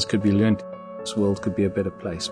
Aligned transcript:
lessons 0.00 0.10
could 0.10 0.22
be 0.22 0.32
learned, 0.32 0.62
this 1.00 1.16
world 1.16 1.42
could 1.42 1.54
be 1.54 1.64
a 1.64 1.70
better 1.70 1.90
place. 1.90 2.30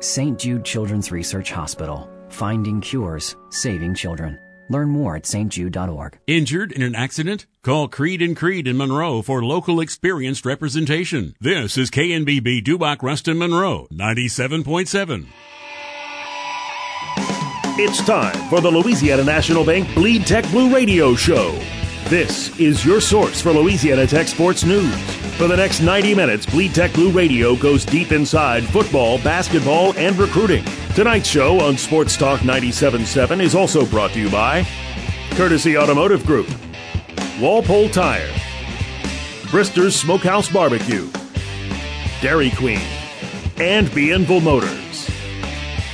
St. 0.00 0.38
Jude 0.38 0.64
Children's 0.64 1.12
Research 1.12 1.50
Hospital. 1.50 2.08
Finding 2.30 2.80
cures, 2.80 3.36
saving 3.50 3.94
children. 3.94 4.38
Learn 4.68 4.88
more 4.88 5.16
at 5.16 5.24
stjude.org. 5.24 6.18
Injured 6.26 6.72
in 6.72 6.82
an 6.82 6.94
accident? 6.94 7.46
Call 7.62 7.88
Creed 7.88 8.22
and 8.22 8.36
Creed 8.36 8.68
in 8.68 8.76
Monroe 8.76 9.20
for 9.22 9.42
local 9.42 9.80
experienced 9.80 10.46
representation. 10.46 11.34
This 11.40 11.76
is 11.76 11.90
KNBB 11.90 12.62
Dubach 12.62 13.02
Ruston 13.02 13.38
Monroe 13.38 13.88
97.7. 13.92 15.26
It's 17.82 18.04
time 18.04 18.36
for 18.48 18.60
the 18.60 18.70
Louisiana 18.70 19.24
National 19.24 19.64
Bank 19.64 19.92
Bleed 19.94 20.26
Tech 20.26 20.44
Blue 20.50 20.72
Radio 20.72 21.14
Show. 21.16 21.58
This 22.08 22.56
is 22.58 22.84
your 22.84 23.00
source 23.00 23.40
for 23.40 23.52
Louisiana 23.52 24.06
Tech 24.06 24.28
sports 24.28 24.64
news. 24.64 25.19
For 25.40 25.48
the 25.48 25.56
next 25.56 25.80
90 25.80 26.14
minutes, 26.14 26.44
Bleed 26.44 26.74
Tech 26.74 26.92
Blue 26.92 27.10
Radio 27.10 27.56
goes 27.56 27.86
deep 27.86 28.12
inside 28.12 28.62
football, 28.62 29.16
basketball, 29.22 29.96
and 29.96 30.14
recruiting. 30.18 30.62
Tonight's 30.94 31.30
show 31.30 31.58
on 31.60 31.78
Sports 31.78 32.18
Talk 32.18 32.40
97.7 32.40 33.40
is 33.40 33.54
also 33.54 33.86
brought 33.86 34.10
to 34.10 34.20
you 34.20 34.30
by 34.30 34.66
Courtesy 35.30 35.78
Automotive 35.78 36.26
Group, 36.26 36.46
Walpole 37.40 37.88
Tire, 37.88 38.28
Brister's 39.50 39.96
Smokehouse 39.96 40.50
Barbecue, 40.50 41.10
Dairy 42.20 42.50
Queen, 42.50 42.82
and 43.56 43.90
Bienville 43.92 44.42
Motors. 44.42 45.10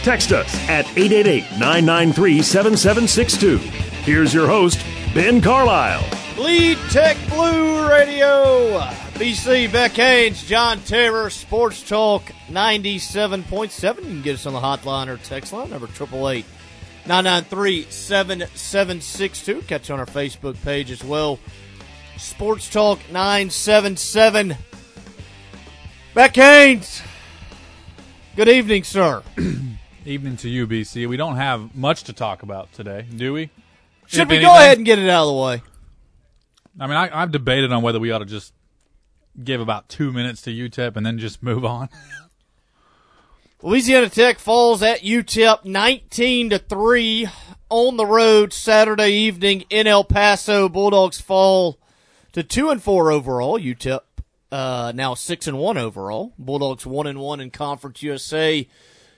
Text 0.02 0.32
us 0.32 0.52
at 0.68 0.86
888-993-7762. 0.86 3.58
Here's 3.58 4.34
your 4.34 4.48
host, 4.48 4.84
Ben 5.14 5.40
Carlisle. 5.40 6.04
Bleed 6.34 6.78
Tech 6.90 7.16
Blue 7.28 7.88
Radio. 7.88 9.05
BC 9.18 9.72
Beck 9.72 9.92
Haynes, 9.92 10.44
John 10.44 10.78
Terror, 10.80 11.30
Sports 11.30 11.82
Talk 11.88 12.22
97.7. 12.48 13.96
You 13.96 14.02
can 14.02 14.22
get 14.22 14.34
us 14.34 14.44
on 14.46 14.52
the 14.52 14.60
hotline 14.60 15.08
or 15.08 15.16
text 15.16 15.52
line, 15.54 15.70
number 15.70 15.86
888 15.86 16.44
993 17.06 17.82
7762. 17.88 19.62
Catch 19.62 19.90
on 19.90 19.98
our 20.00 20.06
Facebook 20.06 20.62
page 20.62 20.90
as 20.90 21.02
well. 21.02 21.38
Sports 22.18 22.68
Talk 22.70 22.98
977. 23.10 24.54
Beck 26.12 26.36
Haynes. 26.36 27.00
Good 28.36 28.48
evening, 28.50 28.84
sir. 28.84 29.22
Evening 30.04 30.36
to 30.36 30.48
you, 30.50 30.66
BC. 30.66 31.08
We 31.08 31.16
don't 31.16 31.36
have 31.36 31.74
much 31.74 32.04
to 32.04 32.12
talk 32.12 32.42
about 32.42 32.70
today, 32.74 33.06
do 33.16 33.32
we? 33.32 33.48
Should 34.06 34.20
If 34.20 34.28
we 34.28 34.36
anything- 34.36 34.52
go 34.52 34.54
ahead 34.58 34.76
and 34.76 34.84
get 34.86 34.98
it 34.98 35.08
out 35.08 35.22
of 35.26 35.34
the 35.34 35.40
way? 35.42 35.62
I 36.78 36.86
mean, 36.86 36.96
I, 36.96 37.22
I've 37.22 37.32
debated 37.32 37.72
on 37.72 37.82
whether 37.82 37.98
we 37.98 38.10
ought 38.12 38.18
to 38.18 38.26
just 38.26 38.52
give 39.42 39.60
about 39.60 39.88
two 39.88 40.12
minutes 40.12 40.42
to 40.42 40.50
UTEP 40.50 40.96
and 40.96 41.04
then 41.04 41.18
just 41.18 41.42
move 41.42 41.64
on. 41.64 41.88
Louisiana 43.62 44.08
Tech 44.08 44.38
falls 44.38 44.82
at 44.82 45.00
UTEP 45.00 45.64
19 45.64 46.50
to 46.50 46.58
3 46.58 47.28
on 47.68 47.96
the 47.96 48.06
road 48.06 48.52
Saturday 48.52 49.10
evening 49.10 49.64
in 49.70 49.86
El 49.86 50.04
Paso. 50.04 50.68
Bulldogs 50.68 51.20
fall 51.20 51.78
to 52.32 52.42
2 52.42 52.70
and 52.70 52.82
4 52.82 53.10
overall. 53.10 53.58
UTEP 53.58 54.00
uh, 54.52 54.92
now 54.94 55.14
6 55.14 55.46
and 55.46 55.58
1 55.58 55.78
overall. 55.78 56.32
Bulldogs 56.38 56.86
1 56.86 57.06
and 57.06 57.18
1 57.18 57.40
in 57.40 57.50
Conference 57.50 58.02
USA. 58.02 58.68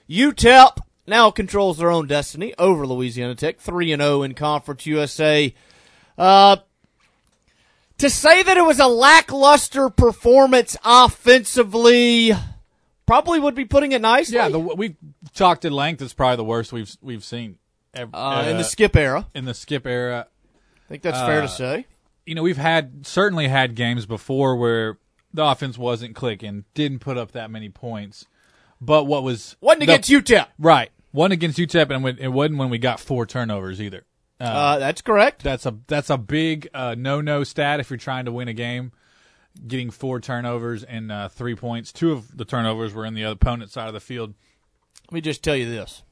UTEP 0.09 0.77
now 1.05 1.31
controls 1.31 1.77
their 1.77 1.91
own 1.91 2.07
destiny 2.07 2.53
over 2.57 2.87
Louisiana 2.87 3.35
Tech 3.35 3.59
3 3.59 3.91
and 3.91 4.01
0 4.01 4.23
in 4.23 4.33
Conference 4.33 4.85
USA. 4.85 5.53
Uh, 6.17 6.57
to 7.99 8.09
say 8.09 8.43
that 8.43 8.57
it 8.57 8.63
was 8.65 8.79
a 8.79 8.87
lackluster 8.87 9.89
performance 9.89 10.75
offensively 10.83 12.31
probably 13.05 13.39
would 13.39 13.55
be 13.55 13.65
putting 13.65 13.91
it 13.91 14.01
nicely. 14.01 14.35
yeah, 14.35 14.49
the, 14.49 14.59
we 14.59 14.95
talked 15.33 15.65
at 15.65 15.71
length. 15.71 16.01
It's 16.01 16.13
probably 16.13 16.37
the 16.37 16.43
worst 16.43 16.71
we've 16.73 16.95
we've 17.01 17.23
seen 17.23 17.57
ev- 17.93 18.09
uh, 18.13 18.43
in 18.47 18.55
uh, 18.55 18.57
the 18.57 18.63
skip 18.63 18.95
era. 18.95 19.27
in 19.33 19.45
the 19.45 19.53
skip 19.53 19.85
era. 19.87 20.27
I 20.85 20.89
think 20.89 21.03
that's 21.03 21.19
fair 21.19 21.41
to 21.41 21.45
uh, 21.45 21.47
say. 21.47 21.85
You 22.25 22.35
know, 22.35 22.43
we've 22.43 22.57
had 22.57 23.05
certainly 23.05 23.47
had 23.47 23.75
games 23.75 24.05
before 24.05 24.55
where 24.55 24.97
the 25.33 25.43
offense 25.45 25.77
wasn't 25.77 26.15
clicking, 26.15 26.65
didn't 26.73 26.99
put 26.99 27.17
up 27.17 27.31
that 27.33 27.51
many 27.51 27.69
points. 27.69 28.25
But 28.81 29.05
what 29.05 29.23
was 29.23 29.55
Wasn't 29.61 29.83
against 29.83 30.09
UTEP. 30.09 30.47
right? 30.57 30.89
One 31.11 31.31
against 31.31 31.57
UTEP, 31.57 31.93
and 31.93 32.19
it 32.19 32.29
wasn't 32.29 32.59
when 32.59 32.69
we 32.69 32.77
got 32.77 32.99
four 32.99 33.25
turnovers 33.25 33.81
either. 33.81 34.05
Uh, 34.39 34.79
that's 34.79 35.01
correct. 35.01 35.43
That's 35.43 35.65
a 35.65 35.75
that's 35.87 36.09
a 36.09 36.17
big 36.17 36.69
uh, 36.73 36.95
no 36.97 37.19
no 37.21 37.43
stat 37.43 37.79
if 37.79 37.89
you're 37.89 37.97
trying 37.97 38.25
to 38.25 38.31
win 38.31 38.47
a 38.47 38.53
game. 38.53 38.93
Getting 39.67 39.91
four 39.91 40.21
turnovers 40.21 40.83
and 40.83 41.11
uh, 41.11 41.27
three 41.27 41.55
points. 41.55 41.91
Two 41.91 42.13
of 42.13 42.37
the 42.37 42.45
turnovers 42.45 42.93
were 42.93 43.05
in 43.05 43.15
the 43.15 43.23
opponent's 43.23 43.73
side 43.73 43.87
of 43.87 43.93
the 43.93 43.99
field. 43.99 44.33
Let 45.07 45.13
me 45.13 45.21
just 45.21 45.43
tell 45.43 45.55
you 45.55 45.69
this. 45.69 46.03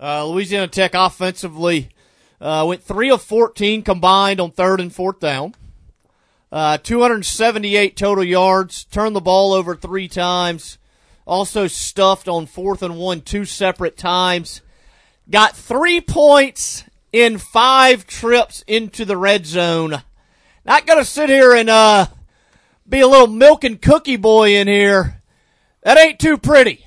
Uh, 0.00 0.26
Louisiana 0.26 0.66
Tech 0.66 0.94
offensively 0.94 1.90
uh, 2.40 2.64
went 2.66 2.82
3 2.82 3.10
of 3.10 3.22
14 3.22 3.82
combined 3.82 4.40
on 4.40 4.50
third 4.50 4.80
and 4.80 4.92
fourth 4.92 5.20
down. 5.20 5.54
Uh, 6.50 6.76
278 6.78 7.96
total 7.96 8.24
yards, 8.24 8.84
turned 8.84 9.14
the 9.14 9.20
ball 9.20 9.52
over 9.52 9.76
three 9.76 10.08
times, 10.08 10.76
also 11.24 11.66
stuffed 11.66 12.28
on 12.28 12.46
fourth 12.46 12.82
and 12.82 12.98
one 12.98 13.20
two 13.20 13.44
separate 13.44 13.96
times. 13.96 14.60
Got 15.30 15.56
three 15.56 16.00
points 16.00 16.84
in 17.12 17.38
five 17.38 18.06
trips 18.06 18.64
into 18.66 19.04
the 19.04 19.16
red 19.16 19.46
zone. 19.46 20.02
Not 20.64 20.86
going 20.86 20.98
to 20.98 21.04
sit 21.04 21.28
here 21.28 21.52
and 21.54 21.68
uh, 21.68 22.06
be 22.88 23.00
a 23.00 23.06
little 23.06 23.26
milk 23.26 23.64
and 23.64 23.80
cookie 23.80 24.16
boy 24.16 24.56
in 24.56 24.68
here. 24.68 25.20
That 25.82 25.98
ain't 25.98 26.18
too 26.18 26.38
pretty. 26.38 26.86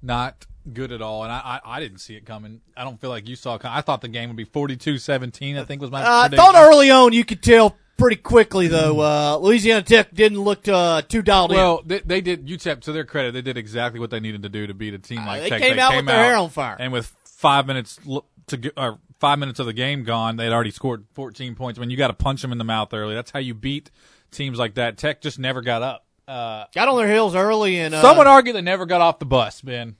Not 0.00 0.46
good 0.72 0.92
at 0.92 1.02
all, 1.02 1.24
and 1.24 1.32
I, 1.32 1.60
I, 1.64 1.76
I 1.76 1.80
didn't 1.80 1.98
see 1.98 2.14
it 2.14 2.24
coming. 2.24 2.60
I 2.76 2.84
don't 2.84 3.00
feel 3.00 3.10
like 3.10 3.28
you 3.28 3.34
saw 3.36 3.56
it 3.56 3.62
coming. 3.62 3.76
I 3.76 3.80
thought 3.80 4.00
the 4.00 4.08
game 4.08 4.28
would 4.28 4.36
be 4.36 4.44
42-17, 4.44 5.58
I 5.58 5.64
think 5.64 5.80
was 5.82 5.90
my 5.90 6.02
Uh, 6.02 6.22
I 6.24 6.28
thought 6.28 6.54
early 6.54 6.90
on 6.90 7.12
you 7.12 7.24
could 7.24 7.42
tell 7.42 7.76
pretty 7.96 8.16
quickly 8.16 8.68
though. 8.68 9.00
Uh, 9.00 9.38
Louisiana 9.38 9.82
Tech 9.82 10.14
didn't 10.14 10.38
look 10.40 10.68
uh, 10.68 11.02
too 11.02 11.20
dialed 11.22 11.50
Well, 11.50 11.82
they, 11.84 11.98
they 11.98 12.20
did 12.20 12.46
UTEP 12.46 12.82
to 12.82 12.92
their 12.92 13.04
credit. 13.04 13.32
They 13.32 13.42
did 13.42 13.56
exactly 13.56 13.98
what 13.98 14.10
they 14.10 14.20
needed 14.20 14.44
to 14.44 14.48
do 14.48 14.68
to 14.68 14.74
beat 14.74 14.94
a 14.94 14.98
team 14.98 15.24
like 15.26 15.40
Uh, 15.40 15.42
they 15.44 15.48
Tech. 15.50 15.62
came 15.62 15.78
out 15.80 15.96
with 15.96 16.06
their 16.06 16.22
hair 16.22 16.36
on 16.36 16.50
fire. 16.50 16.76
and 16.78 16.92
with 16.92 17.12
five 17.24 17.66
minutes 17.66 17.98
to 18.48 18.72
or 18.76 18.98
five 19.20 19.38
minutes 19.38 19.58
of 19.60 19.66
the 19.66 19.72
game 19.72 20.04
gone, 20.04 20.36
they 20.36 20.44
had 20.44 20.52
already 20.52 20.70
scored 20.70 21.04
14 21.14 21.54
points. 21.54 21.78
When 21.78 21.90
you 21.90 21.96
got 21.96 22.08
to 22.08 22.14
punch 22.14 22.42
them 22.42 22.52
in 22.52 22.58
the 22.58 22.64
mouth 22.64 22.92
early, 22.92 23.14
that's 23.14 23.30
how 23.30 23.38
you 23.40 23.54
beat 23.54 23.90
teams 24.30 24.58
like 24.58 24.74
that. 24.74 24.96
Tech 24.98 25.20
just 25.20 25.38
never 25.38 25.60
got 25.60 25.82
up. 25.82 26.04
Uh. 26.26 26.64
Got 26.74 26.88
on 26.88 26.98
their 26.98 27.10
heels 27.12 27.34
early 27.34 27.78
and 27.78 27.94
uh, 27.94 28.02
some 28.02 28.18
would 28.18 28.26
argue 28.26 28.52
they 28.52 28.60
never 28.60 28.86
got 28.86 29.00
off 29.00 29.18
the 29.18 29.26
bus, 29.26 29.60
Ben. 29.62 29.96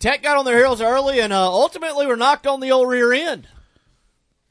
Tech 0.00 0.22
got 0.22 0.36
on 0.36 0.44
their 0.44 0.58
heels 0.58 0.80
early 0.80 1.20
and 1.20 1.32
uh, 1.32 1.48
ultimately 1.48 2.06
were 2.06 2.16
knocked 2.16 2.46
on 2.46 2.60
the 2.60 2.72
old 2.72 2.88
rear 2.88 3.12
end. 3.12 3.46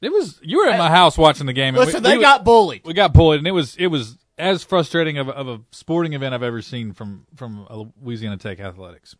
It 0.02 0.12
was 0.12 0.40
you 0.44 0.60
were 0.60 0.68
at 0.70 0.78
my 0.78 0.90
house 0.90 1.18
watching 1.18 1.48
the 1.48 1.54
game. 1.54 1.76
and 1.76 1.84
Listen, 1.84 2.04
we, 2.04 2.10
they 2.10 2.18
we- 2.18 2.24
got 2.24 2.46
bullied. 2.46 2.84
we 2.86 2.94
got 2.94 3.14
bullied, 3.14 3.40
and 3.40 3.48
it 3.48 3.52
was 3.52 3.76
it 3.78 3.88
was 3.88 4.16
as 4.38 4.64
frustrating 4.64 5.18
of 5.18 5.28
a, 5.28 5.32
of 5.32 5.48
a 5.48 5.62
sporting 5.72 6.14
event 6.14 6.36
I've 6.36 6.44
ever 6.44 6.62
seen 6.62 6.94
from 6.94 7.26
from 7.36 7.66
Louisiana 8.02 8.38
Tech 8.38 8.60
athletics. 8.60 9.16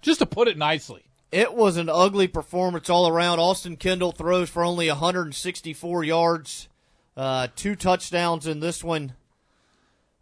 Just 0.00 0.20
to 0.20 0.26
put 0.26 0.48
it 0.48 0.56
nicely. 0.56 1.04
It 1.34 1.52
was 1.54 1.76
an 1.76 1.88
ugly 1.88 2.28
performance 2.28 2.88
all 2.88 3.08
around. 3.08 3.40
Austin 3.40 3.76
Kendall 3.76 4.12
throws 4.12 4.48
for 4.48 4.62
only 4.64 4.86
164 4.88 6.04
yards, 6.04 6.68
uh, 7.16 7.48
two 7.56 7.74
touchdowns 7.74 8.46
in 8.46 8.60
this 8.60 8.84
one. 8.84 9.14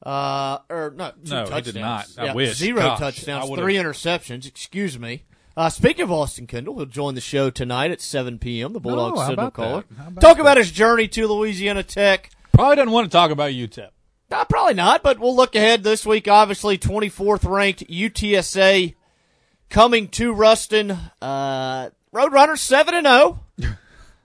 Uh, 0.02 0.58
or 0.70 0.92
no, 0.96 1.10
two 1.24 1.30
No, 1.30 1.44
he 1.44 1.60
did 1.60 1.74
not. 1.76 2.06
I 2.16 2.24
Yeah, 2.26 2.34
wish. 2.34 2.56
Zero 2.56 2.80
Gosh, 2.80 2.98
touchdowns, 2.98 3.50
three 3.50 3.74
interceptions. 3.74 4.46
Excuse 4.46 4.98
me. 4.98 5.24
Uh, 5.54 5.68
speaking 5.68 6.02
of 6.04 6.10
Austin 6.10 6.46
Kendall, 6.46 6.76
he'll 6.76 6.86
join 6.86 7.14
the 7.14 7.20
show 7.20 7.50
tonight 7.50 7.90
at 7.90 8.00
7 8.00 8.38
p.m. 8.38 8.72
The 8.72 8.80
Bulldogs 8.80 9.20
how 9.20 9.28
signal 9.28 9.50
caller. 9.50 9.84
about 9.90 10.20
Talk 10.20 10.36
that? 10.38 10.40
about 10.40 10.56
his 10.56 10.72
journey 10.72 11.08
to 11.08 11.26
Louisiana 11.28 11.82
Tech. 11.82 12.30
Probably 12.52 12.76
doesn't 12.76 12.90
want 12.90 13.04
to 13.04 13.14
talk 13.14 13.30
about 13.30 13.50
UTEP. 13.52 13.90
Uh, 14.30 14.44
probably 14.46 14.72
not, 14.72 15.02
but 15.02 15.18
we'll 15.18 15.36
look 15.36 15.54
ahead 15.54 15.84
this 15.84 16.06
week. 16.06 16.26
Obviously, 16.26 16.78
24th 16.78 17.46
ranked 17.46 17.86
UTSA 17.86 18.94
coming 19.72 20.06
to 20.08 20.32
Ruston. 20.32 20.92
Uh, 21.20 21.90
Roadrunners 22.14 22.58
7 22.58 22.94
and 22.94 23.06
0. 23.06 23.40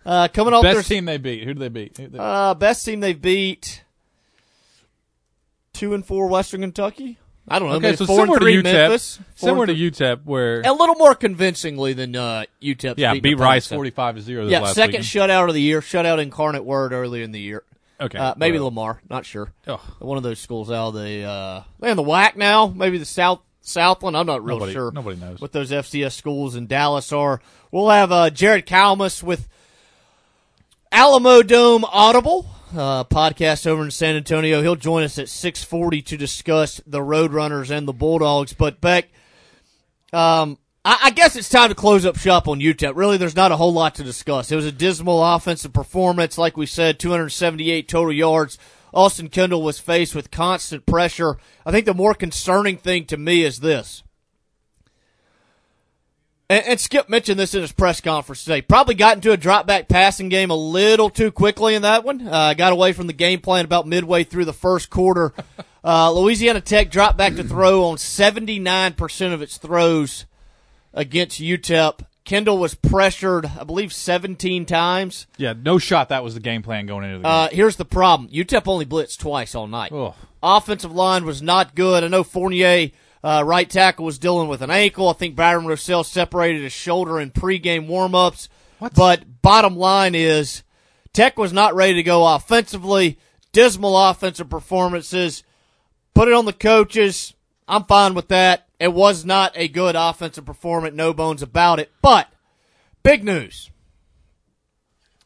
Uh, 0.05 0.29
coming 0.29 0.53
off 0.53 0.63
Best 0.63 0.73
their 0.73 0.83
team 0.83 1.03
they 1.03 1.17
beat. 1.17 1.43
Who 1.43 1.53
did 1.53 1.59
they 1.59 1.67
beat? 1.67 1.97
Who 1.97 2.07
they- 2.07 2.17
uh, 2.17 2.53
best 2.53 2.85
team 2.85 3.01
they've 3.01 3.21
beat. 3.21 3.83
Two 5.73 5.93
and 5.93 6.05
four 6.05 6.27
Western 6.27 6.61
Kentucky. 6.61 7.17
I 7.45 7.59
don't 7.59 7.67
know. 7.67 7.75
okay, 7.75 7.93
so 7.97 8.05
four 8.05 8.21
and 8.21 8.29
similar 8.29 8.39
to 8.39 8.45
UTEP. 8.45 8.63
Memphis. 8.63 9.19
Similar 9.35 9.65
to 9.65 9.75
UTEP, 9.75 10.21
where 10.23 10.61
a 10.61 10.71
little 10.71 10.95
more 10.95 11.13
convincingly 11.13 11.91
than 11.91 12.15
uh, 12.15 12.45
UTEP. 12.61 12.93
yeah, 12.95 13.15
beat. 13.15 13.37
Rice 13.37 13.67
forty-five 13.67 14.15
to 14.15 14.21
zero. 14.21 14.47
Yeah, 14.47 14.67
second 14.67 14.91
weekend. 14.91 15.03
shutout 15.03 15.49
of 15.49 15.53
the 15.53 15.61
year. 15.61 15.81
Shutout 15.81 16.19
Incarnate 16.19 16.63
Word 16.63 16.93
early 16.93 17.21
in 17.21 17.33
the 17.33 17.41
year. 17.41 17.63
Okay, 17.99 18.17
Uh, 18.17 18.33
maybe 18.37 18.57
well, 18.59 18.67
Lamar, 18.67 19.01
not 19.09 19.25
sure. 19.25 19.51
One 19.99 20.15
of 20.15 20.23
those 20.23 20.39
schools 20.39 20.71
out 20.71 20.89
of 20.89 20.93
the 20.93 21.23
uh, 21.23 21.63
they 21.81 21.91
in 21.91 21.97
the 21.97 22.03
WAC 22.03 22.37
now. 22.37 22.67
Maybe 22.67 22.97
the 22.97 23.03
South 23.03 23.41
Southland. 23.67 24.15
I'm 24.17 24.25
not 24.25 24.43
real 24.43 24.57
Nobody- 24.57 24.73
sure. 24.73 24.91
nobody 24.91 25.19
knows. 25.19 25.39
what 25.41 25.51
those 25.51 25.71
FCS 25.71 26.13
schools 26.13 26.55
in 26.55 26.67
Dallas 26.67 27.11
are. 27.11 27.41
We'll 27.71 27.89
have 27.89 28.11
uh, 28.11 28.29
Jared 28.29 28.65
Kalmus 28.65 29.21
with 29.21 29.47
Alamo 30.91 31.41
Dome 31.43 31.83
Audible 31.85 32.47
uh, 32.75 33.03
podcast 33.03 33.67
over 33.67 33.83
in 33.83 33.91
San 33.91 34.15
Antonio. 34.15 34.61
He'll 34.61 34.75
join 34.75 35.03
us 35.03 35.19
at 35.19 35.29
640 35.29 36.01
to 36.03 36.17
discuss 36.17 36.81
the 36.87 36.99
Roadrunners 36.99 37.69
and 37.69 37.87
the 37.87 37.93
Bulldogs. 37.93 38.53
But, 38.53 38.79
Beck, 38.79 39.09
um, 40.13 40.57
I, 40.85 40.97
I 41.05 41.09
guess 41.11 41.35
it's 41.35 41.49
time 41.49 41.69
to 41.69 41.75
close 41.75 42.05
up 42.05 42.17
shop 42.17 42.47
on 42.47 42.59
UTEP. 42.59 42.93
Really, 42.95 43.17
there's 43.17 43.35
not 43.35 43.51
a 43.51 43.57
whole 43.57 43.73
lot 43.73 43.95
to 43.95 44.03
discuss. 44.03 44.51
It 44.51 44.55
was 44.55 44.65
a 44.65 44.71
dismal 44.71 45.23
offensive 45.23 45.73
performance. 45.73 46.37
Like 46.37 46.55
we 46.55 46.65
said, 46.65 46.99
278 46.99 47.87
total 47.89 48.13
yards. 48.13 48.57
Austin 48.97 49.29
Kendall 49.29 49.61
was 49.61 49.77
faced 49.77 50.15
with 50.15 50.31
constant 50.31 50.87
pressure. 50.87 51.37
I 51.63 51.71
think 51.71 51.85
the 51.85 51.93
more 51.93 52.15
concerning 52.15 52.77
thing 52.77 53.05
to 53.05 53.15
me 53.15 53.43
is 53.43 53.59
this. 53.59 54.01
And, 56.49 56.65
and 56.65 56.79
Skip 56.79 57.07
mentioned 57.07 57.39
this 57.39 57.53
in 57.53 57.61
his 57.61 57.71
press 57.71 58.01
conference 58.01 58.43
today. 58.43 58.63
Probably 58.63 58.95
got 58.95 59.15
into 59.15 59.31
a 59.31 59.37
drop 59.37 59.67
back 59.67 59.87
passing 59.87 60.29
game 60.29 60.49
a 60.49 60.55
little 60.55 61.11
too 61.11 61.31
quickly 61.31 61.75
in 61.75 61.83
that 61.83 62.03
one. 62.03 62.27
Uh, 62.27 62.55
got 62.55 62.73
away 62.73 62.91
from 62.91 63.05
the 63.05 63.13
game 63.13 63.39
plan 63.39 63.65
about 63.65 63.85
midway 63.85 64.23
through 64.23 64.45
the 64.45 64.51
first 64.53 64.89
quarter. 64.89 65.31
Uh, 65.83 66.11
Louisiana 66.11 66.59
Tech 66.59 66.89
dropped 66.89 67.17
back 67.17 67.35
to 67.35 67.43
throw 67.43 67.85
on 67.85 67.97
79% 67.97 69.33
of 69.33 69.41
its 69.43 69.57
throws 69.57 70.25
against 70.91 71.39
UTEP. 71.39 71.99
Kendall 72.27 72.57
was 72.57 72.75
pressured, 72.75 73.49
I 73.57 73.63
believe, 73.63 73.93
17 73.93 74.65
times. 74.65 75.27
Yeah, 75.37 75.53
no 75.53 75.77
shot. 75.77 76.09
That 76.09 76.25
was 76.25 76.33
the 76.33 76.41
game 76.41 76.61
plan 76.61 76.85
going 76.85 77.05
into 77.05 77.19
the 77.19 77.23
game. 77.23 77.31
Uh, 77.31 77.47
here's 77.53 77.77
the 77.77 77.85
problem: 77.85 78.29
UTEP 78.29 78.67
only 78.67 78.85
blitzed 78.85 79.19
twice 79.19 79.55
all 79.55 79.65
night. 79.65 79.93
Ugh. 79.93 80.13
Offensive 80.43 80.91
line 80.91 81.23
was 81.23 81.41
not 81.41 81.73
good. 81.73 82.03
I 82.03 82.09
know 82.09 82.25
Fournier, 82.25 82.91
uh, 83.23 83.43
right 83.45 83.69
tackle, 83.69 84.03
was 84.03 84.19
dealing 84.19 84.49
with 84.49 84.61
an 84.61 84.69
ankle. 84.69 85.07
I 85.07 85.13
think 85.13 85.37
Byron 85.37 85.65
Rossell 85.65 86.05
separated 86.05 86.63
his 86.63 86.73
shoulder 86.73 87.17
in 87.17 87.31
pregame 87.31 87.87
warmups. 87.87 88.49
But 88.93 89.41
bottom 89.41 89.77
line 89.77 90.13
is, 90.13 90.63
Tech 91.13 91.39
was 91.39 91.53
not 91.53 91.75
ready 91.75 91.93
to 91.93 92.03
go 92.03 92.27
offensively. 92.35 93.17
Dismal 93.53 93.97
offensive 93.97 94.49
performances. 94.49 95.43
Put 96.13 96.27
it 96.27 96.33
on 96.33 96.43
the 96.43 96.51
coaches. 96.51 97.33
I'm 97.69 97.85
fine 97.85 98.15
with 98.15 98.27
that. 98.27 98.66
It 98.79 98.93
was 98.93 99.25
not 99.25 99.53
a 99.55 99.67
good 99.67 99.95
offensive 99.95 100.45
performance, 100.45 100.95
no 100.95 101.13
bones 101.13 101.41
about 101.41 101.79
it. 101.79 101.91
But 102.01 102.27
big 103.03 103.23
news. 103.23 103.71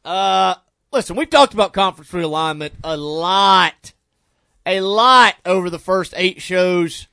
Uh, 0.05 0.55
listen, 0.91 1.15
we've 1.15 1.29
talked 1.29 1.53
about 1.53 1.73
conference 1.73 2.11
realignment 2.11 2.71
a 2.83 2.97
lot, 2.97 3.93
a 4.65 4.81
lot 4.81 5.35
over 5.45 5.69
the 5.69 5.79
first 5.79 6.13
eight 6.15 6.41
shows 6.41 7.07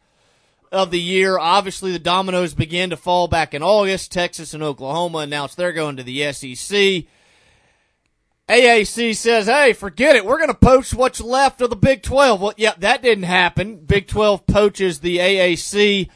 of 0.70 0.90
the 0.90 1.00
year. 1.00 1.38
Obviously, 1.38 1.92
the 1.92 1.98
dominoes 1.98 2.54
began 2.54 2.90
to 2.90 2.96
fall 2.96 3.28
back 3.28 3.52
in 3.52 3.62
August. 3.62 4.12
Texas 4.12 4.54
and 4.54 4.62
Oklahoma 4.62 5.18
announced 5.18 5.56
they're 5.56 5.72
going 5.72 5.96
to 5.96 6.02
the 6.02 6.32
SEC. 6.32 7.04
AAC 8.48 9.14
says, 9.14 9.46
hey, 9.46 9.74
forget 9.74 10.16
it. 10.16 10.24
We're 10.24 10.38
going 10.38 10.48
to 10.48 10.54
poach 10.54 10.94
what's 10.94 11.20
left 11.20 11.60
of 11.60 11.68
the 11.68 11.76
Big 11.76 12.02
12. 12.02 12.40
Well, 12.40 12.54
yeah, 12.56 12.72
that 12.78 13.02
didn't 13.02 13.24
happen. 13.24 13.76
Big 13.76 14.06
12 14.06 14.46
poaches 14.46 15.00
the 15.00 15.18
AAC. 15.18 16.08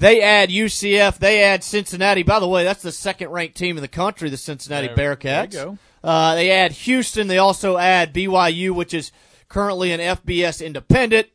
They 0.00 0.22
add 0.22 0.48
UCF. 0.48 1.18
They 1.18 1.42
add 1.42 1.62
Cincinnati. 1.62 2.22
By 2.22 2.40
the 2.40 2.48
way, 2.48 2.64
that's 2.64 2.80
the 2.82 2.90
second 2.90 3.28
ranked 3.28 3.54
team 3.54 3.76
in 3.76 3.82
the 3.82 3.88
country, 3.88 4.30
the 4.30 4.38
Cincinnati 4.38 4.88
There- 4.88 4.96
Bearcats. 4.96 5.50
there 5.52 5.60
you 5.60 5.66
go. 5.66 5.78
Uh, 6.02 6.34
they 6.36 6.50
add 6.50 6.72
Houston. 6.72 7.26
They 7.26 7.36
also 7.36 7.76
add 7.76 8.14
BYU, 8.14 8.70
which 8.74 8.94
is 8.94 9.12
currently 9.50 9.92
an 9.92 10.00
FBS 10.00 10.64
independent. 10.64 11.28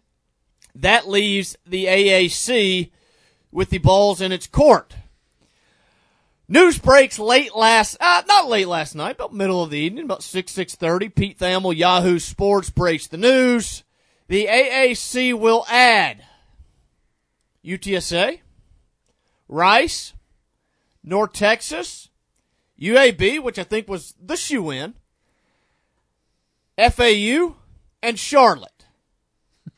That 0.74 1.08
leaves 1.08 1.56
the 1.68 1.86
AAC 1.86 2.90
with 3.52 3.70
the 3.70 3.78
balls 3.78 4.20
in 4.20 4.32
its 4.32 4.48
court. 4.48 4.96
News 6.48 6.80
breaks 6.80 7.20
late 7.20 7.56
last, 7.56 7.98
uh, 8.00 8.24
not 8.28 8.50
late 8.50 8.68
last 8.68 8.96
night, 8.96 9.18
but 9.18 9.32
middle 9.32 9.62
of 9.62 9.70
the 9.70 9.78
evening, 9.78 10.06
about 10.06 10.24
6, 10.24 10.52
6.30. 10.52 11.14
Pete 11.14 11.38
Thamel, 11.38 11.76
Yahoo 11.76 12.18
Sports 12.18 12.72
breaks 12.72 13.06
the 13.06 13.18
news. 13.18 13.84
The 14.28 14.48
AAC 14.48 15.34
will 15.38 15.66
add 15.70 16.24
UTSA, 17.64 18.40
Rice, 19.48 20.14
North 21.04 21.34
Texas, 21.34 22.10
UAB, 22.80 23.42
which 23.42 23.60
I 23.60 23.64
think 23.64 23.88
was 23.88 24.14
the 24.22 24.36
shoe 24.36 24.72
in, 24.72 24.96
FAU, 26.78 27.56
and 28.04 28.20
Charlotte. 28.20 28.72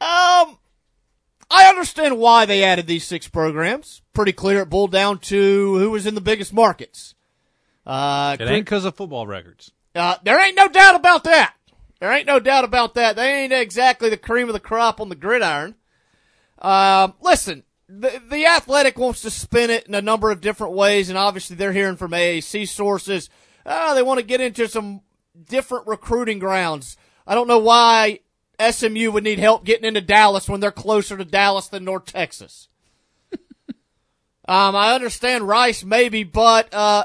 Um, 0.00 0.58
I 1.48 1.68
understand 1.68 2.18
why 2.18 2.44
they 2.44 2.64
added 2.64 2.88
these 2.88 3.04
six 3.04 3.28
programs. 3.28 4.02
Pretty 4.12 4.32
clear 4.32 4.62
it 4.62 4.68
boiled 4.68 4.90
down 4.90 5.18
to 5.20 5.78
who 5.78 5.90
was 5.92 6.06
in 6.06 6.16
the 6.16 6.20
biggest 6.20 6.52
markets. 6.52 7.14
Uh, 7.86 8.36
it 8.40 8.48
ain't 8.48 8.64
because 8.64 8.84
of 8.84 8.96
football 8.96 9.28
records. 9.28 9.70
uh, 9.94 10.16
there 10.24 10.44
ain't 10.44 10.56
no 10.56 10.66
doubt 10.66 10.96
about 10.96 11.22
that. 11.22 11.54
There 12.00 12.12
ain't 12.12 12.26
no 12.26 12.40
doubt 12.40 12.64
about 12.64 12.94
that. 12.94 13.14
They 13.14 13.44
ain't 13.44 13.52
exactly 13.52 14.10
the 14.10 14.16
cream 14.16 14.48
of 14.48 14.54
the 14.54 14.58
crop 14.60 15.00
on 15.00 15.08
the 15.08 15.14
gridiron. 15.14 15.76
Um, 16.58 17.14
listen, 17.20 17.62
the, 18.00 18.22
the 18.30 18.46
athletic 18.46 18.98
wants 18.98 19.22
to 19.22 19.30
spin 19.30 19.70
it 19.70 19.86
in 19.86 19.94
a 19.94 20.02
number 20.02 20.30
of 20.30 20.40
different 20.40 20.72
ways, 20.72 21.08
and 21.08 21.18
obviously 21.18 21.56
they're 21.56 21.72
hearing 21.72 21.96
from 21.96 22.12
AAC 22.12 22.68
sources. 22.68 23.28
Uh, 23.66 23.94
they 23.94 24.02
want 24.02 24.18
to 24.18 24.26
get 24.26 24.40
into 24.40 24.68
some 24.68 25.02
different 25.44 25.86
recruiting 25.86 26.38
grounds. 26.38 26.96
I 27.26 27.34
don't 27.34 27.48
know 27.48 27.58
why 27.58 28.20
SMU 28.58 29.10
would 29.12 29.24
need 29.24 29.38
help 29.38 29.64
getting 29.64 29.84
into 29.84 30.00
Dallas 30.00 30.48
when 30.48 30.60
they're 30.60 30.72
closer 30.72 31.16
to 31.16 31.24
Dallas 31.24 31.68
than 31.68 31.84
North 31.84 32.06
Texas. 32.06 32.68
um, 34.48 34.74
I 34.76 34.94
understand 34.94 35.48
Rice 35.48 35.84
maybe, 35.84 36.24
but 36.24 36.72
uh, 36.72 37.04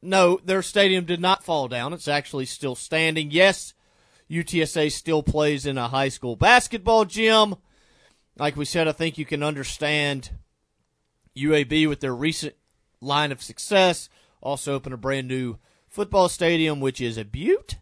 no, 0.00 0.40
their 0.44 0.62
stadium 0.62 1.04
did 1.04 1.20
not 1.20 1.44
fall 1.44 1.68
down. 1.68 1.92
It's 1.92 2.08
actually 2.08 2.46
still 2.46 2.74
standing. 2.74 3.30
Yes, 3.30 3.74
UTSA 4.30 4.90
still 4.90 5.22
plays 5.22 5.66
in 5.66 5.78
a 5.78 5.88
high 5.88 6.08
school 6.08 6.36
basketball 6.36 7.04
gym. 7.04 7.56
Like 8.38 8.56
we 8.56 8.64
said, 8.64 8.88
I 8.88 8.92
think 8.92 9.18
you 9.18 9.24
can 9.24 9.42
understand 9.42 10.30
UAB 11.36 11.88
with 11.88 12.00
their 12.00 12.14
recent 12.14 12.54
line 13.00 13.32
of 13.32 13.42
success. 13.42 14.08
Also 14.40 14.74
open 14.74 14.92
a 14.92 14.96
brand 14.96 15.28
new 15.28 15.58
football 15.88 16.28
stadium, 16.28 16.80
which 16.80 17.00
is 17.00 17.18
a 17.18 17.24
beaut. 17.24 17.76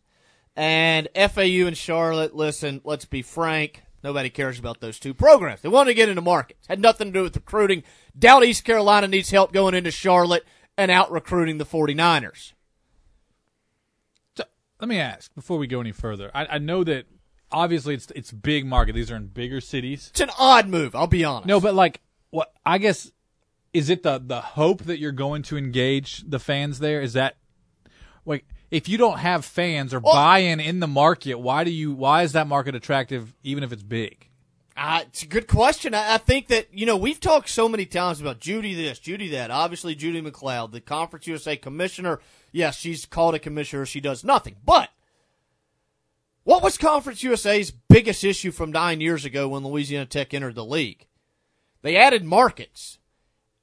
And 0.56 1.08
FAU 1.14 1.67
and 1.67 1.76
Charlotte, 1.76 2.35
listen, 2.35 2.81
let's 2.85 3.05
be 3.05 3.23
frank. 3.23 3.82
Nobody 4.02 4.31
cares 4.31 4.58
about 4.58 4.81
those 4.81 4.99
two 4.99 5.14
programs. 5.14 5.61
They 5.61 5.69
want 5.69 5.88
to 5.88 5.94
get 5.94 6.08
into 6.08 6.23
markets. 6.23 6.67
Had 6.67 6.81
nothing 6.81 7.08
to 7.08 7.12
do 7.12 7.23
with 7.23 7.37
recruiting. 7.37 7.82
Doubt 8.19 8.44
East 8.44 8.64
Carolina 8.64 9.06
needs 9.06 9.31
help 9.31 9.53
going 9.53 9.75
into 9.75 9.91
Charlotte 9.91 10.44
and 10.76 10.91
out 10.91 11.12
recruiting 11.12 11.58
the 11.58 11.67
49ers. 11.67 12.53
So, 14.37 14.44
let 14.81 14.88
me 14.88 14.99
ask 14.99 15.35
before 15.35 15.58
we 15.58 15.67
go 15.67 15.81
any 15.81 15.93
further. 15.93 16.31
I, 16.35 16.46
I 16.46 16.58
know 16.58 16.82
that 16.85 17.06
obviously 17.52 17.94
it's 17.94 18.11
it's 18.14 18.32
big 18.32 18.67
market. 18.67 18.94
These 18.94 19.11
are 19.11 19.17
in 19.17 19.26
bigger 19.26 19.61
cities. 19.61 20.08
It's 20.11 20.20
an 20.20 20.31
odd 20.38 20.69
move, 20.69 20.94
I'll 20.94 21.06
be 21.06 21.24
honest. 21.24 21.46
No, 21.46 21.60
but 21.60 21.74
like 21.74 22.01
what 22.31 22.53
I 22.65 22.79
guess 22.79 23.10
is 23.72 23.91
it 23.91 24.03
the 24.03 24.19
the 24.24 24.41
hope 24.41 24.82
that 24.84 24.98
you're 24.98 25.13
going 25.13 25.43
to 25.44 25.56
engage 25.56 26.24
the 26.29 26.39
fans 26.39 26.79
there? 26.79 27.01
Is 27.01 27.15
that 27.15 27.36
like 28.24 28.44
if 28.70 28.89
you 28.89 28.98
don't 28.98 29.19
have 29.19 29.44
fans 29.44 29.93
or 29.93 30.01
buy-in 30.01 30.60
in 30.60 30.81
the 30.81 30.86
market, 30.86 31.34
why 31.34 31.65
do 31.65 31.70
you 31.70 31.93
why 31.93 32.22
is 32.22 32.32
that 32.32 32.46
market 32.46 32.74
attractive 32.74 33.34
even 33.43 33.65
if 33.65 33.72
it's 33.72 33.82
big? 33.82 34.27
Uh, 34.77 35.01
it's 35.06 35.22
a 35.22 35.27
good 35.27 35.46
question. 35.46 35.93
I, 35.93 36.15
I 36.15 36.19
think 36.19 36.46
that, 36.46 36.69
you 36.72 36.86
know, 36.86 36.96
we've 36.96 37.20
talked 37.20 37.51
so 37.51 37.69
many 37.69 37.84
times 37.84 38.19
about 38.19 38.41
Judy 38.41 38.72
this, 38.72 38.98
Judy 38.98 39.29
that. 39.29 39.51
Obviously, 39.51 39.94
Judy 39.94 40.22
MacLeod, 40.22 40.72
the 40.72 40.81
Conference 40.81 41.27
USA 41.27 41.55
commissioner. 41.55 42.19
Yes, 42.51 42.79
she's 42.79 43.05
called 43.05 43.34
a 43.34 43.39
commissioner. 43.39 43.84
She 43.84 44.01
does 44.01 44.24
nothing. 44.24 44.56
But 44.65 44.89
what 46.44 46.63
was 46.63 46.79
Conference 46.79 47.23
USA's 47.23 47.70
biggest 47.70 48.25
issue 48.25 48.51
from 48.51 48.73
nine 48.73 49.01
years 49.01 49.25
ago 49.25 49.49
when 49.49 49.65
Louisiana 49.65 50.06
Tech 50.06 50.32
entered 50.32 50.55
the 50.55 50.65
league? 50.65 51.06
They 51.82 51.97
added 51.97 52.25
markets. 52.25 52.99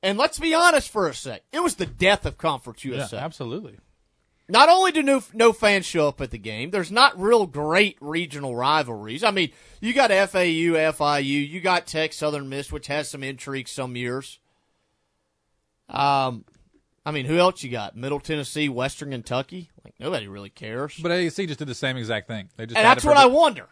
And 0.04 0.18
let's 0.18 0.40
be 0.40 0.54
honest 0.54 0.90
for 0.90 1.08
a 1.08 1.14
sec. 1.14 1.44
It 1.52 1.62
was 1.62 1.76
the 1.76 1.86
death 1.86 2.26
of 2.26 2.38
Conference 2.38 2.86
USA. 2.86 3.18
absolutely. 3.18 3.78
Not 4.50 4.70
only 4.70 4.94
do 4.94 5.04
no, 5.04 5.22
no 5.34 5.52
fans 5.52 5.86
show 5.86 6.08
up 6.08 6.22
at 6.22 6.32
the 6.32 6.38
game, 6.38 6.72
there's 6.72 6.92
not 6.92 7.20
real 7.20 7.46
great 7.46 7.98
regional 8.00 8.56
rivalries. 8.56 9.24
I 9.24 9.32
mean, 9.32 9.52
you 9.82 9.94
got 9.94 10.10
FAU, 10.10 10.78
FIU, 10.94 11.50
you 11.50 11.60
got 11.60 11.86
Tech 11.86 12.14
Southern 12.14 12.48
Miss, 12.48 12.72
which 12.72 12.88
has 12.88 13.10
some 13.10 13.24
intrigue 13.24 13.68
some 13.68 13.98
years. 13.98 14.40
Um, 15.90 16.46
I 17.08 17.12
mean, 17.12 17.26
who 17.26 17.38
else 17.38 17.64
you 17.64 17.70
got? 17.72 17.96
Middle 17.96 18.20
Tennessee, 18.20 18.68
Western 18.68 19.12
Kentucky. 19.12 19.70
Like 19.86 19.94
nobody 19.98 20.28
really 20.28 20.50
cares. 20.50 21.00
But 21.02 21.10
AAC 21.14 21.48
just 21.48 21.58
did 21.58 21.70
the 21.70 21.74
same 21.74 21.96
exact 21.96 22.28
thing. 22.28 22.50
They 22.58 22.66
just 22.66 22.78
and 22.78 22.86
that's 22.86 23.06
what 23.06 23.16
I 23.16 23.28
wonder. 23.28 23.70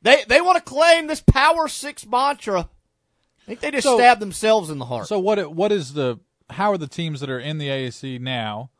They 0.00 0.24
they 0.26 0.40
want 0.40 0.56
to 0.56 0.62
claim 0.64 1.06
this 1.06 1.20
Power 1.20 1.68
Six 1.68 2.06
mantra. 2.06 2.60
I 2.60 3.44
think 3.46 3.60
they 3.60 3.70
just 3.70 3.82
So- 3.82 3.98
stabbed 3.98 4.22
themselves 4.22 4.70
in 4.70 4.78
the 4.78 4.86
heart. 4.86 5.08
So 5.08 5.18
what 5.18 5.52
what 5.52 5.72
is 5.72 5.92
the 5.92 6.20
how 6.48 6.72
are 6.72 6.78
the 6.78 6.88
teams 6.88 7.20
that 7.20 7.28
are 7.28 7.38
in 7.38 7.58
the 7.58 7.68
AAC 7.68 8.18
now 8.18 8.70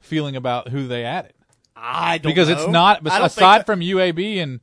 feeling 0.00 0.36
about 0.36 0.68
who 0.68 0.88
they 0.88 1.04
added? 1.04 1.34
I 1.76 2.16
don't 2.16 2.30
because 2.32 2.48
know. 2.48 2.54
it's 2.54 2.66
not 2.68 3.06
aside 3.06 3.66
from 3.66 3.80
UAB 3.80 4.42
and 4.42 4.60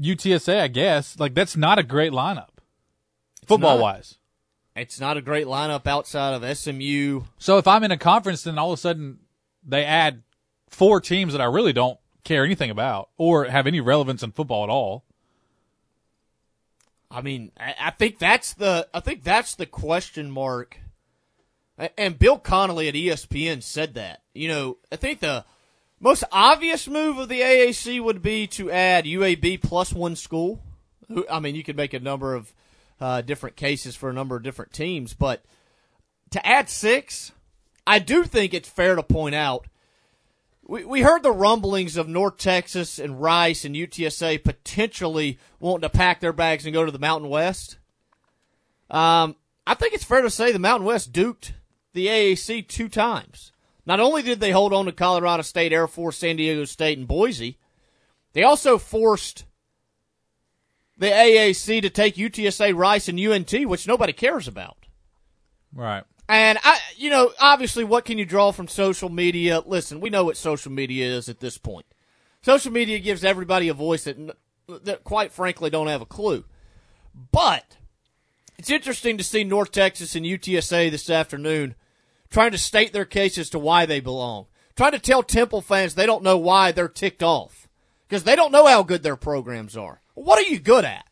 UTSA, 0.00 0.60
I 0.60 0.68
guess. 0.68 1.18
Like 1.18 1.34
that's 1.34 1.56
not 1.56 1.80
a 1.80 1.82
great 1.82 2.12
lineup, 2.12 2.50
football 3.48 3.80
wise. 3.80 4.15
It's 4.76 5.00
not 5.00 5.16
a 5.16 5.22
great 5.22 5.46
lineup 5.46 5.86
outside 5.86 6.34
of 6.34 6.56
SMU. 6.56 7.22
So 7.38 7.58
if 7.58 7.66
I'm 7.66 7.82
in 7.82 7.90
a 7.90 7.96
conference, 7.96 8.42
then 8.42 8.58
all 8.58 8.72
of 8.72 8.78
a 8.78 8.80
sudden 8.80 9.18
they 9.66 9.84
add 9.84 10.22
four 10.68 11.00
teams 11.00 11.32
that 11.32 11.40
I 11.40 11.46
really 11.46 11.72
don't 11.72 11.98
care 12.24 12.44
anything 12.44 12.70
about 12.70 13.08
or 13.16 13.46
have 13.46 13.66
any 13.66 13.80
relevance 13.80 14.22
in 14.22 14.32
football 14.32 14.64
at 14.64 14.70
all. 14.70 15.04
I 17.10 17.22
mean, 17.22 17.52
I, 17.58 17.92
think 17.92 18.18
that's 18.18 18.54
the 18.54 18.88
I 18.92 19.00
think 19.00 19.22
that's 19.22 19.54
the 19.54 19.66
question 19.66 20.30
mark. 20.30 20.78
And 21.96 22.18
Bill 22.18 22.38
Connolly 22.38 22.88
at 22.88 22.94
ESPN 22.94 23.62
said 23.62 23.94
that. 23.94 24.22
You 24.34 24.48
know, 24.48 24.78
I 24.90 24.96
think 24.96 25.20
the 25.20 25.44
most 26.00 26.24
obvious 26.32 26.88
move 26.88 27.18
of 27.18 27.28
the 27.28 27.40
AAC 27.40 28.02
would 28.02 28.22
be 28.22 28.46
to 28.48 28.70
add 28.70 29.04
UAB 29.04 29.62
plus 29.62 29.92
one 29.92 30.16
school. 30.16 30.62
I 31.30 31.38
mean, 31.38 31.54
you 31.54 31.62
could 31.62 31.76
make 31.76 31.94
a 31.94 32.00
number 32.00 32.34
of 32.34 32.52
uh, 33.00 33.20
different 33.20 33.56
cases 33.56 33.96
for 33.96 34.08
a 34.08 34.14
number 34.14 34.36
of 34.36 34.42
different 34.42 34.72
teams, 34.72 35.14
but 35.14 35.44
to 36.30 36.46
add 36.46 36.68
six, 36.68 37.32
I 37.86 37.98
do 37.98 38.24
think 38.24 38.52
it's 38.52 38.68
fair 38.68 38.94
to 38.96 39.02
point 39.02 39.34
out. 39.34 39.66
We, 40.66 40.84
we 40.84 41.02
heard 41.02 41.22
the 41.22 41.32
rumblings 41.32 41.96
of 41.96 42.08
North 42.08 42.38
Texas 42.38 42.98
and 42.98 43.20
Rice 43.20 43.64
and 43.64 43.76
UTSA 43.76 44.42
potentially 44.42 45.38
wanting 45.60 45.82
to 45.82 45.96
pack 45.96 46.20
their 46.20 46.32
bags 46.32 46.64
and 46.64 46.74
go 46.74 46.84
to 46.84 46.90
the 46.90 46.98
Mountain 46.98 47.30
West. 47.30 47.78
Um, 48.90 49.36
I 49.66 49.74
think 49.74 49.94
it's 49.94 50.04
fair 50.04 50.22
to 50.22 50.30
say 50.30 50.52
the 50.52 50.58
Mountain 50.58 50.86
West 50.86 51.12
duped 51.12 51.52
the 51.92 52.06
AAC 52.06 52.66
two 52.66 52.88
times. 52.88 53.52
Not 53.84 54.00
only 54.00 54.22
did 54.22 54.40
they 54.40 54.50
hold 54.50 54.72
on 54.72 54.86
to 54.86 54.92
Colorado 54.92 55.42
State, 55.42 55.72
Air 55.72 55.86
Force, 55.86 56.18
San 56.18 56.36
Diego 56.36 56.64
State, 56.64 56.98
and 56.98 57.06
Boise, 57.06 57.58
they 58.32 58.42
also 58.42 58.78
forced 58.78 59.44
the 60.98 61.08
AAC 61.08 61.82
to 61.82 61.90
take 61.90 62.16
UTSA, 62.16 62.74
Rice, 62.76 63.08
and 63.08 63.20
UNT, 63.20 63.52
which 63.68 63.86
nobody 63.86 64.12
cares 64.12 64.48
about. 64.48 64.86
Right. 65.74 66.04
And 66.28 66.58
I, 66.62 66.80
you 66.96 67.10
know, 67.10 67.32
obviously, 67.38 67.84
what 67.84 68.04
can 68.04 68.18
you 68.18 68.24
draw 68.24 68.50
from 68.50 68.66
social 68.66 69.08
media? 69.08 69.62
Listen, 69.64 70.00
we 70.00 70.10
know 70.10 70.24
what 70.24 70.36
social 70.36 70.72
media 70.72 71.06
is 71.06 71.28
at 71.28 71.40
this 71.40 71.58
point. 71.58 71.86
Social 72.42 72.72
media 72.72 72.98
gives 72.98 73.24
everybody 73.24 73.68
a 73.68 73.74
voice 73.74 74.04
that, 74.04 74.36
that 74.68 75.04
quite 75.04 75.32
frankly, 75.32 75.70
don't 75.70 75.86
have 75.86 76.00
a 76.00 76.06
clue. 76.06 76.44
But 77.32 77.76
it's 78.58 78.70
interesting 78.70 79.18
to 79.18 79.24
see 79.24 79.44
North 79.44 79.70
Texas 79.70 80.14
and 80.14 80.26
UTSA 80.26 80.90
this 80.90 81.10
afternoon 81.10 81.74
trying 82.30 82.50
to 82.52 82.58
state 82.58 82.92
their 82.92 83.04
case 83.04 83.38
as 83.38 83.50
to 83.50 83.58
why 83.58 83.86
they 83.86 84.00
belong. 84.00 84.46
Trying 84.74 84.92
to 84.92 84.98
tell 84.98 85.22
Temple 85.22 85.60
fans 85.60 85.94
they 85.94 86.06
don't 86.06 86.24
know 86.24 86.36
why 86.36 86.72
they're 86.72 86.88
ticked 86.88 87.22
off 87.22 87.68
because 88.08 88.24
they 88.24 88.36
don't 88.36 88.52
know 88.52 88.66
how 88.66 88.82
good 88.82 89.02
their 89.02 89.16
programs 89.16 89.76
are. 89.76 90.00
What 90.16 90.38
are 90.38 90.50
you 90.50 90.58
good 90.58 90.84
at? 90.84 91.06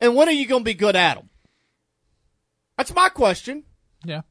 And 0.00 0.16
when 0.16 0.28
are 0.28 0.32
you 0.32 0.46
going 0.46 0.62
to 0.62 0.64
be 0.64 0.74
good 0.74 0.96
at 0.96 1.16
them? 1.16 1.28
That's 2.76 2.94
my 2.94 3.10
question. 3.10 3.64
Yeah. 4.04 4.22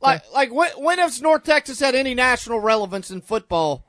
Like, 0.00 0.22
like 0.32 0.52
when, 0.52 0.70
when 0.78 0.98
has 0.98 1.20
North 1.20 1.44
Texas 1.44 1.80
had 1.80 1.94
any 1.94 2.14
national 2.14 2.60
relevance 2.60 3.10
in 3.10 3.20
football? 3.20 3.84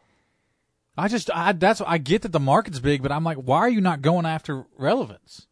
I 0.98 1.08
just 1.08 1.30
I 1.32 1.52
that's 1.54 1.80
I 1.82 2.00
get 2.00 2.24
that 2.24 2.32
the 2.32 2.40
market's 2.40 2.80
big, 2.80 3.04
but 3.04 3.12
I'm 3.12 3.24
like, 3.24 3.38
why 3.38 3.60
are 3.60 3.70
you 3.70 3.82
not 3.82 4.02
going 4.02 4.26
after 4.26 4.66
relevance? 4.78 5.46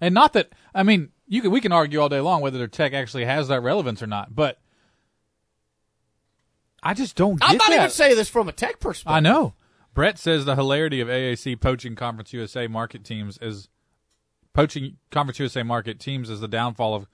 And 0.00 0.14
not 0.14 0.32
that 0.32 0.52
I 0.74 0.82
mean, 0.82 1.10
you 1.28 1.42
can 1.42 1.52
we 1.52 1.60
can 1.60 1.70
argue 1.70 2.00
all 2.00 2.08
day 2.08 2.20
long 2.20 2.42
whether 2.42 2.58
their 2.58 2.66
tech 2.66 2.92
actually 2.92 3.24
has 3.24 3.48
that 3.48 3.62
relevance 3.62 4.02
or 4.02 4.08
not, 4.08 4.34
but 4.34 4.58
I 6.82 6.94
just 6.94 7.14
don't 7.14 7.38
get 7.38 7.48
I'm 7.48 7.56
not 7.56 7.68
that. 7.68 7.76
even 7.76 7.90
saying 7.90 8.16
this 8.16 8.28
from 8.28 8.48
a 8.48 8.52
tech 8.52 8.80
perspective. 8.80 9.14
I 9.14 9.20
know. 9.20 9.54
Brett 9.94 10.18
says 10.18 10.44
the 10.44 10.56
hilarity 10.56 11.00
of 11.00 11.08
AAC 11.08 11.60
poaching 11.60 11.94
Conference 11.94 12.32
USA 12.32 12.66
market 12.66 13.04
teams 13.04 13.38
is 13.38 13.68
poaching 14.52 14.96
Conference 15.10 15.38
USA 15.38 15.62
market 15.62 15.98
teams 15.98 16.30
is 16.30 16.40
the 16.40 16.48
downfall 16.48 16.94
of 16.94 17.06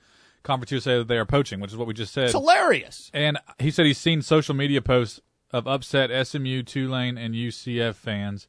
Conference 0.43 0.71
USA 0.71 0.99
that 0.99 1.09
they 1.09 1.19
are 1.19 1.27
poaching, 1.27 1.61
which 1.61 1.73
is 1.73 1.77
what 1.77 1.89
we 1.89 1.95
just 1.95 2.13
said. 2.13 2.25
It's 2.25 2.33
hilarious. 2.33 3.11
And 3.13 3.39
he 3.59 3.71
said 3.71 3.87
he's 3.87 3.99
seen 3.99 4.23
social 4.23 4.55
media 4.55 4.81
posts 4.81 5.21
of 5.51 5.67
upset 5.67 6.27
SMU, 6.27 6.63
Tulane, 6.63 7.19
and 7.19 7.35
UCF 7.35 7.95
fans, 7.95 8.47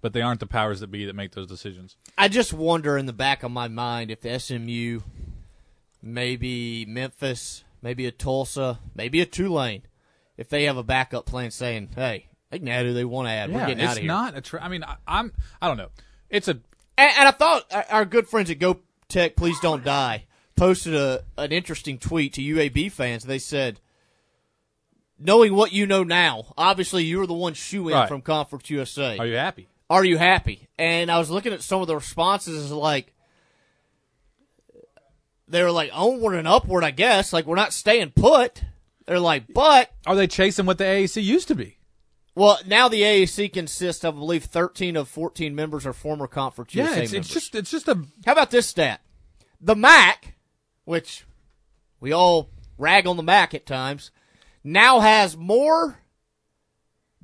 but 0.00 0.12
they 0.12 0.22
aren't 0.22 0.40
the 0.40 0.46
powers 0.46 0.80
that 0.80 0.90
be 0.90 1.04
that 1.04 1.14
make 1.14 1.32
those 1.32 1.46
decisions. 1.46 1.96
I 2.16 2.28
just 2.28 2.52
wonder 2.52 2.96
in 2.96 3.06
the 3.06 3.12
back 3.12 3.42
of 3.42 3.50
my 3.50 3.68
mind 3.68 4.10
if 4.10 4.20
the 4.20 4.38
SMU, 4.38 5.00
maybe 6.00 6.84
Memphis, 6.86 7.64
maybe 7.80 8.06
a 8.06 8.12
Tulsa, 8.12 8.78
maybe 8.94 9.20
a 9.20 9.26
Tulane, 9.26 9.82
if 10.36 10.48
they 10.48 10.64
have 10.64 10.76
a 10.76 10.82
backup 10.82 11.26
plan 11.26 11.50
saying, 11.50 11.90
"Hey, 11.94 12.28
they 12.52 12.58
can 12.60 12.68
add 12.68 12.86
who 12.86 12.92
they 12.92 13.04
want 13.04 13.26
to 13.26 13.32
add. 13.32 13.50
We're 13.52 13.66
getting 13.66 13.82
out 13.84 13.92
of 13.92 13.98
here." 13.98 14.04
It's 14.04 14.06
not 14.08 14.36
a. 14.36 14.40
Tra- 14.40 14.62
I 14.62 14.68
mean, 14.68 14.84
I, 14.84 14.94
I'm. 15.08 15.32
I 15.60 15.66
don't 15.66 15.76
know. 15.78 15.88
It's 16.30 16.46
a. 16.46 16.52
And, 16.96 17.12
and 17.18 17.26
I 17.28 17.32
thought 17.32 17.64
our- 17.72 17.86
our 17.90 18.04
good 18.04 18.28
friends 18.28 18.50
at 18.50 18.58
Go 18.60 18.78
Tech, 19.08 19.34
please 19.36 19.58
don't 19.60 19.82
die, 19.84 20.26
posted 20.56 20.94
a 20.94 21.24
an 21.36 21.50
interesting 21.50 21.98
tweet 21.98 22.34
to 22.34 22.42
UAB 22.42 22.92
fans. 22.92 23.24
They 23.24 23.38
said, 23.38 23.80
"Knowing 25.18 25.54
what 25.54 25.72
you 25.72 25.86
know 25.86 26.04
now, 26.04 26.52
obviously 26.56 27.04
you 27.04 27.18
were 27.18 27.26
the 27.26 27.32
one 27.34 27.54
shooing 27.54 27.94
Right. 27.94 28.08
from 28.08 28.20
Conference 28.22 28.70
USA. 28.70 29.18
Are 29.18 29.26
you 29.26 29.36
happy? 29.36 29.68
Are 29.90 30.04
you 30.04 30.18
happy?" 30.18 30.68
And 30.78 31.10
I 31.10 31.18
was 31.18 31.30
looking 31.30 31.52
at 31.52 31.62
some 31.62 31.80
of 31.80 31.86
the 31.88 31.94
responses, 31.96 32.70
like 32.70 33.12
they 35.48 35.62
were 35.62 35.70
like 35.72 35.90
onward 35.92 36.34
and 36.34 36.48
upward. 36.48 36.84
I 36.84 36.90
guess 36.90 37.32
like 37.32 37.46
we're 37.46 37.56
not 37.56 37.72
staying 37.72 38.10
put. 38.10 38.62
They're 39.06 39.18
like, 39.20 39.52
but 39.52 39.90
Are 40.06 40.14
they 40.14 40.26
chasing 40.28 40.64
what 40.64 40.78
the 40.78 40.84
AAC 40.84 41.22
used 41.22 41.48
to 41.48 41.54
be? 41.56 41.76
Well, 42.34 42.58
now 42.66 42.88
the 42.88 43.02
AAC 43.02 43.52
consists, 43.52 44.04
of, 44.04 44.16
I 44.16 44.18
believe, 44.18 44.44
thirteen 44.44 44.96
of 44.96 45.08
fourteen 45.08 45.54
members 45.54 45.86
are 45.86 45.92
former 45.92 46.26
Conference 46.26 46.74
Yeah, 46.74 46.84
USA 46.84 47.02
it's, 47.02 47.12
members. 47.12 47.26
it's 47.26 47.34
just 47.34 47.54
it's 47.54 47.70
just 47.70 47.88
a 47.88 47.98
How 48.24 48.32
about 48.32 48.50
this 48.50 48.66
stat? 48.66 49.00
The 49.60 49.76
MAC, 49.76 50.34
which 50.84 51.24
we 52.00 52.12
all 52.12 52.50
rag 52.78 53.06
on 53.06 53.16
the 53.16 53.22
MAC 53.22 53.54
at 53.54 53.66
times, 53.66 54.10
now 54.64 55.00
has 55.00 55.36
more 55.36 55.98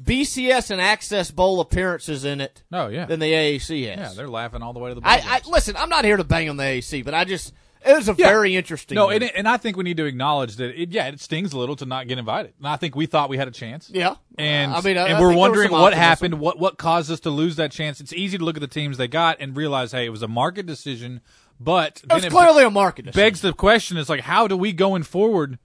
BCS 0.03 0.71
and 0.71 0.81
Access 0.81 1.31
Bowl 1.33 1.61
appearances 1.61 2.25
in 2.25 2.41
it 2.41 2.63
no, 2.71 2.85
oh, 2.85 2.89
yeah, 2.89 3.07
than 3.07 3.19
the 3.19 3.33
AAC 3.33 3.89
has. 3.89 3.99
yeah. 3.99 4.13
They're 4.15 4.29
laughing 4.29 4.63
all 4.63 4.73
the 4.73 4.79
way 4.79 4.91
to 4.91 4.95
the. 4.95 5.07
I, 5.07 5.17
I 5.25 5.41
listen. 5.49 5.77
I'm 5.77 5.89
not 5.89 6.05
here 6.05 6.17
to 6.17 6.25
bang 6.25 6.49
on 6.49 6.57
the 6.57 6.63
AAC, 6.65 7.05
but 7.05 7.15
I 7.15 7.25
just 7.25 7.53
it 7.85 7.95
was 7.97 8.09
a 8.09 8.15
Yeah. 8.19 8.27
very 8.29 8.57
interesting. 8.57 8.97
no, 8.97 9.11
and, 9.11 9.23
and 9.25 9.49
I 9.49 9.57
think 9.57 9.77
we 9.77 9.85
need 9.85 9.97
to 9.99 10.05
acknowledge 10.05 10.57
that. 10.57 10.81
It, 10.81 10.91
yeah, 10.93 11.07
it 11.09 11.21
stings 11.21 11.53
a 11.53 11.59
little 11.59 11.77
to 11.77 11.87
not 11.87 12.09
get 12.09 12.19
invited. 12.19 12.55
And 12.59 12.67
I 12.69 12.77
think 12.77 12.95
we 12.97 13.07
thought 13.07 13.29
we 13.29 13.37
had 13.39 13.49
a 13.49 13.53
chance. 13.53 13.91
yeah, 13.93 14.17
And 14.37 14.73
I 14.73 14.81
mean, 14.81 14.99
I- 14.99 15.07
and 15.09 15.17
I 15.17 15.21
we're 15.21 15.21
think 15.21 15.21
there 15.21 15.29
was 15.29 15.37
wondering 15.37 15.71
what 15.73 15.79
optimism. 15.93 16.01
happened, 16.03 16.41
what 16.41 16.59
what 16.59 16.79
caused 16.79 17.11
us 17.11 17.21
to 17.21 17.31
lose 17.31 17.57
that 17.57 17.73
chance. 17.73 18.01
It's 18.01 18.13
easy 18.13 18.39
to 18.39 18.45
look 18.45 18.57
at 18.57 18.61
the 18.61 18.67
teams 18.67 18.97
they 18.99 19.09
got 19.09 19.39
and 19.41 19.57
realize, 19.57 19.93
hey, 19.93 20.05
it 20.07 20.11
was 20.11 20.23
a 20.23 20.29
market 20.29 20.67
decision. 20.67 21.21
But 21.61 22.03
It 22.05 22.13
was 22.13 22.23
then 22.23 22.31
clearly 22.31 22.63
a 22.65 22.71
market. 22.71 23.07
decision. 23.07 23.27
begs 23.27 23.41
the 23.41 23.53
question: 23.53 23.97
is 23.97 24.09
like, 24.09 24.21
how 24.21 24.47
do 24.47 24.57
we 24.57 24.73
going 24.73 25.03
forward 25.03 25.59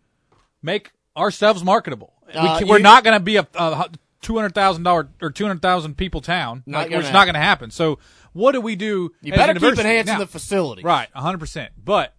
make 0.61 0.91
ourselves 1.15 1.63
marketable? 1.63 2.13
Uh, 2.33 2.59
we 2.63 2.69
we're 2.69 2.79
not 2.79 3.03
going 3.03 3.15
to 3.15 3.23
be 3.23 3.35
a, 3.37 3.47
a 3.53 3.89
two 4.23 4.35
hundred 4.35 4.55
thousand 4.55 4.81
dollar 4.83 5.07
or 5.21 5.29
two 5.29 5.45
hundred 5.45 5.61
thousand 5.61 5.95
people 5.97 6.21
town. 6.21 6.63
Not 6.65 6.79
like, 6.79 6.89
gonna 6.89 7.03
it's 7.03 7.13
not 7.13 7.25
going 7.25 7.35
to 7.35 7.39
happen. 7.39 7.69
So 7.69 7.99
what 8.33 8.53
do 8.53 8.61
we 8.61 8.75
do? 8.75 9.11
You 9.21 9.33
better 9.33 9.53
keep 9.53 9.77
enhancing 9.77 10.13
Now- 10.13 10.19
the 10.19 10.25
facility. 10.27 10.81
Right, 10.81 11.07
hundred 11.13 11.37
percent. 11.39 11.71
But 11.83 12.15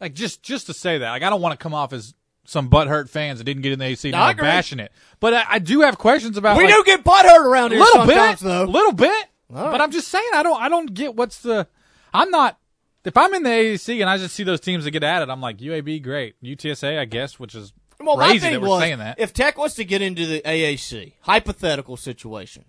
like 0.00 0.14
just 0.14 0.42
just 0.42 0.66
to 0.66 0.74
say 0.74 0.98
that, 0.98 1.10
like 1.10 1.22
I 1.22 1.30
don't 1.30 1.40
want 1.40 1.58
to 1.58 1.62
come 1.62 1.74
off 1.74 1.92
as 1.92 2.14
some 2.44 2.70
butthurt 2.70 3.08
fans 3.10 3.38
that 3.38 3.44
didn't 3.44 3.62
get 3.62 3.72
in 3.72 3.78
the 3.78 3.84
AC 3.84 4.08
and 4.08 4.12
No, 4.16 4.22
I 4.22 4.30
I'm 4.30 4.30
agree. 4.30 4.48
bashing 4.48 4.80
it. 4.80 4.90
But 5.20 5.34
I, 5.34 5.44
I 5.50 5.58
do 5.58 5.82
have 5.82 5.98
questions 5.98 6.36
about 6.38 6.56
We 6.56 6.64
like, 6.64 6.74
do 6.74 6.82
get 6.84 7.04
butthurt 7.04 7.44
around 7.44 7.72
here 7.72 7.80
a 7.80 7.82
little 7.84 8.06
sometimes, 8.06 8.40
bit, 8.40 8.48
though. 8.48 8.64
A 8.64 8.66
little 8.66 8.92
bit. 8.92 9.26
All 9.54 9.70
But. 9.70 9.80
I'm 9.82 9.90
just 9.90 10.08
saying, 10.08 10.24
I 10.34 10.42
don't 10.42 10.60
I 10.60 10.68
don't 10.68 10.92
get 10.94 11.14
what's 11.14 11.40
the. 11.42 11.66
I'm 12.12 12.30
not. 12.30 12.58
If 13.04 13.16
I'm 13.16 13.32
in 13.34 13.42
the 13.42 13.48
AAC 13.50 14.00
and 14.00 14.10
I 14.10 14.18
just 14.18 14.34
see 14.34 14.42
those 14.44 14.60
teams 14.60 14.84
that 14.84 14.90
get 14.90 15.02
at 15.02 15.22
it, 15.22 15.28
I'm 15.30 15.40
like 15.40 15.58
UAB, 15.58 16.02
great. 16.02 16.34
UTSA, 16.42 16.98
I 16.98 17.04
guess, 17.06 17.38
which 17.38 17.54
is 17.54 17.72
Well, 18.00 18.16
my 18.16 18.38
thing 18.38 18.60
was, 18.60 18.80
saying 18.80 18.98
that. 18.98 19.18
if 19.18 19.32
Tech 19.32 19.58
was 19.58 19.74
to 19.74 19.84
get 19.84 20.02
into 20.02 20.26
the 20.26 20.40
AAC, 20.40 21.14
hypothetical 21.20 21.96
situation, 21.96 22.64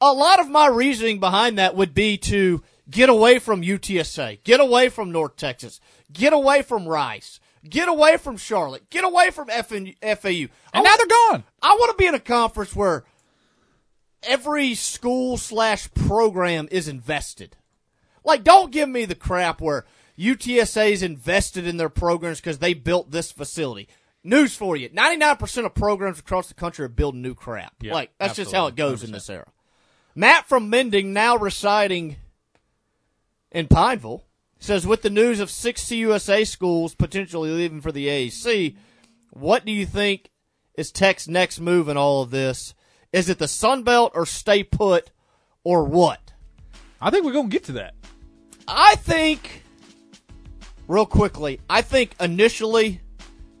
a 0.00 0.12
lot 0.12 0.40
of 0.40 0.48
my 0.48 0.66
reasoning 0.66 1.20
behind 1.20 1.58
that 1.58 1.76
would 1.76 1.94
be 1.94 2.16
to 2.18 2.62
get 2.88 3.08
away 3.08 3.38
from 3.38 3.62
UTSA, 3.62 4.42
get 4.44 4.60
away 4.60 4.88
from 4.88 5.12
North 5.12 5.36
Texas, 5.36 5.80
get 6.12 6.32
away 6.32 6.62
from 6.62 6.88
Rice, 6.88 7.40
get 7.68 7.88
away 7.88 8.16
from 8.16 8.36
Charlotte, 8.36 8.88
get 8.90 9.04
away 9.04 9.30
from 9.30 9.48
FN, 9.48 9.94
FAU. 10.00 10.28
I 10.28 10.78
and 10.78 10.84
now 10.84 10.96
they're 10.96 11.06
gone. 11.06 11.44
I 11.62 11.74
want 11.74 11.90
to 11.90 12.02
be 12.02 12.06
in 12.06 12.14
a 12.14 12.20
conference 12.20 12.74
where 12.74 13.04
every 14.22 14.74
school 14.74 15.36
slash 15.36 15.92
program 15.94 16.68
is 16.70 16.88
invested. 16.88 17.56
Like, 18.24 18.42
don't 18.42 18.72
give 18.72 18.88
me 18.88 19.04
the 19.04 19.14
crap 19.14 19.60
where 19.60 19.84
UTSA 20.18 20.90
is 20.90 21.02
invested 21.02 21.66
in 21.66 21.76
their 21.76 21.88
programs 21.88 22.40
because 22.40 22.58
they 22.58 22.74
built 22.74 23.10
this 23.10 23.30
facility. 23.30 23.88
News 24.26 24.56
for 24.56 24.76
you: 24.76 24.90
ninety-nine 24.92 25.36
percent 25.36 25.66
of 25.66 25.74
programs 25.74 26.18
across 26.18 26.48
the 26.48 26.54
country 26.54 26.84
are 26.84 26.88
building 26.88 27.22
new 27.22 27.34
crap. 27.34 27.74
Yeah, 27.80 27.94
like 27.94 28.10
that's 28.18 28.34
just 28.34 28.52
how 28.52 28.66
it 28.66 28.72
absolutely. 28.72 28.92
goes 28.92 29.04
in 29.04 29.12
this 29.12 29.30
era. 29.30 29.46
Matt 30.16 30.48
from 30.48 30.68
Minden, 30.68 31.12
now 31.12 31.36
residing 31.36 32.16
in 33.52 33.68
Pineville, 33.68 34.24
says 34.58 34.84
with 34.84 35.02
the 35.02 35.10
news 35.10 35.38
of 35.38 35.48
six 35.48 35.84
CUSA 35.84 36.46
schools 36.46 36.94
potentially 36.94 37.50
leaving 37.50 37.80
for 37.80 37.92
the 37.92 38.08
AAC, 38.08 38.76
what 39.30 39.64
do 39.64 39.70
you 39.70 39.86
think 39.86 40.30
is 40.74 40.90
Tech's 40.90 41.28
next 41.28 41.60
move 41.60 41.88
in 41.88 41.96
all 41.96 42.22
of 42.22 42.30
this? 42.30 42.74
Is 43.12 43.28
it 43.28 43.38
the 43.38 43.46
Sun 43.46 43.84
Belt 43.84 44.12
or 44.14 44.26
stay 44.26 44.64
put 44.64 45.12
or 45.62 45.84
what? 45.84 46.32
I 47.00 47.10
think 47.10 47.24
we're 47.24 47.32
gonna 47.32 47.48
get 47.48 47.64
to 47.64 47.72
that. 47.72 47.94
I 48.66 48.96
think, 48.96 49.62
real 50.88 51.06
quickly, 51.06 51.60
I 51.70 51.82
think 51.82 52.16
initially 52.18 53.00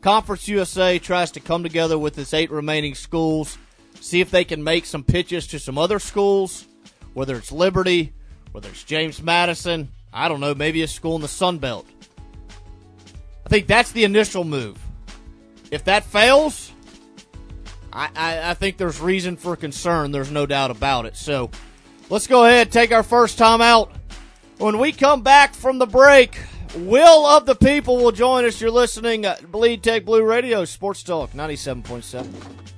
Conference 0.06 0.46
USA 0.46 1.00
tries 1.00 1.32
to 1.32 1.40
come 1.40 1.64
together 1.64 1.98
with 1.98 2.16
its 2.16 2.32
eight 2.32 2.52
remaining 2.52 2.94
schools, 2.94 3.58
see 4.00 4.20
if 4.20 4.30
they 4.30 4.44
can 4.44 4.62
make 4.62 4.86
some 4.86 5.02
pitches 5.02 5.48
to 5.48 5.58
some 5.58 5.76
other 5.76 5.98
schools, 5.98 6.64
whether 7.14 7.34
it's 7.34 7.50
Liberty, 7.50 8.12
whether 8.52 8.68
it's 8.68 8.84
James 8.84 9.20
Madison, 9.20 9.88
I 10.12 10.28
don't 10.28 10.38
know, 10.38 10.54
maybe 10.54 10.82
a 10.82 10.86
school 10.86 11.16
in 11.16 11.22
the 11.22 11.26
Sun 11.26 11.58
Belt. 11.58 11.88
I 13.44 13.48
think 13.48 13.66
that's 13.66 13.90
the 13.90 14.04
initial 14.04 14.44
move. 14.44 14.78
If 15.72 15.82
that 15.86 16.04
fails, 16.04 16.70
I, 17.92 18.08
I, 18.14 18.50
I 18.50 18.54
think 18.54 18.76
there's 18.76 19.00
reason 19.00 19.36
for 19.36 19.56
concern. 19.56 20.12
There's 20.12 20.30
no 20.30 20.46
doubt 20.46 20.70
about 20.70 21.06
it. 21.06 21.16
So 21.16 21.50
let's 22.10 22.28
go 22.28 22.44
ahead 22.44 22.70
take 22.70 22.92
our 22.92 23.02
first 23.02 23.38
time 23.38 23.60
out. 23.60 23.90
When 24.58 24.78
we 24.78 24.92
come 24.92 25.22
back 25.22 25.52
from 25.52 25.78
the 25.78 25.86
break, 25.86 26.38
Will 26.74 27.26
of 27.26 27.46
the 27.46 27.54
People 27.54 27.98
will 27.98 28.12
join 28.12 28.44
us. 28.44 28.60
You're 28.60 28.70
listening 28.70 29.24
Bleed 29.50 29.82
Tech 29.82 30.04
Blue 30.04 30.24
Radio, 30.24 30.64
Sports 30.64 31.02
Talk 31.02 31.32
97.7. 31.32 32.75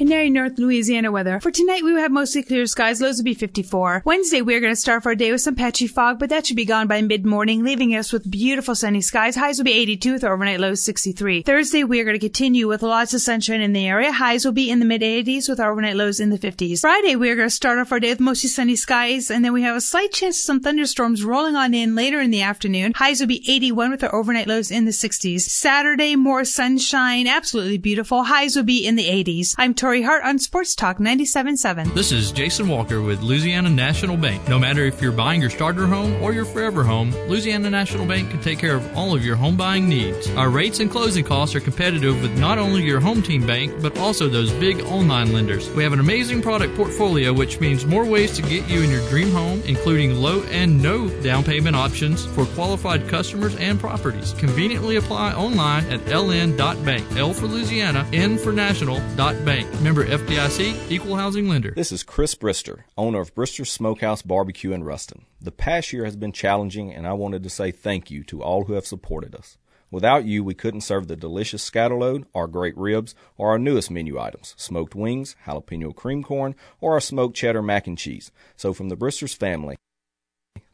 Canary 0.00 0.30
North 0.30 0.58
Louisiana 0.58 1.12
weather. 1.12 1.40
For 1.40 1.50
tonight, 1.50 1.84
we 1.84 1.92
will 1.92 2.00
have 2.00 2.10
mostly 2.10 2.42
clear 2.42 2.64
skies. 2.64 3.02
Lows 3.02 3.18
will 3.18 3.24
be 3.24 3.34
54. 3.34 4.00
Wednesday, 4.06 4.40
we 4.40 4.54
are 4.54 4.60
going 4.60 4.72
to 4.72 4.80
start 4.80 5.04
our 5.04 5.14
day 5.14 5.30
with 5.30 5.42
some 5.42 5.54
patchy 5.54 5.86
fog, 5.86 6.18
but 6.18 6.30
that 6.30 6.46
should 6.46 6.56
be 6.56 6.64
gone 6.64 6.86
by 6.86 7.02
mid-morning, 7.02 7.62
leaving 7.62 7.94
us 7.94 8.10
with 8.10 8.30
beautiful 8.30 8.74
sunny 8.74 9.02
skies. 9.02 9.36
Highs 9.36 9.58
will 9.58 9.66
be 9.66 9.74
82 9.74 10.14
with 10.14 10.24
overnight 10.24 10.58
lows 10.58 10.82
63. 10.82 11.42
Thursday, 11.42 11.84
we 11.84 12.00
are 12.00 12.04
going 12.04 12.14
to 12.14 12.18
continue 12.18 12.66
with 12.66 12.82
lots 12.82 13.12
of 13.12 13.20
sunshine 13.20 13.60
in 13.60 13.74
the 13.74 13.86
area. 13.86 14.10
Highs 14.10 14.46
will 14.46 14.52
be 14.52 14.70
in 14.70 14.78
the 14.78 14.86
mid-80s 14.86 15.50
with 15.50 15.60
overnight 15.60 15.96
lows 15.96 16.18
in 16.18 16.30
the 16.30 16.38
50s. 16.38 16.80
Friday, 16.80 17.14
we 17.14 17.28
are 17.28 17.36
going 17.36 17.50
to 17.50 17.54
start 17.54 17.78
off 17.78 17.92
our 17.92 18.00
day 18.00 18.08
with 18.08 18.20
mostly 18.20 18.48
sunny 18.48 18.76
skies, 18.76 19.30
and 19.30 19.44
then 19.44 19.52
we 19.52 19.60
have 19.60 19.76
a 19.76 19.82
slight 19.82 20.12
chance 20.12 20.38
of 20.38 20.44
some 20.44 20.60
thunderstorms 20.60 21.24
rolling 21.24 21.56
on 21.56 21.74
in 21.74 21.94
later 21.94 22.22
in 22.22 22.30
the 22.30 22.40
afternoon. 22.40 22.94
Highs 22.96 23.20
will 23.20 23.26
be 23.26 23.44
81 23.46 23.90
with 23.90 24.02
our 24.02 24.14
overnight 24.14 24.46
lows 24.46 24.70
in 24.70 24.86
the 24.86 24.92
60s. 24.92 25.42
Saturday, 25.42 26.16
more 26.16 26.46
sunshine, 26.46 27.26
absolutely 27.26 27.76
beautiful. 27.76 28.22
Highs 28.22 28.56
will 28.56 28.62
be 28.62 28.86
in 28.86 28.96
the 28.96 29.06
80s. 29.06 29.54
I'm 29.58 29.74
Tori 29.74 29.89
Tori 29.90 30.02
Hart 30.02 30.22
on 30.22 30.38
Sports 30.38 30.76
Talk 30.76 30.98
97.7. 30.98 31.94
This 31.94 32.12
is 32.12 32.30
Jason 32.30 32.68
Walker 32.68 33.02
with 33.02 33.22
Louisiana 33.22 33.70
National 33.70 34.16
Bank. 34.16 34.48
No 34.48 34.56
matter 34.56 34.84
if 34.84 35.02
you're 35.02 35.10
buying 35.10 35.40
your 35.40 35.50
starter 35.50 35.84
home 35.84 36.22
or 36.22 36.32
your 36.32 36.44
forever 36.44 36.84
home, 36.84 37.10
Louisiana 37.26 37.70
National 37.70 38.06
Bank 38.06 38.30
can 38.30 38.40
take 38.40 38.60
care 38.60 38.76
of 38.76 38.96
all 38.96 39.16
of 39.16 39.24
your 39.24 39.34
home 39.34 39.56
buying 39.56 39.88
needs. 39.88 40.30
Our 40.36 40.48
rates 40.48 40.78
and 40.78 40.88
closing 40.88 41.24
costs 41.24 41.56
are 41.56 41.60
competitive 41.60 42.22
with 42.22 42.38
not 42.38 42.56
only 42.56 42.84
your 42.84 43.00
home 43.00 43.20
team 43.20 43.44
bank, 43.44 43.82
but 43.82 43.98
also 43.98 44.28
those 44.28 44.52
big 44.52 44.80
online 44.82 45.32
lenders. 45.32 45.68
We 45.70 45.82
have 45.82 45.92
an 45.92 45.98
amazing 45.98 46.40
product 46.40 46.76
portfolio, 46.76 47.32
which 47.32 47.58
means 47.58 47.84
more 47.84 48.04
ways 48.04 48.36
to 48.36 48.42
get 48.42 48.68
you 48.68 48.82
in 48.82 48.90
your 48.90 49.04
dream 49.08 49.32
home, 49.32 49.60
including 49.66 50.14
low 50.14 50.44
and 50.52 50.80
no 50.80 51.08
down 51.20 51.42
payment 51.42 51.74
options 51.74 52.26
for 52.26 52.46
qualified 52.46 53.08
customers 53.08 53.56
and 53.56 53.80
properties. 53.80 54.34
Conveniently 54.34 54.94
apply 54.94 55.32
online 55.32 55.84
at 55.86 55.98
ln.bank. 56.02 57.16
L 57.16 57.34
for 57.34 57.48
Louisiana, 57.48 58.06
N 58.12 58.38
for 58.38 58.52
national.bank. 58.52 59.79
Member 59.80 60.04
FDIC, 60.04 60.90
Equal 60.90 61.16
Housing 61.16 61.48
Lender. 61.48 61.72
This 61.74 61.90
is 61.90 62.02
Chris 62.02 62.34
Brister, 62.34 62.82
owner 62.98 63.20
of 63.20 63.34
Brister 63.34 63.66
Smokehouse 63.66 64.20
Barbecue 64.20 64.72
in 64.72 64.84
Ruston. 64.84 65.24
The 65.40 65.52
past 65.52 65.90
year 65.90 66.04
has 66.04 66.16
been 66.16 66.32
challenging, 66.32 66.92
and 66.92 67.06
I 67.06 67.14
wanted 67.14 67.42
to 67.44 67.48
say 67.48 67.70
thank 67.70 68.10
you 68.10 68.22
to 68.24 68.42
all 68.42 68.64
who 68.64 68.74
have 68.74 68.86
supported 68.86 69.34
us. 69.34 69.56
Without 69.90 70.26
you, 70.26 70.44
we 70.44 70.52
couldn't 70.52 70.82
serve 70.82 71.08
the 71.08 71.16
delicious 71.16 71.68
scatterload, 71.68 72.26
our 72.34 72.46
great 72.46 72.76
ribs, 72.76 73.14
or 73.38 73.48
our 73.48 73.58
newest 73.58 73.90
menu 73.90 74.20
items, 74.20 74.54
smoked 74.58 74.94
wings, 74.94 75.34
jalapeno 75.46 75.96
cream 75.96 76.22
corn, 76.22 76.54
or 76.82 76.92
our 76.92 77.00
smoked 77.00 77.34
cheddar 77.34 77.62
mac 77.62 77.86
and 77.86 77.96
cheese. 77.96 78.30
So 78.58 78.74
from 78.74 78.90
the 78.90 78.96
Bristers 78.96 79.32
family, 79.32 79.76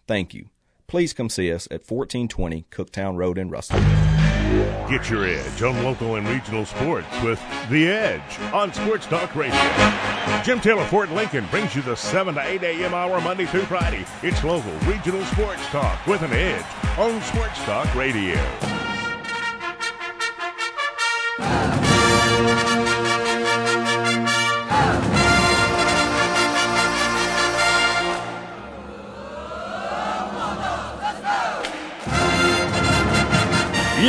thank 0.08 0.34
you. 0.34 0.48
Please 0.88 1.12
come 1.12 1.28
see 1.28 1.52
us 1.52 1.66
at 1.66 1.88
1420 1.88 2.64
Cooktown 2.72 3.16
Road 3.16 3.38
in 3.38 3.50
Ruston. 3.50 4.25
Get 4.88 5.10
your 5.10 5.24
edge 5.26 5.62
on 5.62 5.82
local 5.82 6.14
and 6.16 6.28
regional 6.28 6.64
sports 6.64 7.08
with 7.22 7.42
The 7.70 7.88
Edge 7.88 8.40
on 8.52 8.72
Sports 8.72 9.06
Talk 9.06 9.34
Radio. 9.34 9.56
Jim 10.44 10.60
Taylor 10.60 10.84
Ford 10.84 11.10
Lincoln 11.10 11.46
brings 11.46 11.74
you 11.74 11.82
the 11.82 11.96
7 11.96 12.34
to 12.34 12.40
8 12.40 12.62
a.m. 12.62 12.94
hour 12.94 13.20
Monday 13.20 13.46
through 13.46 13.64
Friday. 13.64 14.04
It's 14.22 14.44
local 14.44 14.72
regional 14.80 15.24
sports 15.26 15.66
talk 15.66 16.06
with 16.06 16.22
an 16.22 16.32
edge 16.32 16.64
on 16.98 17.20
Sports 17.22 17.58
Talk 17.64 17.92
Radio. 17.94 18.36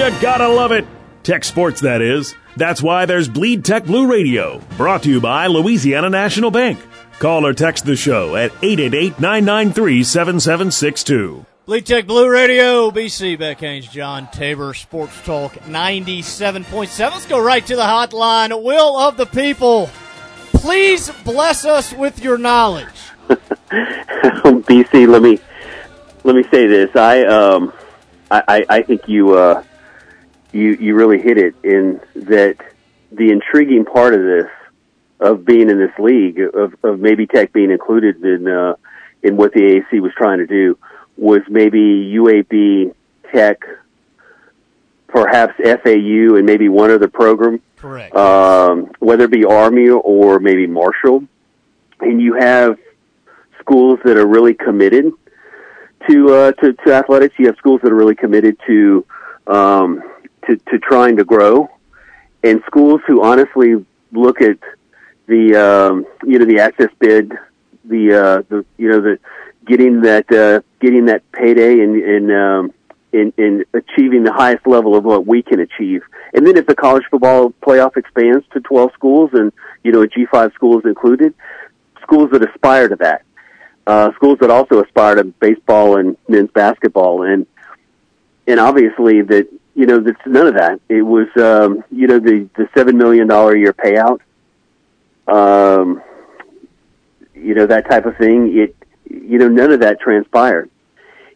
You 0.08 0.22
gotta 0.22 0.48
love 0.48 0.72
it. 0.72 0.88
Tech 1.24 1.43
sports, 1.43 1.82
that 1.82 2.02
is. 2.02 2.34
That's 2.56 2.82
why 2.82 3.06
there's 3.06 3.28
Bleed 3.28 3.65
Tech 3.65 3.84
Blue 3.84 4.10
Radio, 4.10 4.62
brought 4.78 5.04
to 5.04 5.10
you 5.10 5.20
by 5.20 5.48
Louisiana 5.48 6.10
National 6.10 6.50
Bank. 6.50 6.80
Call 7.20 7.46
or 7.46 7.52
text 7.52 7.84
the 7.84 7.98
show 7.98 8.38
at 8.38 8.54
888 8.63 9.20
993 9.20 10.06
7762. 10.06 11.46
Bleed 11.65 11.86
Tech 11.86 12.08
Blue 12.08 12.30
Radio, 12.30 12.89
BC 12.89 13.38
Beck 13.38 13.60
Haynes, 13.60 13.86
John 13.89 14.30
Tabor, 14.32 14.74
Sports 14.74 15.22
Talk 15.26 15.52
97.7. 15.65 17.00
Let's 17.12 17.26
go 17.26 17.43
right 17.43 17.65
to 17.65 17.76
the 17.76 17.82
hotline. 17.82 18.63
Will 18.63 18.98
of 18.98 19.17
the 19.17 19.26
people, 19.26 19.89
please 20.54 21.12
bless 21.26 21.65
us 21.65 21.91
with 21.91 22.24
your 22.24 22.38
knowledge. 22.38 22.88
BC, 23.28 25.06
let 25.10 25.22
me 25.22 25.38
let 26.24 26.34
me 26.34 26.43
say 26.43 26.65
this. 26.65 26.96
I 26.96 27.26
um 27.26 27.74
I, 28.32 28.65
I 28.70 28.82
think 28.84 29.10
you 29.10 29.34
uh 29.34 29.63
you 30.51 30.71
you 30.71 30.95
really 30.95 31.21
hit 31.21 31.38
it 31.38 31.55
in 31.63 31.99
that 32.15 32.57
the 33.12 33.31
intriguing 33.31 33.86
part 33.86 34.13
of 34.13 34.21
this 34.21 34.49
of 35.19 35.45
being 35.45 35.69
in 35.69 35.79
this 35.79 35.97
league 35.99 36.39
of 36.39 36.75
of 36.83 36.99
maybe 36.99 37.27
Tech 37.27 37.53
being 37.53 37.71
included 37.71 38.23
in 38.23 38.47
uh, 38.47 38.75
in 39.23 39.38
what 39.38 39.53
the 39.53 39.62
AAC 39.62 40.01
was 40.01 40.12
trying 40.15 40.39
to 40.39 40.47
do 40.47 40.77
was 41.17 41.41
maybe 41.49 42.13
UAB 42.15 42.93
Tech, 43.31 43.60
perhaps 45.07 45.53
FAU, 45.57 46.36
and 46.36 46.45
maybe 46.45 46.69
one 46.69 46.91
other 46.91 47.07
program. 47.07 47.62
Correct. 47.77 48.15
Um, 48.15 48.91
whether 48.99 49.25
it 49.25 49.31
be 49.31 49.45
Army 49.45 49.89
or 49.89 50.39
maybe 50.39 50.67
Marshall, 50.67 51.23
and 51.99 52.21
you 52.21 52.36
have 52.36 52.77
schools 53.60 53.99
that 54.05 54.17
are 54.17 54.27
really 54.27 54.53
committed 54.53 55.12
to 56.10 56.33
uh, 56.33 56.51
to, 56.53 56.73
to 56.73 56.93
athletics. 56.93 57.36
You 57.38 57.47
have 57.47 57.57
schools 57.57 57.81
that 57.81 57.91
are 57.91 57.95
really 57.95 58.15
committed 58.15 58.57
to 58.67 59.05
um, 59.47 60.03
to, 60.47 60.57
to 60.57 60.79
trying 60.79 61.17
to 61.17 61.23
grow, 61.23 61.69
and 62.43 62.62
schools 62.65 63.01
who 63.07 63.23
honestly 63.23 63.86
look 64.12 64.41
at 64.41 64.57
the 65.27 65.55
um, 65.55 66.05
you 66.25 66.39
know 66.39 66.45
the 66.45 66.60
access 66.60 66.89
bid, 66.99 67.33
the 67.86 68.13
uh, 68.13 68.43
the 68.49 68.65
you 68.77 68.89
know 68.89 69.01
the 69.01 69.19
getting 69.65 70.01
that 70.01 70.31
uh, 70.31 70.62
getting 70.79 71.05
that 71.05 71.29
payday 71.31 71.79
and 71.81 71.95
and 72.01 72.31
um, 72.31 72.73
in, 73.13 73.33
in 73.38 73.65
achieving 73.73 74.23
the 74.23 74.33
highest 74.33 74.67
level 74.67 74.95
of 74.95 75.03
what 75.03 75.25
we 75.25 75.41
can 75.41 75.60
achieve. 75.60 76.03
And 76.33 76.45
then 76.45 76.57
if 76.57 76.67
the 76.67 76.75
college 76.75 77.03
football 77.10 77.51
playoff 77.62 77.97
expands 77.97 78.45
to 78.53 78.60
12 78.60 78.91
schools 78.93 79.31
and, 79.33 79.51
you 79.83 79.91
know, 79.91 80.05
G5 80.05 80.53
schools 80.53 80.83
included, 80.86 81.33
schools 82.01 82.29
that 82.31 82.47
aspire 82.47 82.89
to 82.89 82.95
that, 82.97 83.23
uh, 83.86 84.12
schools 84.15 84.39
that 84.41 84.51
also 84.51 84.83
aspire 84.83 85.15
to 85.15 85.23
baseball 85.23 85.97
and 85.97 86.17
men's 86.27 86.51
basketball. 86.51 87.23
And, 87.23 87.47
and 88.45 88.60
obviously 88.60 89.21
that, 89.21 89.47
you 89.77 89.85
know, 89.85 89.99
that's 89.99 90.19
none 90.25 90.47
of 90.47 90.55
that. 90.55 90.81
It 90.89 91.03
was, 91.03 91.27
um, 91.37 91.83
you 91.91 92.07
know, 92.07 92.19
the, 92.19 92.49
the 92.57 92.63
$7 92.75 92.95
million 92.95 93.29
a 93.29 93.55
year 93.55 93.73
payout, 93.73 94.19
um, 95.27 96.01
you 97.35 97.53
know, 97.53 97.67
that 97.67 97.87
type 97.87 98.07
of 98.07 98.17
thing. 98.17 98.57
It, 98.57 98.75
you 99.07 99.37
know, 99.37 99.47
none 99.47 99.71
of 99.71 99.81
that 99.81 99.99
transpired. 99.99 100.71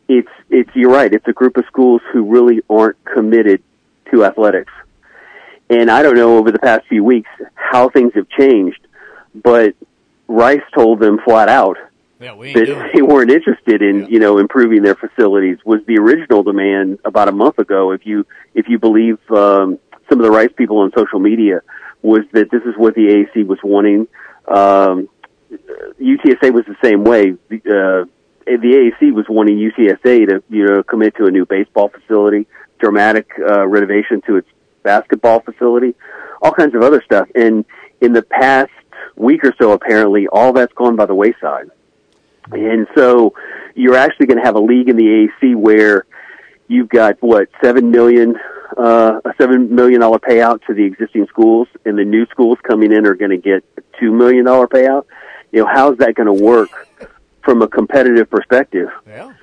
It's, 0.08 0.27
it's, 0.49 0.71
you're 0.73 0.89
right. 0.89 1.13
It's 1.13 1.27
a 1.27 1.34
group 1.34 1.56
of 1.56 1.65
schools 1.67 2.01
who 2.12 2.23
really 2.23 2.62
aren't 2.67 2.97
committed 3.06 3.62
to 4.10 4.25
athletics. 4.25 4.73
And 5.69 5.91
I 5.91 6.01
don't 6.01 6.15
know 6.15 6.39
over 6.39 6.51
the 6.51 6.60
past 6.60 6.88
few 6.88 7.04
weeks 7.04 7.30
how 7.54 7.89
things 7.89 8.12
have 8.15 8.27
changed, 8.27 8.88
but 9.36 9.75
Rice 10.27 10.63
told 10.73 10.99
them 10.99 11.19
flat 11.23 11.47
out 11.47 11.77
yeah, 12.22 12.34
we 12.36 12.54
that 12.54 12.92
they 12.94 13.02
weren't 13.02 13.32
interested 13.32 13.82
in, 13.82 14.02
Yeah. 14.02 14.08
you 14.08 14.20
know, 14.20 14.38
improving 14.38 14.84
their 14.84 14.96
facilities 14.96 15.58
was 15.66 15.82
the 15.86 15.98
original 15.98 16.44
demand 16.44 17.00
about 17.04 17.28
a 17.28 17.32
month 17.32 17.60
ago. 17.60 17.92
If 17.92 18.06
you, 18.06 18.26
if 18.54 18.68
you 18.70 18.80
believe, 18.80 19.18
um, 19.32 19.80
some 20.10 20.20
of 20.20 20.24
the 20.26 20.32
Rice 20.32 20.52
people 20.56 20.80
on 20.80 20.92
social 20.96 21.20
media 21.20 21.62
was 22.02 22.22
that 22.34 22.52
this 22.52 22.64
is 22.64 22.76
what 22.78 22.96
the 22.96 23.08
AAC 23.08 23.46
was 23.46 23.60
wanting. 23.64 24.08
Um, 24.48 25.10
UTSA 26.00 26.52
was 26.52 26.66
the 26.66 26.78
same 26.84 27.04
way. 27.04 27.34
The, 27.50 27.58
uh, 27.58 28.06
the 28.46 28.92
AAC 29.02 29.14
was 29.14 29.26
wanting 29.30 29.58
UTSA 29.58 30.28
to, 30.30 30.44
you 30.50 30.66
know, 30.66 30.84
commit 30.84 31.16
to 31.18 31.26
a 31.26 31.32
new 31.32 31.46
baseball 31.46 31.90
facility, 31.90 32.48
dramatic, 32.80 33.30
uh, 33.40 33.68
renovation 33.68 34.22
to 34.28 34.38
its 34.38 34.48
basketball 34.84 35.42
facility, 35.42 35.96
all 36.42 36.52
kinds 36.52 36.76
of 36.76 36.82
other 36.82 37.02
stuff. 37.06 37.28
And 37.36 37.66
in 38.02 38.14
the 38.14 38.24
past 38.24 38.72
week 39.16 39.44
or 39.44 39.54
so, 39.62 39.72
apparently, 39.72 40.28
all 40.28 40.54
that's 40.54 40.74
gone 40.74 40.96
by 40.96 41.06
the 41.06 41.16
wayside. 41.16 41.70
And 42.52 42.88
so 42.96 43.34
you're 43.76 43.96
actually 43.96 44.28
going 44.28 44.40
to 44.40 44.44
have 44.46 44.56
a 44.56 44.62
league 44.62 44.90
in 44.90 44.98
the 44.98 45.30
AAC 45.42 45.56
where 45.56 46.06
you've 46.68 46.90
got 46.90 47.22
what 47.22 47.50
seven 47.64 47.92
million 47.92 48.36
uh, 48.78 49.20
a 49.26 49.34
seven 49.40 49.74
million 49.74 50.02
dollar 50.02 50.20
payout 50.20 50.66
to 50.66 50.74
the 50.74 50.84
existing 50.84 51.28
schools, 51.28 51.68
and 51.86 51.98
the 51.98 52.06
new 52.06 52.26
schools 52.28 52.58
coming 52.64 52.92
in 52.92 53.06
are 53.06 53.16
going 53.16 53.32
to 53.32 53.38
get 53.38 53.64
a 53.78 53.82
two 54.00 54.12
million 54.12 54.46
dollar 54.46 54.68
payout. 54.68 55.06
You 55.52 55.62
know, 55.62 55.70
how's 55.72 55.98
that 55.98 56.16
going 56.16 56.28
to 56.28 56.44
work 56.44 56.70
from 57.44 57.62
a 57.62 57.68
competitive 57.68 58.30
perspective? 58.30 58.88
Yeah. 59.08 59.34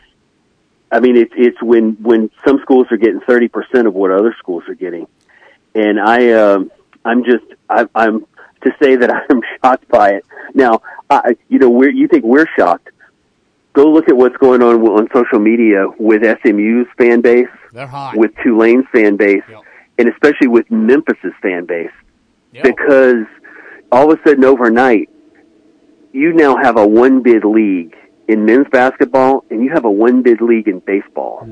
I 0.90 1.01
mean, 1.01 1.16
it's 1.16 1.33
it's 1.37 1.62
when 1.62 1.97
when 2.03 2.31
some 2.47 2.61
schools 2.62 2.87
are 2.90 2.97
getting 2.97 3.21
thirty 3.21 3.49
percent 3.49 3.87
of 3.87 3.94
what 3.94 4.11
other 4.11 4.35
schools 4.38 4.64
are 4.68 4.75
getting, 4.75 5.07
and 5.75 6.01
I 6.01 6.31
um, 6.33 6.71
I'm 7.05 7.25
just 7.25 7.44
I, 7.68 7.87
I'm 7.94 8.27
to 8.62 8.71
say 8.83 8.97
that 8.97 9.11
I'm 9.31 9.42
shocked 9.62 9.88
by 9.88 10.12
it. 10.12 10.27
Now, 10.55 10.81
I, 11.11 11.37
you 11.49 11.59
know, 11.59 11.71
we're, 11.71 11.90
you 11.90 12.09
think 12.09 12.25
we're 12.25 12.49
shocked? 12.59 12.88
Go 13.74 13.90
look 13.90 14.09
at 14.09 14.16
what's 14.16 14.37
going 14.38 14.62
on 14.62 14.81
on 14.83 15.09
social 15.14 15.38
media 15.38 15.87
with 15.98 16.22
SMU's 16.22 16.87
fan 16.96 17.20
base, 17.20 17.46
with 18.16 18.33
Tulane's 18.42 18.87
fan 18.92 19.16
base, 19.16 19.42
Yep. 19.48 19.61
and 19.98 20.09
especially 20.09 20.48
with 20.48 20.70
Memphis's 20.70 21.33
fan 21.42 21.64
base, 21.66 21.90
Yep. 22.52 22.64
because 22.64 23.24
all 23.92 24.11
of 24.12 24.18
a 24.18 24.22
sudden 24.28 24.44
overnight, 24.44 25.09
you 26.12 26.33
now 26.33 26.57
have 26.57 26.76
a 26.76 26.87
one 26.87 27.20
bid 27.22 27.44
league 27.44 27.94
in 28.26 28.44
men's 28.44 28.66
basketball, 28.72 29.44
and 29.50 29.62
you 29.62 29.70
have 29.70 29.85
a 29.85 29.90
one 29.90 30.22
bid 30.22 30.40
league 30.40 30.66
in 30.68 30.81
baseball. 30.81 31.46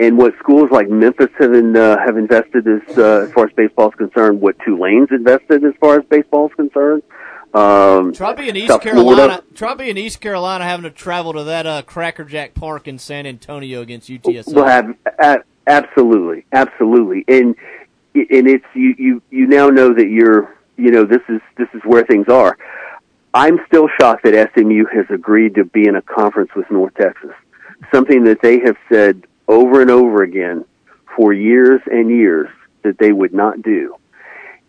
And 0.00 0.18
what 0.18 0.34
schools 0.40 0.70
like 0.72 0.88
Memphis 0.90 1.30
have 1.38 1.54
in, 1.54 1.76
uh, 1.76 1.96
have 2.04 2.16
invested 2.18 2.66
as 2.66 2.98
uh, 2.98 3.26
as 3.26 3.32
far 3.32 3.44
as 3.46 3.52
baseball 3.52 3.88
is 3.90 3.94
concerned, 3.94 4.40
what 4.40 4.56
Tulane's 4.64 5.08
invested 5.12 5.64
as 5.64 5.72
far 5.80 5.98
as 6.00 6.04
baseball 6.06 6.48
is 6.48 6.54
concerned. 6.54 7.02
Um, 7.54 8.12
Try 8.12 8.34
being 8.34 8.56
East 8.56 8.80
Carolina. 8.80 9.14
Florida. 9.14 9.44
Try 9.54 9.74
being 9.74 9.96
East 9.96 10.20
Carolina 10.20 10.64
having 10.64 10.82
to 10.82 10.90
travel 10.90 11.32
to 11.34 11.44
that 11.44 11.66
uh, 11.66 11.82
Cracker 11.82 12.24
Jack 12.24 12.54
Park 12.54 12.88
in 12.88 12.98
San 12.98 13.26
Antonio 13.26 13.80
against 13.80 14.08
UTSA. 14.08 14.52
Well, 14.52 15.44
absolutely, 15.68 16.46
absolutely, 16.52 17.24
and 17.28 17.54
and 18.14 18.48
it's 18.48 18.64
you 18.74 18.94
you 18.98 19.22
you 19.30 19.46
now 19.46 19.68
know 19.68 19.94
that 19.94 20.08
you're 20.08 20.56
you 20.76 20.90
know 20.90 21.04
this 21.04 21.22
is 21.28 21.40
this 21.56 21.68
is 21.74 21.82
where 21.84 22.04
things 22.04 22.28
are. 22.28 22.58
I'm 23.34 23.60
still 23.68 23.88
shocked 24.00 24.24
that 24.24 24.52
SMU 24.54 24.86
has 24.86 25.06
agreed 25.10 25.54
to 25.54 25.64
be 25.64 25.86
in 25.86 25.94
a 25.94 26.02
conference 26.02 26.50
with 26.56 26.68
North 26.70 26.94
Texas, 26.94 27.32
something 27.92 28.24
that 28.24 28.42
they 28.42 28.60
have 28.60 28.76
said 28.88 29.24
over 29.46 29.80
and 29.80 29.90
over 29.90 30.22
again 30.22 30.64
for 31.16 31.32
years 31.32 31.80
and 31.86 32.10
years 32.10 32.48
that 32.82 32.98
they 32.98 33.12
would 33.12 33.32
not 33.32 33.62
do. 33.62 33.96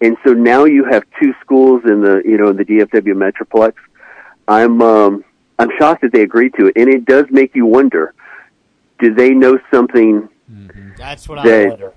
And 0.01 0.17
so 0.25 0.33
now 0.33 0.65
you 0.65 0.85
have 0.91 1.03
two 1.21 1.33
schools 1.41 1.81
in 1.85 2.01
the 2.01 2.21
you 2.25 2.37
know 2.37 2.49
in 2.49 2.57
the 2.57 2.65
DFW 2.65 3.13
Metroplex. 3.13 3.73
I'm 4.47 4.81
um, 4.81 5.23
I'm 5.57 5.69
shocked 5.79 6.01
that 6.01 6.11
they 6.11 6.21
agreed 6.21 6.53
to 6.59 6.67
it, 6.67 6.73
and 6.75 6.89
it 6.89 7.05
does 7.05 7.25
make 7.31 7.55
you 7.55 7.65
wonder: 7.65 8.13
Do 8.99 9.13
they 9.13 9.29
know 9.31 9.57
something 9.71 10.27
That's 10.97 11.27
what 11.29 11.39
I 11.39 11.43
that- 11.47 11.69
wonder. 11.69 11.93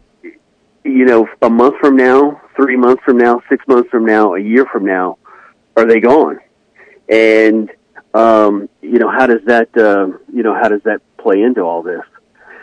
you 0.84 1.04
know, 1.04 1.28
a 1.42 1.50
month 1.50 1.74
from 1.80 1.96
now, 1.96 2.40
three 2.56 2.76
months 2.76 3.02
from 3.04 3.18
now, 3.18 3.42
six 3.48 3.66
months 3.68 3.90
from 3.90 4.06
now, 4.06 4.34
a 4.34 4.40
year 4.40 4.64
from 4.72 4.84
now, 4.86 5.18
are 5.76 5.84
they 5.84 6.00
gone? 6.00 6.38
And 7.08 7.70
um, 8.14 8.68
you 8.80 8.98
know, 8.98 9.10
how 9.10 9.26
does 9.26 9.42
that 9.46 9.76
uh, 9.76 10.16
you 10.32 10.42
know 10.44 10.54
how 10.54 10.68
does 10.68 10.82
that 10.84 11.00
play 11.18 11.42
into 11.42 11.62
all 11.62 11.82
this? 11.82 12.02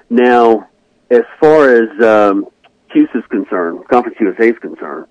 Now, 0.09 0.69
as 1.11 1.23
far 1.39 1.69
as 1.73 1.89
um, 2.01 2.47
CUSE 2.93 3.09
is 3.15 3.23
concerned, 3.29 3.85
Conference 3.89 4.17
USA 4.19 4.49
is 4.49 4.57
concerned, 4.59 5.07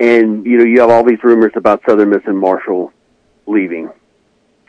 and 0.00 0.44
you 0.46 0.58
know, 0.58 0.64
you 0.64 0.80
have 0.80 0.90
all 0.90 1.04
these 1.04 1.22
rumors 1.22 1.52
about 1.54 1.82
Southern 1.86 2.10
Miss 2.10 2.22
and 2.26 2.38
Marshall 2.38 2.92
leaving, 3.46 3.90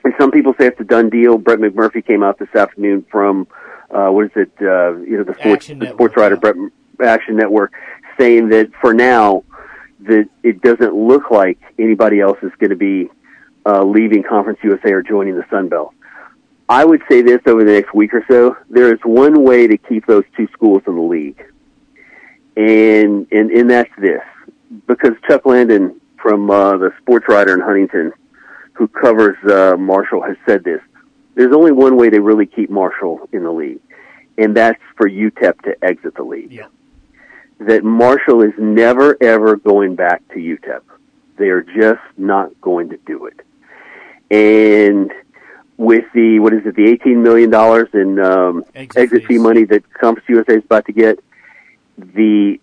and 0.03 0.13
some 0.19 0.31
people 0.31 0.53
say 0.59 0.67
it's 0.67 0.79
a 0.79 0.83
done 0.83 1.09
deal. 1.09 1.37
Brett 1.37 1.59
McMurphy 1.59 2.05
came 2.05 2.23
out 2.23 2.39
this 2.39 2.53
afternoon 2.55 3.05
from 3.11 3.47
uh, 3.91 4.09
what 4.09 4.25
is 4.25 4.31
it? 4.35 4.51
Uh, 4.61 4.97
you 4.97 5.17
know, 5.17 5.23
the 5.23 5.33
sports 5.33 5.65
Action 5.65 5.79
the 5.79 5.85
Network, 5.85 6.11
sports 6.13 6.17
writer 6.17 6.35
yeah. 6.35 6.53
Brett 6.97 7.11
Action 7.19 7.35
Network 7.35 7.73
saying 8.17 8.49
that 8.49 8.71
for 8.81 8.93
now 8.93 9.43
that 10.01 10.29
it 10.43 10.61
doesn't 10.61 10.93
look 10.93 11.29
like 11.31 11.59
anybody 11.77 12.19
else 12.19 12.37
is 12.41 12.51
going 12.59 12.69
to 12.69 12.75
be 12.75 13.09
uh, 13.65 13.83
leaving 13.83 14.23
Conference 14.23 14.59
USA 14.63 14.91
or 14.91 15.01
joining 15.01 15.35
the 15.35 15.45
Sun 15.49 15.69
Belt. 15.69 15.93
I 16.67 16.85
would 16.85 17.01
say 17.09 17.21
this 17.21 17.41
over 17.47 17.63
the 17.63 17.71
next 17.71 17.93
week 17.93 18.13
or 18.13 18.23
so: 18.29 18.55
there 18.69 18.93
is 18.93 18.99
one 19.03 19.43
way 19.43 19.67
to 19.67 19.77
keep 19.77 20.05
those 20.05 20.23
two 20.37 20.47
schools 20.53 20.83
in 20.85 20.95
the 20.95 21.01
league, 21.01 21.43
and 22.55 23.27
and 23.31 23.49
and 23.51 23.69
that's 23.69 23.89
this, 23.97 24.21
because 24.88 25.13
Chuck 25.27 25.45
Landon 25.45 25.99
from 26.21 26.49
uh, 26.49 26.77
the 26.77 26.91
sports 27.01 27.25
writer 27.27 27.53
in 27.53 27.62
Huntington, 27.62 28.12
who 28.73 28.88
covers 28.88 29.38
uh, 29.49 29.77
Marshall, 29.77 30.21
has 30.21 30.38
said 30.45 30.63
this. 30.63 30.82
There's 31.36 31.55
only 31.55 31.71
one 31.71 31.95
way 31.95 32.10
to 32.10 32.21
really 32.21 32.45
keep 32.45 32.69
Marshall 32.69 33.29
in 33.32 33.43
the 33.43 33.51
league, 33.51 33.79
and 34.38 34.55
that's 34.55 34.82
for 34.97 35.10
UTEP 35.10 35.62
to 35.62 35.84
exit 35.84 36.15
the 36.15 36.23
league. 36.23 36.51
Yeah. 36.51 36.67
That 37.60 37.84
Marshall 37.84 38.41
is 38.41 38.53
never 38.58 39.17
ever 39.21 39.58
going 39.58 39.95
back 39.95 40.25
to 40.29 40.36
UTEP. 40.36 40.82
They 41.38 41.49
are 41.49 41.62
just 41.62 42.01
not 42.17 42.60
going 42.62 42.89
to 42.89 42.97
do 43.05 43.25
it. 43.25 43.41
And 44.32 45.12
with 45.77 46.05
the 46.13 46.39
what 46.39 46.53
is 46.53 46.65
it, 46.65 46.75
the 46.75 46.88
eighteen 46.88 47.23
million 47.23 47.49
dollars 47.49 47.89
in 47.93 48.19
um, 48.19 48.65
Exit 48.75 49.01
exit, 49.01 49.25
fee 49.25 49.38
money 49.38 49.63
that 49.65 49.91
Conference 49.93 50.27
USA 50.29 50.55
is 50.55 50.63
about 50.65 50.86
to 50.86 50.93
get, 50.93 51.19
the 51.97 52.60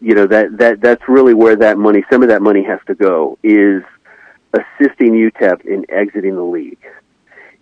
you 0.00 0.14
know 0.14 0.26
that 0.26 0.58
that 0.58 0.80
that's 0.80 1.02
really 1.08 1.34
where 1.34 1.56
that 1.56 1.78
money, 1.78 2.04
some 2.10 2.22
of 2.22 2.28
that 2.28 2.42
money 2.42 2.62
has 2.64 2.80
to 2.86 2.94
go, 2.94 3.38
is 3.42 3.82
assisting 4.52 5.12
UTEP 5.12 5.64
in 5.64 5.84
exiting 5.88 6.36
the 6.36 6.42
league. 6.42 6.78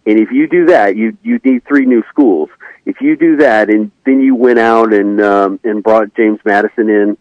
And 0.06 0.18
if 0.18 0.30
you 0.30 0.46
do 0.46 0.66
that, 0.66 0.96
you 0.96 1.16
you 1.22 1.40
need 1.44 1.64
three 1.64 1.86
new 1.86 2.02
schools. 2.10 2.50
If 2.84 3.00
you 3.00 3.16
do 3.16 3.36
that, 3.36 3.70
and 3.70 3.90
then 4.04 4.20
you 4.20 4.34
went 4.34 4.58
out 4.58 4.92
and 4.92 5.20
um, 5.20 5.60
and 5.64 5.82
brought 5.82 6.14
James 6.14 6.40
Madison 6.44 6.88
in, 6.90 7.16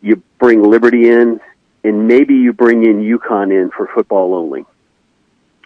you 0.00 0.22
bring 0.38 0.62
Liberty 0.62 1.10
in, 1.10 1.40
and 1.82 2.08
maybe 2.08 2.34
you 2.34 2.52
bring 2.52 2.84
in 2.84 3.02
UConn 3.02 3.50
in 3.52 3.70
for 3.70 3.88
football 3.94 4.34
only. 4.34 4.64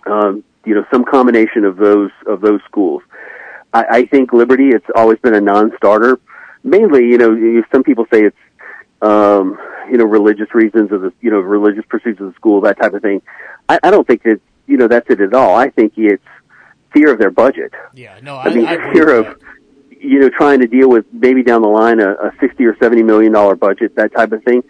Um, 0.07 0.43
you 0.65 0.75
know, 0.75 0.85
some 0.91 1.05
combination 1.05 1.65
of 1.65 1.77
those 1.77 2.11
of 2.27 2.41
those 2.41 2.61
schools. 2.65 3.03
I, 3.73 3.85
I 3.91 4.07
think 4.07 4.33
Liberty. 4.33 4.71
It's 4.71 4.87
always 4.95 5.19
been 5.19 5.35
a 5.35 5.41
non-starter. 5.41 6.19
Mainly, 6.65 7.07
you 7.07 7.19
know, 7.19 7.63
some 7.71 7.85
people 7.85 8.07
say 8.13 8.25
it's 8.25 8.37
um, 9.03 9.59
you 9.91 9.97
know 9.97 10.05
religious 10.05 10.55
reasons 10.55 10.93
of 10.93 11.03
the 11.03 11.13
you 11.21 11.31
know 11.31 11.39
religious 11.39 11.85
pursuits 11.89 12.21
of 12.21 12.29
the 12.29 12.35
school, 12.35 12.61
that 12.63 12.81
type 12.81 12.95
of 12.95 13.03
thing. 13.03 13.23
I, 13.69 13.79
I 13.83 13.91
don't 13.91 14.07
think 14.07 14.23
that 14.25 14.41
you 14.67 14.77
know 14.77 14.89
that's 14.89 15.09
it 15.11 15.21
at 15.21 15.35
all. 15.35 15.55
I 15.57 15.71
think 15.71 15.95
it's 15.97 16.23
fear 16.93 17.13
of 17.13 17.19
their 17.19 17.31
budget. 17.31 17.73
Yeah, 17.95 18.19
no, 18.23 18.37
I, 18.37 18.45
I 18.45 18.55
mean, 18.55 18.67
I 18.67 18.93
fear 18.93 19.15
of 19.15 19.41
you 19.91 20.21
know 20.21 20.31
trying 20.31 20.61
to 20.61 20.67
deal 20.67 20.89
with 20.89 21.07
maybe 21.13 21.43
down 21.43 21.63
the 21.63 21.69
line 21.69 22.01
a, 22.01 22.13
a 22.13 22.33
sixty 22.41 22.65
or 22.65 22.77
seventy 22.79 23.03
million 23.03 23.33
dollar 23.33 23.57
budget, 23.57 23.97
that 23.97 24.15
type 24.15 24.33
of 24.33 24.43
thing. 24.45 24.63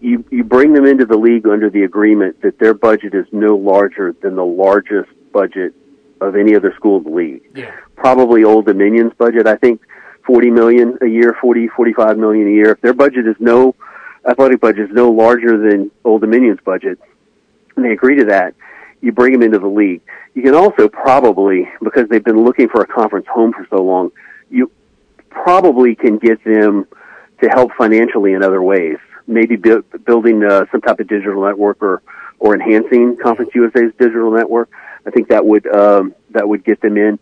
You 0.00 0.24
you 0.30 0.44
bring 0.44 0.72
them 0.74 0.84
into 0.84 1.06
the 1.06 1.16
league 1.16 1.46
under 1.46 1.70
the 1.70 1.84
agreement 1.84 2.42
that 2.42 2.58
their 2.58 2.74
budget 2.74 3.14
is 3.14 3.26
no 3.32 3.56
larger 3.56 4.14
than 4.20 4.36
the 4.36 4.44
largest 4.44 5.10
budget 5.32 5.74
of 6.20 6.36
any 6.36 6.54
other 6.54 6.72
school 6.74 6.98
in 6.98 7.04
the 7.04 7.10
league. 7.10 7.42
Yeah. 7.54 7.74
Probably 7.96 8.44
Old 8.44 8.66
Dominion's 8.66 9.12
budget, 9.14 9.46
I 9.46 9.56
think, 9.56 9.80
forty 10.26 10.50
million 10.50 10.98
a 11.02 11.06
year, 11.06 11.36
forty 11.40 11.68
forty 11.68 11.92
five 11.92 12.18
million 12.18 12.48
a 12.48 12.52
year. 12.52 12.72
If 12.72 12.80
their 12.80 12.94
budget 12.94 13.26
is 13.26 13.36
no 13.38 13.74
athletic 14.28 14.60
budget 14.60 14.90
is 14.90 14.94
no 14.94 15.10
larger 15.10 15.58
than 15.58 15.90
Old 16.04 16.22
Dominion's 16.22 16.60
budget, 16.64 16.98
and 17.76 17.84
they 17.84 17.92
agree 17.92 18.16
to 18.16 18.24
that, 18.26 18.54
you 19.00 19.12
bring 19.12 19.32
them 19.32 19.42
into 19.42 19.58
the 19.58 19.68
league. 19.68 20.00
You 20.34 20.42
can 20.42 20.54
also 20.54 20.88
probably, 20.88 21.68
because 21.82 22.08
they've 22.08 22.24
been 22.24 22.42
looking 22.42 22.68
for 22.68 22.80
a 22.80 22.86
conference 22.86 23.26
home 23.32 23.52
for 23.52 23.66
so 23.70 23.82
long, 23.82 24.10
you 24.50 24.70
probably 25.30 25.94
can 25.94 26.18
get 26.18 26.42
them 26.44 26.86
to 27.40 27.48
help 27.48 27.72
financially 27.76 28.32
in 28.32 28.42
other 28.42 28.62
ways. 28.62 28.96
Maybe 29.26 29.56
bu- 29.56 29.82
building 30.06 30.42
uh, 30.42 30.64
some 30.72 30.80
type 30.80 31.00
of 31.00 31.08
digital 31.08 31.44
network 31.44 31.82
or 31.82 32.02
or 32.40 32.54
enhancing 32.54 33.16
Conference 33.16 33.50
USA's 33.54 33.92
digital 33.98 34.30
network. 34.30 34.70
I 35.06 35.10
think 35.10 35.28
that 35.28 35.44
would 35.46 35.66
um, 35.66 36.14
that 36.30 36.48
would 36.48 36.64
get 36.64 36.80
them 36.80 36.96
in. 36.96 37.18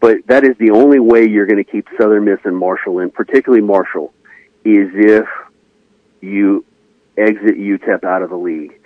But 0.00 0.26
that 0.26 0.44
is 0.44 0.56
the 0.58 0.70
only 0.70 0.98
way 0.98 1.28
you're 1.28 1.46
going 1.46 1.62
to 1.62 1.70
keep 1.70 1.86
Southern 1.98 2.24
Miss 2.24 2.40
and 2.44 2.56
Marshall 2.56 2.98
in, 2.98 3.10
particularly 3.10 3.62
Marshall, 3.64 4.12
is 4.64 4.88
if 4.94 5.26
you 6.20 6.64
exit 7.16 7.56
UTEP 7.56 8.04
out 8.04 8.22
of 8.22 8.30
the 8.30 8.36
league. 8.36 8.80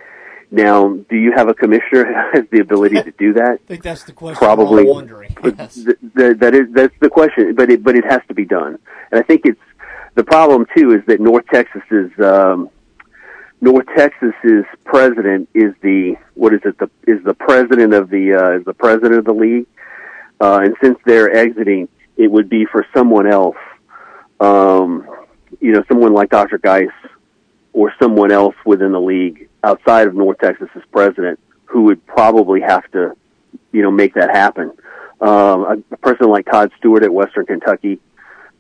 Now, 0.50 0.88
do 0.88 1.16
you 1.16 1.32
have 1.36 1.48
a 1.48 1.54
commissioner 1.54 2.06
who 2.06 2.38
has 2.38 2.48
the 2.50 2.60
ability 2.60 3.02
to 3.02 3.10
do 3.12 3.34
that? 3.34 3.58
I 3.64 3.66
think 3.66 3.82
that's 3.82 4.04
the 4.04 4.12
question. 4.12 4.38
Probably. 4.38 4.82
I'm 4.82 4.88
wondering. 4.88 5.36
Yes. 5.44 5.74
Th- 5.74 5.98
th- 6.16 6.38
that 6.38 6.54
is 6.54 6.72
that's 6.72 6.94
the 7.00 7.10
question, 7.10 7.54
but 7.54 7.70
it 7.70 7.82
but 7.82 7.96
it 7.96 8.04
has 8.08 8.22
to 8.28 8.34
be 8.34 8.44
done. 8.44 8.78
And 9.10 9.20
I 9.20 9.22
think 9.22 9.42
it's 9.44 9.60
the 10.14 10.24
problem 10.24 10.66
too 10.76 10.92
is 10.92 11.04
that 11.06 11.20
North 11.20 11.44
Texas's 11.52 12.10
um, 12.18 12.70
North 13.60 13.86
Texas's 13.94 14.64
president 14.84 15.48
is 15.54 15.74
the 15.82 16.16
what 16.34 16.54
is 16.54 16.60
it 16.64 16.78
the 16.78 16.90
is 17.06 17.22
the 17.24 17.34
president 17.34 17.92
of 17.92 18.08
the 18.08 18.34
uh, 18.34 18.58
is 18.58 18.64
the 18.64 18.74
president 18.74 19.18
of 19.18 19.24
the 19.26 19.32
league, 19.32 19.66
uh, 20.40 20.60
and 20.62 20.76
since 20.82 20.98
they're 21.04 21.34
exiting, 21.34 21.88
it 22.16 22.30
would 22.30 22.48
be 22.48 22.64
for 22.64 22.86
someone 22.94 23.26
else, 23.26 23.56
um, 24.40 25.08
you 25.60 25.72
know, 25.72 25.84
someone 25.88 26.12
like 26.12 26.30
Dr. 26.30 26.58
Guice 26.58 26.88
or 27.72 27.92
someone 28.00 28.32
else 28.32 28.56
within 28.64 28.92
the 28.92 29.00
league 29.00 29.48
outside 29.62 30.06
of 30.08 30.14
North 30.14 30.38
Texas 30.38 30.68
as 30.74 30.82
president 30.90 31.38
who 31.64 31.82
would 31.82 32.04
probably 32.06 32.60
have 32.60 32.90
to, 32.92 33.16
you 33.72 33.82
know, 33.82 33.90
make 33.90 34.14
that 34.14 34.30
happen. 34.30 34.72
Um, 35.20 35.60
a, 35.64 35.76
a 35.90 35.96
person 35.96 36.28
like 36.28 36.46
Todd 36.46 36.72
Stewart 36.78 37.02
at 37.02 37.12
Western 37.12 37.46
Kentucky, 37.46 38.00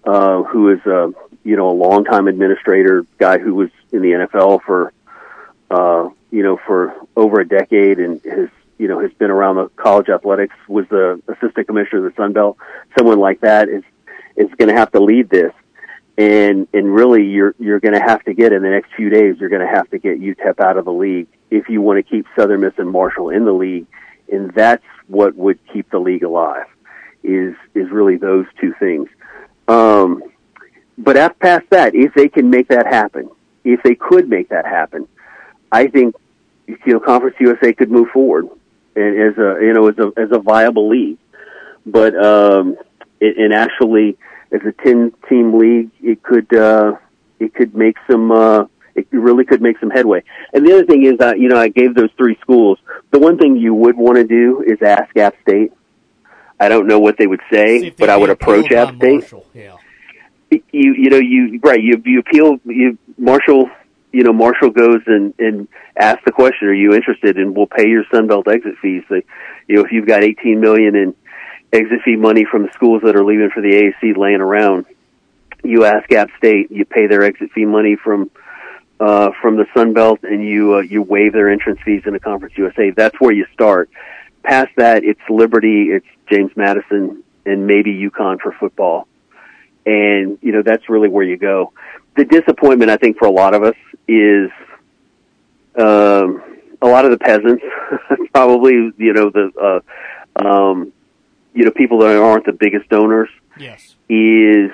uh, 0.04 0.42
who 0.42 0.70
is 0.70 0.80
a 0.86 1.12
you 1.44 1.56
know 1.56 1.70
a 1.70 1.72
longtime 1.72 2.26
administrator, 2.26 3.06
guy 3.18 3.38
who 3.38 3.54
was 3.54 3.70
in 3.92 4.02
the 4.02 4.10
NFL 4.10 4.62
for 4.62 4.92
uh, 5.70 6.08
you 6.30 6.42
know 6.42 6.58
for 6.66 6.94
over 7.16 7.40
a 7.40 7.46
decade 7.46 8.00
and 8.00 8.20
has 8.24 8.48
you 8.78 8.88
know 8.88 9.00
has 9.00 9.12
been 9.14 9.30
around 9.30 9.56
the 9.56 9.68
college 9.76 10.08
athletics, 10.08 10.54
was 10.68 10.86
the 10.88 11.20
assistant 11.28 11.66
commissioner 11.66 12.06
of 12.06 12.14
the 12.14 12.22
Sun 12.22 12.32
Belt. 12.32 12.56
Someone 12.96 13.18
like 13.18 13.40
that 13.40 13.68
is 13.68 13.82
is 14.36 14.48
going 14.56 14.68
to 14.68 14.74
have 14.74 14.92
to 14.92 15.00
lead 15.00 15.28
this. 15.28 15.52
And 16.16 16.66
and 16.72 16.92
really, 16.92 17.26
you're 17.26 17.54
you're 17.58 17.80
going 17.80 17.94
to 17.94 18.00
have 18.00 18.24
to 18.24 18.34
get 18.34 18.52
in 18.52 18.62
the 18.62 18.70
next 18.70 18.92
few 18.96 19.10
days. 19.10 19.36
You're 19.38 19.50
going 19.50 19.66
to 19.66 19.72
have 19.72 19.88
to 19.90 19.98
get 19.98 20.20
UTEP 20.20 20.60
out 20.60 20.76
of 20.76 20.84
the 20.84 20.92
league 20.92 21.28
if 21.50 21.68
you 21.68 21.80
want 21.80 21.98
to 21.98 22.02
keep 22.02 22.26
Southern 22.36 22.60
Miss 22.60 22.74
and 22.78 22.90
Marshall 22.90 23.30
in 23.30 23.44
the 23.44 23.52
league, 23.52 23.86
and 24.32 24.52
that's 24.52 24.84
what 25.06 25.36
would 25.36 25.58
keep 25.72 25.90
the 25.90 25.98
league 25.98 26.24
alive. 26.24 26.66
Is 27.22 27.54
is 27.74 27.90
really 27.90 28.16
those 28.16 28.46
two 28.60 28.74
things. 28.80 29.08
Um, 29.68 30.22
but 30.96 31.16
after 31.16 31.38
past 31.38 31.70
that, 31.70 31.94
if 31.94 32.14
they 32.14 32.28
can 32.28 32.50
make 32.50 32.68
that 32.68 32.86
happen, 32.86 33.30
if 33.62 33.82
they 33.82 33.94
could 33.94 34.28
make 34.28 34.48
that 34.48 34.66
happen, 34.66 35.06
I 35.70 35.86
think 35.86 36.16
you 36.66 36.78
know 36.86 37.00
Conference 37.00 37.36
USA 37.38 37.72
could 37.72 37.92
move 37.92 38.08
forward 38.08 38.48
and 38.98 39.20
as 39.20 39.38
a 39.38 39.58
you 39.60 39.72
know 39.72 39.88
as 39.88 39.98
a 39.98 40.12
as 40.20 40.28
a 40.32 40.38
viable 40.38 40.88
league. 40.88 41.18
But 41.86 42.14
um, 42.22 42.76
it, 43.20 43.38
and 43.38 43.54
actually, 43.54 44.18
as 44.52 44.60
a 44.66 44.72
ten 44.72 45.12
team 45.28 45.58
league, 45.58 45.90
it 46.02 46.22
could 46.22 46.52
uh, 46.54 46.96
it 47.38 47.54
could 47.54 47.74
make 47.74 47.96
some. 48.10 48.30
Uh, 48.30 48.66
it 48.94 49.06
really 49.12 49.44
could 49.44 49.62
make 49.62 49.78
some 49.78 49.90
headway. 49.90 50.24
And 50.52 50.66
the 50.66 50.72
other 50.72 50.84
thing 50.84 51.04
is 51.04 51.18
that 51.18 51.38
you 51.38 51.48
know 51.48 51.56
I 51.56 51.68
gave 51.68 51.94
those 51.94 52.10
three 52.16 52.36
schools. 52.40 52.78
The 53.10 53.18
one 53.18 53.38
thing 53.38 53.56
you 53.56 53.72
would 53.72 53.96
want 53.96 54.16
to 54.16 54.24
do 54.24 54.62
is 54.66 54.82
ask 54.82 55.16
App 55.16 55.34
State. 55.42 55.72
I 56.60 56.68
don't 56.68 56.88
know 56.88 56.98
what 56.98 57.16
they 57.16 57.26
would 57.26 57.40
say, 57.50 57.90
but 57.90 58.10
I 58.10 58.16
would 58.16 58.30
approach 58.30 58.72
App 58.72 58.96
State. 58.96 59.20
Marshall. 59.20 59.46
Yeah. 59.54 59.76
You 60.50 60.94
you 60.94 61.10
know 61.10 61.18
you 61.18 61.60
right 61.62 61.80
you 61.80 62.02
you 62.04 62.20
appeal 62.20 62.58
you 62.64 62.98
Marshall 63.18 63.70
you 64.12 64.22
know 64.22 64.32
Marshall 64.32 64.70
goes 64.70 65.02
and 65.06 65.34
and 65.38 65.68
asks 65.98 66.22
the 66.24 66.32
question, 66.32 66.68
are 66.68 66.74
you 66.74 66.94
interested? 66.94 67.36
And 67.36 67.56
we'll 67.56 67.66
pay 67.66 67.88
your 67.88 68.04
Sunbelt 68.04 68.52
exit 68.52 68.74
fees. 68.80 69.02
So, 69.08 69.20
you 69.66 69.76
know 69.76 69.84
if 69.84 69.92
you've 69.92 70.06
got 70.06 70.22
18 70.22 70.60
million 70.60 70.96
in 70.96 71.14
exit 71.72 72.00
fee 72.04 72.16
money 72.16 72.44
from 72.50 72.62
the 72.62 72.72
schools 72.72 73.02
that 73.04 73.16
are 73.16 73.24
leaving 73.24 73.50
for 73.50 73.60
the 73.60 73.92
AAC 74.02 74.16
laying 74.16 74.40
around, 74.40 74.86
you 75.62 75.84
ask 75.84 76.10
App 76.12 76.30
State, 76.38 76.70
you 76.70 76.84
pay 76.84 77.06
their 77.06 77.22
exit 77.22 77.50
fee 77.52 77.66
money 77.66 77.96
from 77.96 78.30
uh, 79.00 79.30
from 79.40 79.56
the 79.56 79.66
Sun 79.74 79.92
Belt, 79.92 80.20
and 80.22 80.44
you 80.44 80.76
uh, 80.76 80.80
you 80.80 81.02
waive 81.02 81.32
their 81.32 81.50
entrance 81.50 81.80
fees 81.84 82.02
in 82.06 82.12
the 82.12 82.20
Conference 82.20 82.54
USA. 82.56 82.90
That's 82.90 83.18
where 83.20 83.32
you 83.32 83.46
start. 83.52 83.90
Past 84.42 84.70
that, 84.76 85.04
it's 85.04 85.20
Liberty, 85.28 85.90
it's 85.90 86.06
James 86.30 86.50
Madison, 86.56 87.22
and 87.44 87.66
maybe 87.66 87.92
UConn 87.92 88.40
for 88.40 88.52
football. 88.52 89.06
And 89.86 90.38
you 90.42 90.52
know 90.52 90.62
that's 90.62 90.88
really 90.88 91.08
where 91.08 91.24
you 91.24 91.36
go. 91.36 91.72
The 92.16 92.24
disappointment, 92.24 92.90
I 92.90 92.96
think, 92.96 93.18
for 93.18 93.26
a 93.26 93.30
lot 93.30 93.54
of 93.54 93.62
us 93.62 93.76
is 94.06 94.50
um, 95.76 96.42
a 96.82 96.86
lot 96.86 97.04
of 97.04 97.10
the 97.10 97.18
peasants, 97.18 97.64
probably 98.32 98.92
you 98.96 99.12
know 99.12 99.30
the 99.30 99.82
uh, 100.38 100.44
um, 100.44 100.92
you 101.54 101.64
know 101.64 101.70
people 101.70 101.98
that 102.00 102.16
aren't 102.16 102.46
the 102.46 102.52
biggest 102.52 102.88
donors. 102.88 103.30
Yes. 103.58 103.94
Is 104.08 104.70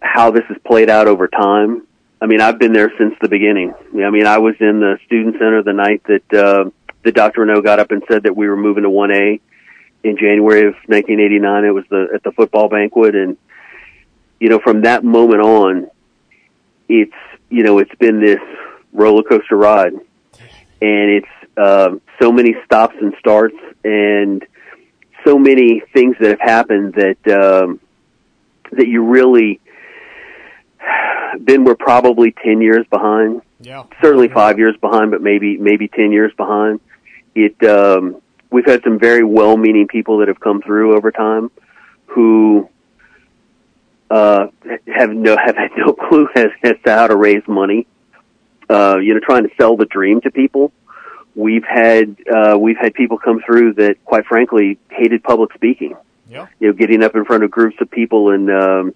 how 0.00 0.30
this 0.30 0.44
has 0.48 0.56
played 0.64 0.88
out 0.88 1.08
over 1.08 1.28
time. 1.28 1.86
I 2.20 2.26
mean, 2.26 2.40
I've 2.40 2.58
been 2.58 2.72
there 2.72 2.92
since 2.96 3.14
the 3.20 3.28
beginning. 3.28 3.74
I 3.94 4.10
mean, 4.10 4.26
I 4.26 4.38
was 4.38 4.54
in 4.60 4.80
the 4.80 4.98
student 5.04 5.34
center 5.34 5.62
the 5.62 5.72
night 5.72 6.02
that 6.04 6.32
uh, 6.32 6.70
the 7.02 7.12
Dr. 7.12 7.44
Reneau 7.44 7.62
got 7.62 7.78
up 7.78 7.90
and 7.90 8.02
said 8.08 8.22
that 8.22 8.34
we 8.34 8.48
were 8.48 8.56
moving 8.56 8.84
to 8.84 8.88
1A 8.88 9.40
in 10.02 10.16
January 10.16 10.66
of 10.68 10.74
1989. 10.86 11.64
It 11.64 11.70
was 11.70 11.84
the 11.90 12.08
at 12.14 12.22
the 12.22 12.32
football 12.32 12.68
banquet, 12.68 13.14
and 13.14 13.36
you 14.40 14.48
know, 14.48 14.58
from 14.58 14.82
that 14.82 15.04
moment 15.04 15.42
on, 15.42 15.88
it's 16.88 17.12
you 17.48 17.62
know, 17.62 17.78
it's 17.78 17.94
been 17.96 18.20
this 18.20 18.40
roller 18.92 19.22
coaster 19.22 19.56
ride, 19.56 19.92
and 19.92 21.10
it's 21.10 21.28
um, 21.56 22.00
so 22.20 22.32
many 22.32 22.54
stops 22.64 22.96
and 23.00 23.14
starts, 23.18 23.56
and 23.84 24.44
so 25.24 25.38
many 25.38 25.82
things 25.92 26.16
that 26.20 26.30
have 26.30 26.40
happened 26.40 26.94
that 26.94 27.62
um, 27.62 27.80
that 28.72 28.88
you 28.88 29.04
really 29.04 29.60
then 31.40 31.64
we're 31.64 31.76
probably 31.76 32.32
10 32.44 32.60
years 32.60 32.86
behind. 32.90 33.42
Yeah. 33.60 33.84
Certainly 34.02 34.28
5 34.28 34.58
years 34.58 34.76
behind, 34.80 35.10
but 35.10 35.22
maybe 35.22 35.56
maybe 35.56 35.88
10 35.88 36.12
years 36.12 36.32
behind. 36.36 36.80
It 37.34 37.62
um 37.64 38.20
we've 38.50 38.66
had 38.66 38.82
some 38.84 38.98
very 38.98 39.24
well-meaning 39.24 39.88
people 39.88 40.18
that 40.18 40.28
have 40.28 40.40
come 40.40 40.62
through 40.62 40.96
over 40.96 41.10
time 41.10 41.50
who 42.06 42.68
uh 44.10 44.48
have 44.86 45.10
no 45.10 45.36
have 45.44 45.56
had 45.56 45.70
no 45.76 45.92
clue 45.92 46.28
as, 46.36 46.48
as 46.62 46.74
to 46.84 46.92
how 46.92 47.06
to 47.06 47.16
raise 47.16 47.46
money. 47.46 47.86
Uh 48.68 48.98
you 48.98 49.14
know 49.14 49.20
trying 49.20 49.44
to 49.48 49.54
sell 49.56 49.76
the 49.76 49.86
dream 49.86 50.20
to 50.22 50.30
people. 50.30 50.72
We've 51.34 51.64
had 51.64 52.16
uh 52.34 52.56
we've 52.58 52.78
had 52.78 52.94
people 52.94 53.18
come 53.18 53.40
through 53.44 53.74
that 53.74 54.04
quite 54.04 54.26
frankly 54.26 54.78
hated 54.90 55.22
public 55.22 55.52
speaking. 55.54 55.96
Yeah. 56.28 56.46
You 56.60 56.68
know 56.68 56.72
getting 56.72 57.02
up 57.02 57.14
in 57.14 57.24
front 57.24 57.44
of 57.44 57.50
groups 57.50 57.76
of 57.80 57.90
people 57.90 58.30
and 58.30 58.50
um 58.50 58.94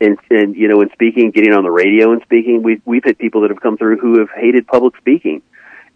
and 0.00 0.18
and 0.30 0.56
you 0.56 0.68
know, 0.68 0.80
in 0.80 0.90
speaking, 0.92 1.30
getting 1.30 1.52
on 1.52 1.64
the 1.64 1.70
radio 1.70 2.12
and 2.12 2.22
speaking, 2.22 2.62
we've 2.62 2.82
we've 2.84 3.04
had 3.04 3.18
people 3.18 3.42
that 3.42 3.50
have 3.50 3.60
come 3.60 3.76
through 3.76 3.98
who 3.98 4.18
have 4.18 4.30
hated 4.30 4.66
public 4.66 4.96
speaking, 4.96 5.42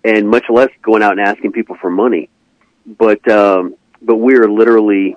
and 0.04 0.28
much 0.28 0.44
less 0.48 0.70
going 0.82 1.02
out 1.02 1.12
and 1.12 1.20
asking 1.20 1.52
people 1.52 1.76
for 1.76 1.90
money. 1.90 2.28
But 2.86 3.26
um, 3.28 3.76
but 4.00 4.16
we're 4.16 4.48
literally, 4.48 5.16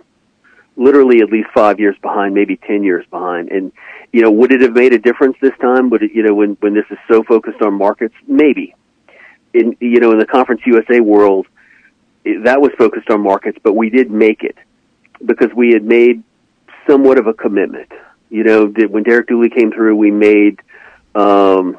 literally 0.76 1.22
at 1.22 1.30
least 1.30 1.50
five 1.54 1.80
years 1.80 1.96
behind, 2.02 2.34
maybe 2.34 2.58
ten 2.58 2.84
years 2.84 3.06
behind. 3.10 3.50
And 3.50 3.72
you 4.12 4.22
know, 4.22 4.32
would 4.32 4.52
it 4.52 4.62
have 4.62 4.74
made 4.74 4.94
a 4.94 5.00
difference 5.00 5.38
this 5.42 5.58
time? 5.62 5.90
Would 5.90 6.04
it, 6.04 6.12
you 6.14 6.24
know, 6.24 6.34
when 6.34 6.58
when 6.60 6.74
this 6.74 6.86
is 6.90 6.98
so 7.08 7.24
focused 7.24 7.62
on 7.62 7.74
markets, 7.74 8.16
maybe. 8.28 8.76
In 9.54 9.76
you 9.80 10.00
know, 10.00 10.12
in 10.12 10.20
the 10.20 10.26
Conference 10.26 10.62
USA 10.66 11.00
world, 11.00 11.48
it, 12.24 12.44
that 12.46 12.62
was 12.62 12.72
focused 12.78 13.10
on 13.10 13.22
markets, 13.22 13.58
but 13.62 13.74
we 13.74 13.90
did 13.90 14.10
make 14.10 14.44
it 14.44 14.56
because 15.26 15.50
we 15.56 15.72
had 15.74 15.84
made 15.84 16.24
somewhat 16.88 17.18
of 17.18 17.28
a 17.28 17.34
commitment 17.34 17.92
you 18.32 18.46
know, 18.46 18.68
when 18.68 19.04
Derek 19.04 19.28
Dooley 19.28 19.50
came 19.50 19.72
through, 19.74 19.98
we 19.98 20.10
made, 20.10 20.62
um, 21.14 21.78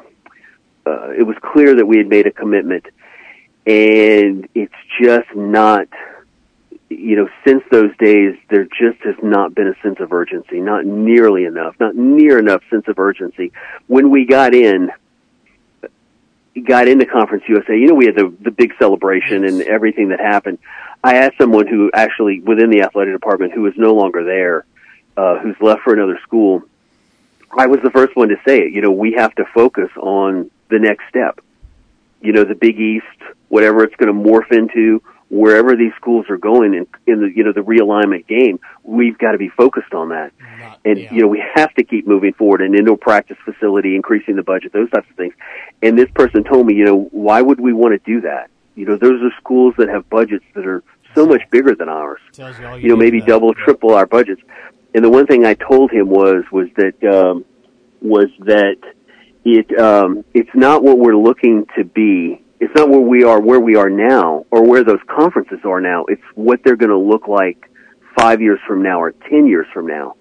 uh, 0.85 1.09
it 1.09 1.23
was 1.23 1.35
clear 1.41 1.75
that 1.75 1.85
we 1.85 1.97
had 1.97 2.07
made 2.07 2.27
a 2.27 2.31
commitment. 2.31 2.85
And 3.65 4.47
it's 4.53 4.73
just 5.01 5.35
not, 5.35 5.87
you 6.99 7.15
know, 7.15 7.29
since 7.45 7.63
those 7.71 7.95
days, 7.97 8.35
there 8.49 8.65
just 8.65 9.01
has 9.03 9.15
not 9.21 9.53
been 9.55 9.67
a 9.67 9.75
sense 9.81 9.99
of 9.99 10.11
urgency, 10.13 10.59
not 10.59 10.85
nearly 10.85 11.45
enough, 11.45 11.75
not 11.79 11.95
near 11.95 12.39
enough 12.39 12.61
sense 12.69 12.87
of 12.87 12.99
urgency. 12.99 13.51
When 13.87 14.09
we 14.09 14.25
got 14.25 14.53
in, 14.53 14.91
got 16.65 16.87
into 16.87 17.05
Conference 17.05 17.43
USA, 17.47 17.77
you 17.77 17.87
know, 17.87 17.95
we 17.95 18.05
had 18.05 18.15
the, 18.15 18.33
the 18.41 18.51
big 18.51 18.73
celebration 18.77 19.43
and 19.45 19.61
everything 19.61 20.09
that 20.09 20.19
happened. 20.19 20.59
I 21.03 21.17
asked 21.17 21.37
someone 21.37 21.67
who 21.67 21.91
actually, 21.93 22.39
within 22.39 22.69
the 22.69 22.81
athletic 22.81 23.13
department, 23.13 23.53
who 23.53 23.65
is 23.67 23.73
no 23.75 23.93
longer 23.93 24.23
there, 24.23 24.65
uh, 25.17 25.39
who's 25.39 25.55
left 25.59 25.81
for 25.81 25.93
another 25.93 26.19
school, 26.23 26.63
I 27.51 27.67
was 27.67 27.79
the 27.83 27.91
first 27.91 28.15
one 28.15 28.29
to 28.29 28.37
say 28.47 28.59
it. 28.59 28.73
You 28.73 28.81
know, 28.81 28.91
we 28.91 29.13
have 29.13 29.35
to 29.35 29.45
focus 29.53 29.89
on 29.97 30.49
the 30.69 30.79
next 30.79 31.03
step. 31.09 31.39
You 32.21 32.31
know, 32.31 32.45
the 32.45 32.55
Big 32.55 32.79
East, 32.79 33.05
whatever 33.49 33.83
it's 33.83 33.95
going 33.95 34.13
to 34.13 34.29
morph 34.29 34.51
into, 34.51 35.03
wherever 35.29 35.75
these 35.75 35.91
schools 35.95 36.25
are 36.29 36.37
going 36.37 36.73
in, 36.73 36.87
in 37.07 37.21
the 37.21 37.31
you 37.35 37.43
know 37.43 37.53
the 37.53 37.61
realignment 37.61 38.27
game, 38.27 38.59
we've 38.83 39.17
got 39.17 39.31
to 39.31 39.37
be 39.37 39.49
focused 39.49 39.93
on 39.93 40.09
that. 40.09 40.31
Not- 40.59 40.79
And 40.85 40.99
yeah. 40.99 41.13
you 41.13 41.21
know, 41.21 41.27
we 41.27 41.43
have 41.55 41.73
to 41.75 41.83
keep 41.83 42.07
moving 42.07 42.33
forward. 42.33 42.61
An 42.61 42.75
indoor 42.75 42.97
practice 42.97 43.37
facility, 43.43 43.95
increasing 43.95 44.35
the 44.35 44.43
budget, 44.43 44.73
those 44.73 44.89
types 44.91 45.09
of 45.09 45.15
things. 45.15 45.33
And 45.81 45.97
this 45.97 46.09
person 46.13 46.43
told 46.43 46.65
me, 46.67 46.75
you 46.75 46.85
know, 46.85 47.07
why 47.11 47.41
would 47.41 47.59
we 47.59 47.73
want 47.73 47.93
to 47.93 48.11
do 48.11 48.21
that? 48.21 48.49
You 48.75 48.85
know, 48.85 48.97
those 48.97 49.21
are 49.21 49.31
schools 49.39 49.75
that 49.77 49.89
have 49.89 50.09
budgets 50.09 50.45
that 50.55 50.65
are 50.65 50.83
so 51.13 51.25
much 51.25 51.41
bigger 51.51 51.75
than 51.75 51.89
ours 51.89 52.19
you 52.59 52.67
all 52.67 52.79
you 52.79 52.89
know, 52.89 52.95
maybe 52.95 53.19
know. 53.19 53.25
double, 53.27 53.53
triple 53.53 53.93
our 53.93 54.05
budgets. 54.05 54.41
And 54.95 55.03
the 55.03 55.09
one 55.09 55.27
thing 55.27 55.45
I 55.45 55.53
told 55.55 55.91
him 55.91 56.09
was 56.09 56.43
was 56.51 56.67
that 56.75 57.03
um, 57.03 57.45
was 58.01 58.27
that 58.39 58.77
it 59.43 59.79
um, 59.79 60.23
it's 60.33 60.49
not 60.53 60.83
what 60.83 60.97
we're 60.99 61.15
looking 61.17 61.65
to 61.77 61.83
be. 61.83 62.42
It's 62.59 62.73
not 62.75 62.89
where 62.89 62.99
we 62.99 63.23
are, 63.23 63.41
where 63.41 63.59
we 63.59 63.75
are 63.75 63.89
now, 63.89 64.45
or 64.51 64.63
where 64.67 64.83
those 64.83 64.99
conferences 65.07 65.59
are 65.65 65.81
now. 65.81 66.05
It's 66.07 66.21
what 66.35 66.61
they're 66.63 66.75
going 66.77 66.91
to 66.91 66.97
look 66.97 67.27
like 67.27 67.69
five 68.17 68.41
years 68.41 68.59
from 68.67 68.83
now 68.83 69.01
or 69.01 69.11
ten 69.11 69.47
years 69.47 69.67
from 69.73 69.87
now. 69.87 70.15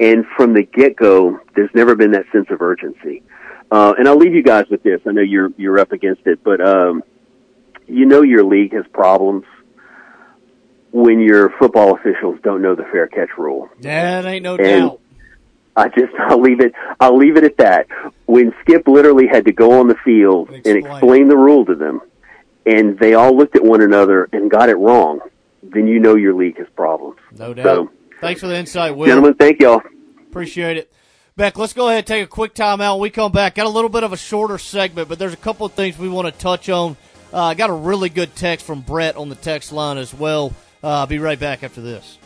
And 0.00 0.24
from 0.36 0.54
the 0.54 0.62
get 0.62 0.96
go, 0.96 1.38
there's 1.54 1.70
never 1.74 1.94
been 1.94 2.12
that 2.12 2.24
sense 2.32 2.46
of 2.50 2.62
urgency. 2.62 3.22
Uh, 3.70 3.94
and 3.98 4.08
I'll 4.08 4.16
leave 4.16 4.34
you 4.34 4.42
guys 4.42 4.64
with 4.70 4.82
this. 4.82 5.00
I 5.06 5.12
know 5.12 5.20
you're 5.22 5.50
you're 5.56 5.78
up 5.78 5.92
against 5.92 6.22
it, 6.26 6.42
but 6.42 6.60
um, 6.66 7.02
you 7.86 8.06
know 8.06 8.22
your 8.22 8.44
league 8.44 8.72
has 8.72 8.84
problems 8.92 9.44
when 10.90 11.20
your 11.20 11.50
football 11.58 11.94
officials 11.94 12.38
don't 12.42 12.62
know 12.62 12.74
the 12.74 12.84
fair 12.84 13.06
catch 13.08 13.28
rule. 13.36 13.68
That 13.82 14.24
ain't 14.24 14.42
no 14.42 14.56
And- 14.56 14.64
doubt. 14.82 15.00
I 15.78 15.88
just 15.88 16.12
I'll 16.18 16.40
leave 16.40 16.60
it 16.60 16.72
I'll 17.00 17.16
leave 17.16 17.36
it 17.36 17.44
at 17.44 17.56
that. 17.58 17.86
When 18.26 18.52
Skip 18.60 18.86
literally 18.86 19.26
had 19.26 19.44
to 19.46 19.52
go 19.52 19.78
on 19.80 19.88
the 19.88 19.96
field 20.04 20.50
and 20.50 20.66
Explain. 20.66 20.86
explain 20.86 21.28
the 21.28 21.36
rule 21.36 21.64
to 21.66 21.74
them, 21.74 22.00
and 22.66 22.98
they 22.98 23.14
all 23.14 23.36
looked 23.36 23.56
at 23.56 23.64
one 23.64 23.80
another 23.80 24.28
and 24.32 24.50
got 24.50 24.68
it 24.68 24.76
wrong, 24.76 25.20
then 25.62 25.86
you 25.86 25.98
know 25.98 26.16
your 26.16 26.34
league 26.34 26.58
has 26.58 26.66
problems. 26.76 27.18
No 27.38 27.54
doubt. 27.54 27.64
So, 27.64 27.90
Thanks 28.20 28.40
for 28.40 28.48
the 28.48 28.56
insight, 28.56 28.96
Will. 28.96 29.06
gentlemen, 29.06 29.34
thank 29.34 29.60
y'all. 29.60 29.80
Appreciate 30.28 30.76
it. 30.76 30.92
Beck, 31.36 31.56
let's 31.56 31.72
go 31.72 31.86
ahead 31.86 31.98
and 31.98 32.06
take 32.06 32.24
a 32.24 32.26
quick 32.26 32.52
time 32.52 32.80
out. 32.80 32.96
When 32.96 33.02
we 33.02 33.10
come 33.10 33.30
back, 33.30 33.54
got 33.54 33.66
a 33.66 33.70
little 33.70 33.88
bit 33.88 34.02
of 34.02 34.12
a 34.12 34.16
shorter 34.16 34.58
segment, 34.58 35.08
but 35.08 35.20
there's 35.20 35.32
a 35.32 35.36
couple 35.36 35.64
of 35.64 35.72
things 35.72 35.96
we 35.96 36.08
want 36.08 36.26
to 36.26 36.36
touch 36.36 36.68
on. 36.68 36.96
I 37.32 37.52
uh, 37.52 37.54
got 37.54 37.70
a 37.70 37.74
really 37.74 38.08
good 38.08 38.34
text 38.34 38.66
from 38.66 38.80
Brett 38.80 39.16
on 39.16 39.28
the 39.28 39.36
text 39.36 39.72
line 39.72 39.98
as 39.98 40.12
well. 40.12 40.52
Uh, 40.82 40.88
I'll 40.88 41.06
be 41.06 41.20
right 41.20 41.38
back 41.38 41.62
after 41.62 41.80
this. 41.80 42.18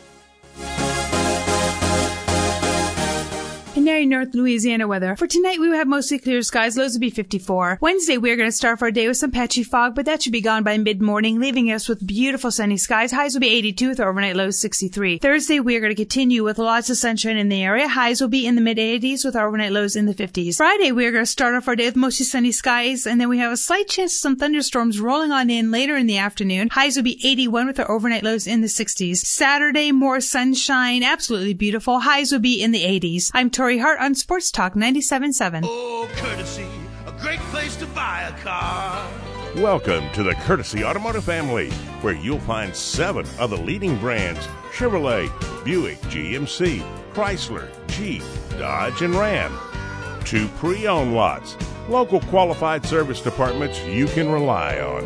Canary 3.73 4.05
North 4.05 4.35
Louisiana 4.35 4.87
weather. 4.87 5.15
For 5.15 5.25
tonight, 5.25 5.59
we 5.59 5.67
will 5.67 5.75
have 5.75 5.87
mostly 5.87 6.19
clear 6.19 6.43
skies. 6.43 6.77
Lows 6.77 6.93
will 6.93 6.99
be 6.99 7.09
54. 7.09 7.79
Wednesday, 7.81 8.19
we 8.19 8.29
are 8.29 8.35
going 8.35 8.47
to 8.47 8.55
start 8.55 8.79
our 8.83 8.91
day 8.91 9.07
with 9.07 9.17
some 9.17 9.31
patchy 9.31 9.63
fog, 9.63 9.95
but 9.95 10.05
that 10.05 10.21
should 10.21 10.31
be 10.31 10.41
gone 10.41 10.63
by 10.63 10.77
mid-morning, 10.77 11.39
leaving 11.39 11.71
us 11.71 11.89
with 11.89 12.05
beautiful 12.05 12.51
sunny 12.51 12.77
skies. 12.77 13.11
Highs 13.11 13.33
will 13.33 13.41
be 13.41 13.49
82 13.49 13.89
with 13.89 13.99
overnight 13.99 14.35
lows 14.35 14.59
63. 14.59 15.17
Thursday, 15.17 15.59
we 15.59 15.75
are 15.75 15.79
going 15.79 15.89
to 15.89 15.95
continue 15.95 16.43
with 16.43 16.59
lots 16.59 16.91
of 16.91 16.97
sunshine 16.97 17.37
in 17.37 17.49
the 17.49 17.63
area. 17.63 17.87
Highs 17.87 18.21
will 18.21 18.27
be 18.27 18.45
in 18.45 18.53
the 18.53 18.61
mid-80s 18.61 19.25
with 19.25 19.35
overnight 19.35 19.71
lows 19.71 19.95
in 19.95 20.05
the 20.05 20.13
50s. 20.13 20.57
Friday, 20.57 20.91
we 20.91 21.07
are 21.07 21.11
going 21.11 21.25
to 21.25 21.31
start 21.31 21.55
off 21.55 21.67
our 21.67 21.75
day 21.75 21.85
with 21.85 21.95
mostly 21.95 22.27
sunny 22.27 22.51
skies, 22.51 23.07
and 23.07 23.19
then 23.19 23.27
we 23.27 23.39
have 23.39 23.51
a 23.51 23.57
slight 23.57 23.87
chance 23.87 24.13
of 24.13 24.19
some 24.19 24.35
thunderstorms 24.35 24.99
rolling 24.99 25.31
on 25.31 25.49
in 25.49 25.71
later 25.71 25.97
in 25.97 26.05
the 26.05 26.19
afternoon. 26.19 26.69
Highs 26.69 26.95
will 26.95 27.03
be 27.03 27.19
81 27.25 27.65
with 27.65 27.79
our 27.79 27.89
overnight 27.89 28.21
lows 28.21 28.45
in 28.45 28.61
the 28.61 28.67
60s. 28.67 29.17
Saturday, 29.17 29.91
more 29.91 30.21
sunshine, 30.21 31.01
absolutely 31.01 31.55
beautiful. 31.55 32.01
Highs 32.01 32.31
will 32.31 32.39
be 32.39 32.61
in 32.61 32.71
the 32.71 32.83
80s. 32.83 33.31
I'm 33.33 33.49
Tori 33.63 33.77
Hart 33.77 34.01
on 34.01 34.13
Sports 34.13 34.51
Talk 34.51 34.73
97.7. 34.73 35.61
Oh, 35.63 36.09
courtesy, 36.17 36.67
a 37.07 37.13
great 37.21 37.39
place 37.39 37.77
to 37.77 37.85
buy 37.85 38.23
a 38.23 38.41
car. 38.41 39.09
Welcome 39.55 40.11
to 40.11 40.21
the 40.21 40.35
Courtesy 40.41 40.83
Automotive 40.83 41.23
family, 41.23 41.71
where 42.01 42.13
you'll 42.13 42.41
find 42.41 42.75
seven 42.75 43.25
of 43.39 43.51
the 43.51 43.57
leading 43.57 43.97
brands 43.99 44.45
Chevrolet, 44.73 45.29
Buick, 45.63 45.97
GMC, 46.01 46.83
Chrysler, 47.13 47.69
Jeep, 47.87 48.21
Dodge, 48.59 49.01
and 49.01 49.15
Ram. 49.15 49.57
Two 50.25 50.49
pre 50.57 50.85
owned 50.85 51.15
lots, 51.15 51.55
local 51.87 52.19
qualified 52.19 52.85
service 52.85 53.21
departments 53.21 53.81
you 53.85 54.07
can 54.07 54.29
rely 54.29 54.77
on. 54.79 55.05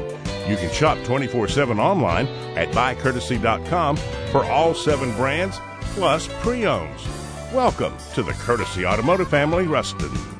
You 0.49 0.57
can 0.57 0.73
shop 0.73 0.97
24 1.03 1.47
7 1.47 1.79
online 1.79 2.25
at 2.57 2.69
buycourtesy.com 2.69 3.97
for 4.31 4.43
all 4.45 4.73
seven 4.73 5.11
brands 5.11 5.59
plus 5.93 6.27
pre 6.41 6.65
owns. 6.65 7.16
Welcome 7.53 7.93
to 8.13 8.23
the 8.23 8.33
Courtesy 8.33 8.85
Automotive 8.85 9.29
Family, 9.29 9.67
Ruston. 9.67 10.36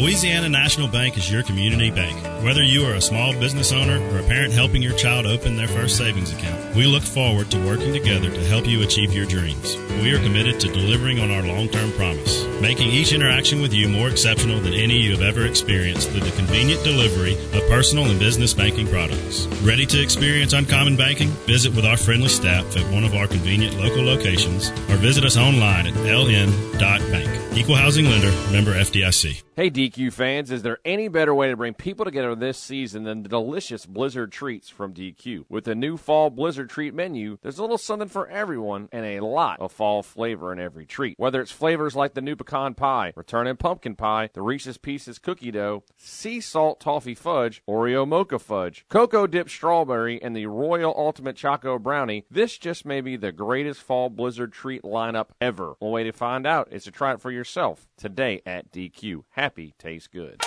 Louisiana 0.00 0.48
National 0.48 0.88
Bank 0.88 1.18
is 1.18 1.30
your 1.30 1.42
community 1.42 1.90
bank. 1.90 2.16
Whether 2.42 2.62
you 2.62 2.86
are 2.86 2.94
a 2.94 3.02
small 3.02 3.34
business 3.34 3.70
owner 3.70 4.00
or 4.14 4.20
a 4.20 4.22
parent 4.22 4.54
helping 4.54 4.80
your 4.80 4.96
child 4.96 5.26
open 5.26 5.58
their 5.58 5.68
first 5.68 5.98
savings 5.98 6.32
account, 6.32 6.74
we 6.74 6.86
look 6.86 7.02
forward 7.02 7.50
to 7.50 7.66
working 7.66 7.92
together 7.92 8.30
to 8.30 8.44
help 8.44 8.66
you 8.66 8.80
achieve 8.80 9.12
your 9.12 9.26
dreams. 9.26 9.76
We 10.00 10.14
are 10.14 10.22
committed 10.22 10.58
to 10.60 10.72
delivering 10.72 11.18
on 11.18 11.30
our 11.30 11.42
long 11.42 11.68
term 11.68 11.92
promise, 11.92 12.46
making 12.62 12.88
each 12.88 13.12
interaction 13.12 13.60
with 13.60 13.74
you 13.74 13.90
more 13.90 14.08
exceptional 14.08 14.58
than 14.58 14.72
any 14.72 14.96
you 14.96 15.10
have 15.10 15.20
ever 15.20 15.44
experienced 15.44 16.08
through 16.08 16.20
the 16.20 16.34
convenient 16.34 16.82
delivery 16.82 17.34
of 17.34 17.68
personal 17.68 18.06
and 18.06 18.18
business 18.18 18.54
banking 18.54 18.86
products. 18.86 19.44
Ready 19.62 19.84
to 19.84 20.02
experience 20.02 20.54
uncommon 20.54 20.96
banking? 20.96 21.28
Visit 21.44 21.74
with 21.74 21.84
our 21.84 21.98
friendly 21.98 22.28
staff 22.28 22.74
at 22.74 22.90
one 22.90 23.04
of 23.04 23.14
our 23.14 23.26
convenient 23.26 23.76
local 23.76 24.02
locations 24.02 24.70
or 24.88 24.96
visit 24.96 25.26
us 25.26 25.36
online 25.36 25.88
at 25.88 25.94
ln.bank. 25.94 27.49
Equal 27.56 27.74
housing 27.74 28.04
lender, 28.04 28.30
member 28.52 28.72
FDIC. 28.74 29.42
Hey, 29.56 29.70
DQ 29.70 30.12
fans, 30.12 30.50
is 30.52 30.62
there 30.62 30.78
any 30.84 31.08
better 31.08 31.34
way 31.34 31.50
to 31.50 31.56
bring 31.56 31.74
people 31.74 32.04
together 32.04 32.34
this 32.34 32.56
season 32.56 33.02
than 33.02 33.22
the 33.22 33.28
delicious 33.28 33.84
Blizzard 33.84 34.32
treats 34.32 34.70
from 34.70 34.94
DQ? 34.94 35.44
With 35.48 35.64
the 35.64 35.74
new 35.74 35.96
fall 35.96 36.30
Blizzard 36.30 36.70
treat 36.70 36.94
menu, 36.94 37.36
there's 37.42 37.58
a 37.58 37.62
little 37.62 37.76
something 37.76 38.08
for 38.08 38.28
everyone 38.28 38.88
and 38.92 39.04
a 39.04 39.20
lot 39.20 39.60
of 39.60 39.72
fall 39.72 40.02
flavor 40.02 40.52
in 40.52 40.60
every 40.60 40.86
treat. 40.86 41.18
Whether 41.18 41.42
it's 41.42 41.50
flavors 41.50 41.96
like 41.96 42.14
the 42.14 42.22
new 42.22 42.36
pecan 42.36 42.72
pie, 42.74 43.12
returning 43.16 43.56
pumpkin 43.56 43.96
pie, 43.96 44.30
the 44.32 44.40
Reese's 44.40 44.78
Pieces 44.78 45.18
cookie 45.18 45.50
dough, 45.50 45.82
sea 45.98 46.40
salt 46.40 46.80
toffee 46.80 47.16
fudge, 47.16 47.62
Oreo 47.68 48.08
mocha 48.08 48.38
fudge, 48.38 48.86
cocoa 48.88 49.26
dipped 49.26 49.50
strawberry, 49.50 50.22
and 50.22 50.34
the 50.34 50.46
Royal 50.46 50.94
Ultimate 50.96 51.36
Choco 51.36 51.78
Brownie, 51.78 52.24
this 52.30 52.56
just 52.56 52.86
may 52.86 53.00
be 53.02 53.16
the 53.16 53.32
greatest 53.32 53.82
fall 53.82 54.08
Blizzard 54.08 54.52
treat 54.52 54.82
lineup 54.82 55.30
ever. 55.40 55.74
One 55.80 55.92
way 55.92 56.04
to 56.04 56.12
find 56.12 56.46
out 56.46 56.72
is 56.72 56.84
to 56.84 56.90
try 56.90 57.12
it 57.12 57.20
for 57.20 57.30
yourself 57.30 57.39
today 57.96 58.40
at 58.46 58.70
DQ. 58.72 59.24
Happy 59.30 59.74
tastes 59.78 60.08
good. 60.08 60.40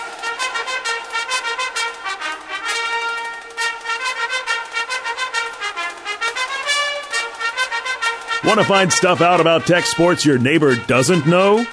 Want 8.45 8.59
to 8.59 8.65
find 8.65 8.91
stuff 8.91 9.21
out 9.21 9.39
about 9.39 9.65
tech 9.65 9.85
sports 9.85 10.25
your 10.25 10.37
neighbor 10.37 10.75
doesn't 10.75 11.25
know? 11.25 11.65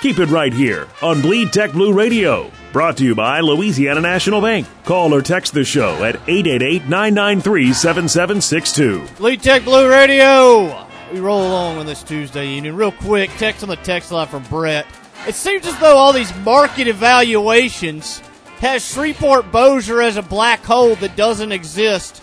Keep 0.00 0.18
it 0.18 0.26
right 0.30 0.52
here 0.52 0.88
on 1.02 1.20
Bleed 1.20 1.52
Tech 1.52 1.72
Blue 1.72 1.92
Radio. 1.92 2.50
Brought 2.72 2.96
to 2.96 3.04
you 3.04 3.14
by 3.14 3.40
Louisiana 3.40 4.00
National 4.00 4.40
Bank. 4.40 4.66
Call 4.84 5.14
or 5.14 5.20
text 5.20 5.52
the 5.52 5.64
show 5.64 6.02
at 6.02 6.16
888 6.26 6.88
993 6.88 7.72
7762. 7.72 9.06
Bleed 9.16 9.42
Tech 9.42 9.64
Blue 9.64 9.88
Radio. 9.88 10.86
We 11.14 11.20
roll 11.20 11.46
along 11.46 11.78
on 11.78 11.86
this 11.86 12.02
Tuesday 12.02 12.48
evening. 12.48 12.74
Real 12.74 12.90
quick, 12.90 13.30
text 13.38 13.62
on 13.62 13.68
the 13.68 13.76
text 13.76 14.10
line 14.10 14.26
from 14.26 14.42
Brett. 14.50 14.84
It 15.28 15.36
seems 15.36 15.64
as 15.64 15.78
though 15.78 15.96
all 15.96 16.12
these 16.12 16.36
market 16.38 16.88
evaluations 16.88 18.18
has 18.58 18.84
Shreveport 18.84 19.52
Bossier 19.52 20.02
as 20.02 20.16
a 20.16 20.22
black 20.22 20.64
hole 20.64 20.96
that 20.96 21.14
doesn't 21.14 21.52
exist, 21.52 22.20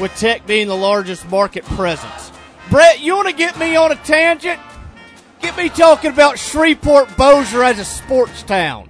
with 0.00 0.14
Tech 0.14 0.46
being 0.46 0.68
the 0.68 0.76
largest 0.76 1.28
market 1.30 1.64
presence. 1.64 2.30
Brett, 2.70 3.00
you 3.00 3.16
want 3.16 3.26
to 3.26 3.34
get 3.34 3.58
me 3.58 3.74
on 3.74 3.90
a 3.90 3.96
tangent? 3.96 4.60
Get 5.40 5.56
me 5.56 5.68
talking 5.68 6.12
about 6.12 6.38
Shreveport 6.38 7.16
Bossier 7.16 7.64
as 7.64 7.80
a 7.80 7.84
sports 7.84 8.44
town. 8.44 8.88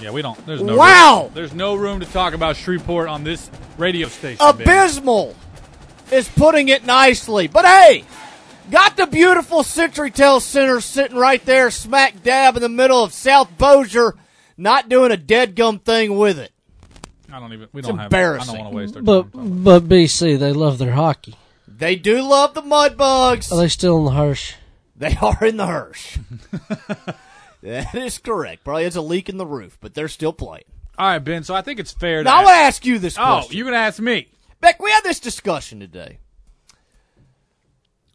Yeah, 0.00 0.10
we 0.10 0.20
don't. 0.20 0.44
There's 0.46 0.62
no 0.62 0.76
Wow! 0.76 1.22
Room, 1.26 1.30
there's 1.32 1.54
no 1.54 1.76
room 1.76 2.00
to 2.00 2.06
talk 2.06 2.34
about 2.34 2.56
Shreveport 2.56 3.08
on 3.08 3.22
this 3.22 3.52
radio 3.78 4.08
station. 4.08 4.44
baby. 4.44 4.64
Abysmal 4.64 5.36
is 6.10 6.28
putting 6.28 6.70
it 6.70 6.84
nicely. 6.84 7.46
But 7.46 7.66
hey, 7.66 8.04
got 8.70 8.96
the 8.96 9.06
beautiful 9.06 9.62
Century 9.62 10.10
Tel 10.10 10.40
Center 10.40 10.80
sitting 10.80 11.16
right 11.16 11.44
there, 11.44 11.70
smack 11.70 12.22
dab 12.22 12.56
in 12.56 12.62
the 12.62 12.68
middle 12.68 13.02
of 13.02 13.12
South 13.12 13.56
Bossier, 13.58 14.14
not 14.56 14.88
doing 14.88 15.10
a 15.12 15.16
dead 15.16 15.54
gum 15.56 15.78
thing 15.78 16.16
with 16.16 16.38
it. 16.38 16.52
I 17.32 17.40
don't 17.40 17.52
even. 17.52 17.68
We 17.72 17.80
It's 17.80 17.88
don't 17.88 17.98
have. 17.98 18.06
embarrassing. 18.06 18.54
I 18.54 18.58
don't 18.58 18.64
want 18.64 18.72
to 18.72 18.76
waste 18.76 18.96
our 18.96 19.02
But 19.02 19.32
time. 19.32 19.62
but 19.64 19.88
BC, 19.88 20.38
they 20.38 20.52
love 20.52 20.78
their 20.78 20.92
hockey. 20.92 21.34
They 21.66 21.96
do 21.96 22.22
love 22.22 22.54
the 22.54 22.62
mud 22.62 22.96
bugs. 22.96 23.50
Are 23.50 23.58
they 23.58 23.68
still 23.68 23.98
in 23.98 24.04
the 24.04 24.10
Hirsch? 24.12 24.54
They 24.96 25.16
are 25.20 25.44
in 25.44 25.56
the 25.56 25.66
Hirsch. 25.66 26.18
that 27.62 27.94
is 27.94 28.18
correct. 28.18 28.62
Probably 28.64 28.84
has 28.84 28.94
a 28.96 29.02
leak 29.02 29.28
in 29.28 29.38
the 29.38 29.46
roof, 29.46 29.76
but 29.80 29.94
they're 29.94 30.06
still 30.08 30.32
playing. 30.32 30.64
All 30.96 31.08
right, 31.08 31.18
Ben. 31.18 31.42
So 31.42 31.54
I 31.54 31.62
think 31.62 31.80
it's 31.80 31.90
fair. 31.92 32.18
to 32.18 32.24
Now, 32.24 32.36
I 32.40 32.44
want 32.44 32.54
to 32.54 32.58
ask 32.60 32.84
you 32.86 32.98
this 33.00 33.18
Oh, 33.18 33.22
question. 33.24 33.56
you're 33.56 33.64
gonna 33.64 33.78
ask 33.78 33.98
me? 34.00 34.28
Beck, 34.60 34.80
we 34.80 34.90
had 34.92 35.02
this 35.02 35.18
discussion 35.18 35.80
today. 35.80 36.18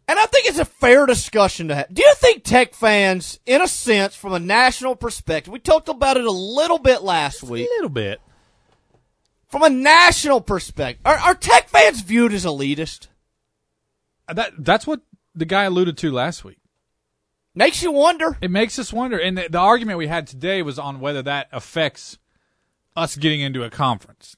And 0.10 0.18
I 0.18 0.26
think 0.26 0.48
it's 0.48 0.58
a 0.58 0.66
fair 0.66 1.06
discussion 1.06 1.68
to 1.68 1.76
have. 1.76 1.94
Do 1.94 2.02
you 2.02 2.16
think 2.16 2.44
Tech 2.44 2.74
fans, 2.74 3.40
in 3.46 3.62
a 3.62 3.68
sense, 3.68 4.16
from 4.16 4.34
a 4.34 4.40
national 4.40 4.96
perspective, 4.96 5.54
we 5.54 5.60
talked 5.60 5.88
about 5.88 6.18
it 6.18 6.26
a 6.26 6.32
little 6.32 6.80
bit 6.80 7.04
last 7.04 7.44
week. 7.44 7.68
A 7.70 7.76
little 7.76 7.92
bit. 7.92 8.20
From 9.50 9.62
a 9.62 9.70
national 9.70 10.42
perspective, 10.42 11.06
are, 11.06 11.16
are 11.16 11.36
Tech 11.36 11.70
fans 11.70 12.02
viewed 12.02 12.34
as 12.34 12.44
elitist? 12.44 13.06
Uh, 14.28 14.34
that 14.34 14.54
that's 14.58 14.88
what 14.88 15.02
the 15.36 15.46
guy 15.46 15.66
alluded 15.66 15.96
to 16.00 16.12
last 16.12 16.44
week. 16.44 16.58
Makes 17.54 17.84
you 17.84 17.92
wonder. 17.92 18.36
It 18.42 18.50
makes 18.50 18.80
us 18.80 18.92
wonder. 18.92 19.20
And 19.20 19.38
the, 19.38 19.48
the 19.48 19.60
argument 19.60 20.00
we 20.00 20.08
had 20.08 20.26
today 20.26 20.64
was 20.64 20.80
on 20.80 21.00
whether 21.00 21.22
that 21.22 21.50
affects 21.52 22.18
us 22.96 23.16
getting 23.16 23.42
into 23.42 23.64
a 23.64 23.70
conference. 23.70 24.36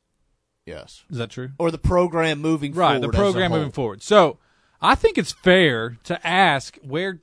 Yes. 0.66 1.06
Is 1.10 1.18
that 1.18 1.30
true? 1.30 1.52
Or 1.58 1.72
the 1.72 1.78
program 1.78 2.40
moving 2.40 2.74
right, 2.74 2.96
forward. 2.96 3.04
the 3.04 3.08
as 3.08 3.22
a 3.22 3.24
program 3.24 3.52
moving 3.52 3.72
forward. 3.72 4.02
So 4.02 4.38
I 4.82 4.96
think 4.96 5.18
it's 5.18 5.32
fair 5.32 5.98
to 6.06 6.28
ask 6.28 6.78
where, 6.78 7.22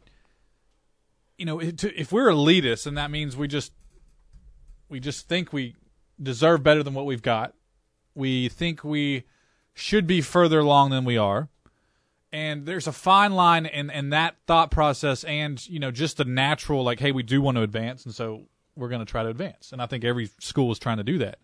you 1.36 1.44
know, 1.44 1.60
if 1.60 2.12
we're 2.12 2.28
elitist 2.28 2.86
and 2.86 2.96
that 2.96 3.10
means 3.10 3.36
we 3.36 3.48
just 3.48 3.72
we 4.88 5.00
just 5.00 5.28
think 5.28 5.52
we 5.52 5.74
deserve 6.22 6.62
better 6.62 6.82
than 6.82 6.94
what 6.94 7.06
we've 7.06 7.22
got. 7.22 7.54
We 8.14 8.48
think 8.48 8.82
we 8.82 9.24
should 9.74 10.06
be 10.06 10.20
further 10.20 10.60
along 10.60 10.90
than 10.90 11.04
we 11.04 11.16
are. 11.16 11.48
And 12.30 12.66
there's 12.66 12.86
a 12.86 12.92
fine 12.92 13.32
line 13.32 13.64
in, 13.64 13.90
in 13.90 14.10
that 14.10 14.36
thought 14.46 14.70
process 14.70 15.24
and, 15.24 15.66
you 15.66 15.78
know, 15.78 15.90
just 15.90 16.18
the 16.18 16.24
natural, 16.24 16.84
like, 16.84 17.00
hey, 17.00 17.12
we 17.12 17.22
do 17.22 17.40
want 17.40 17.56
to 17.56 17.62
advance, 17.62 18.04
and 18.04 18.14
so 18.14 18.42
we're 18.76 18.88
going 18.90 19.00
to 19.00 19.10
try 19.10 19.22
to 19.22 19.30
advance. 19.30 19.72
And 19.72 19.80
I 19.80 19.86
think 19.86 20.04
every 20.04 20.30
school 20.38 20.70
is 20.70 20.78
trying 20.78 20.98
to 20.98 21.04
do 21.04 21.18
that. 21.18 21.38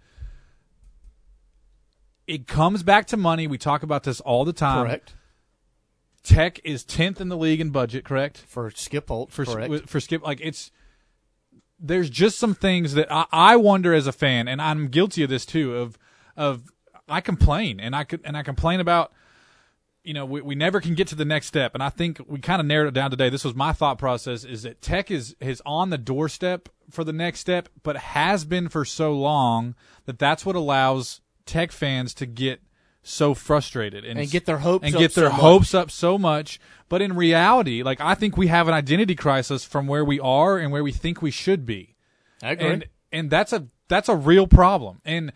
It 2.26 2.46
comes 2.46 2.82
back 2.82 3.06
to 3.08 3.16
money. 3.16 3.46
We 3.46 3.56
talk 3.56 3.82
about 3.82 4.02
this 4.02 4.20
all 4.20 4.44
the 4.44 4.52
time. 4.52 4.86
Correct. 4.86 5.14
Tech 6.24 6.58
is 6.64 6.84
10th 6.84 7.20
in 7.20 7.28
the 7.28 7.36
league 7.36 7.60
in 7.60 7.70
budget, 7.70 8.04
correct? 8.04 8.38
For 8.38 8.70
Skip 8.70 9.08
Holtz, 9.08 9.34
for, 9.34 9.44
correct. 9.44 9.88
For 9.88 10.00
Skip, 10.00 10.22
like, 10.22 10.40
it's, 10.42 10.72
there's 11.78 12.08
just 12.08 12.38
some 12.38 12.54
things 12.54 12.94
that 12.94 13.12
I, 13.12 13.26
I 13.30 13.56
wonder 13.56 13.92
as 13.94 14.06
a 14.06 14.12
fan, 14.12 14.48
and 14.48 14.60
I'm 14.60 14.88
guilty 14.88 15.22
of 15.22 15.30
this 15.30 15.44
too, 15.44 15.76
of, 15.76 15.98
of, 16.36 16.64
I 17.08 17.20
complain, 17.20 17.78
and 17.78 17.94
I 17.94 18.04
could, 18.04 18.22
and 18.24 18.36
I 18.36 18.42
complain 18.42 18.80
about, 18.80 19.12
you 20.02 20.14
know, 20.14 20.24
we, 20.24 20.40
we 20.40 20.54
never 20.54 20.80
can 20.80 20.94
get 20.94 21.08
to 21.08 21.14
the 21.14 21.24
next 21.26 21.46
step. 21.46 21.74
And 21.74 21.82
I 21.82 21.90
think 21.90 22.20
we 22.26 22.38
kind 22.38 22.60
of 22.60 22.66
narrowed 22.66 22.88
it 22.88 22.94
down 22.94 23.10
today. 23.10 23.28
This 23.28 23.44
was 23.44 23.54
my 23.54 23.72
thought 23.72 23.98
process 23.98 24.44
is 24.44 24.62
that 24.62 24.80
Tech 24.80 25.10
is, 25.10 25.36
is 25.40 25.62
on 25.66 25.90
the 25.90 25.98
doorstep 25.98 26.68
for 26.90 27.04
the 27.04 27.12
next 27.12 27.40
step, 27.40 27.68
but 27.82 27.96
has 27.96 28.44
been 28.44 28.68
for 28.68 28.84
so 28.84 29.12
long 29.12 29.74
that 30.06 30.18
that's 30.18 30.44
what 30.46 30.56
allows 30.56 31.20
Tech 31.46 31.72
fans 31.72 32.14
to 32.14 32.26
get 32.26 32.60
so 33.07 33.34
frustrated 33.34 34.05
and, 34.05 34.18
And 34.18 34.30
get 34.30 34.46
their 34.46 34.59
hopes 34.59 34.86
and 34.86 34.94
up 34.94 34.98
get 34.98 35.14
their 35.14 35.26
so 35.26 35.32
much. 35.32 35.40
hopes 35.40 35.74
up 35.74 35.90
so 35.90 36.18
much. 36.18 36.59
But 36.88 37.02
in 37.02 37.14
reality, 37.14 37.82
like 37.82 38.00
I 38.00 38.14
think 38.14 38.36
we 38.36 38.48
have 38.48 38.66
an 38.66 38.74
identity 38.74 39.14
crisis 39.14 39.64
from 39.64 39.86
where 39.86 40.05
we 40.05 40.18
are 40.20 40.59
and 40.59 40.72
where 40.72 40.82
we 40.82 40.90
think 40.92 41.22
we 41.22 41.30
should 41.30 41.64
be. 41.66 41.94
I 42.42 42.52
agree. 42.52 42.66
And 42.66 42.84
and 43.12 43.30
that's 43.30 43.52
a 43.52 43.68
that's 43.88 44.09
a 44.09 44.16
real 44.16 44.46
problem. 44.46 45.00
And 45.05 45.32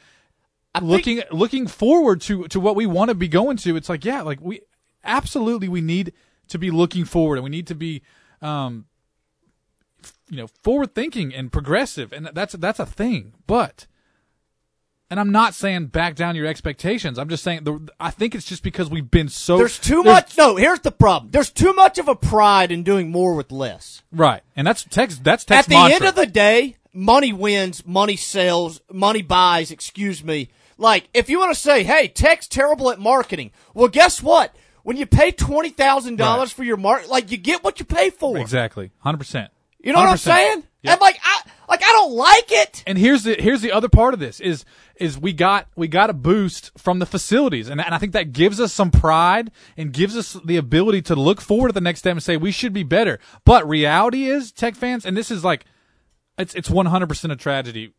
looking 0.81 1.23
looking 1.31 1.67
forward 1.67 2.21
to 2.23 2.49
to 2.49 2.59
what 2.59 2.75
we 2.75 2.87
want 2.87 3.11
to 3.11 3.15
be 3.15 3.29
going 3.29 3.57
to, 3.59 3.77
it's 3.77 3.89
like 3.89 4.05
yeah, 4.05 4.23
like 4.23 4.41
we 4.41 4.61
absolutely 5.05 5.69
we 5.69 5.81
need 5.81 6.13
to 6.49 6.59
be 6.59 6.71
looking 6.71 7.05
forward 7.05 7.37
and 7.37 7.45
we 7.45 7.51
need 7.51 7.67
to 7.67 7.75
be 7.75 8.03
um 8.41 8.87
you 10.31 10.37
know 10.37 10.47
forward 10.63 10.95
thinking 10.95 11.35
and 11.35 11.53
progressive 11.53 12.13
and 12.13 12.31
that's 12.33 12.55
that's 12.55 12.79
a 12.79 12.87
thing. 12.87 13.35
But 13.47 13.87
and 15.11 15.19
I'm 15.19 15.33
not 15.33 15.55
saying 15.55 15.87
back 15.87 16.15
down 16.15 16.37
your 16.37 16.47
expectations. 16.47 17.19
I'm 17.19 17.29
just 17.29 17.43
saying 17.43 17.65
the, 17.65 17.89
I 17.99 18.11
think 18.11 18.35
it's 18.35 18.45
just 18.45 18.63
because 18.63 18.91
we've 18.91 19.11
been 19.11 19.29
so 19.29 19.57
There's 19.59 19.79
too 19.79 20.03
much. 20.03 20.37
No, 20.37 20.57
here's 20.57 20.81
the 20.81 20.91
problem. 20.93 21.31
There's 21.31 21.51
too 21.51 21.73
much 21.73 21.99
of 21.99 22.09
a 22.09 22.15
pride 22.15 22.71
in 22.71 22.83
doing 22.83 23.11
more 23.11 23.35
with 23.35 23.51
less. 23.51 24.03
right, 24.13 24.43
and 24.57 24.67
that's 24.67 24.85
Tech's 24.85 25.19
that's 25.19 25.51
At 25.51 25.67
the 25.67 25.75
mantra. 25.75 25.95
end 25.97 26.05
of 26.05 26.15
the 26.15 26.27
day, 26.27 26.77
money 26.93 27.33
wins, 27.33 27.87
money 27.87 28.17
sells, 28.17 28.81
money 28.93 29.23
buys. 29.23 29.71
Excuse 29.71 30.23
me. 30.23 30.51
Like, 30.77 31.09
if 31.13 31.29
you 31.29 31.39
want 31.41 31.55
to 31.55 31.61
say, 31.61 31.83
"Hey, 31.83 32.07
Tech's 32.09 32.47
terrible 32.47 32.91
at 32.91 33.01
marketing," 33.01 33.51
well, 33.75 33.89
guess 33.89 34.23
what? 34.23 34.55
When 34.85 34.97
you 34.97 35.07
pay 35.07 35.33
twenty 35.33 35.71
thousand 35.71 36.17
dollars 36.17 36.53
for 36.53 36.63
your 36.65 36.77
mark, 36.77 37.09
like 37.09 37.31
you 37.31 37.37
get 37.37 37.65
what 37.65 37.81
you 37.81 37.85
pay 37.85 38.11
for. 38.11 38.39
exactly, 38.39 38.91
hundred 38.99 39.19
percent. 39.19 39.51
You 39.81 39.93
know 39.93 39.99
what 40.01 40.09
I'm 40.09 40.17
saying? 40.19 40.65
And 40.85 41.01
like, 41.01 41.19
I 41.23 41.43
like 41.69 41.83
I 41.83 41.93
don't 41.93 42.13
like 42.13 42.51
it. 42.51 42.83
And 42.87 42.99
here's 42.99 43.25
the 43.25 43.35
here's 43.39 43.61
the 43.61 43.73
other 43.73 43.89
part 43.89 44.15
of 44.15 44.21
this 44.21 44.41
is 44.41 44.65
is 44.97 45.19
we 45.19 45.33
got 45.33 45.69
we 45.77 45.89
got 45.89 46.11
a 46.11 46.15
boost 46.15 46.71
from 46.79 46.99
the 46.99 47.07
facilities, 47.07 47.69
and, 47.69 47.81
and 47.81 47.95
I 47.95 47.99
think 47.99 48.13
that 48.13 48.33
gives 48.33 48.61
us 48.61 48.73
some 48.73 48.91
pride 48.91 49.51
and 49.77 49.93
gives 49.93 50.17
us 50.17 50.37
the 50.45 50.57
ability 50.57 51.03
to 51.03 51.15
look 51.15 51.41
forward 51.41 51.69
to 51.69 51.75
the 51.75 51.81
next 51.81 52.01
step 52.01 52.13
and 52.13 52.23
say 52.23 52.37
we 52.37 52.53
should 52.53 52.73
be 52.73 52.83
better. 52.83 53.19
But 53.45 53.69
reality 53.69 54.25
is, 54.25 54.53
Tech 54.53 54.75
fans, 54.75 55.05
and 55.05 55.17
this 55.17 55.31
is 55.31 55.45
like, 55.45 55.65
it's 56.39 56.55
it's 56.55 56.71
100 56.71 57.09
percent 57.09 57.33
a 57.33 57.37
tragedy. 57.37 57.95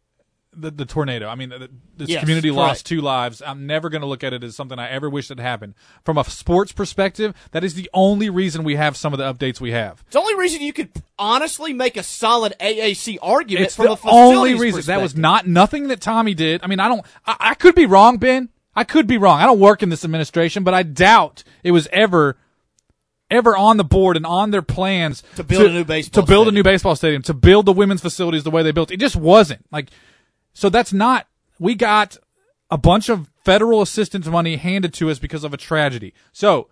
The, 0.51 0.71
the 0.71 0.85
tornado. 0.85 1.27
I 1.27 1.35
mean, 1.35 1.49
the, 1.49 1.69
this 1.95 2.09
Yes, 2.09 2.21
community 2.21 2.49
correct. 2.49 2.57
lost 2.57 2.85
two 2.87 3.01
lives. 3.01 3.41
I'm 3.45 3.67
never 3.67 3.87
going 3.89 4.01
to 4.01 4.07
look 4.07 4.23
at 4.23 4.33
it 4.33 4.43
as 4.43 4.55
something 4.55 4.79
I 4.79 4.89
ever 4.89 5.07
wish 5.07 5.29
had 5.29 5.39
happened. 5.39 5.75
From 6.03 6.17
a 6.17 6.23
sports 6.23 6.71
perspective, 6.71 7.35
that 7.51 7.63
is 7.63 7.75
the 7.75 7.87
only 7.93 8.31
reason 8.31 8.63
we 8.63 8.75
have 8.75 8.97
some 8.97 9.13
of 9.13 9.19
the 9.19 9.31
updates 9.31 9.61
we 9.61 9.71
have. 9.71 10.01
It's 10.07 10.13
the 10.13 10.19
only 10.19 10.35
reason 10.35 10.61
you 10.61 10.73
could 10.73 10.89
honestly 11.19 11.71
make 11.71 11.97
a 11.97 12.03
solid 12.03 12.55
AAC 12.59 13.19
argument 13.21 13.67
It's 13.67 13.75
from 13.75 13.85
the 13.85 13.91
a 13.91 13.99
only 14.03 14.55
reason. 14.55 14.81
That 14.87 15.01
was 15.01 15.15
not 15.15 15.47
nothing 15.47 15.89
that 15.89 16.01
Tommy 16.01 16.33
did. 16.33 16.61
I 16.63 16.67
mean, 16.67 16.79
I 16.79 16.87
don't. 16.87 17.05
I, 17.27 17.35
I 17.39 17.53
could 17.53 17.75
be 17.75 17.85
wrong, 17.85 18.17
Ben. 18.17 18.49
I 18.75 18.85
could 18.85 19.05
be 19.05 19.19
wrong. 19.19 19.39
I 19.39 19.45
don't 19.45 19.59
work 19.59 19.83
in 19.83 19.89
this 19.89 20.03
administration, 20.03 20.63
but 20.63 20.73
I 20.73 20.81
doubt 20.81 21.43
it 21.63 21.71
was 21.71 21.87
ever, 21.91 22.37
ever 23.29 23.55
on 23.55 23.77
the 23.77 23.83
board 23.83 24.17
and 24.17 24.25
on 24.25 24.49
their 24.51 24.61
plans 24.63 25.21
To 25.35 25.43
build 25.43 25.67
a 25.67 25.73
new 25.73 25.83
baseball 25.83 26.23
to 26.23 26.27
build 26.27 26.47
a 26.47 26.51
new 26.51 26.63
baseball 26.63 26.95
stadium, 26.95 27.21
to 27.23 27.33
build 27.35 27.65
the 27.67 27.73
women's 27.73 28.01
facilities 28.01 28.43
the 28.43 28.51
way 28.51 28.63
they 28.63 28.71
built. 28.71 28.89
It 28.89 28.99
just 28.99 29.15
wasn't 29.15 29.63
like. 29.71 29.89
So 30.59 30.69
that's 30.69 30.91
not. 30.91 31.25
We 31.57 31.73
got 31.73 32.17
a 32.69 32.77
bunch 32.77 33.07
of 33.07 33.29
federal 33.45 33.81
assistance 33.81 34.27
money 34.27 34.57
handed 34.57 34.93
to 34.95 35.09
us 35.09 35.17
because 35.17 35.45
of 35.45 35.53
a 35.53 35.57
tragedy. 35.57 36.13
So, 36.33 36.67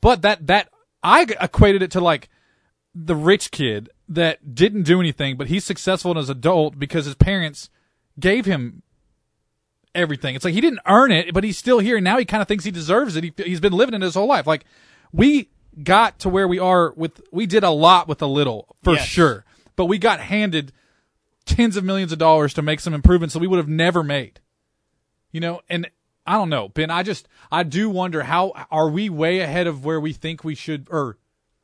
but 0.00 0.22
that 0.22 0.46
that 0.46 0.70
I 1.02 1.26
equated 1.38 1.82
it 1.82 1.90
to 1.90 2.00
like 2.00 2.30
the 2.94 3.14
rich 3.14 3.50
kid 3.50 3.90
that 4.08 4.54
didn't 4.54 4.84
do 4.84 4.98
anything, 4.98 5.36
but 5.36 5.48
he's 5.48 5.62
successful 5.64 6.16
as 6.18 6.30
an 6.30 6.38
adult 6.38 6.78
because 6.78 7.04
his 7.04 7.14
parents 7.14 7.68
gave 8.18 8.46
him 8.46 8.82
everything. 9.94 10.34
It's 10.34 10.44
like 10.46 10.54
he 10.54 10.62
didn't 10.62 10.80
earn 10.86 11.12
it, 11.12 11.34
but 11.34 11.44
he's 11.44 11.58
still 11.58 11.80
here. 11.80 11.96
And 11.98 12.04
now 12.04 12.16
he 12.18 12.24
kind 12.24 12.40
of 12.40 12.48
thinks 12.48 12.64
he 12.64 12.70
deserves 12.70 13.14
it. 13.14 13.24
He, 13.24 13.32
he's 13.44 13.60
been 13.60 13.74
living 13.74 13.94
it 13.94 14.00
his 14.00 14.14
whole 14.14 14.26
life. 14.26 14.46
Like 14.46 14.64
we 15.12 15.50
got 15.82 16.18
to 16.20 16.30
where 16.30 16.48
we 16.48 16.58
are 16.58 16.92
with, 16.96 17.20
we 17.30 17.44
did 17.44 17.62
a 17.62 17.70
lot 17.70 18.08
with 18.08 18.22
a 18.22 18.26
little 18.26 18.74
for 18.82 18.94
Yes. 18.94 19.06
sure, 19.06 19.44
but 19.76 19.84
we 19.84 19.98
got 19.98 20.18
handed 20.20 20.72
tens 21.48 21.76
of 21.76 21.84
millions 21.84 22.12
of 22.12 22.18
dollars 22.18 22.54
to 22.54 22.62
make 22.62 22.80
some 22.80 22.94
improvements 22.94 23.32
that 23.32 23.40
we 23.40 23.46
would 23.46 23.58
have 23.58 23.68
never 23.68 24.04
made. 24.04 24.40
You 25.32 25.40
know, 25.40 25.60
and 25.68 25.90
I 26.26 26.34
don't 26.34 26.50
know, 26.50 26.68
Ben. 26.68 26.90
I 26.90 27.02
just 27.02 27.26
I 27.50 27.62
do 27.62 27.88
wonder 27.88 28.22
how 28.22 28.52
are 28.70 28.88
we 28.88 29.08
way 29.08 29.40
ahead 29.40 29.66
of 29.66 29.84
where 29.84 29.98
we 29.98 30.12
think 30.12 30.44
we 30.44 30.54
should, 30.54 30.86
or 30.90 31.16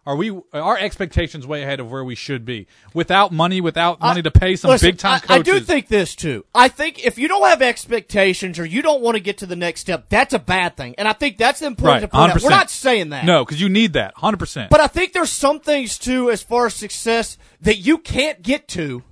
are 0.07 0.17
we 0.17 0.39
our 0.53 0.79
expectations 0.79 1.47
way 1.47 1.63
ahead 1.63 1.81
of 1.81 1.91
where 1.91 2.05
we 2.05 2.15
should 2.15 2.45
be 2.45 2.67
without 2.93 3.33
money, 3.33 3.61
without 3.61 4.01
money 4.01 4.23
to 4.23 4.31
pay 4.31 4.57
some 4.57 4.77
big 4.79 4.99
time 4.99 5.21
I, 5.29 5.37
I 5.37 5.43
do 5.43 5.61
think 5.61 5.89
this 5.89 6.15
too. 6.15 6.45
I 6.55 6.69
think 6.69 7.05
if 7.05 7.19
you 7.19 7.29
don't 7.29 7.47
have 7.47 7.63
expectations 7.63 8.59
or 8.59 8.65
you 8.65 8.83
don't 8.83 9.03
want 9.03 9.17
to 9.17 9.21
get 9.21 9.39
to 9.39 9.47
the 9.47 9.57
next 9.57 9.83
step, 9.83 10.09
that's 10.09 10.35
a 10.35 10.39
bad 10.39 10.77
thing. 10.77 10.95
And 10.97 11.09
I 11.09 11.13
think 11.13 11.39
that's 11.39 11.63
important 11.63 11.87
right, 11.95 12.01
to 12.01 12.09
point 12.09 12.33
100%. 12.33 12.43
We're 12.43 12.51
not 12.51 12.71
saying 12.71 13.11
that. 13.11 13.25
No, 13.25 13.45
because 13.45 13.61
you 13.61 13.69
need 13.69 13.95
that, 13.95 14.15
hundred 14.17 14.39
percent. 14.39 14.71
But 14.71 14.81
I 14.81 14.87
think 14.87 15.13
there's 15.13 15.31
some 15.31 15.61
things 15.61 15.99
too, 15.99 16.31
as 16.31 16.43
far 16.43 16.67
as 16.67 16.75
success, 16.75 17.39
that 17.61 17.77
you 17.77 17.99
can't 17.99 18.43
get 18.43 18.69
to 18.69 19.03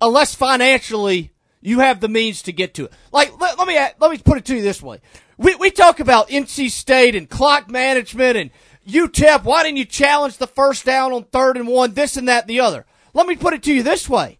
unless 0.00 0.34
financially 0.34 1.32
you 1.60 1.80
have 1.80 2.00
the 2.00 2.08
means 2.08 2.42
to 2.42 2.52
get 2.52 2.74
to 2.74 2.86
it. 2.86 2.92
Like, 3.12 3.38
let, 3.40 3.58
let 3.58 3.68
me 3.68 3.78
let 3.98 4.10
me 4.10 4.18
put 4.18 4.38
it 4.38 4.44
to 4.46 4.56
you 4.56 4.62
this 4.62 4.82
way: 4.82 5.00
we 5.36 5.54
we 5.56 5.70
talk 5.70 6.00
about 6.00 6.28
NC 6.28 6.70
State 6.70 7.14
and 7.14 7.28
clock 7.28 7.70
management 7.70 8.36
and 8.36 8.50
UTEP. 8.88 9.44
Why 9.44 9.62
didn't 9.62 9.78
you 9.78 9.84
challenge 9.84 10.38
the 10.38 10.46
first 10.46 10.84
down 10.84 11.12
on 11.12 11.24
third 11.24 11.56
and 11.56 11.68
one? 11.68 11.94
This 11.94 12.16
and 12.16 12.28
that 12.28 12.44
and 12.44 12.50
the 12.50 12.60
other. 12.60 12.86
Let 13.12 13.26
me 13.26 13.36
put 13.36 13.54
it 13.54 13.62
to 13.64 13.74
you 13.74 13.82
this 13.82 14.08
way: 14.08 14.38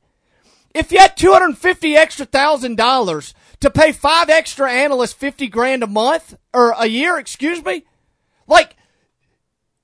if 0.75 0.93
you 0.93 0.99
had 0.99 1.17
two 1.17 1.33
hundred 1.33 1.57
fifty 1.59 1.97
extra 1.97 2.27
thousand 2.27 2.77
dollars 2.77 3.35
to 3.61 3.71
pay 3.71 3.93
five 3.93 4.31
extra 4.31 4.71
analysts 4.71 5.13
fifty 5.13 5.49
grand 5.49 5.83
a 5.83 5.87
month 5.87 6.35
or 6.55 6.71
a 6.71 6.87
year, 6.87 7.19
excuse 7.19 7.63
me, 7.65 7.85
like 8.47 8.77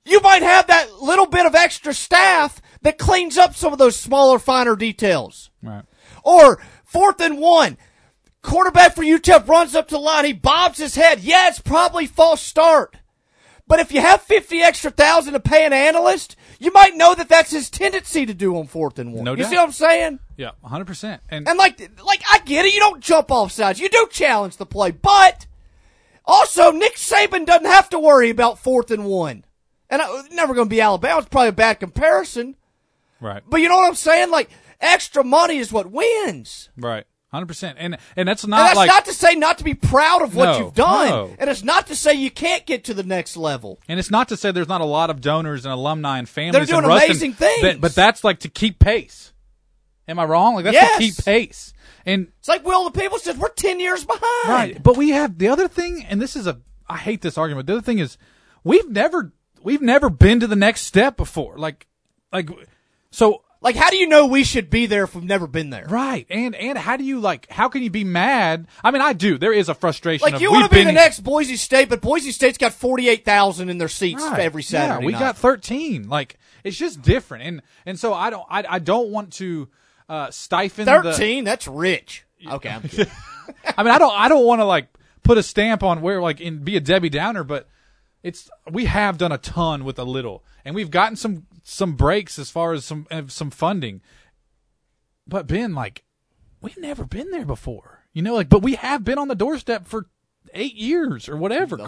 you 0.07 0.21
might 0.21 0.41
have 0.43 0.67
that 0.67 1.01
little 1.01 1.25
bit 1.25 1.45
of 1.45 1.55
extra 1.55 1.93
staff 1.93 2.61
that 2.81 2.97
cleans 2.97 3.37
up 3.37 3.55
some 3.55 3.73
of 3.73 3.79
those 3.79 3.95
smaller, 3.95 4.39
finer 4.39 4.75
details. 4.75 5.49
Right. 5.61 5.83
Or 6.23 6.61
fourth 6.85 7.19
and 7.21 7.39
one, 7.39 7.77
quarterback 8.41 8.95
for 8.95 9.03
UTEP 9.03 9.47
runs 9.47 9.75
up 9.75 9.87
to 9.89 9.95
the 9.95 9.99
line, 9.99 10.25
he 10.25 10.33
bobs 10.33 10.77
his 10.77 10.95
head. 10.95 11.19
Yeah, 11.21 11.47
it's 11.49 11.59
probably 11.59 12.05
false 12.05 12.41
start. 12.41 12.97
But 13.67 13.81
if 13.81 13.91
you 13.91 13.99
have 13.99 14.21
fifty 14.21 14.61
extra 14.61 14.89
thousand 14.91 15.33
to 15.33 15.41
pay 15.41 15.65
an 15.65 15.73
analyst, 15.73 16.37
you 16.57 16.71
might 16.71 16.95
know 16.95 17.13
that 17.13 17.27
that's 17.27 17.51
his 17.51 17.69
tendency 17.69 18.25
to 18.25 18.33
do 18.33 18.55
on 18.55 18.67
fourth 18.67 18.97
and 18.97 19.13
one. 19.13 19.25
No 19.25 19.31
you 19.31 19.43
doubt. 19.43 19.49
see 19.49 19.55
what 19.57 19.65
I'm 19.65 19.71
saying? 19.73 20.19
Yeah, 20.37 20.51
hundred 20.63 20.85
percent. 20.87 21.21
And 21.27 21.47
And 21.49 21.57
like, 21.57 21.79
like 22.01 22.21
I 22.31 22.39
get 22.39 22.65
it. 22.65 22.73
You 22.73 22.79
don't 22.79 23.01
jump 23.01 23.29
off 23.29 23.51
sides. 23.51 23.81
You 23.81 23.89
do 23.89 24.07
challenge 24.09 24.55
the 24.55 24.65
play, 24.65 24.91
but 24.91 25.47
also 26.23 26.71
Nick 26.71 26.95
Saban 26.95 27.45
doesn't 27.45 27.65
have 27.67 27.89
to 27.89 27.99
worry 27.99 28.29
about 28.29 28.57
fourth 28.57 28.89
and 28.89 29.05
one. 29.05 29.43
And 29.89 30.01
I, 30.01 30.21
never 30.31 30.53
going 30.53 30.67
to 30.67 30.69
be 30.69 30.81
Alabama. 30.81 31.19
It's 31.19 31.29
probably 31.29 31.49
a 31.49 31.53
bad 31.53 31.79
comparison, 31.79 32.55
right, 33.21 33.41
but 33.47 33.61
you 33.61 33.69
know 33.69 33.75
what 33.77 33.87
I'm 33.87 33.95
saying? 33.95 34.31
Like 34.31 34.49
extra 34.81 35.23
money 35.23 35.57
is 35.57 35.71
what 35.71 35.89
wins. 35.91 36.69
right, 36.77 37.05
hundred 37.31 37.45
percent. 37.47 37.77
And 37.79 37.97
and 38.17 38.27
that's 38.27 38.43
And 38.43 38.51
not 38.51 38.57
that's 38.63 38.75
like 38.75 38.87
not 38.89 39.05
to 39.05 39.13
say 39.13 39.35
not 39.35 39.59
to 39.59 39.63
be 39.63 39.73
proud 39.73 40.21
of 40.23 40.35
what 40.35 40.45
No, 40.45 40.57
you've 40.59 40.73
done, 40.73 41.09
no. 41.09 41.35
and 41.39 41.49
it's 41.49 41.63
not 41.63 41.87
to 41.87 41.95
say 41.95 42.13
you 42.13 42.29
can't 42.29 42.65
get 42.65 42.83
to 42.85 42.93
the 42.93 43.03
next 43.03 43.37
level. 43.37 43.79
And 43.87 43.97
it's 43.99 44.11
not 44.11 44.27
to 44.29 44.37
say 44.37 44.51
there's 44.51 44.67
not 44.67 44.81
a 44.81 44.85
lot 44.85 45.09
of 45.09 45.21
donors 45.21 45.63
and 45.65 45.73
alumni 45.73 46.19
and 46.19 46.27
families. 46.27 46.53
They're 46.67 46.75
doing 46.75 46.83
in 46.83 46.89
Ruston 46.89 47.09
amazing 47.11 47.33
things. 47.33 47.61
that- 47.61 47.79
but 47.81 47.95
that's 47.95 48.23
like 48.25 48.39
to 48.39 48.49
keep 48.49 48.79
pace. 48.79 49.31
Am 50.09 50.19
I 50.19 50.25
wrong? 50.25 50.55
Like 50.55 50.65
that's 50.65 50.73
Yes. 50.75 50.97
to 50.97 51.03
keep 51.03 51.25
pace. 51.25 51.73
And 52.05 52.27
It's 52.39 52.47
like 52.47 52.65
Will 52.65 52.89
the 52.89 52.97
People 52.99 53.19
says 53.19 53.37
we're 53.37 53.49
ten 53.49 53.79
years 53.79 54.03
behind. 54.05 54.21
right, 54.49 54.83
but 54.83 54.95
we 54.97 55.09
have 55.11 55.37
the 55.37 55.47
other 55.49 55.67
thing, 55.69 56.05
and 56.09 56.21
this 56.21 56.35
is 56.35 56.45
a 56.47 56.59
I 56.89 56.97
hate 56.97 57.21
this 57.21 57.37
argument. 57.37 57.67
The 57.67 57.73
other 57.73 57.81
thing 57.81 57.99
is 57.99 58.17
we've 58.63 58.89
never 58.89 59.33
we've 59.67 59.81
never 59.81 60.09
been 60.09 60.39
to 60.39 60.47
the 60.47 60.55
next 60.55 60.81
step 60.81 61.17
before. 61.17 61.57
Like 61.57 61.85
like 62.31 62.49
so 63.11 63.43
Like, 63.61 63.75
how 63.75 63.89
do 63.89 63.97
you 63.97 64.07
know 64.07 64.27
we 64.27 64.43
should 64.43 64.69
be 64.69 64.85
there 64.85 65.03
if 65.03 65.15
we've 65.15 65.23
never 65.23 65.47
been 65.47 65.69
there? 65.71 65.85
right. 65.89 66.25
And 66.29 66.55
and 66.55 66.77
how 66.77 66.95
do 66.97 67.03
you 67.03 67.19
like 67.19 67.49
how 67.51 67.67
can 67.69 67.83
you 67.83 67.89
be 67.89 68.03
mad? 68.03 68.67
I 68.83 68.91
mean, 68.91 69.01
I 69.01 69.13
do. 69.13 69.37
There 69.37 69.53
is 69.53 69.67
a 69.69 69.73
frustration. 69.73 70.23
Like 70.31 70.41
you 70.41 70.51
want 70.51 70.69
to 70.69 70.75
be 70.75 70.83
the 70.83 70.91
next 70.91 71.19
Boise 71.21 71.55
State, 71.57 71.89
but 71.89 72.01
Boise 72.01 72.31
State's 72.31 72.57
got 72.57 72.73
forty 72.73 73.09
eight 73.09 73.25
thousand 73.25 73.69
in 73.69 73.77
their 73.77 73.87
seats 73.89 74.23
Right. 74.23 74.39
every 74.39 74.63
Saturday. 74.63 75.01
Yeah, 75.01 75.05
we 75.05 75.11
night. 75.13 75.19
got 75.19 75.37
13. 75.37 76.07
Like 76.07 76.37
it's 76.63 76.77
just 76.77 77.01
different. 77.01 77.43
And 77.43 77.61
and 77.85 77.99
so 77.99 78.13
I 78.13 78.29
don't 78.29 78.45
I, 78.49 78.63
I 78.69 78.79
don't 78.79 79.09
want 79.09 79.33
to 79.33 79.67
uh 80.09 80.31
stifle 80.31 80.85
the 80.85 81.01
thirteen. 81.01 81.43
That's 81.43 81.67
rich. 81.67 82.25
Okay. 82.45 82.69
I 83.77 83.83
mean, 83.83 83.93
I 83.93 83.97
don't 83.97 84.13
I 84.13 84.29
don't 84.29 84.45
want 84.45 84.59
to 84.61 84.65
like 84.65 84.87
put 85.23 85.37
a 85.37 85.43
stamp 85.43 85.81
on 85.83 86.01
where 86.01 86.21
like 86.21 86.39
and 86.39 86.63
be 86.63 86.77
a 86.77 86.79
Debbie 86.79 87.09
Downer, 87.09 87.43
but 87.43 87.67
it's 88.23 88.49
we 88.69 88.85
have 88.85 89.17
done 89.17 89.31
a 89.31 89.37
ton 89.37 89.83
with 89.83 89.99
a 89.99 90.03
little, 90.03 90.43
and 90.65 90.75
we've 90.75 90.91
gotten 90.91 91.15
some 91.15 91.45
some 91.63 91.95
breaks 91.95 92.39
as 92.39 92.49
far 92.49 92.73
as 92.73 92.85
some 92.85 93.07
some 93.27 93.51
funding. 93.51 94.01
But 95.27 95.47
Ben, 95.47 95.73
like, 95.73 96.03
we've 96.61 96.77
never 96.77 97.05
been 97.05 97.31
there 97.31 97.45
before, 97.45 98.03
you 98.13 98.21
know. 98.21 98.33
Like, 98.33 98.49
but 98.49 98.61
we 98.61 98.75
have 98.75 99.03
been 99.03 99.17
on 99.17 99.27
the 99.27 99.35
doorstep 99.35 99.87
for 99.87 100.07
eight 100.53 100.75
years 100.75 101.27
or 101.27 101.37
whatever. 101.37 101.77
It, 101.77 101.85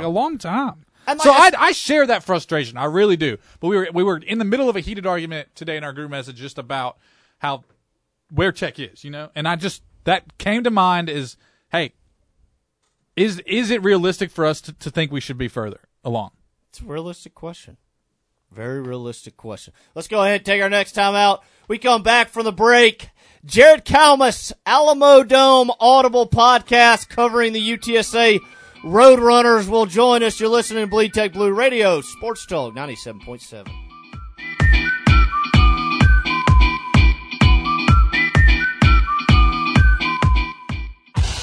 like 0.00 0.02
a 0.02 0.08
long 0.08 0.38
time. 0.38 0.86
And 1.08 1.20
so 1.20 1.30
I, 1.30 1.52
I 1.56 1.72
share 1.72 2.06
that 2.06 2.24
frustration. 2.24 2.76
I 2.76 2.86
really 2.86 3.16
do. 3.16 3.38
But 3.60 3.68
we 3.68 3.76
were 3.76 3.88
we 3.92 4.02
were 4.02 4.16
in 4.18 4.38
the 4.38 4.44
middle 4.44 4.68
of 4.68 4.76
a 4.76 4.80
heated 4.80 5.06
argument 5.06 5.48
today 5.54 5.76
in 5.76 5.84
our 5.84 5.92
group 5.92 6.10
message 6.10 6.36
just 6.36 6.58
about 6.58 6.98
how 7.38 7.64
where 8.30 8.50
Tech 8.50 8.78
is, 8.78 9.04
you 9.04 9.10
know. 9.10 9.30
And 9.34 9.46
I 9.46 9.56
just 9.56 9.82
that 10.04 10.38
came 10.38 10.64
to 10.64 10.70
mind 10.70 11.08
is, 11.08 11.36
hey, 11.70 11.92
is 13.16 13.40
is 13.46 13.70
it 13.70 13.82
realistic 13.82 14.30
for 14.30 14.44
us 14.44 14.60
to, 14.62 14.72
to 14.74 14.90
think 14.90 15.10
we 15.10 15.20
should 15.20 15.38
be 15.38 15.48
further 15.48 15.80
along? 16.04 16.30
It's 16.70 16.80
a 16.80 16.84
realistic 16.84 17.34
question. 17.34 17.78
Very 18.52 18.80
realistic 18.80 19.36
question. 19.36 19.74
Let's 19.94 20.08
go 20.08 20.22
ahead 20.22 20.36
and 20.36 20.46
take 20.46 20.62
our 20.62 20.70
next 20.70 20.92
time 20.92 21.14
out. 21.14 21.42
We 21.68 21.78
come 21.78 22.02
back 22.02 22.28
from 22.28 22.44
the 22.44 22.52
break. 22.52 23.10
Jared 23.44 23.84
Kalmus, 23.84 24.52
Alamo 24.64 25.22
Dome 25.22 25.70
Audible 25.80 26.28
podcast 26.28 27.08
covering 27.08 27.52
the 27.52 27.76
UTSA 27.76 28.40
Roadrunners 28.86 29.68
will 29.68 29.86
join 29.86 30.22
us. 30.22 30.38
You're 30.38 30.48
listening 30.48 30.84
to 30.84 30.90
Bleed 30.90 31.12
Tech 31.12 31.32
Blue 31.32 31.52
Radio, 31.52 32.00
Sports 32.02 32.46
Talk 32.46 32.74
97.7. 32.74 33.85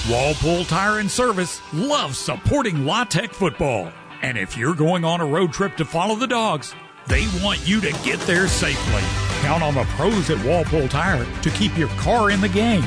Walpole 0.09 0.65
Tire 0.65 0.99
and 0.99 1.09
Service 1.09 1.61
loves 1.71 2.17
supporting 2.17 2.85
La 2.85 3.05
Tech 3.05 3.33
football. 3.33 3.89
And 4.21 4.37
if 4.37 4.57
you're 4.57 4.75
going 4.75 5.05
on 5.05 5.21
a 5.21 5.25
road 5.25 5.53
trip 5.53 5.77
to 5.77 5.85
follow 5.85 6.15
the 6.15 6.27
dogs, 6.27 6.75
they 7.07 7.25
want 7.41 7.65
you 7.65 7.79
to 7.79 7.91
get 8.03 8.19
there 8.21 8.49
safely. 8.49 9.01
Count 9.39 9.63
on 9.63 9.75
the 9.75 9.85
pros 9.95 10.29
at 10.29 10.43
Walpole 10.43 10.89
Tire 10.89 11.25
to 11.41 11.49
keep 11.51 11.77
your 11.77 11.87
car 11.89 12.31
in 12.31 12.41
the 12.41 12.49
game. 12.49 12.81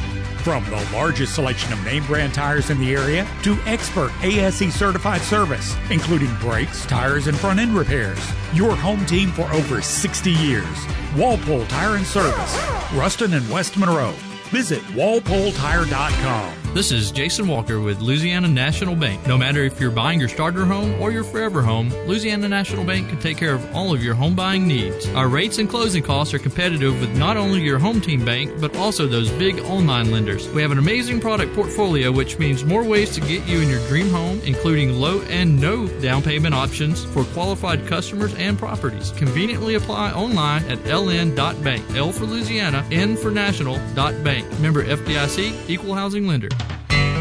From 0.44 0.62
the 0.66 0.86
largest 0.92 1.34
selection 1.34 1.72
of 1.72 1.82
name 1.86 2.04
brand 2.04 2.34
tires 2.34 2.68
in 2.68 2.78
the 2.78 2.94
area 2.94 3.26
to 3.44 3.54
expert 3.64 4.12
ASE 4.22 4.74
certified 4.74 5.22
service, 5.22 5.74
including 5.90 6.34
brakes, 6.36 6.84
tires, 6.84 7.28
and 7.28 7.38
front 7.38 7.58
end 7.58 7.74
repairs. 7.74 8.20
Your 8.52 8.76
home 8.76 9.06
team 9.06 9.30
for 9.30 9.50
over 9.54 9.80
60 9.80 10.30
years. 10.32 10.86
Walpole 11.16 11.64
Tire 11.64 11.96
and 11.96 12.06
Service, 12.06 12.62
Ruston 12.92 13.32
and 13.32 13.50
West 13.50 13.78
Monroe. 13.78 14.14
Visit 14.50 14.82
walpoletire.com. 14.92 16.65
This 16.74 16.92
is 16.92 17.10
Jason 17.10 17.48
Walker 17.48 17.80
with 17.80 18.02
Louisiana 18.02 18.48
National 18.48 18.94
Bank. 18.94 19.26
No 19.26 19.38
matter 19.38 19.64
if 19.64 19.80
you're 19.80 19.90
buying 19.90 20.20
your 20.20 20.28
starter 20.28 20.66
home 20.66 21.00
or 21.00 21.10
your 21.10 21.24
forever 21.24 21.62
home, 21.62 21.88
Louisiana 22.06 22.50
National 22.50 22.84
Bank 22.84 23.08
can 23.08 23.18
take 23.18 23.38
care 23.38 23.54
of 23.54 23.74
all 23.74 23.94
of 23.94 24.04
your 24.04 24.14
home 24.14 24.34
buying 24.34 24.68
needs. 24.68 25.08
Our 25.14 25.26
rates 25.26 25.56
and 25.56 25.70
closing 25.70 26.02
costs 26.02 26.34
are 26.34 26.38
competitive 26.38 27.00
with 27.00 27.16
not 27.16 27.38
only 27.38 27.62
your 27.62 27.78
home 27.78 28.02
team 28.02 28.26
bank, 28.26 28.60
but 28.60 28.76
also 28.76 29.06
those 29.06 29.30
big 29.32 29.58
online 29.60 30.10
lenders. 30.10 30.50
We 30.50 30.60
have 30.60 30.70
an 30.70 30.78
amazing 30.78 31.18
product 31.18 31.54
portfolio, 31.54 32.12
which 32.12 32.38
means 32.38 32.62
more 32.62 32.84
ways 32.84 33.14
to 33.14 33.22
get 33.22 33.46
you 33.46 33.62
in 33.62 33.70
your 33.70 33.80
dream 33.88 34.10
home, 34.10 34.38
including 34.44 34.92
low 34.92 35.22
and 35.22 35.58
no 35.58 35.88
down 36.02 36.22
payment 36.22 36.54
options 36.54 37.06
for 37.06 37.24
qualified 37.24 37.86
customers 37.86 38.34
and 38.34 38.58
properties. 38.58 39.12
Conveniently 39.12 39.76
apply 39.76 40.12
online 40.12 40.62
at 40.64 40.78
ln.bank. 40.80 41.96
L 41.96 42.12
for 42.12 42.26
Louisiana, 42.26 42.86
N 42.90 43.16
for 43.16 43.30
national.bank. 43.30 44.60
Member 44.60 44.84
FDIC, 44.84 45.70
Equal 45.70 45.94
Housing 45.94 46.26
Lender. 46.26 46.48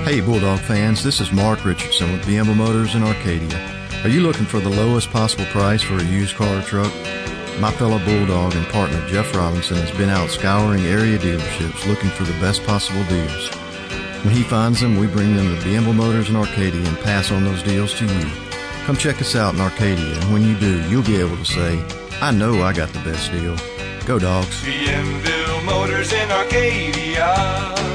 Hey 0.06 0.22
Bulldog 0.22 0.60
fans, 0.60 1.04
this 1.04 1.20
is 1.20 1.32
Mark 1.32 1.66
Richardson 1.66 2.12
with 2.12 2.26
Bienville 2.26 2.56
Motors 2.56 2.96
in 2.96 3.04
Arcadia. 3.04 3.60
Are 4.04 4.10
you 4.10 4.22
looking 4.22 4.46
for 4.46 4.60
the 4.60 4.70
lowest 4.70 5.10
possible 5.10 5.46
price 5.46 5.82
for 5.82 5.96
a 5.96 6.04
used 6.04 6.36
car 6.36 6.60
or 6.60 6.62
truck? 6.62 6.94
My 7.60 7.72
fellow 7.72 7.98
Bulldog 8.06 8.54
and 8.54 8.68
partner 8.68 9.04
Jeff 9.08 9.36
Robinson 9.36 9.78
has 9.78 9.92
been 9.98 10.10
out 10.10 10.30
scouring 10.30 10.86
area 10.86 11.18
dealerships 11.18 11.88
looking 11.88 12.10
for 12.12 12.24
the 12.24 12.40
best 12.40 12.64
possible 12.66 13.04
deals. 13.06 13.50
When 14.24 14.34
he 14.34 14.44
finds 14.44 14.82
them, 14.82 14.98
we 14.98 15.08
bring 15.08 15.36
them 15.36 15.56
to 15.56 15.62
Bienville 15.64 15.96
Motors 15.96 16.30
in 16.30 16.36
Arcadia 16.36 16.88
and 16.88 17.00
pass 17.00 17.32
on 17.32 17.44
those 17.44 17.64
deals 17.64 17.94
to 17.96 18.06
you. 18.06 18.30
Come 18.86 18.98
check 18.98 19.22
us 19.22 19.36
out 19.36 19.56
in 19.56 19.62
Arcadia, 19.62 20.20
and 20.20 20.34
when 20.34 20.44
you 20.44 20.56
do, 20.60 20.88
you'll 20.90 21.02
be 21.02 21.18
able 21.18 21.38
to 21.38 21.46
say, 21.46 21.84
I 22.22 22.32
know 22.32 22.62
I 22.62 22.74
got 22.74 22.90
the 22.90 23.00
best 23.00 23.32
deal. 23.32 23.56
Go 24.06 24.20
dogs. 24.20 24.64
Bienville 24.64 25.64
Motors 25.64 26.14
in 26.14 26.30
Arcadia. 26.30 27.95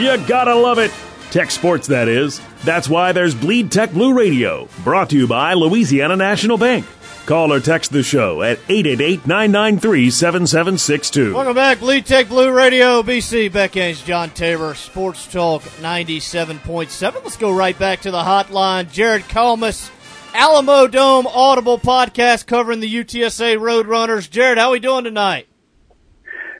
You 0.00 0.16
gotta 0.26 0.54
love 0.54 0.78
it. 0.78 0.90
Tech 1.30 1.50
sports, 1.50 1.86
that 1.88 2.08
is. 2.08 2.40
That's 2.64 2.88
why 2.88 3.12
there's 3.12 3.34
Bleed 3.34 3.70
Tech 3.70 3.92
Blue 3.92 4.14
Radio, 4.14 4.66
brought 4.82 5.10
to 5.10 5.16
you 5.18 5.28
by 5.28 5.52
Louisiana 5.52 6.16
National 6.16 6.56
Bank. 6.56 6.86
Call 7.26 7.52
or 7.52 7.60
text 7.60 7.92
the 7.92 8.02
show 8.02 8.40
at 8.40 8.58
888 8.70 9.26
993 9.26 10.10
7762. 10.10 11.34
Welcome 11.34 11.54
back, 11.54 11.80
Bleed 11.80 12.06
Tech 12.06 12.28
Blue 12.28 12.50
Radio, 12.50 13.02
BC, 13.02 13.52
Beck 13.52 13.76
Ames, 13.76 14.00
John 14.00 14.30
Tabor, 14.30 14.74
Sports 14.74 15.30
Talk 15.30 15.60
97.7. 15.82 17.22
Let's 17.22 17.36
go 17.36 17.52
right 17.54 17.78
back 17.78 18.00
to 18.00 18.10
the 18.10 18.22
hotline. 18.22 18.90
Jared 18.90 19.24
Kalmus, 19.24 19.90
Alamo 20.32 20.86
Dome 20.86 21.26
Audible 21.26 21.78
podcast 21.78 22.46
covering 22.46 22.80
the 22.80 23.04
UTSA 23.04 23.58
Roadrunners. 23.58 24.30
Jared, 24.30 24.56
how 24.56 24.68
are 24.68 24.72
we 24.72 24.80
doing 24.80 25.04
tonight? 25.04 25.49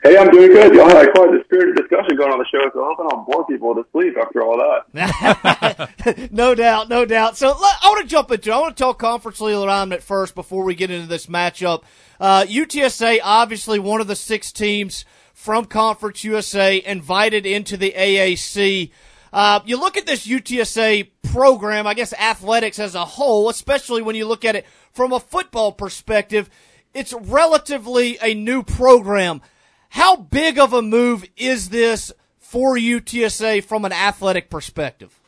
Hey, 0.02 0.16
I'm 0.16 0.30
doing 0.30 0.50
good. 0.50 0.74
Y'all 0.74 0.88
had 0.88 1.12
quite 1.12 1.28
a 1.34 1.44
spirited 1.44 1.76
discussion 1.76 2.16
going 2.16 2.32
on 2.32 2.38
the 2.38 2.46
show, 2.50 2.70
so 2.72 2.82
I 2.82 2.86
hope 2.88 3.00
I 3.00 3.14
don't 3.14 3.26
bore 3.26 3.46
people 3.46 3.74
to 3.74 3.84
sleep 3.92 4.16
after 4.16 4.42
all 4.42 4.56
that. 4.56 6.28
no 6.32 6.54
doubt, 6.54 6.88
no 6.88 7.04
doubt. 7.04 7.36
So 7.36 7.48
let, 7.48 7.76
I 7.82 7.88
want 7.88 8.02
to 8.02 8.08
jump 8.08 8.30
into. 8.30 8.50
I 8.50 8.58
want 8.60 8.78
to 8.78 8.82
talk 8.82 8.98
conference 8.98 9.42
legal 9.42 9.64
alignment 9.64 10.02
first 10.02 10.34
before 10.34 10.64
we 10.64 10.74
get 10.74 10.90
into 10.90 11.06
this 11.06 11.26
matchup. 11.26 11.82
Uh, 12.18 12.44
UTSA, 12.44 13.20
obviously 13.22 13.78
one 13.78 14.00
of 14.00 14.06
the 14.06 14.16
six 14.16 14.52
teams 14.52 15.04
from 15.34 15.66
Conference 15.66 16.24
USA 16.24 16.82
invited 16.82 17.44
into 17.44 17.76
the 17.76 17.92
AAC. 17.92 18.90
Uh, 19.34 19.60
you 19.66 19.78
look 19.78 19.98
at 19.98 20.06
this 20.06 20.26
UTSA 20.26 21.10
program, 21.30 21.86
I 21.86 21.92
guess 21.92 22.14
athletics 22.14 22.78
as 22.78 22.94
a 22.94 23.04
whole, 23.04 23.50
especially 23.50 24.00
when 24.00 24.16
you 24.16 24.26
look 24.26 24.46
at 24.46 24.56
it 24.56 24.66
from 24.92 25.12
a 25.12 25.20
football 25.20 25.72
perspective, 25.72 26.48
it's 26.94 27.12
relatively 27.12 28.18
a 28.22 28.32
new 28.32 28.62
program. 28.62 29.42
How 29.90 30.16
big 30.16 30.58
of 30.58 30.72
a 30.72 30.82
move 30.82 31.24
is 31.36 31.68
this 31.70 32.12
for 32.38 32.76
UTSA 32.76 33.64
from 33.64 33.84
an 33.84 33.92
athletic 33.92 34.48
perspective? 34.48 35.18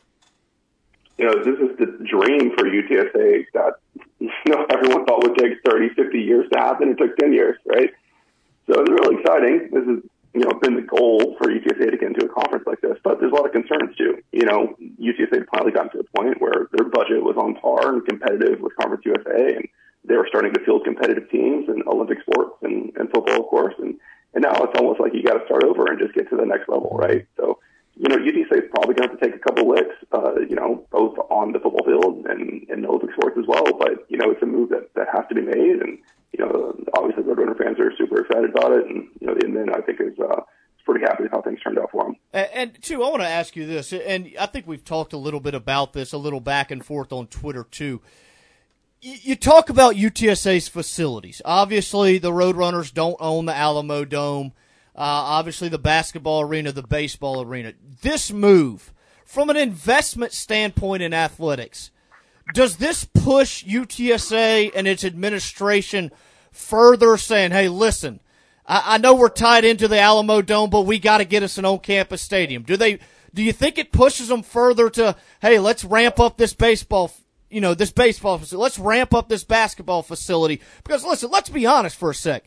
You 1.17 1.25
know, 1.25 1.43
this 1.43 1.59
is 1.59 1.77
the 1.77 1.85
dream 2.09 2.51
for 2.57 2.63
UTSA 2.63 3.45
that 3.53 3.73
you 4.19 4.29
know 4.47 4.65
everyone 4.71 5.05
thought 5.05 5.23
would 5.23 5.37
take 5.37 5.53
30, 5.65 5.89
50 5.95 6.17
years 6.17 6.49
to 6.53 6.59
happen. 6.59 6.89
It 6.89 6.97
took 6.97 7.15
10 7.17 7.33
years, 7.33 7.57
right? 7.65 7.91
So 8.67 8.81
it's 8.81 8.89
really 8.89 9.19
exciting. 9.19 9.69
This 9.71 9.85
has 9.85 9.99
you 10.33 10.41
know 10.47 10.57
been 10.61 10.75
the 10.75 10.81
goal 10.81 11.35
for 11.37 11.49
UTSA 11.49 11.91
to 11.91 11.97
get 11.97 12.07
into 12.15 12.25
a 12.25 12.29
conference 12.29 12.65
like 12.65 12.79
this, 12.79 12.97
but 13.03 13.19
there's 13.19 13.33
a 13.33 13.35
lot 13.35 13.45
of 13.45 13.51
concerns 13.51 13.95
too. 13.97 14.23
You 14.31 14.45
know, 14.45 14.75
UTSA 14.81 15.45
finally 15.53 15.73
got 15.73 15.91
to 15.91 15.97
the 15.97 16.07
point 16.15 16.39
where 16.41 16.69
their 16.71 16.87
budget 16.87 17.21
was 17.21 17.35
on 17.35 17.55
par 17.55 17.93
and 17.93 18.05
competitive 18.05 18.61
with 18.61 18.75
Conference 18.77 19.03
USA, 19.05 19.55
and 19.55 19.67
they 20.05 20.15
were 20.15 20.27
starting 20.29 20.53
to 20.53 20.63
field 20.63 20.85
competitive 20.85 21.29
teams 21.29 21.67
in 21.67 21.83
Olympic 21.85 22.21
sports 22.21 22.55
and, 22.63 22.91
and 22.95 23.11
football, 23.11 23.41
of 23.41 23.47
course, 23.47 23.75
and 23.77 23.99
and 24.33 24.43
now 24.43 24.53
it's 24.63 24.79
almost 24.79 24.99
like 24.99 25.13
you 25.13 25.23
got 25.23 25.37
to 25.37 25.45
start 25.45 25.63
over 25.63 25.85
and 25.87 25.99
just 25.99 26.13
get 26.13 26.29
to 26.29 26.35
the 26.35 26.45
next 26.45 26.67
level, 26.67 26.91
right? 26.93 27.25
So, 27.37 27.59
you 27.95 28.09
know, 28.09 28.17
UTSA 28.17 28.65
is 28.65 28.69
probably 28.73 28.95
going 28.95 29.09
to 29.09 29.13
have 29.13 29.19
to 29.19 29.25
take 29.25 29.35
a 29.35 29.39
couple 29.39 29.69
licks, 29.69 29.95
uh, 30.11 30.41
you 30.49 30.55
know, 30.55 30.85
both 30.91 31.17
on 31.29 31.53
the 31.53 31.59
football 31.59 31.85
field 31.85 32.25
and 32.25 32.63
in 32.69 32.81
the 32.81 32.87
Olympic 32.87 33.11
sports 33.13 33.37
as 33.37 33.45
well. 33.47 33.71
But 33.77 34.05
you 34.09 34.17
know, 34.17 34.31
it's 34.31 34.41
a 34.41 34.47
move 34.47 34.69
that 34.69 34.93
that 34.95 35.07
has 35.13 35.25
to 35.29 35.35
be 35.35 35.41
made, 35.41 35.81
and 35.81 35.99
you 36.31 36.43
know, 36.43 36.73
obviously, 36.97 37.23
Roadrunner 37.23 37.57
fans 37.57 37.79
are 37.79 37.93
super 37.97 38.21
excited 38.21 38.49
about 38.49 38.71
it, 38.71 38.87
and 38.87 39.07
you 39.21 39.27
know, 39.27 39.35
the 39.35 39.45
Inman 39.45 39.69
I 39.69 39.81
think 39.81 40.01
is 40.01 40.17
uh, 40.19 40.41
pretty 40.85 41.05
happy 41.05 41.23
with 41.23 41.31
how 41.31 41.41
things 41.41 41.59
turned 41.61 41.77
out 41.77 41.91
for 41.91 42.03
them. 42.03 42.15
And, 42.33 42.49
and 42.53 42.81
two, 42.81 43.03
I 43.03 43.09
want 43.09 43.21
to 43.21 43.27
ask 43.27 43.55
you 43.55 43.65
this, 43.65 43.93
and 43.93 44.33
I 44.39 44.47
think 44.47 44.67
we've 44.67 44.83
talked 44.83 45.13
a 45.13 45.17
little 45.17 45.39
bit 45.39 45.53
about 45.53 45.93
this, 45.93 46.13
a 46.13 46.17
little 46.17 46.41
back 46.41 46.71
and 46.71 46.83
forth 46.83 47.13
on 47.13 47.27
Twitter 47.27 47.63
too 47.63 48.01
you 49.03 49.35
talk 49.35 49.69
about 49.69 49.95
UTSA's 49.95 50.69
facilities. 50.69 51.41
Obviously, 51.43 52.17
the 52.19 52.31
Roadrunners 52.31 52.93
don't 52.93 53.17
own 53.19 53.45
the 53.45 53.51
Alamodome. 53.51 54.53
Uh, 54.95 55.01
obviously, 55.35 55.67
the 55.67 55.77
basketball 55.77 56.41
arena, 56.41 56.71
the 56.71 56.83
baseball 56.83 57.41
arena. 57.41 57.73
This 58.01 58.31
move, 58.31 58.93
from 59.25 59.49
an 59.49 59.57
investment 59.57 60.31
standpoint 60.31 61.03
in 61.03 61.13
athletics, 61.13 61.91
Does 62.51 62.77
this 62.77 63.05
push 63.05 63.63
UTSA 63.63 64.71
and 64.75 64.87
its 64.87 65.03
administration 65.03 66.11
further 66.51 67.17
saying, 67.17 67.51
hey, 67.51 67.69
listen, 67.69 68.19
I, 68.65 68.95
I 68.95 68.97
know 68.97 69.15
we're 69.15 69.29
tied 69.29 69.63
into 69.63 69.87
the 69.87 69.95
Alamodome, 69.95 70.69
but 70.69 70.81
we 70.81 70.99
got 70.99 71.19
to 71.19 71.25
get 71.25 71.43
us 71.43 71.57
an 71.57 71.65
on 71.65 71.79
campus 71.79 72.21
stadium? 72.21 72.63
Do 72.63 72.75
they, 72.75 72.99
do 73.33 73.41
you 73.41 73.53
think 73.53 73.77
it 73.77 73.91
pushes 73.91 74.27
them 74.27 74.43
further 74.43 74.89
to, 74.91 75.15
hey, 75.41 75.59
let's 75.59 75.85
ramp 75.85 76.19
up 76.19 76.37
this 76.37 76.53
baseball, 76.53 77.11
you 77.53 77.61
know, 77.61 77.73
this 77.73 77.91
baseball 77.91 78.37
facility. 78.37 78.63
Let's 78.63 78.79
ramp 78.79 79.13
up 79.13 79.29
this 79.29 79.43
basketball 79.43 80.01
facility. 80.01 80.61
Because 80.83 81.05
listen, 81.05 81.29
let's 81.31 81.49
be 81.49 81.65
honest 81.65 81.95
for 81.95 82.09
a 82.09 82.15
sec. 82.15 82.43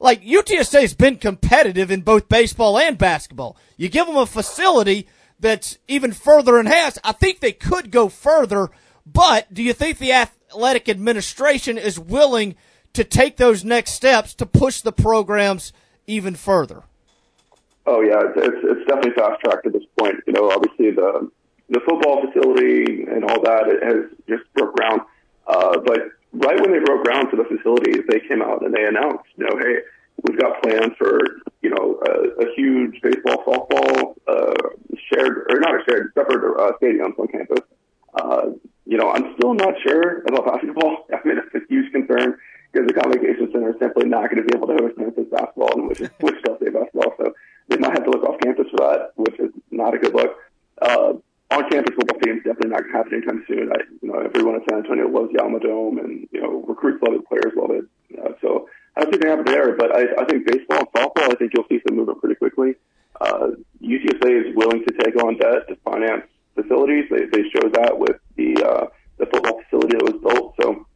Like 0.00 0.22
UTSA 0.22 0.80
has 0.80 0.94
been 0.94 1.16
competitive 1.16 1.90
in 1.90 2.02
both 2.02 2.28
baseball 2.28 2.78
and 2.78 2.98
basketball. 2.98 3.56
You 3.76 3.88
give 3.88 4.06
them 4.06 4.16
a 4.16 4.26
facility 4.26 5.08
that's 5.40 5.78
even 5.88 6.12
further 6.12 6.58
enhanced. 6.58 6.98
I 7.04 7.12
think 7.12 7.40
they 7.40 7.52
could 7.52 7.90
go 7.90 8.08
further, 8.08 8.70
but 9.06 9.52
do 9.52 9.62
you 9.62 9.72
think 9.72 9.98
the 9.98 10.12
athletic 10.12 10.88
administration 10.88 11.78
is 11.78 11.98
willing 11.98 12.56
to 12.92 13.04
take 13.04 13.36
those 13.36 13.64
next 13.64 13.92
steps 13.92 14.34
to 14.34 14.46
push 14.46 14.80
the 14.80 14.92
programs 14.92 15.72
even 16.06 16.34
further? 16.34 16.82
Oh 17.86 18.02
yeah, 18.02 18.20
it's 18.36 18.56
it's 18.62 18.86
definitely 18.86 19.12
fast 19.12 19.40
tracked 19.40 19.66
at 19.66 19.72
this 19.72 19.84
point. 19.98 20.16
You 20.26 20.32
know, 20.34 20.50
obviously 20.50 20.90
the 20.90 21.30
the 21.68 21.80
football 21.86 22.22
facility 22.26 23.04
and 23.04 23.24
all 23.24 23.42
that 23.42 23.68
it 23.68 23.82
has 23.82 24.10
just 24.28 24.42
broke 24.54 24.74
ground. 24.76 25.02
Uh, 25.46 25.78
but 25.84 26.00
right 26.32 26.60
when 26.60 26.72
they 26.72 26.78
broke 26.80 27.04
ground 27.04 27.28
for 27.30 27.36
the 27.36 27.44
facilities, 27.44 28.04
they 28.08 28.20
came 28.20 28.42
out 28.42 28.64
and 28.64 28.74
they 28.74 28.84
announced, 28.84 29.24
you 29.36 29.46
know, 29.46 29.56
hey, 29.58 29.80
we've 30.26 30.38
got 30.38 30.62
plans 30.62 30.92
for 30.98 31.20
you 31.62 31.70
know 31.70 32.00
a, 32.06 32.44
a 32.44 32.54
huge 32.54 33.00
baseball, 33.02 33.44
softball, 33.44 34.14
uh, 34.26 34.54
shared 35.12 35.46
or 35.50 35.60
not 35.60 35.74
a 35.74 35.84
shared, 35.88 36.12
separate 36.14 36.44
uh, 36.58 36.72
stadiums 36.80 37.18
on 37.18 37.28
campus. 37.28 37.60
Uh, 38.14 38.50
you 38.86 38.96
know, 38.96 39.10
I'm 39.10 39.34
still 39.34 39.54
not 39.54 39.74
sure 39.86 40.22
about 40.22 40.46
basketball. 40.52 41.06
I 41.12 41.26
mean, 41.26 41.38
it's 41.38 41.54
a 41.54 41.66
huge 41.68 41.92
concern 41.92 42.38
because 42.72 42.86
the 42.86 42.94
Convocation 42.94 43.50
Center 43.52 43.70
is 43.70 43.76
simply 43.80 44.06
not 44.06 44.30
going 44.30 44.42
to 44.42 44.48
be 44.48 44.56
able 44.56 44.68
to 44.68 44.74
host 44.74 44.98
Memphis 44.98 45.26
basketball 45.30 45.72
and 45.74 45.88
which 45.88 46.00
is 46.00 46.10
Wichita 46.20 46.56
State 46.56 46.72
basketball. 46.72 47.14
So 47.18 47.34
they 47.68 47.76
might 47.76 47.92
have 47.92 48.04
to 48.04 48.10
look 48.10 48.24
off 48.24 48.40
campus 48.40 48.66
for 48.70 48.78
that, 48.78 49.12
which 49.16 49.38
is 49.38 49.50
not 49.70 49.94
a 49.94 49.98
good 49.98 50.14
look. 50.14 50.36
Uh, 50.80 51.14
on-campus 51.50 51.94
football 51.96 52.20
teams 52.20 52.44
definitely 52.44 52.70
not 52.70 52.84
going 52.84 52.92
to 52.92 52.98
happen 52.98 53.14
anytime 53.14 53.44
soon. 53.48 53.72
I, 53.72 53.80
you 54.02 54.08
know, 54.12 54.20
everyone 54.20 54.56
in 54.56 54.64
San 54.68 54.84
Antonio 54.84 55.08
loves 55.08 55.32
Alamodome, 55.32 56.04
and 56.04 56.28
you 56.30 56.40
know, 56.42 56.64
recruits 56.68 57.02
love 57.02 57.14
it, 57.14 57.26
players 57.28 57.56
love 57.56 57.70
it. 57.72 57.84
Uh, 58.12 58.32
so 58.42 58.68
I 58.96 59.02
don't 59.02 59.10
think 59.10 59.22
they 59.22 59.32
it 59.32 59.46
there, 59.46 59.76
but 59.76 59.94
I, 59.94 60.20
I 60.20 60.24
think 60.26 60.46
baseball 60.46 60.80
and 60.80 60.92
softball, 60.92 61.32
I 61.32 61.36
think 61.36 61.52
you'll 61.54 61.68
see 61.68 61.80
some 61.88 61.96
movement 61.96 62.20
pretty 62.20 62.36
quickly. 62.36 62.74
Uh, 63.20 63.56
UTSA 63.82 64.50
is 64.50 64.56
willing 64.56 64.84
to 64.84 64.92
take 65.02 65.16
on 65.22 65.38
debt 65.38 65.68
to 65.68 65.76
finance 65.84 66.26
facilities. 66.54 67.06
They, 67.10 67.26
they 67.32 67.48
showed 67.48 67.72
that 67.74 67.98
with 67.98 68.16
the 68.36 68.54
uh, 68.62 68.86
the 69.18 69.26
football 69.26 69.60
facility 69.64 69.96
that 69.96 70.04
was 70.04 70.20
built. 70.22 70.54
So, 70.60 70.86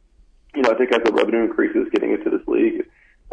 you 0.55 0.61
know, 0.61 0.71
I 0.71 0.75
think 0.75 0.93
as 0.93 1.03
the 1.03 1.11
revenue 1.11 1.43
increases 1.43 1.87
getting 1.91 2.11
into 2.11 2.29
this 2.29 2.45
league, 2.47 2.85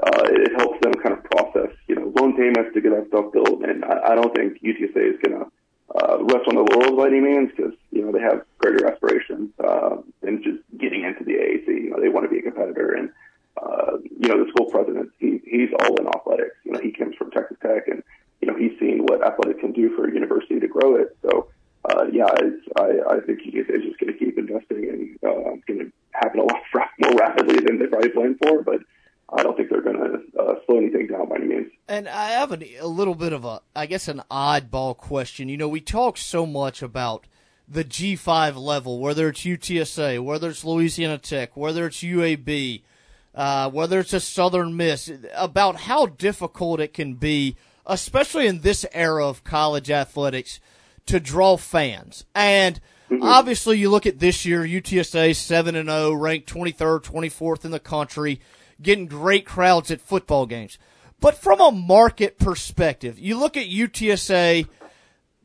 uh, 0.03 0.23
it 0.25 0.53
helps 0.59 0.81
them 0.81 0.95
kind 0.95 1.14
of 1.14 1.25
process, 1.25 1.71
you 1.87 1.95
know, 1.95 2.12
loan 2.16 2.37
payments 2.37 2.75
to 2.75 2.81
get 2.81 2.91
that 2.91 3.07
stuff 3.09 3.33
built. 3.33 3.62
And 3.62 3.85
I, 3.85 4.12
I 4.12 4.14
don't 4.14 4.35
think 4.35 4.59
UTSA 4.62 5.14
is 5.14 5.21
going 5.23 5.39
to 5.39 5.47
uh, 5.95 6.18
rest 6.22 6.47
on 6.47 6.55
the 6.55 6.66
laurels 6.70 6.97
by 6.97 7.09
any 7.09 7.20
means 7.20 7.51
because 7.57 7.74
you 7.91 8.03
know 8.03 8.12
they 8.12 8.20
have 8.20 8.45
greater 8.59 8.86
aspirations 8.86 9.51
uh, 9.59 9.97
than 10.22 10.43
just 10.43 10.59
getting 10.78 11.05
into 11.05 11.24
the 11.24 11.32
AAC. 11.32 11.66
You 11.66 11.91
know, 11.91 12.01
they 12.01 12.09
want 12.09 12.24
to 12.24 12.30
be 12.30 12.38
a 12.38 12.43
competitor, 12.43 12.95
and 12.95 13.11
uh, 13.61 13.99
you 13.99 14.28
know 14.28 14.45
the 14.45 14.51
school 14.51 14.70
president 14.70 15.11
he 15.18 15.41
he's 15.45 15.70
all 15.80 15.97
in 15.97 16.07
athletics. 16.07 16.57
You 16.64 16.72
know, 16.72 16.80
he 16.80 16.93
comes 16.93 17.16
from 17.16 17.30
Texas 17.32 17.57
Tech, 17.61 17.88
and 17.88 18.03
you 18.41 18.47
know 18.47 18.57
he's 18.57 18.78
seen 18.78 19.03
what 19.03 19.26
athletics 19.26 19.61
can 19.61 19.72
do 19.72 19.95
for 19.97 20.09
a 20.09 20.12
university 20.12 20.61
to 20.61 20.68
grow 20.68 20.95
it. 20.95 21.16
So 21.22 21.49
uh, 21.84 22.07
yeah, 22.12 22.30
it's, 22.38 22.66
I 22.78 23.16
I 23.16 23.20
think 23.26 23.41
is 23.47 23.66
just 23.66 23.99
going 23.99 24.12
to 24.12 24.18
keep 24.18 24.38
investing, 24.38 24.88
and 24.88 25.18
uh, 25.26 25.55
it's 25.55 25.64
going 25.64 25.80
to 25.80 25.93
happen 26.12 26.41
a 26.41 26.45
lot 26.45 26.62
more 27.01 27.14
rapidly 27.14 27.64
than 27.64 27.78
they 27.78 27.86
probably 27.86 28.11
planned 28.11 28.38
for, 28.43 28.62
but. 28.62 28.80
I 29.33 29.43
don't 29.43 29.57
think 29.57 29.70
they're 29.70 29.83
going 29.83 29.97
to 29.99 30.41
uh, 30.41 30.55
slow 30.66 30.78
anything 30.78 31.07
down 31.07 31.28
by 31.28 31.37
any 31.37 31.47
means. 31.47 31.72
And 31.89 32.09
I 32.09 32.31
have 32.31 32.53
a, 32.53 32.76
a 32.76 32.87
little 32.87 33.14
bit 33.14 33.33
of 33.33 33.45
a, 33.45 33.61
I 33.74 33.87
guess, 33.87 34.09
an 34.09 34.22
oddball 34.31 34.97
question. 34.97 35.49
You 35.49 35.57
know, 35.57 35.68
we 35.68 35.81
talk 35.81 36.16
so 36.16 36.47
much 36.47 36.83
about 36.83 37.26
the 37.68 37.85
G5 37.85 38.57
level, 38.57 38.99
whether 38.99 39.28
it's 39.28 39.43
UTSA, 39.43 40.22
whether 40.22 40.51
it's 40.51 40.64
Louisiana 40.64 41.18
Tech, 41.18 41.57
whether 41.57 41.87
it's 41.87 41.99
UAB, 41.99 42.83
uh, 43.35 43.70
whether 43.70 44.01
it's 44.01 44.12
a 44.12 44.20
Southern 44.20 44.76
Miss, 44.76 45.11
about 45.35 45.76
how 45.76 46.07
difficult 46.07 46.81
it 46.81 46.93
can 46.93 47.14
be, 47.14 47.57
especially 47.87 48.49
in 48.49 48.61
this 48.61 48.85
era 48.93 49.26
of 49.26 49.45
college 49.45 49.91
athletics, 49.91 50.59
to 51.07 51.20
draw 51.20 51.57
fans. 51.57 52.24
And 52.35 52.81
mm-hmm. 53.09 53.22
obviously, 53.22 53.78
you 53.78 53.91
look 53.91 54.07
at 54.07 54.18
this 54.18 54.45
year, 54.45 54.62
UTSA 54.62 55.37
7 55.37 55.76
and 55.76 55.89
0, 55.89 56.14
ranked 56.14 56.53
23rd, 56.53 57.05
24th 57.05 57.64
in 57.64 57.70
the 57.70 57.78
country 57.78 58.41
getting 58.83 59.07
great 59.07 59.47
crowds 59.47 59.91
at 59.91 60.01
football 60.01 60.47
games. 60.47 60.78
But 61.20 61.37
from 61.37 61.61
a 61.61 61.70
market 61.70 62.39
perspective, 62.39 63.18
you 63.18 63.39
look 63.39 63.57
at 63.57 63.66
UTSA 63.66 64.66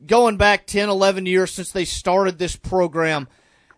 going 0.04 0.36
back 0.36 0.66
10, 0.66 0.88
11 0.88 1.26
years 1.26 1.50
since 1.50 1.72
they 1.72 1.84
started 1.84 2.38
this 2.38 2.56
program. 2.56 3.28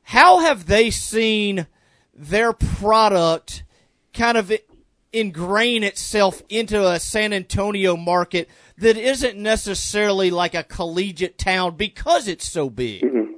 How 0.02 0.40
have 0.40 0.66
they 0.66 0.90
seen 0.90 1.66
their 2.14 2.52
product 2.52 3.64
kind 4.12 4.38
of 4.38 4.52
ingrain 5.12 5.84
itself 5.84 6.42
into 6.48 6.86
a 6.86 7.00
San 7.00 7.32
Antonio 7.32 7.96
market 7.96 8.48
that 8.78 8.96
isn't 8.96 9.36
necessarily 9.36 10.30
like 10.30 10.54
a 10.54 10.62
collegiate 10.62 11.38
town 11.38 11.76
because 11.76 12.28
it's 12.28 12.48
so 12.48 12.70
big? 12.70 13.02
Mm-hmm. 13.02 13.37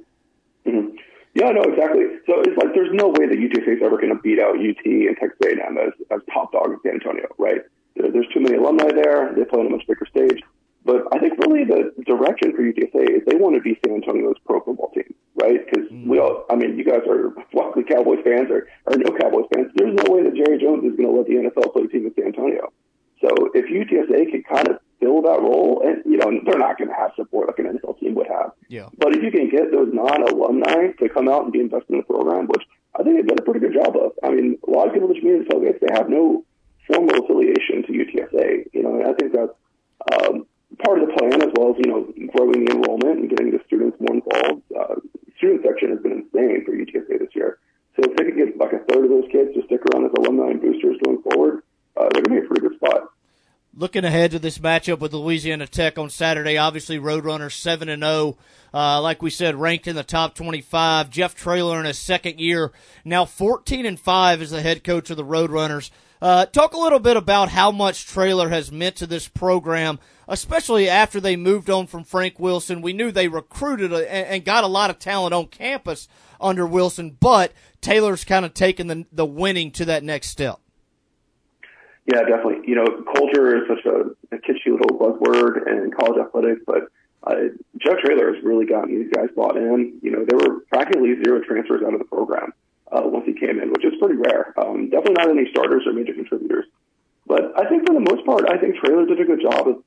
Yeah, 1.33 1.51
no, 1.51 1.61
exactly. 1.63 2.19
So 2.27 2.41
it's 2.41 2.57
like 2.57 2.75
there's 2.75 2.91
no 2.91 3.07
way 3.07 3.27
that 3.27 3.39
UTSA 3.39 3.77
is 3.77 3.81
ever 3.83 3.95
going 3.95 4.11
to 4.11 4.21
beat 4.21 4.39
out 4.39 4.59
UT 4.59 4.83
and 4.83 5.15
Texas 5.15 5.39
A&M 5.47 5.77
as, 5.77 5.93
as 6.11 6.19
top 6.33 6.51
dog 6.51 6.71
in 6.71 6.79
San 6.83 6.93
Antonio, 6.99 7.27
right? 7.37 7.61
There, 7.95 8.11
there's 8.11 8.27
too 8.33 8.41
many 8.41 8.57
alumni 8.57 8.91
there. 8.91 9.31
They 9.35 9.45
play 9.45 9.61
on 9.61 9.67
a 9.67 9.69
much 9.69 9.87
bigger 9.87 10.05
stage. 10.11 10.43
But 10.83 11.07
I 11.13 11.19
think 11.19 11.37
really 11.45 11.63
the 11.63 11.93
direction 12.03 12.51
for 12.55 12.63
UTSA 12.63 13.21
is 13.21 13.21
they 13.27 13.35
want 13.35 13.55
to 13.55 13.61
be 13.61 13.77
San 13.85 13.95
Antonio's 13.95 14.35
pro 14.45 14.61
football 14.61 14.89
team, 14.89 15.13
right? 15.35 15.61
Because 15.63 15.87
mm. 15.91 16.07
we 16.07 16.19
all, 16.19 16.45
I 16.49 16.55
mean, 16.55 16.77
you 16.77 16.83
guys 16.83 17.05
are 17.07 17.31
luckily 17.53 17.85
Cowboys 17.85 18.19
fans 18.25 18.49
or, 18.49 18.67
or 18.85 18.97
no 18.97 19.15
Cowboys 19.15 19.45
fans. 19.53 19.71
There's 19.75 19.93
no 19.93 20.11
way 20.11 20.23
that 20.23 20.33
Jerry 20.33 20.57
Jones 20.57 20.83
is 20.83 20.97
going 20.97 21.07
to 21.07 21.15
let 21.15 21.27
the 21.27 21.37
NFL 21.37 21.73
play 21.73 21.83
a 21.83 21.87
team 21.87 22.07
in 22.07 22.13
San 22.15 22.33
Antonio. 22.33 22.73
So 23.21 23.29
if 23.53 23.69
UTSA 23.69 24.31
can 24.31 24.43
kind 24.43 24.67
of 24.69 24.79
fill 25.01 25.21
that 25.23 25.41
role, 25.41 25.81
and 25.83 26.05
you 26.05 26.17
know 26.17 26.29
they're 26.45 26.61
not 26.61 26.77
going 26.77 26.89
to 26.89 26.95
have 26.95 27.11
support 27.15 27.49
like 27.49 27.59
an 27.59 27.77
NFL 27.77 27.99
team 27.99 28.15
would 28.15 28.27
have. 28.27 28.53
Yeah. 28.69 28.87
But 28.97 29.15
if 29.15 29.23
you 29.23 29.31
can 29.31 29.49
get 29.49 29.71
those 29.71 29.89
non-alumni 29.91 30.93
to 31.01 31.09
come 31.09 31.27
out 31.27 31.43
and 31.43 31.51
be 31.51 31.59
invested 31.59 31.89
in 31.89 31.97
the 31.97 32.03
program, 32.03 32.47
which 32.47 32.63
I 32.95 33.03
think 33.03 33.17
they've 33.17 33.27
done 33.27 33.39
a 33.41 33.45
pretty 33.45 33.59
good 33.59 33.73
job 33.73 33.97
of. 33.97 34.13
I 34.23 34.29
mean, 34.29 34.57
a 34.65 34.71
lot 34.71 34.87
of 34.87 34.93
people 34.93 35.09
that 35.09 35.17
community 35.17 35.49
tailgates 35.49 35.81
they 35.81 35.91
have 35.91 36.07
no 36.07 36.45
formal 36.87 37.25
affiliation 37.25 37.83
to 37.83 37.91
UTSA. 37.91 38.69
You 38.71 38.83
know, 38.83 38.95
and 39.01 39.07
I 39.09 39.13
think 39.17 39.33
that's 39.33 39.55
um, 40.13 40.45
part 40.85 41.01
of 41.01 41.09
the 41.09 41.13
plan 41.17 41.41
as 41.41 41.51
well 41.57 41.73
as 41.73 41.77
you 41.81 41.89
know 41.89 42.05
growing 42.31 42.63
the 42.63 42.71
enrollment 42.77 43.19
and 43.25 43.29
getting 43.29 43.51
the 43.51 43.59
students 43.65 43.97
more 43.99 44.21
involved. 44.21 44.61
Uh, 44.69 44.95
student 45.37 45.65
section 45.65 45.89
has 45.89 45.99
been 45.99 46.21
insane 46.21 46.63
for 46.63 46.77
UTSA 46.77 47.19
this 47.19 47.33
year. 47.33 47.57
So 47.95 48.03
if 48.07 48.15
they 48.15 48.23
could 48.23 48.37
get 48.37 48.57
like 48.57 48.73
a 48.73 48.85
third 48.85 49.03
of 49.05 49.11
those 49.11 49.27
kids 49.31 49.51
to 49.55 49.65
stick 49.65 49.81
around 49.89 50.05
as 50.05 50.11
alumni 50.15 50.51
and 50.51 50.61
boosters 50.61 50.95
going 51.03 51.21
forward, 51.23 51.63
uh, 51.97 52.07
they're 52.13 52.23
going 52.23 52.39
to 52.39 52.41
be 52.41 52.45
a 52.45 52.47
pretty 52.47 52.61
good 52.61 52.77
spot. 52.77 53.09
Looking 53.81 54.05
ahead 54.05 54.29
to 54.29 54.37
this 54.37 54.59
matchup 54.59 54.99
with 54.99 55.11
Louisiana 55.11 55.65
Tech 55.65 55.97
on 55.97 56.11
Saturday, 56.11 56.55
obviously 56.55 56.99
Roadrunners 56.99 57.53
seven 57.53 57.89
and 57.89 58.03
zero. 58.03 58.37
Oh, 58.71 58.79
uh, 58.79 59.01
like 59.01 59.23
we 59.23 59.31
said, 59.31 59.55
ranked 59.55 59.87
in 59.87 59.95
the 59.95 60.03
top 60.03 60.35
twenty-five. 60.35 61.09
Jeff 61.09 61.33
Traylor 61.33 61.79
in 61.79 61.85
his 61.85 61.97
second 61.97 62.39
year, 62.39 62.71
now 63.03 63.25
fourteen 63.25 63.87
and 63.87 63.99
five 63.99 64.39
as 64.39 64.51
the 64.51 64.61
head 64.61 64.83
coach 64.83 65.09
of 65.09 65.17
the 65.17 65.25
Roadrunners. 65.25 65.89
Uh, 66.21 66.45
talk 66.45 66.75
a 66.75 66.79
little 66.79 66.99
bit 66.99 67.17
about 67.17 67.49
how 67.49 67.71
much 67.71 68.05
Traylor 68.05 68.49
has 68.49 68.71
meant 68.71 68.97
to 68.97 69.07
this 69.07 69.27
program, 69.27 69.97
especially 70.27 70.87
after 70.87 71.19
they 71.19 71.35
moved 71.35 71.67
on 71.67 71.87
from 71.87 72.03
Frank 72.03 72.37
Wilson. 72.39 72.83
We 72.83 72.93
knew 72.93 73.11
they 73.11 73.29
recruited 73.29 73.91
a, 73.91 74.13
and 74.13 74.45
got 74.45 74.63
a 74.63 74.67
lot 74.67 74.91
of 74.91 74.99
talent 74.99 75.33
on 75.33 75.47
campus 75.47 76.07
under 76.39 76.67
Wilson, 76.67 77.17
but 77.19 77.51
Traylor's 77.81 78.25
kind 78.25 78.45
of 78.45 78.53
taken 78.53 78.85
the 78.85 79.07
the 79.11 79.25
winning 79.25 79.71
to 79.71 79.85
that 79.85 80.03
next 80.03 80.27
step. 80.27 80.59
Yeah, 82.05 82.21
definitely. 82.21 82.67
You 82.67 82.75
know, 82.75 82.85
culture 83.15 83.57
is 83.57 83.67
such 83.67 83.85
a, 83.85 84.35
a 84.35 84.39
kitschy 84.39 84.71
little 84.71 84.97
buzzword 84.97 85.67
in 85.67 85.91
college 85.91 86.19
athletics, 86.19 86.61
but 86.65 86.89
uh, 87.23 87.53
Jeff 87.77 87.97
Traylor 88.03 88.33
has 88.33 88.43
really 88.43 88.65
gotten 88.65 88.89
these 88.89 89.11
guys 89.13 89.29
bought 89.35 89.55
in. 89.55 89.99
You 90.01 90.11
know, 90.11 90.25
there 90.27 90.37
were 90.37 90.61
practically 90.71 91.13
zero 91.23 91.41
transfers 91.41 91.83
out 91.85 91.93
of 91.93 91.99
the 91.99 92.05
program 92.05 92.53
uh, 92.91 93.01
once 93.05 93.25
he 93.25 93.33
came 93.33 93.61
in, 93.61 93.69
which 93.71 93.85
is 93.85 93.93
pretty 93.99 94.15
rare. 94.15 94.53
Um, 94.57 94.89
definitely 94.89 95.13
not 95.13 95.29
any 95.29 95.49
starters 95.51 95.83
or 95.85 95.93
major 95.93 96.13
contributors. 96.13 96.65
But 97.27 97.53
I 97.55 97.69
think 97.69 97.87
for 97.87 97.93
the 97.93 98.01
most 98.01 98.25
part, 98.25 98.49
I 98.49 98.57
think 98.57 98.75
Traylor 98.77 99.05
did 99.05 99.21
a 99.21 99.25
good 99.25 99.41
job 99.41 99.67
of 99.67 99.83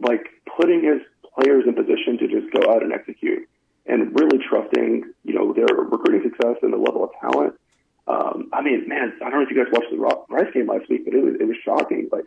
like 0.00 0.24
putting 0.56 0.82
his 0.82 1.02
players 1.34 1.64
in 1.66 1.74
position 1.74 2.16
to 2.18 2.28
just 2.28 2.50
go 2.52 2.72
out 2.72 2.82
and 2.82 2.92
execute 2.92 3.46
and 3.84 4.18
really 4.18 4.38
trusting, 4.48 5.04
you 5.24 5.34
know, 5.34 5.52
their 5.52 5.66
recruiting 5.76 6.22
success 6.22 6.56
and 6.62 6.72
the 6.72 6.78
level 6.78 7.04
of 7.04 7.10
talent 7.20 7.54
um, 8.08 8.48
I 8.52 8.62
mean, 8.62 8.88
man, 8.88 9.12
I 9.20 9.28
don't 9.28 9.40
know 9.40 9.46
if 9.46 9.50
you 9.50 9.62
guys 9.62 9.72
watched 9.72 9.90
the 9.90 9.98
Rice 9.98 10.52
game 10.54 10.66
last 10.66 10.88
week, 10.88 11.04
but 11.04 11.14
it 11.14 11.22
was 11.22 11.34
it 11.38 11.44
was 11.44 11.56
shocking. 11.62 12.08
Like 12.10 12.24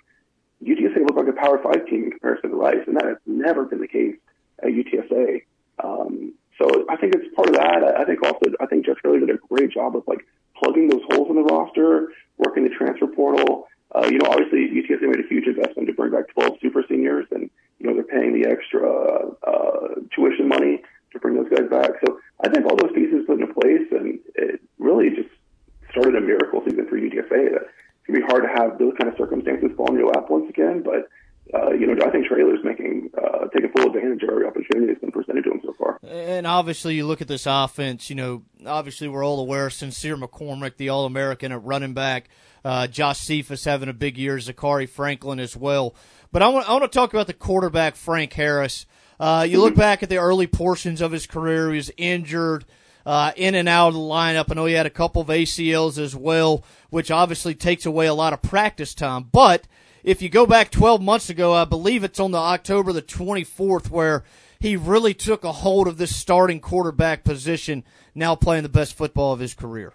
UTSA 0.64 0.98
looked 0.98 1.18
like 1.18 1.28
a 1.28 1.34
Power 1.34 1.60
Five 1.62 1.88
team 1.88 2.06
in 2.06 2.12
comparison 2.12 2.52
to 2.52 2.56
Rice, 2.56 2.86
and 2.86 2.96
that 2.98 3.06
has 3.06 3.18
never 3.26 3.66
been 3.66 3.82
the 3.82 3.88
case 3.88 4.16
at 4.62 4.70
UTSA. 4.70 5.42
Um, 5.84 6.34
so 6.60 6.86
I 6.88 6.98
think 6.98 7.16
it's 7.16 7.34
part 7.36 7.50
of 7.50 7.56
that. 7.56 7.84
I 7.98 8.06
think 8.06 8.22
also 8.24 8.54
I 8.60 8.68
think 8.68 8.86
Jeff 8.86 8.98
Hurley 9.04 9.20
did 9.20 9.32
a 9.32 9.40
great 9.50 9.72
job 9.72 9.96
of 9.96 10.04
like 10.06 10.26
plugging 10.56 10.88
those 10.88 11.02
holes 11.10 11.30
in 11.30 11.36
the 11.36 11.44
roster, 11.44 12.14
working 12.38 12.64
the 12.64 12.70
transfer 12.70 13.08
portal. 13.08 13.68
Uh, 13.94 14.06
you 14.06 14.20
know, 14.20 14.30
obviously 14.30 14.70
UTSA 14.70 15.02
made 15.02 15.26
a 15.26 15.28
huge 15.28 15.48
investment 15.48 15.88
to 15.88 15.94
bring 15.94 16.12
back 16.12 16.30
12 16.34 16.60
super 16.62 16.86
seniors, 16.88 17.26
and 17.32 17.50
you 17.80 17.88
know 17.88 17.96
they're 17.96 18.04
paying 18.04 18.40
the 18.40 18.48
extra 18.48 18.88
uh, 18.88 19.96
tuition 20.16 20.48
money 20.48 20.84
to 21.12 21.20
bring 21.20 21.36
those 21.36 21.50
guys 21.50 21.68
back. 21.70 21.92
So 22.06 22.20
I 22.40 22.50
think 22.50 22.66
all 22.66 22.78
those 22.78 22.94
pieces 22.94 23.26
put 23.26 23.42
into 23.42 23.52
place, 23.54 23.88
and 23.92 24.20
it 24.36 24.62
really 24.78 25.10
just 25.10 25.30
started 25.92 26.16
a 26.16 26.22
miracle 26.22 26.62
season 26.66 26.88
for 26.88 26.98
UTSA. 26.98 27.56
It's 27.56 28.08
gonna 28.08 28.20
be 28.20 28.26
hard 28.26 28.44
to 28.44 28.50
have 28.50 28.80
those 28.80 28.94
kind 29.00 29.12
of 29.12 29.18
circumstances 29.18 29.72
fall 29.78 29.92
in 29.92 30.00
your 30.00 30.08
lap 30.08 30.30
once 30.30 30.50
again, 30.50 30.82
but 30.84 31.08
uh, 31.54 31.72
you 31.72 31.86
know, 31.86 31.94
I 32.06 32.10
think 32.12 32.28
Traylor's 32.28 32.64
making 32.64 33.10
uh, 33.18 33.48
taking 33.54 33.72
full 33.76 33.88
advantage 33.88 34.24
of 34.24 34.30
every 34.30 34.46
opportunity 34.46 34.88
that's 34.88 35.02
been 35.02 35.12
presented 35.12 35.44
to 35.44 35.52
him 35.52 35.62
so 35.64 35.74
far. 35.74 36.00
And 36.08 36.48
obviously, 36.48 36.96
you 36.96 37.06
look 37.06 37.22
at 37.22 37.28
this 37.28 37.46
offense. 37.46 38.10
You 38.10 38.16
know, 38.16 38.44
obviously, 38.66 39.08
we're 39.08 39.26
all 39.26 39.40
aware 39.40 39.70
Sincere 39.70 40.16
McCormick, 40.16 40.78
the 40.78 40.90
All 40.90 41.06
American 41.06 41.52
at 41.52 41.64
running 41.64 41.94
back. 41.94 42.30
Uh, 42.64 42.88
Josh 42.88 43.20
Cephus 43.20 43.66
having 43.66 43.90
a 43.90 43.94
big 43.94 44.18
year. 44.18 44.38
Zakhari 44.38 44.88
Franklin 44.88 45.40
as 45.40 45.58
well. 45.58 45.96
But 46.32 46.42
I 46.42 46.48
want 46.48 46.70
I 46.70 46.74
want 46.74 46.84
to 46.84 46.88
talk 46.88 47.14
about 47.14 47.28
the 47.28 47.34
quarterback 47.34 47.96
Frank 47.96 48.32
Harris. 48.34 48.86
Uh, 49.20 49.46
you 49.48 49.60
look 49.60 49.76
back 49.88 50.04
at 50.04 50.10
the 50.10 50.18
early 50.18 50.48
portions 50.48 51.02
of 51.02 51.12
his 51.12 51.28
career. 51.28 51.70
He 51.72 51.78
was 51.78 51.92
injured. 51.98 52.66
Uh, 53.06 53.32
in 53.36 53.56
and 53.56 53.68
out 53.68 53.90
of 53.90 53.94
the 53.96 54.00
lineup. 54.00 54.46
I 54.52 54.54
know 54.54 54.66
he 54.66 54.76
had 54.76 54.86
a 54.86 54.92
couple 54.92 55.24
of 55.24 55.30
ACLs 55.30 55.98
as 55.98 56.16
well, 56.16 56.64
which 56.92 57.10
obviously 57.10 57.56
takes 57.56 57.86
away 57.86 58.06
a 58.06 58.14
lot 58.14 58.34
of 58.34 58.44
practice 58.44 58.94
time. 58.94 59.24
But 59.32 59.66
if 60.04 60.22
you 60.22 60.30
go 60.30 60.46
back 60.46 60.70
12 60.70 61.02
months 61.02 61.30
ago, 61.30 61.54
I 61.54 61.66
believe 61.66 62.04
it's 62.04 62.20
on 62.20 62.32
the 62.32 62.38
October 62.38 62.94
the 62.94 63.02
24th 63.02 63.90
where 63.90 64.24
he 64.60 64.76
really 64.76 65.16
took 65.16 65.44
a 65.44 65.52
hold 65.52 65.88
of 65.88 65.98
this 65.98 66.16
starting 66.16 66.60
quarterback 66.60 67.24
position, 67.24 67.84
now 68.14 68.36
playing 68.36 68.64
the 68.64 68.70
best 68.70 68.96
football 68.96 69.34
of 69.34 69.40
his 69.40 69.56
career. 69.56 69.94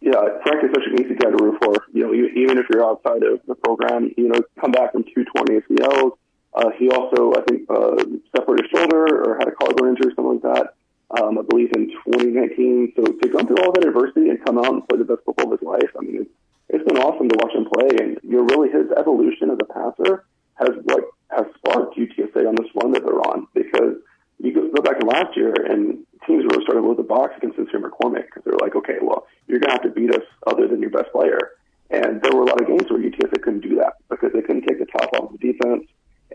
Yeah, 0.00 0.12
Frank 0.44 0.62
is 0.62 0.70
such 0.72 0.86
an 0.86 1.04
easy 1.04 1.14
guy 1.16 1.30
to 1.30 1.36
root 1.42 1.58
for. 1.60 1.74
You 1.92 2.06
know, 2.06 2.14
even 2.14 2.58
if 2.58 2.66
you're 2.72 2.84
outside 2.84 3.24
of 3.24 3.40
the 3.48 3.56
program, 3.56 4.12
you 4.16 4.28
know, 4.28 4.40
come 4.60 4.70
back 4.70 4.92
from 4.92 5.02
220 5.02 5.60
ACLs. 5.60 6.12
Uh, 6.54 6.70
he 6.78 6.88
also, 6.88 7.32
I 7.34 7.42
think, 7.42 7.68
uh, 7.68 7.96
separated 8.34 8.70
his 8.70 8.78
shoulder 8.78 9.24
or 9.24 9.36
had 9.38 9.48
a 9.48 9.50
collarbone 9.50 9.90
injury, 9.90 10.12
or 10.12 10.14
something 10.14 10.40
like 10.40 10.54
that. 10.54 10.74
Um, 11.10 11.38
I 11.38 11.42
believe 11.42 11.70
in 11.76 11.88
2019. 12.04 12.94
So 12.96 13.04
to 13.04 13.28
go 13.28 13.38
through 13.44 13.62
all 13.62 13.72
that 13.72 13.86
adversity 13.86 14.30
and 14.30 14.44
come 14.44 14.58
out 14.58 14.72
and 14.72 14.86
play 14.88 14.98
the 14.98 15.04
best 15.04 15.24
football 15.24 15.52
of 15.52 15.60
his 15.60 15.66
life, 15.66 15.90
I 15.96 16.02
mean, 16.02 16.22
it's, 16.22 16.30
it's 16.68 16.84
been 16.84 16.98
awesome 16.98 17.28
to 17.28 17.36
watch 17.38 17.54
him 17.54 17.66
play. 17.72 17.90
And 18.02 18.18
you're 18.22 18.44
really 18.44 18.70
his 18.70 18.90
evolution 18.96 19.50
as 19.50 19.58
a 19.62 19.72
passer 19.72 20.24
has 20.56 20.70
what 20.84 21.04
has 21.30 21.46
sparked 21.58 21.96
UTSA 21.96 22.48
on 22.48 22.56
this 22.56 22.70
run 22.74 22.92
that 22.92 23.04
they're 23.04 23.22
on. 23.22 23.46
Because 23.54 24.02
you 24.42 24.52
go, 24.52 24.68
go 24.74 24.82
back 24.82 24.98
to 24.98 25.06
last 25.06 25.36
year 25.36 25.54
and 25.54 26.04
teams 26.26 26.44
really 26.44 26.64
started 26.64 26.82
to 26.82 26.86
load 26.86 26.98
the 26.98 27.06
box 27.06 27.34
against 27.36 27.56
Sincere 27.56 27.80
McCormick 27.80 28.26
because 28.26 28.42
they're 28.44 28.58
like, 28.60 28.74
okay, 28.74 28.98
well, 29.00 29.26
you're 29.46 29.60
going 29.60 29.70
to 29.70 29.78
have 29.78 29.86
to 29.86 29.94
beat 29.94 30.10
us 30.10 30.26
other 30.46 30.66
than 30.66 30.80
your 30.80 30.90
best 30.90 31.12
player. 31.12 31.54
And 31.90 32.20
there 32.20 32.32
were 32.34 32.42
a 32.42 32.46
lot 32.46 32.60
of 32.60 32.66
games 32.66 32.90
where 32.90 32.98
UTSA 32.98 33.42
couldn't 33.42 33.60
do 33.60 33.76
that 33.76 33.94
because 34.10 34.32
they 34.34 34.42
couldn't 34.42 34.66
take 34.66 34.78
the 34.78 34.86
top 34.86 35.10
off 35.14 35.30
the 35.30 35.38
defense. 35.38 35.86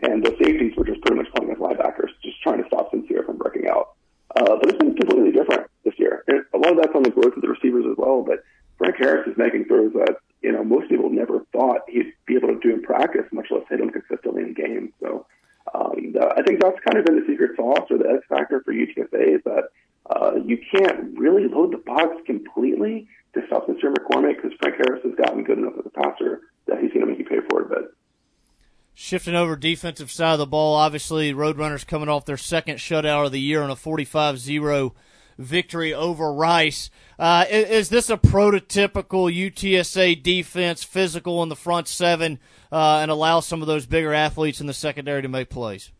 And 0.02 0.24
the 0.24 0.34
safeties 0.42 0.74
were 0.76 0.84
just 0.84 1.02
pretty 1.02 1.20
much 1.20 1.32
playing 1.34 1.52
as 1.52 1.58
linebackers, 1.58 2.08
just 2.24 2.40
trying 2.42 2.62
to 2.62 2.66
stop 2.66 2.90
Sincere 2.90 3.22
from 3.24 3.36
breaking 3.36 3.68
out. 3.68 3.94
Uh, 4.34 4.56
but 4.56 4.70
it's 4.70 4.78
been 4.78 4.96
completely 4.96 5.30
different 5.30 5.68
this 5.84 5.94
year. 5.98 6.24
And 6.26 6.44
a 6.54 6.58
lot 6.58 6.72
of 6.72 6.78
that's 6.78 6.96
on 6.96 7.02
the 7.02 7.10
growth 7.10 7.36
of 7.36 7.42
the 7.42 7.48
receivers 7.48 7.84
as 7.90 7.96
well. 7.98 8.22
But 8.22 8.42
Frank 8.78 8.96
Harris 8.98 9.28
is 9.28 9.36
making 9.36 9.66
throws 9.66 9.92
that, 9.92 10.16
you 10.40 10.52
know, 10.52 10.64
most 10.64 10.88
people 10.88 11.10
never 11.10 11.44
thought 11.52 11.82
he'd 11.88 12.14
be 12.26 12.36
able 12.36 12.48
to 12.48 12.58
do 12.60 12.72
in 12.72 12.82
practice, 12.82 13.26
much 13.30 13.48
less 13.50 13.62
hit 13.68 13.78
them 13.78 13.90
consistently 13.90 14.42
in 14.42 14.54
games. 14.54 14.90
So 15.00 15.26
um, 15.74 16.12
the, 16.12 16.32
I 16.34 16.42
think 16.42 16.60
that's 16.60 16.78
kind 16.80 16.98
of 16.98 17.04
been 17.04 17.20
the 17.20 17.26
secret 17.26 17.52
sauce 17.56 17.86
or 17.90 17.98
the 17.98 18.08
X 18.08 18.24
factor 18.28 18.62
for 18.64 18.72
UTSA 18.72 19.36
is 19.36 19.42
that 19.44 19.68
uh, 20.10 20.32
you 20.44 20.58
can't 20.72 21.16
really 21.18 21.46
load 21.48 21.72
the 21.72 21.78
box 21.78 22.16
completely 22.26 23.08
to 23.34 23.42
stop 23.46 23.68
Mr. 23.68 23.94
McCormick 23.94 24.36
because 24.36 24.52
Frank 24.60 24.76
Harris 24.76 25.02
has 25.04 25.14
gotten 25.14 25.44
good 25.44 25.58
enough 25.58 25.74
as 25.78 25.86
a 25.86 25.90
passer 25.90 26.40
that 26.66 26.80
he's 26.80 26.92
going 26.92 27.06
to 27.06 27.06
make 27.06 27.18
you 27.18 27.24
pay 27.24 27.40
for 27.48 27.62
it 27.62 27.66
a 27.66 27.68
bit. 27.68 27.94
Shifting 28.94 29.34
over 29.34 29.51
defensive 29.62 30.10
side 30.10 30.34
of 30.34 30.38
the 30.38 30.46
ball, 30.46 30.74
obviously 30.74 31.32
Roadrunners 31.32 31.86
coming 31.86 32.08
off 32.08 32.26
their 32.26 32.36
second 32.36 32.76
shutout 32.76 33.26
of 33.26 33.32
the 33.32 33.40
year 33.40 33.62
on 33.62 33.70
a 33.70 33.76
45-0 33.76 34.92
victory 35.38 35.94
over 35.94 36.32
Rice. 36.32 36.90
Uh, 37.18 37.44
is, 37.48 37.70
is, 37.70 37.88
this 37.88 38.10
a 38.10 38.16
prototypical 38.16 39.32
UTSA 39.32 40.22
defense, 40.22 40.82
physical 40.82 41.42
in 41.42 41.48
the 41.48 41.56
front 41.56 41.88
seven, 41.88 42.38
uh, 42.70 42.98
and 42.98 43.10
allow 43.10 43.40
some 43.40 43.62
of 43.62 43.68
those 43.68 43.86
bigger 43.86 44.12
athletes 44.12 44.60
in 44.60 44.66
the 44.66 44.74
secondary 44.74 45.22
to 45.22 45.28
make 45.28 45.48
plays? 45.48 45.92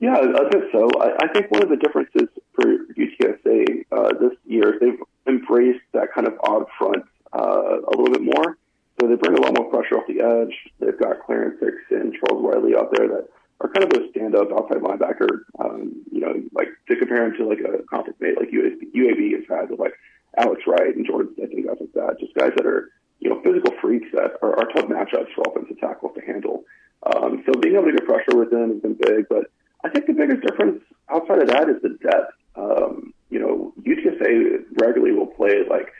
Yeah, 0.00 0.16
I 0.16 0.50
think 0.50 0.64
so. 0.72 0.88
I, 1.00 1.24
I 1.24 1.28
think 1.32 1.50
one 1.50 1.62
of 1.62 1.68
the 1.68 1.76
differences 1.76 2.28
for 2.52 2.64
UTSA 2.64 3.84
uh, 3.92 4.12
this 4.20 4.36
year 4.44 4.74
is 4.74 4.80
they've 4.80 4.98
embraced 5.26 5.84
that 5.92 6.12
kind 6.12 6.26
of 6.26 6.34
odd 6.42 6.66
front 6.76 7.04
uh, 7.32 7.80
a 7.80 7.90
little 7.96 8.10
bit 8.10 8.22
more. 8.22 8.58
So 9.00 9.08
they 9.08 9.16
bring 9.16 9.36
a 9.36 9.42
lot 9.42 9.56
more 9.56 9.70
pressure 9.70 9.98
off 9.98 10.06
the 10.06 10.22
edge. 10.22 10.54
They've 10.78 10.98
got 10.98 11.24
Clarence 11.26 11.58
Hicks 11.60 11.90
and 11.90 12.14
Charles 12.14 12.42
Wiley 12.42 12.76
out 12.76 12.92
there 12.92 13.08
that 13.08 13.28
are 13.60 13.68
kind 13.68 13.84
of 13.84 13.90
those 13.90 14.10
stand-up 14.10 14.52
outside 14.52 14.82
linebacker. 14.82 15.44
Um, 15.58 16.02
you 16.12 16.20
know, 16.20 16.34
like 16.52 16.68
to 16.88 16.96
compare 16.96 17.28
them 17.28 17.36
to 17.38 17.48
like 17.48 17.60
a 17.60 17.82
conference 17.84 18.18
mate 18.20 18.38
like 18.38 18.50
UAB, 18.50 18.94
UAB 18.94 19.34
has 19.34 19.44
had 19.48 19.70
with 19.70 19.80
like 19.80 19.94
Alex 20.38 20.62
Wright 20.66 20.94
and 20.94 21.06
Jordan 21.06 21.34
Smith 21.34 21.50
and 21.52 21.66
guys 21.66 21.76
like 21.80 21.92
that. 21.94 22.20
Just 22.20 22.34
guys 22.34 22.52
that 22.56 22.66
are 22.66 22.90
you 23.20 23.30
know 23.30 23.40
physical 23.42 23.72
freaks 23.80 24.08
that 24.12 24.38
are, 24.42 24.58
are 24.58 24.66
tough 24.74 24.86
matchups 24.86 25.34
for 25.34 25.44
offensive 25.46 25.78
tackles 25.80 26.12
to 26.14 26.24
handle. 26.24 26.64
Um, 27.04 27.42
so 27.46 27.52
being 27.60 27.74
able 27.74 27.86
to 27.86 27.92
get 27.92 28.06
pressure 28.06 28.36
with 28.36 28.50
them 28.50 28.70
has 28.72 28.80
been 28.80 28.94
big, 28.94 29.28
but 29.28 29.50
I 29.84 29.90
think 29.90 30.06
the 30.06 30.14
biggest 30.14 30.42
difference 30.42 30.82
outside 31.10 31.42
of 31.42 31.48
that 31.48 31.68
is 31.68 31.82
the 31.82 31.98
depth. 32.02 32.32
Um, 32.56 33.12
you 33.30 33.38
know, 33.38 33.72
UTSA 33.82 34.64
regularly 34.80 35.12
will 35.12 35.26
play 35.26 35.64
like 35.68 35.92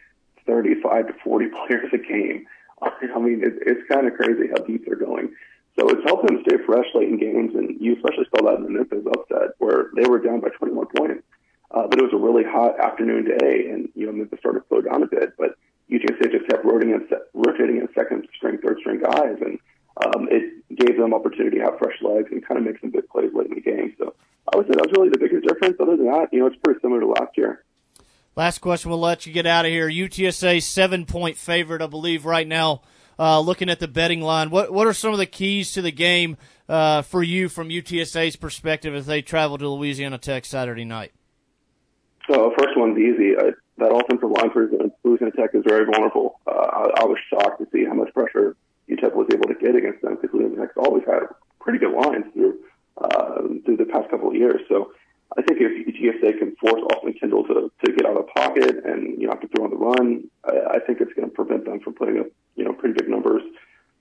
35 0.46 1.08
to 1.08 1.14
40 1.24 1.46
players 1.66 1.90
a 1.92 1.98
game. 1.98 2.46
I 3.14 3.18
mean, 3.18 3.42
it, 3.42 3.54
it's 3.66 3.88
kind 3.90 4.06
of 4.06 4.14
crazy 4.14 4.48
how 4.48 4.64
deep 4.64 4.86
they're 4.86 4.96
going. 4.96 5.34
So 5.78 5.88
it's 5.88 6.04
helped 6.06 6.26
them 6.26 6.38
stay 6.46 6.56
fresh 6.64 6.86
late 6.94 7.08
in 7.08 7.18
games, 7.18 7.54
and 7.54 7.80
you 7.80 7.96
especially 7.96 8.26
saw 8.30 8.46
that 8.46 8.58
in 8.58 8.62
the 8.62 8.70
Memphis 8.70 9.04
upset 9.06 9.58
where 9.58 9.90
they 9.96 10.08
were 10.08 10.20
down 10.20 10.40
by 10.40 10.48
21 10.50 10.86
points. 10.96 11.24
Uh, 11.72 11.88
but 11.88 11.98
it 11.98 12.02
was 12.02 12.14
a 12.14 12.16
really 12.16 12.44
hot 12.44 12.78
afternoon 12.78 13.24
day, 13.24 13.70
and 13.70 13.88
you 13.94 14.06
know 14.06 14.12
Memphis 14.12 14.38
started 14.38 14.60
to 14.60 14.66
slow 14.68 14.80
down 14.80 15.02
a 15.02 15.06
bit. 15.06 15.34
But 15.36 15.58
UTSA 15.90 16.30
just 16.30 16.46
kept 16.46 16.64
rotating 16.64 16.94
in, 16.94 17.08
rotating 17.34 17.78
in 17.78 17.88
second 17.94 18.28
string, 18.36 18.58
third 18.62 18.78
string 18.78 19.02
guys, 19.02 19.34
and 19.40 19.58
um, 20.06 20.28
it 20.30 20.62
gave 20.76 20.96
them 20.96 21.12
opportunity 21.12 21.58
to 21.58 21.64
have 21.64 21.78
fresh 21.78 21.98
legs 22.02 22.30
and 22.30 22.46
kind 22.46 22.58
of 22.58 22.64
make 22.64 22.80
some 22.80 22.90
big 22.90 23.08
plays 23.08 23.30
late 23.34 23.48
in 23.48 23.54
the 23.54 23.60
game. 23.60 23.94
So 23.98 24.14
I 24.52 24.56
would 24.56 24.66
say 24.66 24.74
that 24.74 24.86
was 24.86 24.94
really 24.94 25.10
the 25.10 25.18
biggest 25.18 25.46
difference. 25.46 25.76
Other 25.80 25.96
than 25.96 26.06
that, 26.06 26.28
you 26.30 26.38
know, 26.38 26.46
it's 26.46 26.56
pretty 26.62 26.78
similar 26.80 27.00
to 27.00 27.08
last 27.08 27.36
year. 27.36 27.63
Last 28.36 28.58
question, 28.58 28.90
we'll 28.90 29.00
let 29.00 29.26
you 29.26 29.32
get 29.32 29.46
out 29.46 29.64
of 29.64 29.70
here. 29.70 29.88
UTSA 29.88 30.60
seven 30.62 31.06
point 31.06 31.36
favorite, 31.36 31.82
I 31.82 31.86
believe, 31.86 32.24
right 32.24 32.46
now. 32.46 32.82
Uh, 33.16 33.38
looking 33.38 33.70
at 33.70 33.78
the 33.78 33.86
betting 33.86 34.20
line, 34.20 34.50
what 34.50 34.72
what 34.72 34.88
are 34.88 34.92
some 34.92 35.12
of 35.12 35.18
the 35.18 35.26
keys 35.26 35.72
to 35.72 35.82
the 35.82 35.92
game 35.92 36.36
uh, 36.68 37.00
for 37.02 37.22
you 37.22 37.48
from 37.48 37.68
UTSA's 37.68 38.34
perspective 38.34 38.92
as 38.92 39.06
they 39.06 39.22
travel 39.22 39.56
to 39.56 39.68
Louisiana 39.68 40.18
Tech 40.18 40.44
Saturday 40.44 40.84
night? 40.84 41.12
So 42.28 42.52
first 42.58 42.76
one's 42.76 42.98
easy. 42.98 43.34
That 43.78 43.92
offensive 43.92 44.30
line 44.30 44.50
for 44.50 44.68
Louisiana 45.04 45.32
Tech 45.36 45.50
is 45.54 45.62
very 45.64 45.84
vulnerable. 45.84 46.40
Uh, 46.46 46.50
I, 46.50 47.02
I 47.02 47.04
was 47.04 47.18
shocked 47.30 47.60
to 47.60 47.68
see 47.72 47.84
how 47.84 47.94
much 47.94 48.12
pressure 48.14 48.56
UTEP 48.88 49.14
was 49.14 49.28
able 49.32 49.46
to 49.46 49.54
get 49.54 49.76
against 49.76 50.02
them 50.02 50.16
because 50.20 50.34
Louisiana 50.34 50.66
Tech's 50.66 50.76
always 50.76 51.04
had 51.06 51.22
pretty 51.60 51.78
good 51.78 51.92
lines 51.94 52.24
through 52.32 52.58
uh, 52.98 53.42
through 53.64 53.76
the 53.76 53.86
past 53.86 54.10
couple 54.10 54.30
of 54.30 54.34
years. 54.34 54.60
So 54.68 54.90
I 55.36 55.42
think 55.42 55.60
if 55.60 55.86
UTSA 55.86 56.38
can 56.38 56.54
force 56.56 56.80
Austin 56.92 57.14
Kendall 57.14 57.44
to, 57.44 57.70
to 57.84 57.92
get 57.92 58.06
out 58.06 58.16
of 58.16 58.28
pocket 58.28 58.84
and 58.84 59.20
you 59.20 59.26
know 59.26 59.32
have 59.32 59.40
to 59.40 59.48
throw 59.48 59.64
on 59.64 59.70
the 59.70 59.76
run, 59.76 60.30
I, 60.44 60.76
I 60.76 60.78
think 60.78 61.00
it's 61.00 61.12
going 61.14 61.28
to 61.28 61.34
prevent 61.34 61.64
them 61.64 61.80
from 61.80 61.94
putting 61.94 62.20
up 62.20 62.26
you 62.54 62.64
know 62.64 62.72
pretty 62.72 62.94
big 62.94 63.08
numbers. 63.08 63.42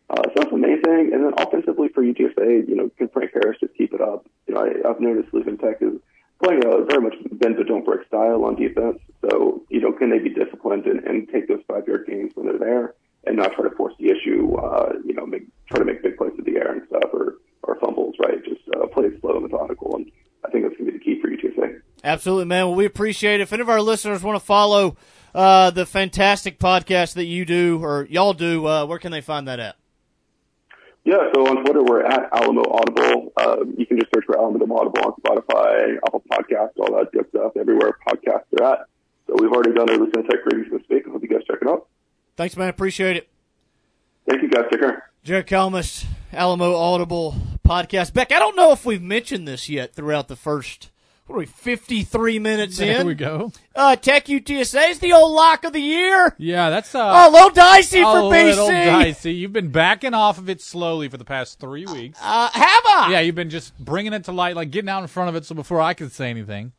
Uh, 0.09 0.21
so 0.23 0.31
that's 0.36 0.51
the 0.51 0.57
main 0.57 0.81
thing. 0.81 1.11
And 1.13 1.25
then 1.25 1.34
offensively 1.38 1.88
for 1.89 2.03
UTSA, 2.03 2.67
you 2.67 2.75
know, 2.75 2.89
can 2.97 3.07
Frank 3.09 3.31
Harris 3.34 3.57
just 3.59 3.73
keep 3.75 3.93
it 3.93 4.01
up? 4.01 4.27
You 4.47 4.53
know, 4.53 4.61
I, 4.61 4.89
I've 4.89 4.99
noticed 4.99 5.34
Louisiana 5.34 5.57
Tech 5.57 5.77
is 5.81 5.99
playing 6.43 6.65
a 6.65 6.84
very 6.86 7.01
much 7.01 7.15
bend 7.31 7.55
but 7.57 7.67
don't 7.67 7.86
break 7.86 8.05
style 8.07 8.43
on 8.45 8.55
defense. 8.55 8.99
So 9.21 9.63
you 9.69 9.81
know, 9.81 9.91
can 9.91 10.11
they 10.11 10.19
be 10.19 10.29
disciplined 10.29 10.86
and, 10.86 10.99
and 11.03 11.27
take 11.29 11.47
those 11.47 11.63
five 11.67 11.88
yard 11.88 12.05
gains 12.07 12.34
when 12.36 12.45
they're 12.45 12.59
there 12.59 12.93
and 13.25 13.38
not 13.38 13.53
try 13.53 13.67
to 13.67 13.75
force 13.75 13.95
the 13.97 14.09
issue? 14.11 14.53
Uh, 14.53 14.93
you 15.03 15.13
know, 15.13 15.25
make, 15.25 15.47
try 15.67 15.79
to 15.79 15.86
make 15.86 16.03
big 16.03 16.17
plays 16.17 16.34
to 16.38 16.43
the 16.43 16.57
air 16.57 16.73
and 16.73 16.84
stuff 16.88 17.09
or 17.11 17.38
or 17.63 17.79
fumbles, 17.79 18.13
right? 18.19 18.43
Just 18.45 18.61
uh, 18.75 18.86
play 18.86 19.09
slow 19.19 19.38
and 19.38 19.49
methodical 19.49 19.95
and 19.95 20.11
I 20.45 20.49
think 20.49 20.63
that's 20.65 20.77
going 20.77 20.91
to 20.91 20.91
be 20.91 20.97
the 20.97 21.03
key 21.03 21.21
for 21.21 21.29
UTSA. 21.29 21.81
Absolutely, 22.04 22.45
man. 22.45 22.68
Well, 22.68 22.76
we 22.76 22.86
appreciate 22.86 23.39
it. 23.39 23.43
If 23.43 23.54
any 23.54 23.62
of 23.62 23.70
our 23.70 23.82
listeners 23.82 24.22
want 24.24 24.39
to 24.39 24.45
follow 24.45 24.97
uh, 25.34 25.70
the 25.72 25.86
fantastic 25.86 26.60
podcast 26.60 27.14
that 27.14 27.26
you 27.26 27.45
do 27.45 27.80
or 27.82 28.08
y'all 28.10 28.34
do, 28.34 28.68
uh, 28.68 28.86
where 28.86 28.99
can 28.99 29.12
they 29.12 29.22
find 29.22 29.47
that 29.47 29.60
at? 29.60 29.76
Yeah, 31.06 31.30
so 31.34 31.45
on 31.47 31.64
Twitter 31.64 31.84
we're 31.84 32.04
at 32.04 32.30
Alamo 32.32 32.62
Audible. 32.62 33.34
Uh, 33.36 33.58
you 33.78 33.86
can 33.86 33.99
just 33.99 34.10
search 34.14 34.26
for 34.26 34.38
Alamo 34.38 34.74
Audible 34.76 34.99
on 35.06 35.14
Spotify, 35.22 35.97
Apple 36.06 36.24
Podcasts, 36.30 36.78
all 36.78 36.97
that 36.97 37.12
good 37.12 37.28
stuff, 37.30 37.54
everywhere 37.58 37.97
podcasts 38.08 38.45
are 38.60 38.74
at. 38.74 38.80
So 39.28 39.36
we've 39.38 39.51
already 39.51 39.74
done 39.74 39.89
a 39.89 39.93
Lucent 39.93 40.30
Tech 40.30 40.45
review 40.45 40.70
this 40.72 40.88
week. 40.89 41.04
I 41.08 41.12
hope 41.12 41.22
you 41.22 41.28
guys 41.28 41.41
check 41.45 41.60
it 41.62 41.68
out. 41.68 41.88
Thanks, 42.38 42.56
man. 42.56 42.70
Appreciate 42.70 43.18
it. 43.18 43.30
Thank 44.30 44.43
you, 44.43 44.49
guys. 44.49 44.66
Take 44.72 44.80
care. 44.80 45.10
Jared 45.24 45.47
Kalmus, 45.47 46.06
Alamo 46.32 46.76
Audible 46.76 47.36
podcast. 47.68 48.14
Beck, 48.14 48.32
I 48.32 48.39
don't 48.39 48.56
know 48.56 48.72
if 48.72 48.86
we've 48.86 49.01
mentioned 49.01 49.47
this 49.47 49.70
yet 49.70 49.93
throughout 49.93 50.30
the 50.30 50.36
first 50.36 50.89
What 51.26 51.36
are 51.38 51.39
we, 51.39 51.45
53 51.45 52.39
minutes 52.39 52.78
There 52.78 52.89
in? 52.91 52.97
There 52.97 53.05
we 53.05 53.15
go. 53.15 53.51
Uh, 53.74 53.95
Tech 53.95 54.26
UTSA 54.26 54.89
is 54.89 54.99
the 54.99 55.13
old 55.13 55.32
lock 55.34 55.63
of 55.63 55.71
the 55.71 55.80
year. 55.80 56.36
Yeah, 56.38 56.69
that's 56.69 56.93
uh, 56.93 56.99
Oh, 57.01 57.30
a 57.30 57.32
little 57.32 57.49
dicey 57.49 58.01
a 58.01 58.03
for 58.03 58.09
BC. 58.30 58.43
little 58.45 58.67
dicey. 58.67 59.34
You've 59.34 59.53
been 59.53 59.69
backing 59.69 60.13
off 60.13 60.38
of 60.38 60.49
it 60.49 60.61
slowly 60.61 61.07
for 61.07 61.15
the 61.17 61.24
past 61.24 61.59
three 61.61 61.86
weeks. 61.86 62.19
Uh, 62.21 62.49
have 62.51 62.84
I? 62.86 63.07
Yeah, 63.13 63.19
you've 63.21 63.36
been 63.36 63.49
just 63.49 63.78
bringing 63.80 64.11
it 64.11 64.26
to 64.26 64.34
light, 64.34 64.57
like 64.57 64.69
getting 64.69 64.89
out 64.89 65.01
in 65.01 65.07
front 65.07 65.30
of 65.30 65.36
it. 65.36 65.45
So 65.45 65.55
before 65.55 65.80
I 65.80 65.93
could 65.93 66.11
say 66.11 66.30
anything, 66.30 66.74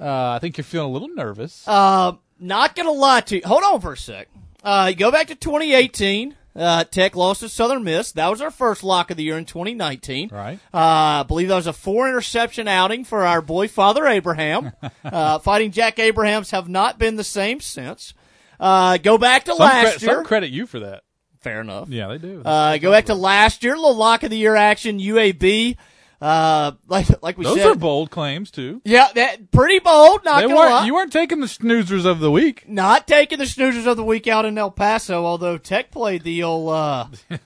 uh, 0.00 0.30
I 0.32 0.38
think 0.40 0.56
you're 0.56 0.64
feeling 0.64 0.90
a 0.90 0.92
little 0.92 1.08
nervous. 1.14 1.62
Uh, 1.66 2.14
not 2.40 2.74
gonna 2.74 2.90
lie 2.90 3.20
to 3.20 3.36
you. 3.36 3.42
Hold 3.44 3.62
on 3.62 3.80
for 3.80 3.92
a 3.92 3.96
sec. 3.96 4.28
Uh, 4.64 4.90
go 4.92 5.12
back 5.12 5.28
to 5.28 5.36
2018. 5.36 6.34
Uh, 6.56 6.84
Tech 6.84 7.16
lost 7.16 7.40
to 7.40 7.48
Southern 7.48 7.82
Miss. 7.82 8.12
That 8.12 8.28
was 8.28 8.40
our 8.40 8.50
first 8.50 8.84
lock 8.84 9.10
of 9.10 9.16
the 9.16 9.24
year 9.24 9.36
in 9.36 9.44
2019. 9.44 10.30
Right. 10.32 10.58
Uh, 10.72 10.78
I 10.78 11.24
believe 11.26 11.48
that 11.48 11.56
was 11.56 11.66
a 11.66 11.72
four 11.72 12.08
interception 12.08 12.68
outing 12.68 13.04
for 13.04 13.24
our 13.24 13.42
boy 13.42 13.66
Father 13.66 14.06
Abraham. 14.06 14.72
uh, 15.04 15.38
fighting 15.40 15.72
Jack 15.72 15.98
Abrahams 15.98 16.52
have 16.52 16.68
not 16.68 16.98
been 16.98 17.16
the 17.16 17.24
same 17.24 17.60
since. 17.60 18.14
Uh, 18.60 18.98
go 18.98 19.18
back 19.18 19.44
to 19.44 19.52
some, 19.52 19.58
last 19.58 19.98
cre- 19.98 20.04
year. 20.04 20.14
some 20.14 20.24
credit 20.24 20.50
you 20.50 20.66
for 20.66 20.80
that. 20.80 21.02
Fair 21.40 21.60
enough. 21.60 21.88
Yeah, 21.90 22.08
they 22.08 22.18
do. 22.18 22.40
Uh, 22.42 22.78
go 22.78 22.90
back 22.90 23.06
to 23.06 23.14
last 23.14 23.62
year. 23.64 23.74
Little 23.76 23.96
lock 23.96 24.22
of 24.22 24.30
the 24.30 24.38
year 24.38 24.56
action. 24.56 24.98
UAB. 24.98 25.76
Uh, 26.20 26.72
like 26.86 27.06
like 27.22 27.36
we 27.36 27.44
said. 27.44 27.50
Those 27.50 27.58
said. 27.58 27.70
are 27.72 27.74
bold 27.74 28.10
claims 28.10 28.50
too. 28.50 28.80
Yeah, 28.84 29.08
that 29.14 29.50
pretty 29.50 29.78
bold. 29.80 30.24
Not 30.24 30.36
They 30.40 30.42
gonna 30.48 30.54
weren't, 30.56 30.70
lie. 30.70 30.86
you 30.86 30.94
weren't 30.94 31.12
taking 31.12 31.40
the 31.40 31.46
snoozers 31.46 32.06
of 32.06 32.20
the 32.20 32.30
week. 32.30 32.68
Not 32.68 33.06
taking 33.06 33.38
the 33.38 33.44
snoozers 33.44 33.86
of 33.86 33.96
the 33.96 34.04
week 34.04 34.26
out 34.26 34.44
in 34.44 34.56
El 34.56 34.70
Paso, 34.70 35.24
although 35.24 35.58
Tech 35.58 35.90
played 35.90 36.22
the 36.22 36.42
old 36.42 36.70
uh, 36.72 37.06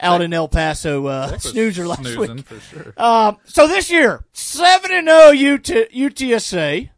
out 0.00 0.22
in 0.22 0.32
El 0.32 0.48
Paso 0.48 1.06
uh, 1.06 1.38
snoozer 1.38 1.86
last 1.88 2.16
week. 2.16 2.40
for 2.46 2.60
sure. 2.60 2.92
Um, 2.96 3.38
so 3.44 3.66
this 3.66 3.90
year, 3.90 4.24
seven 4.32 4.92
and 4.92 5.08
zero 5.08 5.54
UT- 5.54 5.90
UTSA, 5.92 6.90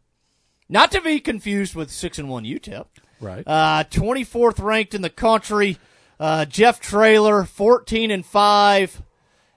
not 0.69 0.91
to 0.91 1.01
be 1.01 1.19
confused 1.19 1.73
with 1.75 1.89
six 1.89 2.19
and 2.19 2.29
one 2.29 2.43
UTEP. 2.43 2.85
Right. 3.19 3.43
Uh, 3.47 3.85
twenty 3.89 4.23
fourth 4.23 4.59
ranked 4.59 4.93
in 4.93 5.01
the 5.01 5.09
country. 5.09 5.77
Uh, 6.19 6.45
Jeff 6.45 6.79
Traylor, 6.79 7.43
fourteen 7.45 8.11
and 8.11 8.25
five, 8.25 9.01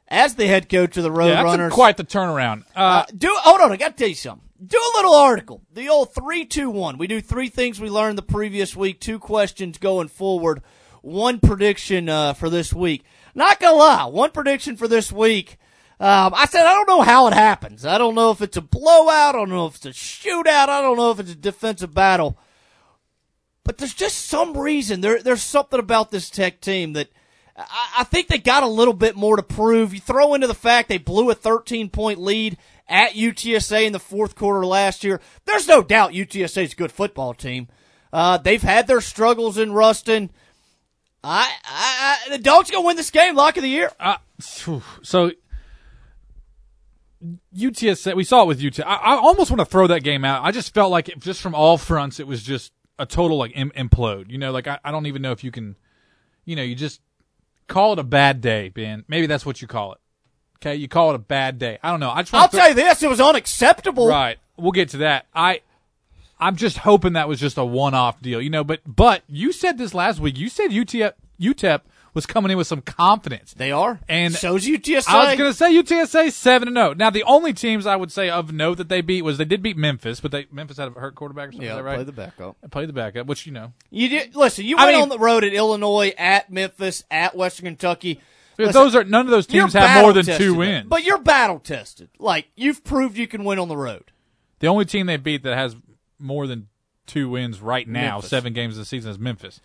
as 0.09 0.35
the 0.35 0.47
head 0.47 0.69
coach 0.69 0.97
of 0.97 1.03
the 1.03 1.11
Yeah, 1.13 1.43
that's 1.43 1.57
Roadrunners. 1.57 1.67
a, 1.69 1.71
quite 1.71 1.97
the 1.97 2.05
turnaround. 2.05 2.63
Uh, 2.75 2.79
Uh, 2.79 3.05
do 3.17 3.29
hold 3.41 3.61
on, 3.61 3.73
I 3.73 3.77
got 3.77 3.97
to 3.97 3.97
tell 3.97 4.09
you 4.09 4.15
something. 4.15 4.49
Do 4.65 4.79
a 4.79 4.97
little 4.97 5.15
article. 5.15 5.63
The 5.73 5.89
old 5.89 6.15
three, 6.15 6.47
two, 6.47 6.71
one. 6.71 6.97
We 6.97 7.07
do 7.07 7.21
three 7.21 7.49
things 7.49 7.79
we 7.81 7.91
learned 7.91 8.17
the 8.17 8.23
previous 8.23 8.75
week. 8.75 9.01
Two 9.01 9.19
questions 9.19 9.77
going 9.79 10.09
forward. 10.09 10.63
One 11.03 11.41
prediction 11.41 12.09
uh, 12.09 12.33
for 12.33 12.49
this 12.49 12.73
week. 12.73 13.05
Not 13.35 13.61
gonna 13.61 13.77
lie, 13.77 14.05
one 14.07 14.31
prediction 14.31 14.77
for 14.77 14.89
this 14.89 15.13
week. 15.13 15.59
Um, 16.01 16.33
I 16.35 16.47
said 16.47 16.67
I 16.67 16.73
don't 16.75 16.89
know 16.89 17.03
how 17.03 17.27
it 17.27 17.35
happens. 17.35 17.85
I 17.85 17.99
don't 17.99 18.15
know 18.15 18.31
if 18.31 18.41
it's 18.43 18.57
a 18.57 18.63
blowout. 18.63 19.35
I 19.35 19.39
don't 19.39 19.51
know 19.51 19.67
if 19.67 19.77
it's 19.77 19.87
a 19.87 19.91
shootout. 19.91 20.69
I 20.69 20.81
don't 20.81 20.97
know 20.97 21.11
if 21.11 21.21
it's 21.21 21.33
a 21.33 21.37
defensive 21.37 21.93
battle. 21.95 22.39
But 23.65 23.79
there's 23.79 23.95
just 23.95 24.27
some 24.27 24.57
reason 24.57 25.01
there. 25.01 25.23
There's 25.23 25.43
something 25.43 25.79
about 25.81 26.11
this 26.11 26.31
Tech 26.31 26.61
team 26.61 26.93
that 26.95 27.09
I, 27.57 27.89
I 27.99 28.05
think 28.05 28.29
they 28.29 28.39
got 28.39 28.63
a 28.63 28.69
little 28.69 28.95
bit 28.95 29.17
more 29.17 29.37
to 29.37 29.43
prove. 29.43 29.95
You 29.95 30.01
throw 30.01 30.35
into 30.35 30.47
the 30.47 30.55
fact 30.55 30.89
they 30.89 30.99
blew 30.99 31.31
a 31.31 31.35
13 31.35 31.91
point 31.91 32.21
lead 32.21 32.59
at 32.89 33.13
UTSA 33.13 33.87
in 33.87 33.93
the 33.93 33.99
fourth 33.99 34.35
quarter 34.35 34.65
last 34.65 35.03
year. 35.03 35.21
There's 35.45 35.67
no 35.67 35.83
doubt 35.83 36.13
UTSA 36.13 36.65
is 36.65 36.73
a 36.73 36.77
good 36.77 36.93
football 36.93 37.35
team. 37.35 37.69
Uh, 38.13 38.39
they've 38.39 38.63
had 38.63 38.87
their 38.87 39.01
struggles 39.01 39.59
in 39.59 39.73
Ruston. 39.73 40.31
I, 41.25 41.51
I, 41.65 42.19
I 42.27 42.31
the 42.31 42.39
dogs 42.39 42.71
gonna 42.71 42.87
win 42.87 42.97
this 42.97 43.11
game. 43.11 43.35
Lock 43.35 43.57
of 43.57 43.63
the 43.63 43.69
year. 43.69 43.91
Uh, 43.99 44.17
so 44.39 45.33
UTSA, 47.55 48.15
we 48.15 48.25
saw 48.25 48.43
it 48.43 48.47
with 48.47 48.65
UT. 48.65 48.81
I, 48.87 48.95
I 48.95 49.17
almost 49.17 49.51
want 49.51 49.61
to 49.61 49.65
throw 49.65 49.87
that 49.89 50.03
game 50.03 50.25
out. 50.25 50.45
I 50.45 50.53
just 50.53 50.73
felt 50.75 50.91
like 50.91 51.09
it, 51.09 51.19
just 51.19 51.41
from 51.41 51.55
all 51.55 51.79
fronts, 51.79 52.21
it 52.21 52.27
was 52.27 52.43
just 52.43 52.73
a 52.99 53.07
total 53.07 53.39
like 53.39 53.53
Im- 53.55 53.73
implode. 53.73 54.31
You 54.31 54.39
know, 54.39 54.53
like 54.53 54.67
I, 54.67 54.79
I 54.85 54.91
don't 54.91 55.07
even 55.07 55.23
know 55.23 55.33
if 55.33 55.43
you 55.43 55.51
can, 55.51 55.77
you 56.45 56.55
know, 56.55 56.63
you 56.63 56.75
just 56.75 57.01
call 57.69 57.93
it 57.95 57.99
a 57.99 58.05
bad 58.05 58.41
day, 58.41 58.69
Ben. 58.69 59.05
Maybe 59.09 59.27
that's 59.27 59.47
what 59.47 59.61
you 59.63 59.69
call 59.69 59.93
it. 59.93 59.99
Okay, 60.59 60.75
you 60.77 60.89
call 60.89 61.11
it 61.11 61.15
a 61.15 61.19
bad 61.19 61.59
day. 61.59 61.79
I 61.83 61.91
don't 61.91 62.01
know. 62.01 62.11
I 62.11 62.23
just 62.23 62.35
I'll 62.35 62.49
to 62.49 62.57
tell 62.57 62.69
you 62.69 62.75
this: 62.75 63.03
it 63.03 63.09
was 63.09 63.21
unacceptable. 63.21 64.09
Right. 64.09 64.39
We'll 64.57 64.73
get 64.73 64.89
to 64.91 64.99
that. 64.99 65.27
I 65.35 65.61
I'm 66.39 66.57
just 66.57 66.79
hoping 66.79 67.15
that 67.15 67.29
was 67.29 67.41
just 67.41 67.57
a 67.59 67.65
one-off 67.65 68.21
deal, 68.21 68.41
you 68.41 68.51
know. 68.51 68.65
But 68.65 68.81
but 68.87 69.23
you 69.29 69.53
said 69.53 69.79
this 69.79 69.95
last 69.95 70.21
week. 70.21 70.39
You 70.39 70.49
said 70.49 70.71
UTEP 70.71 71.13
UTEP 71.41 71.81
was 72.17 72.25
coming 72.25 72.51
in 72.51 72.57
with 72.57 72.67
some 72.67 72.81
confidence. 72.81 73.53
They 73.53 73.71
are, 73.71 74.01
and 74.09 74.35
so's 74.35 74.67
UTSA. 74.67 75.07
I 75.07 75.29
was 75.29 75.39
going 75.39 75.51
to 75.51 75.55
say 75.55 75.71
UTSA 75.71 76.33
seven 76.33 76.67
and 76.67 76.77
zero. 76.77 76.95
Now 76.95 77.11
the 77.11 77.23
only 77.25 77.53
teams 77.53 77.87
I 77.87 77.95
would 77.95 78.11
say 78.11 78.31
of 78.31 78.53
note 78.53 78.79
that 78.79 78.89
they 78.89 79.03
beat 79.03 79.21
was 79.21 79.37
they 79.37 79.45
did 79.45 79.63
beat 79.63 79.77
Memphis, 79.77 80.19
but 80.21 80.31
they 80.31 80.47
Memphis 80.51 80.79
had 80.79 80.89
a 80.89 80.93
hurt 80.93 81.15
quarterback 81.15 81.51
or 81.51 81.53
something. 81.53 81.69
Yeah, 81.69 81.79
right? 81.79 81.97
play 81.97 82.05
the 82.05 82.13
backup. 82.13 82.57
Play 82.71 82.87
the 82.87 82.95
backup, 82.95 83.27
which 83.27 83.45
you 83.45 83.53
know. 83.53 83.75
You 83.91 84.09
did 84.09 84.35
listen. 84.35 84.65
You 84.65 84.79
I 84.79 84.87
went 84.87 84.95
mean- 84.95 85.03
on 85.03 85.09
the 85.11 85.19
road 85.19 85.45
at 85.45 85.53
Illinois, 85.53 86.15
at 86.17 86.51
Memphis, 86.51 87.05
at 87.11 87.37
Western 87.37 87.67
Kentucky. 87.67 88.23
Listen, 88.57 88.73
those 88.73 88.95
are 88.95 89.05
none 89.05 89.27
of 89.27 89.31
those 89.31 89.47
teams 89.47 89.75
have 89.75 90.03
more 90.03 90.15
than 90.15 90.25
two 90.25 90.55
wins. 90.55 90.87
But 90.89 91.05
you're 91.05 91.19
battle 91.19 91.59
tested. 91.59 92.09
Like 92.19 92.49
you've 92.57 92.83
proved 92.83 93.19
you 93.19 93.29
can 93.29 93.45
win 93.45 93.59
on 93.59 93.69
the 93.69 93.77
road. 93.77 94.11
The 94.61 94.69
only 94.69 94.87
team 94.87 95.05
they 95.05 95.19
beat 95.19 95.43
that 95.43 95.55
has 95.55 95.77
more 96.19 96.47
than 96.47 96.69
two 97.05 97.29
wins 97.29 97.61
right 97.61 97.87
now, 97.87 98.15
Memphis. 98.15 98.31
seven 98.31 98.55
games 98.55 98.77
of 98.77 98.79
the 98.79 98.87
season, 98.87 99.11
is 99.11 99.19
Memphis. 99.19 99.61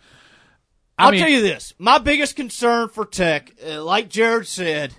I 1.02 1.06
I'll 1.06 1.12
mean- 1.12 1.20
tell 1.22 1.30
you 1.30 1.42
this: 1.42 1.74
my 1.78 1.98
biggest 1.98 2.36
concern 2.36 2.90
for 2.90 3.06
Tech, 3.06 3.52
uh, 3.66 3.84
like 3.84 4.10
Jared 4.10 4.48
said, 4.48 4.94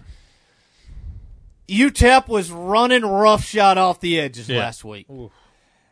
UTEP 1.69 2.29
was 2.29 2.51
running 2.51 3.03
roughshod 3.03 3.79
off 3.79 4.01
the 4.01 4.19
edges 4.21 4.49
Yeah. 4.49 4.59
last 4.59 4.85
week, 4.85 5.07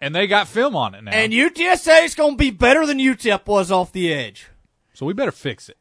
and 0.01 0.15
they 0.15 0.27
got 0.27 0.49
film 0.49 0.77
on 0.77 0.95
it 0.95 1.03
now. 1.05 1.13
and 1.13 1.33
UTSA 1.33 2.05
is 2.05 2.15
going 2.15 2.33
to 2.33 2.37
be 2.37 2.51
better 2.51 2.85
than 2.87 2.99
UTEP 2.99 3.47
was 3.47 3.71
off 3.71 3.93
the 3.93 4.13
edge. 4.13 4.49
so 4.93 5.07
we 5.07 5.13
better 5.15 5.33
fix 5.33 5.69
it. 5.71 5.79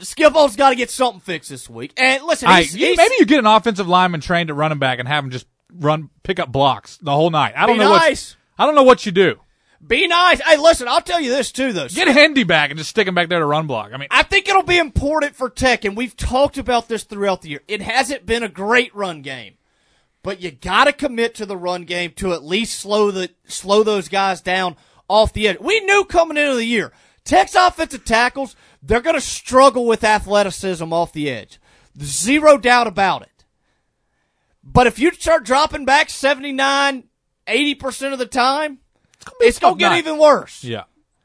Skippo's 0.00 0.56
got 0.56 0.70
to 0.70 0.74
get 0.76 0.90
something 0.90 1.20
fixed 1.20 1.50
this 1.50 1.68
week. 1.68 1.92
And 1.98 2.22
listen, 2.24 2.48
right, 2.48 2.64
he's, 2.64 2.74
you- 2.74 2.86
he's- 2.86 2.96
maybe 2.96 3.14
you 3.18 3.26
get 3.26 3.38
an 3.40 3.46
offensive 3.46 3.86
lineman 3.86 4.20
trained 4.22 4.48
at 4.50 4.56
running 4.56 4.78
back 4.78 4.98
and 4.98 5.06
have 5.06 5.22
him 5.24 5.30
just 5.30 5.46
run, 5.72 6.08
pick 6.22 6.40
up 6.40 6.50
blocks 6.50 6.96
the 6.96 7.12
whole 7.12 7.28
night. 7.30 7.52
I 7.56 7.66
don't 7.66 7.76
know 7.76 7.90
nice. 7.92 8.36
what 8.56 8.62
I 8.62 8.66
don't 8.66 8.74
know 8.74 8.82
what 8.84 9.04
you 9.04 9.12
do. 9.12 9.38
Be 9.86 10.06
nice. 10.06 10.40
Hey, 10.40 10.56
listen, 10.56 10.88
I'll 10.88 11.00
tell 11.00 11.20
you 11.20 11.30
this 11.30 11.50
too, 11.50 11.72
though. 11.72 11.88
Get 11.88 12.08
Hendy 12.08 12.44
back 12.44 12.70
and 12.70 12.78
just 12.78 12.90
stick 12.90 13.08
him 13.08 13.14
back 13.14 13.28
there 13.28 13.40
to 13.40 13.46
run 13.46 13.66
block. 13.66 13.90
I 13.92 13.96
mean, 13.96 14.08
I 14.10 14.22
think 14.22 14.48
it'll 14.48 14.62
be 14.62 14.78
important 14.78 15.34
for 15.34 15.50
Tech, 15.50 15.84
and 15.84 15.96
we've 15.96 16.16
talked 16.16 16.58
about 16.58 16.88
this 16.88 17.04
throughout 17.04 17.42
the 17.42 17.50
year. 17.50 17.62
It 17.66 17.82
hasn't 17.82 18.26
been 18.26 18.42
a 18.42 18.48
great 18.48 18.94
run 18.94 19.22
game, 19.22 19.54
but 20.22 20.40
you 20.40 20.50
got 20.50 20.84
to 20.84 20.92
commit 20.92 21.34
to 21.36 21.46
the 21.46 21.56
run 21.56 21.84
game 21.84 22.12
to 22.16 22.32
at 22.32 22.44
least 22.44 22.78
slow 22.78 23.10
the 23.10 23.30
slow 23.46 23.82
those 23.82 24.08
guys 24.08 24.40
down 24.40 24.76
off 25.08 25.32
the 25.32 25.48
edge. 25.48 25.58
We 25.60 25.80
knew 25.80 26.04
coming 26.04 26.36
into 26.36 26.56
the 26.56 26.64
year, 26.64 26.92
Tech's 27.24 27.54
offensive 27.54 28.04
tackles 28.04 28.56
they're 28.82 29.00
going 29.00 29.14
to 29.14 29.20
struggle 29.20 29.86
with 29.86 30.02
athleticism 30.02 30.92
off 30.92 31.12
the 31.12 31.30
edge, 31.30 31.60
zero 32.02 32.58
doubt 32.58 32.88
about 32.88 33.22
it. 33.22 33.28
But 34.64 34.86
if 34.86 34.98
you 34.98 35.12
start 35.12 35.44
dropping 35.44 35.84
back 35.84 36.10
79, 36.10 37.04
80 37.46 37.74
percent 37.76 38.12
of 38.12 38.18
the 38.18 38.26
time, 38.26 38.78
it's 39.40 39.58
going 39.58 39.74
to 39.74 39.78
get 39.78 39.96
even 39.96 40.18
worse. 40.18 40.62
yeah, 40.64 40.84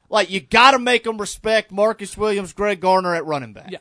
Like 0.09 0.29
you 0.29 0.39
got 0.41 0.71
to 0.71 0.79
make 0.79 1.03
them 1.03 1.17
respect 1.17 1.71
Marcus 1.71 2.17
Williams, 2.17 2.53
Greg 2.53 2.79
Garner 2.79 3.15
at 3.15 3.25
running 3.25 3.53
back. 3.53 3.71
Yeah. 3.71 3.79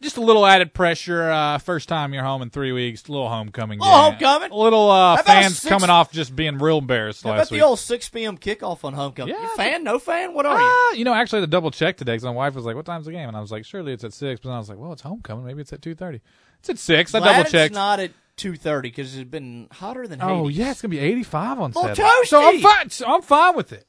just 0.00 0.16
a 0.16 0.20
little 0.20 0.44
added 0.44 0.74
pressure. 0.74 1.30
Uh, 1.30 1.58
first 1.58 1.88
time 1.88 2.12
you're 2.12 2.24
home 2.24 2.42
in 2.42 2.50
three 2.50 2.72
weeks, 2.72 3.06
a 3.08 3.12
little 3.12 3.28
homecoming. 3.28 3.78
Little 3.78 3.92
game. 3.94 4.18
homecoming. 4.18 4.50
A 4.50 4.56
little 4.56 4.90
uh, 4.90 5.22
fans 5.22 5.58
six- 5.60 5.68
coming 5.68 5.90
off 5.90 6.10
just 6.10 6.34
being 6.34 6.58
real 6.58 6.78
embarrassed 6.78 7.22
How 7.22 7.30
last 7.30 7.38
about 7.48 7.50
week. 7.52 7.60
the 7.60 7.66
old 7.66 7.78
6 7.78 8.08
p.m. 8.08 8.36
kickoff 8.36 8.82
on 8.84 8.94
homecoming? 8.94 9.34
You 9.34 9.56
fan? 9.56 9.84
No 9.84 9.98
fan? 10.00 10.34
What 10.34 10.44
are 10.46 10.58
you? 10.60 10.66
Ah, 10.68 10.92
you 10.94 11.04
know, 11.04 11.14
actually, 11.14 11.40
the 11.42 11.46
double 11.46 11.70
check 11.70 11.96
today 11.96 12.12
because 12.12 12.24
my 12.24 12.30
wife 12.30 12.54
was 12.54 12.64
like, 12.64 12.74
"What 12.74 12.84
time's 12.84 13.06
the 13.06 13.12
game?" 13.12 13.28
And 13.28 13.36
I 13.36 13.40
was 13.40 13.52
like, 13.52 13.64
"Surely 13.64 13.92
it's 13.92 14.02
at 14.04 14.12
6. 14.12 14.40
But 14.40 14.48
then 14.48 14.56
I 14.56 14.58
was 14.58 14.68
like, 14.68 14.78
"Well, 14.78 14.92
it's 14.92 15.02
homecoming. 15.02 15.44
Maybe 15.46 15.60
it's 15.60 15.72
at 15.72 15.80
2.30. 15.80 16.20
It's 16.58 16.68
at 16.70 16.78
six. 16.78 17.12
I 17.14 17.18
double 17.20 17.42
checked. 17.42 17.54
It's 17.72 17.74
not 17.74 17.98
at 17.98 18.12
2:30 18.36 18.82
because 18.82 19.16
it's 19.16 19.28
been 19.30 19.68
hotter 19.72 20.06
than 20.06 20.20
Oh 20.22 20.44
Hades. 20.44 20.58
yeah, 20.58 20.70
it's 20.70 20.82
gonna 20.82 20.90
be 20.90 20.98
85 20.98 21.60
on 21.60 21.70
Little 21.72 21.82
Saturday. 21.94 22.26
So 22.26 22.42
I'm 22.48 22.60
fine. 22.60 22.90
So 22.90 23.06
I'm 23.06 23.22
fine 23.22 23.56
with 23.56 23.72
it. 23.72 23.86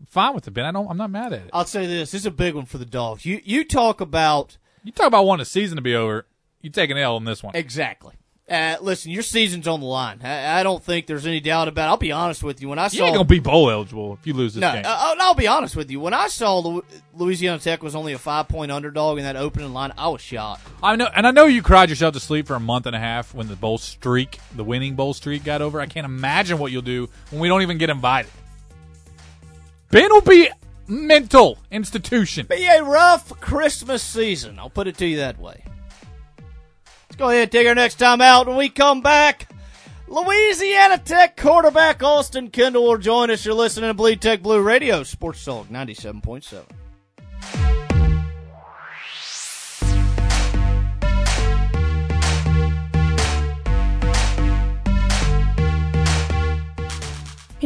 I'm 0.00 0.06
fine 0.06 0.34
with 0.34 0.46
it, 0.46 0.50
Ben. 0.52 0.64
I 0.64 0.72
don't. 0.72 0.88
I'm 0.90 0.96
not 0.98 1.10
mad 1.10 1.32
at 1.32 1.42
it. 1.42 1.50
I'll 1.52 1.64
say 1.64 1.86
this: 1.86 2.10
this 2.12 2.22
is 2.22 2.26
a 2.26 2.30
big 2.30 2.54
one 2.54 2.66
for 2.66 2.78
the 2.78 2.84
dogs. 2.84 3.24
You 3.24 3.40
you 3.44 3.64
talk 3.64 4.00
about 4.00 4.58
You 4.82 4.92
talk 4.92 5.06
about 5.06 5.24
wanting 5.24 5.42
a 5.42 5.46
season 5.46 5.76
to 5.76 5.82
be 5.82 5.94
over. 5.94 6.26
You 6.60 6.70
take 6.70 6.90
an 6.90 6.98
L 6.98 7.16
on 7.16 7.24
this 7.24 7.42
one. 7.42 7.54
exactly. 7.56 8.14
Uh, 8.46 8.76
listen, 8.82 9.10
your 9.10 9.22
season's 9.22 9.66
on 9.66 9.80
the 9.80 9.86
line. 9.86 10.20
I, 10.22 10.60
I 10.60 10.62
don't 10.62 10.84
think 10.84 11.06
there's 11.06 11.24
any 11.26 11.40
doubt 11.40 11.66
about. 11.66 11.86
it. 11.86 11.90
I'll 11.92 11.96
be 11.96 12.12
honest 12.12 12.42
with 12.42 12.60
you. 12.60 12.68
When 12.68 12.78
I 12.78 12.84
You 12.84 12.90
saw 12.90 13.06
ain't 13.06 13.14
gonna 13.14 13.24
be 13.24 13.38
bowl 13.38 13.70
eligible 13.70 14.12
if 14.20 14.26
you 14.26 14.34
lose 14.34 14.52
this 14.52 14.60
no, 14.60 14.70
game. 14.70 14.84
uh, 14.84 14.88
uh, 14.88 15.14
I'll 15.18 15.34
be 15.34 15.46
honest 15.46 15.74
with 15.76 15.90
you. 15.90 15.98
When 15.98 16.12
I 16.12 16.28
saw 16.28 16.82
Louisiana 17.14 17.58
Tech 17.58 17.82
was 17.82 17.94
only 17.94 18.12
a 18.12 18.18
five 18.18 18.48
point 18.48 18.70
underdog 18.70 19.16
in 19.16 19.24
that 19.24 19.36
opening 19.36 19.72
line, 19.72 19.94
I 19.96 20.08
was 20.08 20.20
shocked. 20.20 20.60
I 20.82 20.94
know, 20.94 21.08
and 21.16 21.26
I 21.26 21.30
know 21.30 21.46
you 21.46 21.62
cried 21.62 21.88
yourself 21.88 22.12
to 22.14 22.20
sleep 22.20 22.46
for 22.46 22.54
a 22.54 22.60
month 22.60 22.84
and 22.84 22.94
a 22.94 22.98
half 22.98 23.32
when 23.32 23.48
the 23.48 23.56
bowl 23.56 23.78
streak, 23.78 24.38
the 24.54 24.64
winning 24.64 24.94
bowl 24.94 25.14
streak, 25.14 25.42
got 25.42 25.62
over. 25.62 25.80
I 25.80 25.86
can't 25.86 26.04
imagine 26.04 26.58
what 26.58 26.70
you'll 26.70 26.82
do 26.82 27.08
when 27.30 27.40
we 27.40 27.48
don't 27.48 27.62
even 27.62 27.78
get 27.78 27.88
invited. 27.88 28.30
Ben 29.90 30.10
will 30.12 30.20
be 30.20 30.50
mental 30.86 31.56
institution. 31.70 32.44
Be 32.46 32.66
a 32.66 32.82
rough 32.84 33.40
Christmas 33.40 34.02
season. 34.02 34.58
I'll 34.58 34.68
put 34.68 34.86
it 34.86 34.98
to 34.98 35.06
you 35.06 35.16
that 35.18 35.38
way. 35.38 35.64
Let's 37.14 37.20
go 37.20 37.30
ahead 37.30 37.42
and 37.42 37.52
take 37.52 37.68
our 37.68 37.76
next 37.76 37.94
time 38.00 38.20
out 38.20 38.48
when 38.48 38.56
we 38.56 38.68
come 38.68 39.00
back. 39.00 39.48
Louisiana 40.08 40.98
Tech 40.98 41.36
quarterback 41.36 42.02
Austin 42.02 42.50
Kendall 42.50 42.88
will 42.88 42.98
join 42.98 43.30
us. 43.30 43.44
You're 43.44 43.54
listening 43.54 43.88
to 43.88 43.94
Bleed 43.94 44.20
Tech 44.20 44.42
Blue 44.42 44.60
Radio, 44.60 45.04
Sports 45.04 45.44
Talk 45.44 45.68
97.7. 45.68 46.64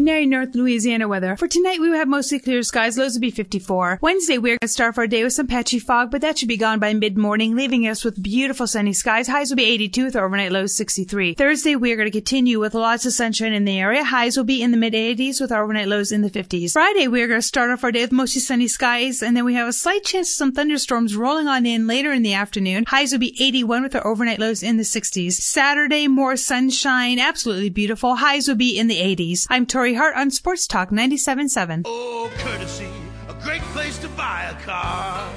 Canary 0.09 0.25
North 0.25 0.55
Louisiana 0.55 1.07
weather. 1.07 1.37
For 1.37 1.47
tonight, 1.47 1.83
we 1.83 1.91
will 1.91 1.99
have 1.99 2.09
mostly 2.09 2.39
clear 2.39 2.63
skies. 2.63 2.97
Lows 2.97 3.13
will 3.13 3.21
be 3.21 3.31
54. 3.31 3.99
Wednesday, 4.01 4.39
we're 4.39 4.55
going 4.55 4.61
to 4.61 4.69
start 4.69 4.97
our 4.97 5.07
day 5.07 5.23
with 5.23 5.35
some 5.35 5.47
patchy 5.47 5.79
fog, 5.79 6.11
but 6.11 6.23
that 6.23 6.39
should 6.39 6.49
be 6.49 6.57
gone 6.57 6.79
by 6.79 6.95
mid-morning, 6.95 7.55
leaving 7.55 7.87
us 7.87 8.07
with 8.07 8.23
beautiful 8.23 8.67
sunny 8.67 8.95
skies. 8.95 9.29
Highs 9.29 9.51
will 9.51 9.59
be 9.59 9.67
82 9.67 10.05
with 10.07 10.17
overnight 10.17 10.51
lows 10.51 10.75
63. 10.75 11.35
Thursday, 11.35 11.77
we 11.77 11.93
are 11.93 11.97
going 11.97 12.11
to 12.11 12.11
continue 12.11 12.59
with 12.59 12.73
lots 12.73 13.05
of 13.05 13.13
sunshine 13.13 13.53
in 13.53 13.67
the 13.67 13.79
area. 13.79 14.03
Highs 14.03 14.39
will 14.39 14.45
be 14.45 14.63
in 14.63 14.71
the 14.71 14.79
mid-80s 14.79 15.43
with 15.43 15.53
overnight 15.53 15.89
lows 15.89 16.11
in 16.11 16.23
the 16.23 16.31
50s. 16.31 16.73
Friday, 16.73 17.07
we 17.07 17.21
are 17.21 17.29
going 17.29 17.43
to 17.43 17.47
start 17.47 17.71
off 17.71 17.85
our 17.85 17.93
day 17.93 18.01
with 18.01 18.11
mostly 18.11 18.41
sunny 18.41 18.67
skies, 18.67 19.23
and 19.23 19.37
then 19.37 19.45
we 19.45 19.53
have 19.53 19.69
a 19.69 19.75
slight 19.75 20.05
chance 20.05 20.31
of 20.31 20.37
some 20.37 20.53
thunderstorms 20.53 21.17
rolling 21.17 21.49
on 21.49 21.67
in 21.67 21.87
later 21.87 22.15
in 22.15 22.23
the 22.23 22.33
afternoon. 22.33 22.85
Highs 22.89 23.13
will 23.13 23.19
be 23.19 23.37
81 23.39 23.83
with 23.83 23.95
our 23.95 24.07
overnight 24.07 24.39
lows 24.39 24.63
in 24.63 24.79
the 24.79 24.85
60s. 24.85 25.33
Saturday, 25.33 26.09
more 26.09 26.39
sunshine, 26.39 27.19
absolutely 27.19 27.69
beautiful. 27.69 28.15
Highs 28.15 28.49
will 28.49 28.55
be 28.55 28.79
in 28.79 28.87
the 28.87 28.97
80s. 28.97 29.47
I'm 29.51 29.67
Tori 29.67 29.98
Hart 29.99 30.15
on 30.15 30.31
Sports 30.31 30.69
Talk 30.69 30.91
97.7. 30.91 31.83
Oh, 31.85 32.31
courtesy, 32.39 32.87
a 33.29 33.35
great 33.43 33.63
place 33.73 33.99
to 33.99 34.09
buy 34.11 34.45
a 34.45 34.63
car. 34.63 35.29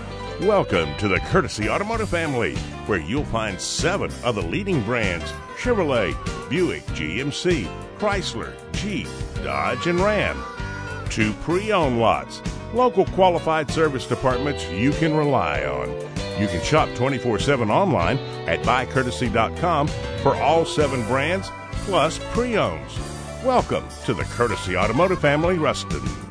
Welcome 0.41 0.95
to 0.97 1.07
the 1.07 1.20
Courtesy 1.32 1.68
Automotive 1.68 2.09
family, 2.09 2.53
where 2.86 2.99
you'll 2.99 3.26
find 3.26 3.59
seven 3.59 4.12
of 4.24 4.36
the 4.36 4.43
leading 4.43 4.84
brands 4.84 5.34
Chevrolet, 5.57 6.14
Buick, 6.47 6.86
GMC, 6.89 7.68
Chrysler, 7.97 8.53
Jeep, 8.74 9.07
Dodge, 9.43 9.88
and 9.88 9.99
Ram. 9.99 10.39
Two 11.09 11.34
pre 11.41 11.72
owned 11.72 11.99
lots, 11.99 12.39
local 12.72 13.05
qualified 13.07 13.72
service 13.72 14.05
departments 14.05 14.70
you 14.70 14.91
can 14.91 15.16
rely 15.16 15.64
on. 15.66 15.89
You 16.39 16.47
can 16.47 16.62
shop 16.62 16.88
24 16.93 17.39
7 17.39 17.72
online 17.72 18.20
at 18.47 18.59
buycourtesy.com 18.59 19.88
for 20.22 20.36
all 20.36 20.66
seven 20.66 21.03
brands 21.07 21.49
plus 21.72 22.20
pre 22.32 22.57
owns. 22.57 23.11
Welcome 23.45 23.85
to 24.05 24.13
the 24.13 24.23
Courtesy 24.25 24.77
Automotive 24.77 25.19
family, 25.19 25.57
Ruston. 25.57 26.30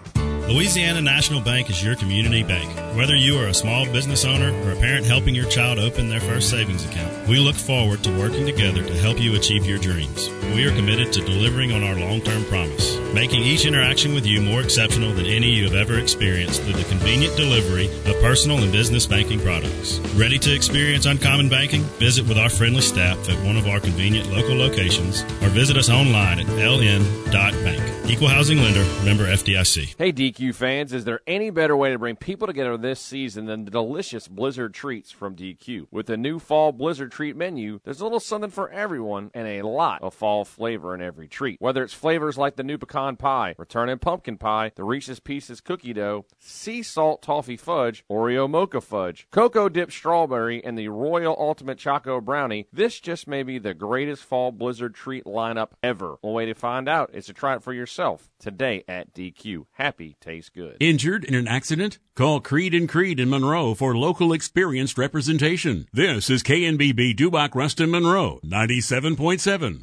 Louisiana 0.51 1.01
National 1.01 1.41
Bank 1.41 1.71
is 1.71 1.81
your 1.81 1.95
community 1.95 2.43
bank. 2.43 2.69
Whether 2.97 3.15
you 3.15 3.39
are 3.39 3.47
a 3.47 3.55
small 3.55 3.85
business 3.87 4.25
owner 4.25 4.51
or 4.67 4.73
a 4.73 4.77
parent 4.81 5.07
helping 5.07 5.33
your 5.33 5.49
child 5.49 5.79
open 5.79 6.09
their 6.09 6.19
first 6.19 6.51
savings 6.51 6.85
account, 6.85 7.29
we 7.29 7.39
look 7.39 7.55
forward 7.55 8.03
to 8.03 8.19
working 8.19 8.47
together 8.47 8.83
to 8.83 8.95
help 8.95 9.21
you 9.21 9.37
achieve 9.37 9.65
your 9.65 9.79
dreams. 9.79 10.29
We 10.53 10.67
are 10.67 10.75
committed 10.75 11.13
to 11.13 11.25
delivering 11.25 11.71
on 11.71 11.85
our 11.85 11.95
long 11.95 12.21
term 12.21 12.45
promise, 12.47 12.99
making 13.15 13.43
each 13.43 13.65
interaction 13.65 14.13
with 14.13 14.27
you 14.27 14.43
more 14.43 14.61
exceptional 14.61 15.15
than 15.15 15.27
any 15.27 15.51
you 15.51 15.65
have 15.67 15.75
ever 15.77 16.01
experienced 16.01 16.63
through 16.63 16.83
the 16.83 16.89
convenient 16.89 17.37
delivery 17.37 17.87
of 18.11 18.21
personal 18.21 18.59
and 18.59 18.73
business 18.73 19.07
banking 19.07 19.39
products. 19.39 20.01
Ready 20.17 20.41
to 20.41 20.53
experience 20.53 21.07
uncommon 21.07 21.49
banking? 21.49 21.83
Visit 22.01 22.27
with 22.27 22.39
our 22.39 22.51
friendly 22.51 22.83
staff 22.83 23.29
at 23.29 23.39
one 23.47 23.57
of 23.57 23.69
our 23.69 23.79
convenient 23.79 24.29
local 24.33 24.57
locations 24.57 25.23
or 25.43 25.49
visit 25.51 25.77
us 25.77 25.89
online 25.89 26.41
at 26.41 26.47
ln.bank. 26.47 28.00
Equal 28.11 28.27
housing 28.27 28.59
lender, 28.59 28.85
member 29.05 29.25
FDIC. 29.27 29.95
Hey, 29.97 30.13
DQ 30.13 30.53
fans, 30.53 30.93
is 30.93 31.05
there 31.05 31.21
any 31.29 31.51
better 31.51 31.77
way 31.77 31.93
to 31.93 31.99
bring 31.99 32.17
people 32.17 32.49
together 32.49 32.77
this 32.77 32.99
season 32.99 33.47
than 33.47 33.65
the 33.65 33.71
delicious 33.71 34.27
Blizzard 34.27 34.75
treats 34.75 35.13
from 35.13 35.37
DQ? 35.37 35.87
With 35.93 36.07
the 36.07 36.17
new 36.17 36.41
fall 36.41 36.73
Blizzard 36.73 37.13
treat 37.13 37.37
menu, 37.37 37.79
there's 37.85 38.01
a 38.01 38.03
little 38.03 38.19
something 38.19 38.51
for 38.51 38.69
everyone 38.69 39.31
and 39.33 39.47
a 39.47 39.63
lot 39.63 40.03
of 40.03 40.13
fall 40.13 40.45
flavor 40.45 40.93
in 40.93 41.01
every 41.01 41.29
treat. 41.29 41.61
Whether 41.61 41.85
it's 41.85 41.95
flavors 41.95 42.37
like 42.37 42.57
the 42.57 42.65
new 42.65 42.79
pecan 42.79 43.15
pie, 43.15 43.55
returning 43.57 44.01
pumpkin 44.01 44.39
pie, 44.39 44.73
the 44.75 44.83
Reese's 44.83 45.21
Pieces 45.21 45.61
cookie 45.61 45.93
dough, 45.93 46.27
sea 46.41 46.83
salt 46.83 47.23
toffee 47.23 47.57
fudge, 47.57 48.05
Oreo 48.11 48.51
mocha 48.51 48.81
fudge, 48.81 49.29
cocoa 49.31 49.69
dipped 49.69 49.93
strawberry, 49.93 50.65
and 50.65 50.77
the 50.77 50.89
Royal 50.89 51.37
Ultimate 51.39 51.79
Choco 51.79 52.21
Brownie, 52.21 52.67
this 52.73 52.99
just 52.99 53.29
may 53.29 53.45
be 53.45 53.61
the 53.61 53.73
greatest 53.73 54.25
fall 54.25 54.51
Blizzard 54.51 54.97
treat 54.97 55.27
lineup 55.27 55.69
ever. 55.81 56.17
One 56.23 56.35
way 56.35 56.47
to 56.47 56.55
find 56.55 56.89
out 56.89 57.15
is 57.15 57.27
to 57.27 57.33
try 57.33 57.55
it 57.55 57.63
for 57.63 57.73
yourself 57.73 58.00
today 58.39 58.83
at 58.89 59.13
DQ. 59.13 59.67
Happy 59.73 60.17
tastes 60.21 60.49
good. 60.49 60.77
Injured 60.81 61.25
in 61.25 61.35
an 61.35 61.47
accident? 61.47 61.99
Call 62.15 62.41
Creed 62.41 62.73
and 62.75 62.89
Creed 62.89 63.21
in 63.21 63.29
Monroe 63.29 63.75
for 63.75 63.97
local 63.97 64.33
experienced 64.33 64.97
representation. 64.97 65.87
This 65.93 66.31
is 66.31 66.43
KNBB 66.43 67.15
Dubach 67.15 67.55
Ruston 67.55 67.91
Monroe 67.91 68.41
97.7. 68.45 69.83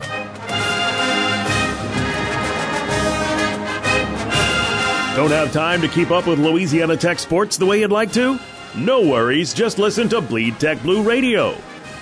Don't 5.16 5.32
have 5.32 5.52
time 5.52 5.82
to 5.82 5.88
keep 5.88 6.12
up 6.12 6.28
with 6.28 6.40
Louisiana 6.40 6.98
Tech 6.98 7.20
sports 7.20 7.58
the 7.58 7.66
way 7.66 7.82
you'd 7.82 7.92
like 7.92 8.12
to? 8.14 8.40
No 8.76 9.02
worries, 9.02 9.54
just 9.54 9.80
listen 9.80 10.10
to 10.10 10.22
Bleed 10.22 10.60
Tech 10.60 10.82
Blue 10.82 11.04
Radio. 11.04 11.56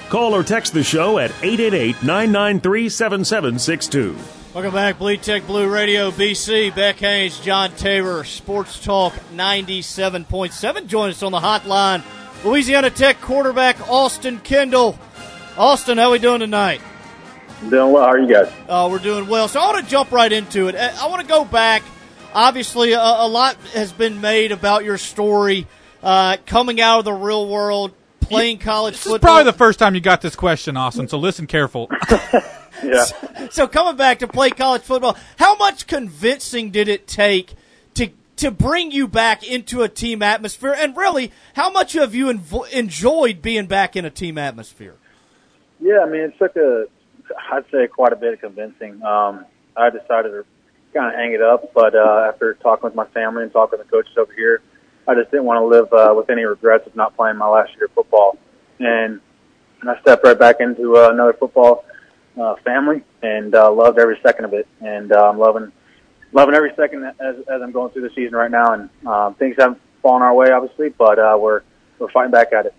Call 0.10 0.34
or 0.34 0.44
text 0.44 0.74
the 0.74 0.84
show 0.84 1.20
at 1.20 1.32
888 1.42 2.04
993 2.04 2.90
7762. 2.90 4.35
Welcome 4.56 4.74
back, 4.74 4.98
Bleed 5.00 5.22
Tech 5.22 5.46
Blue 5.48 5.68
Radio, 5.68 6.12
BC. 6.12 6.74
Beck 6.74 6.96
Haynes, 7.00 7.42
John 7.42 7.76
Tabor, 7.76 8.24
Sports 8.24 8.80
Talk 8.80 9.12
97.7. 9.34 10.88
Join 10.88 11.10
us 11.10 11.22
on 11.24 11.34
the 11.34 11.42
hotline. 11.42 12.02
Louisiana 12.46 12.90
Tech 12.90 13.20
quarterback 13.20 13.90
Austin 13.90 14.40
Kendall. 14.40 14.98
Austin, 15.58 15.98
how 15.98 16.06
are 16.06 16.12
we 16.12 16.20
doing 16.20 16.40
tonight? 16.40 16.80
Doing 17.70 17.92
well. 17.92 18.04
How 18.04 18.12
are 18.12 18.18
you 18.18 18.34
guys? 18.34 18.50
Uh, 18.70 18.88
we're 18.90 19.00
doing 19.00 19.28
well. 19.28 19.50
So 19.50 19.60
I 19.60 19.74
want 19.74 19.84
to 19.84 19.92
jump 19.92 20.14
right 20.14 20.32
into 20.32 20.70
it. 20.70 20.76
I 20.76 21.06
want 21.08 21.22
to 21.22 21.28
go 21.28 21.44
back. 21.44 21.84
Obviously, 22.34 22.94
a, 22.94 23.02
a, 23.02 23.28
lot 23.28 23.58
has 23.74 23.92
been 23.92 24.22
made 24.22 24.54
about 24.54 24.86
your 24.86 24.98
story 24.98 25.68
uh, 26.02 26.38
coming 26.46 26.80
out 26.80 27.00
of 27.00 27.04
the 27.06 27.12
real 27.12 27.50
world, 27.50 27.92
playing 28.22 28.60
college 28.60 28.94
this 28.94 29.04
football. 29.04 29.16
is 29.16 29.22
probably 29.22 29.52
the 29.52 29.58
first 29.58 29.80
time 29.80 29.96
you 29.96 30.02
got 30.02 30.22
this 30.22 30.38
question, 30.38 30.78
Austin. 30.78 31.10
So 31.10 31.18
listen 31.18 31.46
careful. 31.46 31.90
yeah. 32.84 33.06
So, 33.36 33.48
so 33.52 33.68
coming 33.68 33.96
back 33.96 34.20
to 34.20 34.28
play 34.28 34.50
college 34.50 34.82
football, 34.82 35.18
how 35.38 35.56
much 35.56 35.88
convincing 35.88 36.72
did 36.72 36.88
it 36.88 37.08
take 37.08 37.54
to 37.96 38.10
to 38.38 38.52
bring 38.52 38.92
you 38.92 39.08
back 39.08 39.44
into 39.44 39.84
a 39.84 39.90
team 39.90 40.22
atmosphere? 40.22 40.76
And 40.78 40.96
really, 40.96 41.32
how 41.56 41.70
much 41.70 41.94
have 41.94 42.16
you 42.16 42.28
envo- 42.28 42.70
enjoyed 42.72 43.42
being 43.42 43.68
back 43.68 43.96
in 43.96 44.06
a 44.06 44.10
team 44.10 44.38
atmosphere? 44.38 44.96
Yeah, 45.80 46.00
I 46.06 46.10
mean, 46.10 46.22
it 46.22 46.38
took 46.40 46.56
a, 46.56 46.86
I'd 47.52 47.66
say, 47.72 47.88
quite 47.88 48.14
a 48.14 48.16
bit 48.16 48.34
of 48.34 48.40
convincing. 48.42 49.04
Um, 49.04 49.46
I 49.76 49.90
decided 49.90 50.30
to 50.30 50.46
kind 50.94 51.14
of 51.14 51.20
hang 51.20 51.34
it 51.34 51.42
up, 51.42 51.74
but 51.74 51.94
uh, 51.96 52.30
after 52.30 52.54
talking 52.56 52.86
with 52.86 52.96
my 52.96 53.06
family 53.08 53.44
and 53.44 53.52
talking 53.52 53.78
with 53.78 53.88
the 53.88 53.92
coaches 53.92 54.14
over 54.18 54.34
here, 54.34 54.62
I 55.08 55.14
just 55.14 55.30
didn't 55.30 55.46
want 55.46 55.60
to 55.60 55.66
live 55.66 55.94
uh, 55.94 56.14
with 56.16 56.30
any 56.30 56.44
regrets 56.46 56.88
of 56.88 56.96
not 56.96 57.16
playing 57.16 57.38
my 57.38 57.48
last 57.48 57.76
year 57.76 57.86
of 57.86 57.92
football. 57.92 58.38
And, 58.80 59.20
and 59.82 59.90
I 59.90 60.00
stepped 60.02 60.24
right 60.24 60.38
back 60.38 60.58
into 60.60 60.98
uh, 60.98 61.12
another 61.12 61.34
football 61.34 61.86
uh, 62.40 62.56
family 62.58 63.02
and 63.22 63.54
uh, 63.56 63.72
loved 63.72 64.00
every 64.00 64.20
second 64.22 64.46
of 64.46 64.54
it. 64.54 64.68
And 64.82 65.12
uh, 65.12 65.30
I'm 65.30 65.38
loving 65.38 65.72
loving 66.32 66.56
every 66.56 66.74
second 66.76 67.06
as, 67.06 67.36
as 67.48 67.62
I'm 67.62 67.72
going 67.72 67.92
through 67.92 68.08
the 68.08 68.14
season 68.14 68.36
right 68.36 68.52
now. 68.52 68.74
And 68.74 68.90
um, 69.08 69.36
things 69.36 69.56
haven't 69.58 69.82
fallen 70.02 70.22
our 70.22 70.34
way, 70.34 70.52
obviously, 70.52 70.90
but 70.90 71.18
uh, 71.18 71.38
we're 71.40 71.62
we're 72.00 72.12
fighting 72.12 72.32
back 72.32 72.54
at 72.54 72.66
it. 72.66 72.74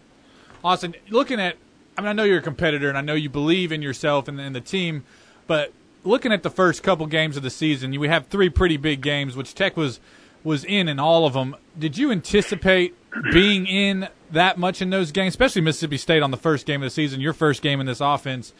Austin, 0.62 0.94
looking 1.10 1.40
at, 1.40 1.56
I 1.96 2.00
mean, 2.00 2.08
I 2.08 2.12
know 2.12 2.24
you're 2.24 2.38
a 2.38 2.42
competitor, 2.42 2.88
and 2.88 2.98
I 2.98 3.00
know 3.00 3.14
you 3.14 3.30
believe 3.30 3.72
in 3.72 3.82
yourself 3.82 4.28
and, 4.28 4.40
and 4.40 4.54
the 4.54 4.60
team, 4.60 5.04
but 5.46 5.72
looking 6.04 6.32
at 6.32 6.42
the 6.42 6.50
first 6.50 6.82
couple 6.82 7.06
games 7.06 7.36
of 7.36 7.42
the 7.42 7.50
season, 7.50 7.98
we 7.98 8.08
have 8.08 8.26
three 8.26 8.48
pretty 8.48 8.76
big 8.76 9.00
games, 9.00 9.36
which 9.36 9.54
Tech 9.54 9.76
was 9.76 10.00
was 10.44 10.64
in 10.64 10.88
in 10.88 11.00
all 11.00 11.26
of 11.26 11.32
them. 11.32 11.56
Did 11.76 11.98
you 11.98 12.12
anticipate 12.12 12.94
being 13.32 13.66
in 13.66 14.08
that 14.30 14.58
much 14.58 14.80
in 14.80 14.90
those 14.90 15.10
games, 15.10 15.32
especially 15.32 15.62
Mississippi 15.62 15.96
State 15.96 16.22
on 16.22 16.30
the 16.30 16.36
first 16.36 16.66
game 16.66 16.82
of 16.82 16.86
the 16.86 16.90
season, 16.90 17.20
your 17.20 17.32
first 17.32 17.62
game 17.62 17.80
in 17.80 17.86
this 17.86 18.00
offense? 18.00 18.52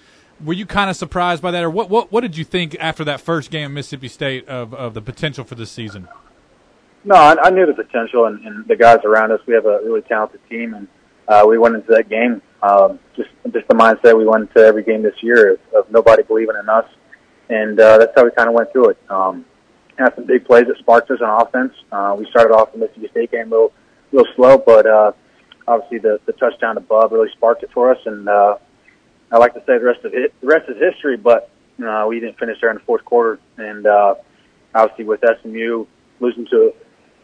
Were 0.44 0.52
you 0.52 0.66
kind 0.66 0.90
of 0.90 0.96
surprised 0.96 1.42
by 1.42 1.50
that, 1.50 1.64
or 1.64 1.70
what? 1.70 1.88
What, 1.88 2.12
what 2.12 2.20
did 2.20 2.36
you 2.36 2.44
think 2.44 2.76
after 2.78 3.04
that 3.04 3.20
first 3.20 3.50
game 3.50 3.66
of 3.66 3.72
Mississippi 3.72 4.08
State 4.08 4.48
of, 4.48 4.74
of 4.74 4.94
the 4.94 5.00
potential 5.00 5.44
for 5.44 5.54
this 5.54 5.70
season? 5.70 6.08
No, 7.04 7.14
I, 7.14 7.36
I 7.40 7.50
knew 7.50 7.64
the 7.66 7.74
potential, 7.74 8.26
and, 8.26 8.44
and 8.44 8.66
the 8.66 8.76
guys 8.76 8.98
around 9.04 9.32
us. 9.32 9.40
We 9.46 9.54
have 9.54 9.64
a 9.64 9.78
really 9.82 10.02
talented 10.02 10.40
team, 10.48 10.74
and 10.74 10.88
uh, 11.26 11.46
we 11.48 11.56
went 11.56 11.74
into 11.74 11.92
that 11.92 12.08
game 12.08 12.42
um, 12.62 12.98
just 13.14 13.30
just 13.52 13.68
the 13.68 13.74
mindset 13.74 14.16
we 14.16 14.24
went 14.24 14.48
into 14.48 14.66
every 14.66 14.82
game 14.82 15.02
this 15.02 15.14
year 15.22 15.54
of, 15.54 15.60
of 15.74 15.90
nobody 15.90 16.22
believing 16.22 16.56
in 16.60 16.68
us, 16.68 16.86
and 17.48 17.78
uh, 17.78 17.98
that's 17.98 18.12
how 18.16 18.24
we 18.24 18.30
kind 18.30 18.48
of 18.48 18.54
went 18.54 18.72
through 18.72 18.90
it. 18.90 18.98
Um, 19.08 19.44
had 19.98 20.14
some 20.14 20.24
big 20.24 20.44
plays 20.44 20.66
that 20.66 20.76
sparked 20.78 21.10
us 21.10 21.20
on 21.22 21.46
offense. 21.46 21.72
Uh, 21.90 22.14
we 22.18 22.26
started 22.30 22.52
off 22.52 22.72
the 22.72 22.78
Mississippi 22.78 23.08
State 23.08 23.30
game 23.30 23.48
a 23.48 23.50
little, 23.50 23.72
little 24.12 24.32
slow, 24.34 24.58
but 24.58 24.86
uh, 24.86 25.12
obviously 25.66 25.98
the, 25.98 26.20
the 26.26 26.32
touchdown 26.32 26.76
above 26.76 27.12
really 27.12 27.30
sparked 27.32 27.62
it 27.62 27.70
for 27.72 27.90
us. 27.90 27.98
And 28.04 28.28
uh, 28.28 28.58
I 29.30 29.38
like 29.38 29.54
to 29.54 29.60
say 29.60 29.78
the 29.78 29.84
rest 29.84 30.04
of 30.04 30.14
it, 30.14 30.32
the 30.40 30.46
rest 30.46 30.68
is 30.68 30.76
history, 30.78 31.16
but 31.16 31.50
uh, 31.84 32.06
we 32.08 32.20
didn't 32.20 32.38
finish 32.38 32.58
there 32.60 32.70
in 32.70 32.76
the 32.76 32.82
fourth 32.82 33.04
quarter. 33.04 33.38
And 33.56 33.86
uh, 33.86 34.14
obviously 34.74 35.04
with 35.04 35.20
SMU 35.42 35.86
losing 36.20 36.46
to 36.46 36.72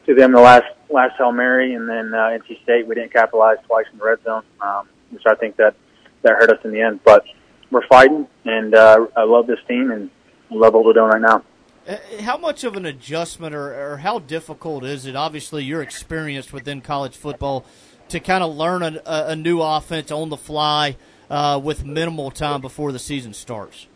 to 0.06 0.14
them 0.14 0.32
the 0.32 0.40
last 0.40 0.66
last 0.90 1.16
hail 1.16 1.32
mary, 1.32 1.74
and 1.74 1.88
then 1.88 2.12
uh, 2.12 2.38
NC 2.38 2.62
State 2.62 2.86
we 2.86 2.94
didn't 2.94 3.12
capitalize 3.12 3.58
twice 3.66 3.86
in 3.92 3.98
the 3.98 4.04
red 4.04 4.22
zone, 4.24 4.42
um, 4.60 4.88
which 5.10 5.22
I 5.26 5.34
think 5.34 5.56
that 5.56 5.74
that 6.22 6.32
hurt 6.32 6.50
us 6.50 6.64
in 6.64 6.72
the 6.72 6.80
end. 6.80 7.00
But 7.04 7.24
we're 7.70 7.86
fighting, 7.86 8.26
and 8.44 8.74
uh, 8.74 9.06
I 9.16 9.24
love 9.24 9.46
this 9.46 9.60
team 9.68 9.90
and 9.90 10.10
I 10.50 10.54
love 10.54 10.74
what 10.74 10.84
we're 10.84 10.92
doing 10.92 11.10
right 11.10 11.20
now. 11.20 11.44
Uh, 11.86 11.96
How 12.22 12.36
much 12.36 12.64
of 12.64 12.76
an 12.76 12.86
adjustment 12.86 13.54
or, 13.54 13.92
or 13.92 13.96
how 13.98 14.20
difficult 14.20 14.84
is 14.84 15.06
it? 15.06 15.16
Obviously, 15.16 15.64
you're 15.64 15.82
experienced 15.82 16.52
within 16.52 16.80
college 16.80 17.16
football 17.16 17.64
to 18.08 18.20
kind 18.20 18.44
of 18.44 18.54
learn 18.54 18.82
a, 18.82 19.00
a 19.06 19.26
a 19.28 19.36
new 19.36 19.60
offense 19.60 20.10
on 20.10 20.28
the 20.28 20.36
fly 20.36 20.96
uh, 21.32 21.58
with 21.58 21.84
minimal 21.84 22.30
time 22.30 22.60
before 22.60 22.92
the 22.92 22.98
season 22.98 23.32
starts. 23.32 23.88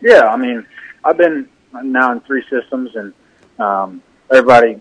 Yeah, 0.00 0.28
I 0.28 0.36
mean, 0.36 0.64
I've 1.04 1.18
been 1.18 1.48
now 1.74 2.12
in 2.12 2.20
three 2.20 2.44
systems, 2.48 2.90
and 2.94 3.12
um, 3.58 4.02
everybody 4.30 4.80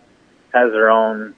has 0.54 0.72
their 0.72 0.92
own. 0.92 1.34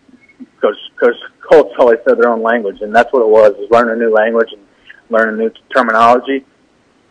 Coach 0.61 0.75
Coach 0.99 1.15
Holtz 1.49 1.73
always 1.79 1.99
said 2.07 2.17
their 2.17 2.29
own 2.29 2.43
language, 2.43 2.81
and 2.81 2.93
that's 2.93 3.11
what 3.13 3.21
it 3.21 3.29
was: 3.29 3.53
is 3.53 3.71
learn 3.71 3.89
a 3.89 3.95
new 3.95 4.13
language 4.13 4.49
and 4.51 4.61
learn 5.09 5.33
a 5.33 5.37
new 5.37 5.49
terminology. 5.73 6.45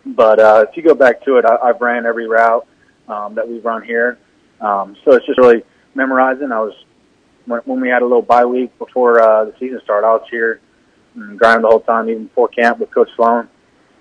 But 0.05 0.39
uh, 0.39 0.67
if 0.69 0.77
you 0.77 0.83
go 0.83 0.95
back 0.95 1.25
to 1.25 1.39
it, 1.39 1.47
I, 1.47 1.57
I've 1.57 1.81
ran 1.81 2.05
every 2.05 2.29
route 2.29 2.67
um, 3.09 3.35
that 3.35 3.49
we've 3.49 3.65
run 3.65 3.83
here, 3.83 4.19
um, 4.61 4.95
so 5.05 5.15
it's 5.15 5.25
just 5.25 5.39
really 5.39 5.65
memorizing. 5.95 6.53
I 6.53 6.61
was 6.61 6.75
when, 7.47 7.61
when 7.65 7.81
we 7.81 7.89
had 7.89 8.03
a 8.03 8.07
little 8.07 8.23
bye 8.23 8.45
week 8.45 8.79
before 8.79 9.23
uh, 9.23 9.47
the 9.47 9.55
season 9.59 9.81
started. 9.85 10.07
I 10.07 10.13
was 10.13 10.27
here 10.31 10.61
and 11.23 11.39
grinding 11.39 11.62
the 11.62 11.69
whole 11.69 11.81
time, 11.81 12.09
even 12.09 12.27
before 12.27 12.49
camp 12.49 12.79
with 12.79 12.91
Coach 12.91 13.09
Sloan, 13.16 13.49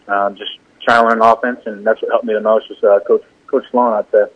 um, 0.08 0.36
just 0.36 0.52
trying 0.84 1.04
to 1.04 1.10
learn 1.10 1.22
offense, 1.22 1.60
and 1.66 1.86
that's 1.86 2.02
what 2.02 2.12
helped 2.12 2.26
me 2.26 2.34
the 2.34 2.42
most 2.42 2.70
was 2.70 2.84
uh, 2.84 3.00
Coach 3.06 3.24
Coach 3.48 3.64
Sloan. 3.72 3.94
I'd 3.94 4.12
say. 4.12 4.32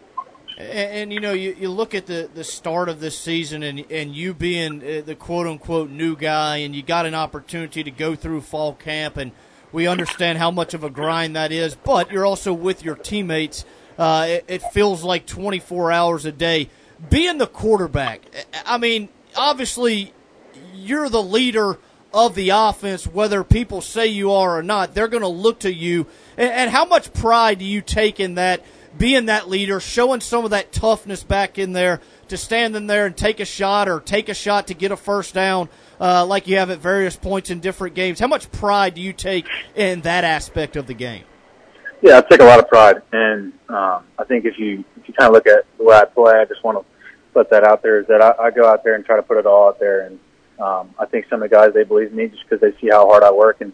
And, 0.57 0.69
and 0.69 1.13
you 1.13 1.19
know, 1.19 1.33
you, 1.33 1.55
you 1.57 1.69
look 1.69 1.95
at 1.95 2.05
the, 2.05 2.29
the 2.33 2.43
start 2.43 2.89
of 2.89 2.99
this 2.99 3.17
season, 3.17 3.63
and 3.63 3.85
and 3.89 4.15
you 4.15 4.33
being 4.33 4.81
uh, 4.81 5.01
the 5.05 5.15
quote 5.15 5.47
unquote 5.47 5.89
new 5.89 6.15
guy, 6.15 6.57
and 6.57 6.75
you 6.75 6.83
got 6.83 7.05
an 7.05 7.15
opportunity 7.15 7.83
to 7.83 7.91
go 7.91 8.15
through 8.15 8.41
fall 8.41 8.73
camp, 8.73 9.17
and 9.17 9.31
we 9.71 9.87
understand 9.87 10.37
how 10.37 10.51
much 10.51 10.73
of 10.73 10.83
a 10.83 10.89
grind 10.89 11.35
that 11.35 11.51
is. 11.51 11.75
But 11.75 12.11
you're 12.11 12.25
also 12.25 12.53
with 12.53 12.83
your 12.83 12.95
teammates. 12.95 13.65
Uh, 13.97 14.25
it, 14.27 14.45
it 14.47 14.61
feels 14.71 15.03
like 15.03 15.25
24 15.25 15.91
hours 15.91 16.25
a 16.25 16.31
day. 16.31 16.69
Being 17.09 17.37
the 17.37 17.47
quarterback, 17.47 18.21
I 18.65 18.77
mean, 18.77 19.09
obviously, 19.35 20.13
you're 20.73 21.09
the 21.09 21.21
leader 21.21 21.77
of 22.13 22.35
the 22.35 22.49
offense, 22.49 23.07
whether 23.07 23.43
people 23.43 23.81
say 23.81 24.07
you 24.07 24.31
are 24.31 24.57
or 24.57 24.63
not. 24.63 24.93
They're 24.93 25.07
going 25.07 25.21
to 25.21 25.27
look 25.27 25.59
to 25.59 25.73
you. 25.73 26.07
And, 26.37 26.51
and 26.51 26.69
how 26.69 26.85
much 26.85 27.13
pride 27.13 27.59
do 27.59 27.65
you 27.65 27.81
take 27.81 28.19
in 28.19 28.35
that? 28.35 28.63
being 28.97 29.27
that 29.27 29.49
leader, 29.49 29.79
showing 29.79 30.19
some 30.19 30.43
of 30.43 30.51
that 30.51 30.71
toughness 30.71 31.23
back 31.23 31.57
in 31.57 31.73
there 31.73 32.01
to 32.27 32.37
stand 32.37 32.75
in 32.75 32.87
there 32.87 33.05
and 33.05 33.15
take 33.15 33.39
a 33.39 33.45
shot 33.45 33.87
or 33.87 33.99
take 33.99 34.29
a 34.29 34.33
shot 34.33 34.67
to 34.67 34.73
get 34.73 34.91
a 34.91 34.97
first 34.97 35.33
down, 35.33 35.69
uh, 35.99 36.25
like 36.25 36.47
you 36.47 36.57
have 36.57 36.69
at 36.69 36.79
various 36.79 37.15
points 37.15 37.49
in 37.49 37.59
different 37.59 37.95
games. 37.95 38.19
How 38.19 38.27
much 38.27 38.51
pride 38.51 38.95
do 38.95 39.01
you 39.01 39.13
take 39.13 39.47
in 39.75 40.01
that 40.01 40.23
aspect 40.23 40.75
of 40.75 40.87
the 40.87 40.93
game? 40.93 41.23
Yeah, 42.01 42.17
I 42.17 42.21
take 42.21 42.41
a 42.41 42.45
lot 42.45 42.59
of 42.59 42.67
pride, 42.67 43.01
and 43.11 43.53
um, 43.69 44.03
I 44.17 44.23
think 44.27 44.45
if 44.45 44.57
you 44.57 44.83
if 44.99 45.07
you 45.07 45.13
kind 45.13 45.27
of 45.29 45.33
look 45.33 45.45
at 45.45 45.65
the 45.77 45.83
way 45.83 45.95
I 45.95 46.05
play, 46.05 46.33
I 46.33 46.45
just 46.45 46.63
want 46.63 46.79
to 46.79 46.85
put 47.31 47.51
that 47.51 47.63
out 47.63 47.83
there 47.83 47.99
is 47.99 48.07
that 48.07 48.21
I, 48.21 48.33
I 48.45 48.51
go 48.51 48.67
out 48.67 48.83
there 48.83 48.95
and 48.95 49.05
try 49.05 49.17
to 49.17 49.21
put 49.21 49.37
it 49.37 49.45
all 49.45 49.67
out 49.67 49.79
there, 49.79 50.01
and 50.07 50.19
um, 50.61 50.93
I 50.99 51.05
think 51.05 51.25
some 51.29 51.41
of 51.41 51.49
the 51.49 51.55
guys 51.55 51.73
they 51.73 51.83
believe 51.83 52.11
in 52.11 52.15
me 52.15 52.27
just 52.27 52.43
because 52.43 52.61
they 52.61 52.71
see 52.79 52.89
how 52.91 53.07
hard 53.07 53.23
I 53.23 53.31
work. 53.31 53.61
And 53.61 53.73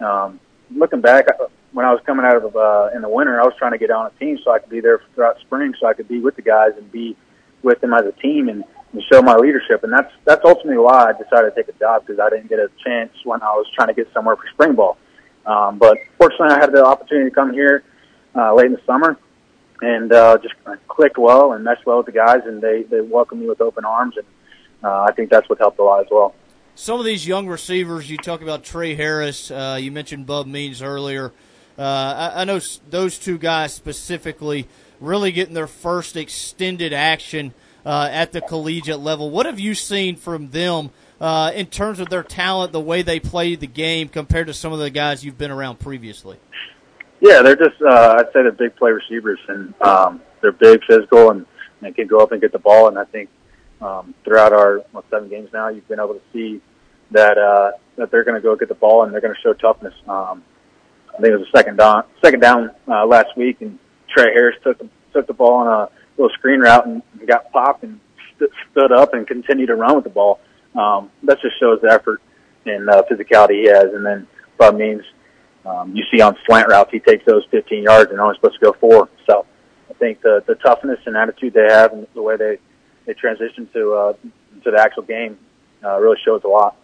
um, 0.00 0.40
looking 0.74 1.00
back, 1.00 1.26
when 1.72 1.86
I 1.86 1.92
was 1.92 2.00
coming 2.04 2.26
out 2.26 2.36
of 2.36 2.54
uh, 2.54 2.90
in 2.94 3.02
the 3.02 3.08
winter, 3.08 3.40
I 3.40 3.44
was 3.44 3.54
trying 3.58 3.72
to 3.72 3.78
get 3.78 3.90
on 3.90 4.06
a 4.06 4.18
team 4.18 4.38
so 4.44 4.50
I 4.50 4.58
could 4.58 4.70
be 4.70 4.80
there 4.80 5.00
throughout 5.14 5.40
spring, 5.40 5.74
so 5.80 5.86
I 5.86 5.94
could 5.94 6.08
be 6.08 6.20
with 6.20 6.36
the 6.36 6.42
guys 6.42 6.72
and 6.76 6.90
be 6.92 7.16
with 7.62 7.80
them 7.80 7.94
as 7.94 8.04
a 8.04 8.12
team 8.12 8.48
and, 8.48 8.64
and 8.92 9.02
show 9.10 9.22
my 9.22 9.36
leadership. 9.36 9.82
And 9.82 9.92
that's 9.92 10.12
that's 10.24 10.44
ultimately 10.44 10.78
why 10.78 11.10
I 11.10 11.12
decided 11.12 11.54
to 11.54 11.56
take 11.56 11.74
a 11.74 11.78
job 11.78 12.06
because 12.06 12.20
I 12.20 12.28
didn't 12.28 12.48
get 12.48 12.58
a 12.58 12.70
chance 12.84 13.12
when 13.24 13.42
I 13.42 13.52
was 13.54 13.66
trying 13.74 13.88
to 13.88 13.94
get 13.94 14.12
somewhere 14.12 14.36
for 14.36 14.46
spring 14.52 14.74
ball. 14.74 14.98
Um, 15.46 15.78
but 15.78 15.98
fortunately, 16.18 16.54
I 16.54 16.60
had 16.60 16.72
the 16.72 16.84
opportunity 16.84 17.30
to 17.30 17.34
come 17.34 17.52
here 17.52 17.84
uh, 18.34 18.52
late 18.54 18.66
in 18.66 18.72
the 18.72 18.82
summer 18.84 19.16
and 19.82 20.12
uh, 20.12 20.38
just 20.38 20.54
clicked 20.88 21.18
well 21.18 21.52
and 21.52 21.64
meshed 21.64 21.86
well 21.86 21.98
with 21.98 22.06
the 22.06 22.12
guys, 22.12 22.40
and 22.44 22.60
they 22.60 22.82
they 22.82 23.00
welcomed 23.00 23.42
me 23.42 23.48
with 23.48 23.60
open 23.60 23.84
arms, 23.84 24.16
and 24.16 24.26
uh, 24.82 25.02
I 25.08 25.12
think 25.12 25.30
that's 25.30 25.48
what 25.48 25.58
helped 25.58 25.78
a 25.78 25.82
lot 25.82 26.00
as 26.00 26.06
well. 26.10 26.34
Some 26.74 26.98
of 27.00 27.06
these 27.06 27.26
young 27.26 27.46
receivers, 27.48 28.10
you 28.10 28.18
talk 28.18 28.42
about 28.42 28.62
Trey 28.62 28.94
Harris, 28.94 29.50
uh, 29.50 29.78
you 29.80 29.90
mentioned 29.90 30.26
Bub 30.26 30.46
Means 30.46 30.82
earlier. 30.82 31.32
Uh, 31.78 31.82
I, 32.34 32.42
I 32.42 32.44
know 32.44 32.56
s- 32.56 32.80
those 32.90 33.18
two 33.18 33.38
guys 33.38 33.72
specifically 33.74 34.66
really 35.00 35.32
getting 35.32 35.54
their 35.54 35.66
first 35.66 36.16
extended 36.16 36.92
action 36.92 37.54
uh, 37.84 38.08
at 38.10 38.32
the 38.32 38.40
collegiate 38.40 39.00
level. 39.00 39.30
What 39.30 39.46
have 39.46 39.60
you 39.60 39.74
seen 39.74 40.16
from 40.16 40.50
them 40.50 40.90
uh, 41.20 41.52
in 41.54 41.66
terms 41.66 41.98
of 42.00 42.08
their 42.08 42.22
talent, 42.22 42.72
the 42.72 42.80
way 42.80 43.02
they 43.02 43.20
play 43.20 43.54
the 43.56 43.66
game 43.66 44.08
compared 44.08 44.46
to 44.48 44.54
some 44.54 44.72
of 44.72 44.78
the 44.78 44.90
guys 44.90 45.24
you've 45.24 45.38
been 45.38 45.50
around 45.50 45.78
previously? 45.78 46.38
Yeah, 47.20 47.40
they're 47.42 47.56
just 47.56 47.80
uh, 47.80 48.16
I'd 48.18 48.26
say 48.26 48.42
they're 48.42 48.52
big 48.52 48.76
play 48.76 48.90
receivers, 48.90 49.38
and 49.48 49.72
um, 49.80 50.20
they're 50.42 50.52
big, 50.52 50.82
physical, 50.84 51.30
and, 51.30 51.46
and 51.80 51.94
can 51.94 52.06
go 52.06 52.18
up 52.18 52.32
and 52.32 52.40
get 52.40 52.52
the 52.52 52.58
ball. 52.58 52.88
And 52.88 52.98
I 52.98 53.04
think 53.04 53.30
um, 53.80 54.14
throughout 54.24 54.52
our 54.52 54.78
what, 54.92 55.04
seven 55.10 55.28
games 55.28 55.50
now, 55.52 55.68
you've 55.68 55.86
been 55.88 56.00
able 56.00 56.14
to 56.14 56.22
see 56.32 56.60
that 57.10 57.38
uh, 57.38 57.72
that 57.96 58.10
they're 58.10 58.24
going 58.24 58.34
to 58.34 58.40
go 58.40 58.56
get 58.56 58.68
the 58.68 58.74
ball 58.74 59.04
and 59.04 59.12
they're 59.12 59.20
going 59.20 59.34
to 59.34 59.40
show 59.40 59.52
toughness. 59.52 59.94
Um, 60.08 60.42
I 61.08 61.20
think 61.20 61.32
it 61.32 61.38
was 61.38 61.48
a 61.52 61.56
second 61.56 61.76
down, 61.76 62.04
second 62.22 62.40
down 62.40 62.70
uh, 62.88 63.06
last 63.06 63.36
week, 63.36 63.60
and 63.60 63.78
Trey 64.14 64.32
Harris 64.32 64.56
took 64.62 64.78
the, 64.78 64.88
took 65.12 65.26
the 65.26 65.32
ball 65.32 65.54
on 65.54 65.66
a 65.66 65.88
little 66.18 66.34
screen 66.36 66.60
route 66.60 66.86
and 66.86 67.02
got 67.26 67.50
popped 67.52 67.84
and 67.84 68.00
st- 68.34 68.50
stood 68.70 68.92
up 68.92 69.14
and 69.14 69.26
continued 69.26 69.66
to 69.66 69.76
run 69.76 69.94
with 69.94 70.04
the 70.04 70.10
ball. 70.10 70.40
Um, 70.74 71.10
that 71.22 71.40
just 71.40 71.58
shows 71.58 71.80
the 71.80 71.90
effort 71.90 72.20
and 72.66 72.88
uh, 72.90 73.02
physicality 73.10 73.62
he 73.62 73.66
has. 73.68 73.92
And 73.94 74.04
then 74.04 74.26
Bub 74.58 74.76
Means 74.76 75.02
um, 75.64 75.94
you 75.96 76.04
see 76.12 76.20
on 76.20 76.36
slant 76.46 76.68
routes 76.68 76.90
he 76.92 77.00
takes 77.00 77.24
those 77.24 77.44
15 77.50 77.82
yards 77.82 78.10
and 78.10 78.20
only 78.20 78.36
supposed 78.36 78.58
to 78.60 78.66
go 78.66 78.72
four. 78.78 79.08
So 79.28 79.46
I 79.90 79.94
think 79.94 80.20
the 80.22 80.42
the 80.46 80.54
toughness 80.56 80.98
and 81.06 81.16
attitude 81.16 81.54
they 81.54 81.66
have 81.68 81.92
and 81.92 82.06
the 82.14 82.22
way 82.22 82.36
they 82.36 82.58
they 83.06 83.14
transition 83.14 83.68
to 83.72 83.94
uh, 83.94 84.12
to 84.64 84.70
the 84.70 84.80
actual 84.80 85.04
game 85.04 85.38
uh, 85.84 85.98
really 85.98 86.18
shows 86.24 86.42
a 86.44 86.48
lot. 86.48 86.76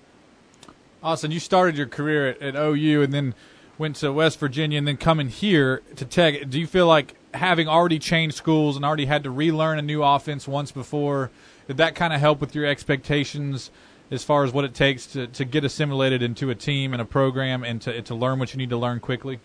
Austin, 1.02 1.30
you 1.30 1.40
started 1.40 1.76
your 1.76 1.88
career 1.88 2.28
at, 2.28 2.42
at 2.42 2.54
OU 2.54 3.02
and 3.02 3.12
then 3.12 3.34
went 3.76 3.96
to 3.96 4.12
West 4.12 4.38
Virginia 4.38 4.78
and 4.78 4.86
then 4.86 4.96
coming 4.96 5.28
here 5.28 5.82
to 5.96 6.04
Tech. 6.04 6.48
Do 6.48 6.60
you 6.60 6.66
feel 6.66 6.86
like 6.86 7.16
having 7.34 7.66
already 7.66 7.98
changed 7.98 8.36
schools 8.36 8.76
and 8.76 8.84
already 8.84 9.06
had 9.06 9.24
to 9.24 9.30
relearn 9.30 9.78
a 9.78 9.82
new 9.82 10.02
offense 10.02 10.46
once 10.46 10.70
before, 10.70 11.30
did 11.66 11.78
that 11.78 11.94
kind 11.94 12.12
of 12.12 12.20
help 12.20 12.40
with 12.40 12.54
your 12.54 12.66
expectations 12.66 13.70
as 14.10 14.22
far 14.22 14.44
as 14.44 14.52
what 14.52 14.64
it 14.64 14.74
takes 14.74 15.06
to, 15.06 15.26
to 15.28 15.44
get 15.44 15.64
assimilated 15.64 16.22
into 16.22 16.50
a 16.50 16.54
team 16.54 16.92
and 16.92 17.00
a 17.00 17.04
program 17.04 17.64
and 17.64 17.80
to, 17.82 18.02
to 18.02 18.14
learn 18.14 18.38
what 18.38 18.52
you 18.52 18.58
need 18.58 18.70
to 18.70 18.76
learn 18.76 19.00
quickly? 19.00 19.40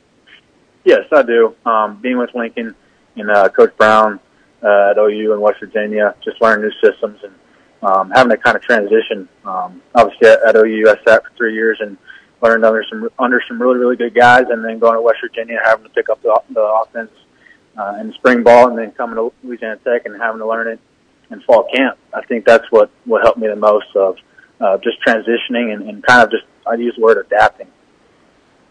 Yes, 0.84 1.06
I 1.12 1.24
do. 1.24 1.56
Um, 1.66 2.00
being 2.02 2.18
with 2.18 2.36
Lincoln 2.36 2.76
and 3.16 3.32
uh, 3.32 3.50
Coach 3.50 3.76
Brown 3.78 4.20
uh, 4.64 4.92
at 4.92 4.98
OU 4.98 5.34
in 5.34 5.42
West 5.42 5.60
Virginia, 5.60 6.16
just 6.24 6.42
learning 6.42 6.70
new 6.70 6.90
systems 6.90 7.20
and 7.24 7.34
um, 7.84 8.12
having 8.12 8.32
to 8.32 8.38
kind 8.38 8.56
of 8.56 8.64
transition. 8.64 9.28
Um, 9.46 9.82
obviously, 9.94 10.30
at, 10.30 10.40
at 10.44 10.56
OU, 10.56 10.90
I 10.90 10.96
sat 11.08 11.24
for 11.24 11.32
three 11.38 11.54
years 11.54 11.78
and 11.80 11.98
learned 12.42 12.66
under 12.66 12.84
some 12.90 13.10
under 13.20 13.42
some 13.48 13.62
really 13.62 13.78
really 13.78 13.96
good 13.96 14.16
guys, 14.16 14.46
and 14.50 14.64
then 14.64 14.80
going 14.80 14.96
to 14.96 15.02
West 15.02 15.20
Virginia, 15.22 15.60
having 15.64 15.84
to 15.84 15.90
pick 15.90 16.10
up 16.10 16.22
the, 16.22 16.42
the 16.52 16.62
offense 16.62 17.12
uh, 17.78 17.98
in 18.00 18.14
spring 18.14 18.44
ball, 18.44 18.68
and 18.68 18.78
then 18.78 18.92
coming 18.92 19.16
to 19.16 19.34
Louisiana 19.44 19.78
Tech 19.84 20.06
and 20.06 20.20
having 20.20 20.40
to 20.40 20.48
learn 20.48 20.68
it 20.68 20.80
in 21.32 21.42
fall 21.42 21.68
camp. 21.74 21.98
I 22.14 22.26
think 22.26 22.46
that's 22.46 22.66
what 22.72 22.90
what 23.06 23.24
helped 23.24 23.38
me 23.38 23.48
the 23.48 23.56
most 23.56 23.96
of 23.96 24.18
uh, 24.60 24.78
just 24.80 24.98
transitioning 25.06 25.74
and, 25.74 25.88
and 25.88 26.04
kind 26.04 26.24
of 26.24 26.32
just 26.32 26.44
I 26.66 26.76
use 26.76 26.96
the 26.96 27.02
word 27.02 27.18
adapting. 27.26 27.68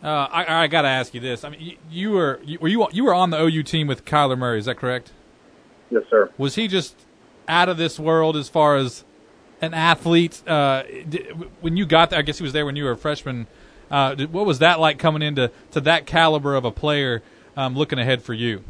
Uh, 0.02 0.28
I, 0.30 0.64
I 0.64 0.66
got 0.66 0.82
to 0.82 0.88
ask 0.88 1.14
you 1.14 1.20
this. 1.20 1.42
I 1.42 1.48
mean, 1.48 1.60
you, 1.60 1.76
you 1.90 2.10
were 2.12 2.40
you, 2.44 2.58
were 2.60 2.68
you 2.68 2.86
you 2.92 3.04
were 3.04 3.14
on 3.14 3.30
the 3.30 3.40
OU 3.40 3.62
team 3.62 3.86
with 3.86 4.04
Kyler 4.04 4.38
Murray. 4.38 4.58
Is 4.58 4.66
that 4.66 4.76
correct? 4.76 5.12
Yes, 5.90 6.02
sir. 6.10 6.30
Was 6.38 6.54
he 6.54 6.68
just 6.68 6.96
out 7.48 7.68
of 7.68 7.76
this 7.76 7.98
world 7.98 8.36
as 8.36 8.48
far 8.48 8.76
as 8.76 9.04
an 9.60 9.74
athlete? 9.74 10.42
Uh, 10.46 10.82
did, 11.08 11.26
when 11.60 11.76
you 11.76 11.86
got 11.86 12.10
there, 12.10 12.18
I 12.18 12.22
guess 12.22 12.38
he 12.38 12.44
was 12.44 12.52
there 12.52 12.66
when 12.66 12.76
you 12.76 12.84
were 12.84 12.92
a 12.92 12.96
freshman. 12.96 13.46
Uh, 13.90 14.14
did, 14.14 14.32
what 14.32 14.46
was 14.46 14.58
that 14.58 14.80
like 14.80 14.98
coming 14.98 15.22
into 15.22 15.50
to 15.72 15.80
that 15.82 16.06
caliber 16.06 16.54
of 16.54 16.64
a 16.64 16.70
player? 16.70 17.22
Um, 17.56 17.74
looking 17.74 17.98
ahead 17.98 18.22
for 18.22 18.34
you. 18.34 18.62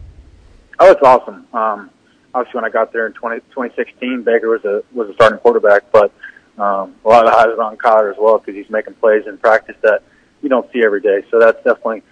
Oh, 0.78 0.92
it's 0.92 1.02
awesome. 1.02 1.46
Um, 1.52 1.90
obviously, 2.34 2.58
when 2.58 2.64
I 2.64 2.70
got 2.70 2.92
there 2.92 3.06
in 3.06 3.12
20, 3.14 3.40
2016, 3.50 4.22
Baker 4.22 4.48
was 4.48 4.64
a 4.64 4.82
was 4.92 5.08
a 5.08 5.14
starting 5.14 5.38
quarterback, 5.38 5.90
but 5.90 6.12
um, 6.58 6.94
a 7.04 7.08
lot 7.08 7.26
of 7.26 7.34
eyes 7.34 7.46
are 7.46 7.62
on 7.62 7.76
Kyler 7.76 8.12
as 8.12 8.16
well 8.18 8.38
because 8.38 8.54
he's 8.54 8.70
making 8.70 8.94
plays 8.94 9.26
in 9.26 9.38
practice 9.38 9.76
that 9.82 10.02
you 10.42 10.48
don't 10.48 10.70
see 10.72 10.82
every 10.84 11.00
day. 11.00 11.24
So 11.30 11.40
that's 11.40 11.56
definitely 11.64 12.02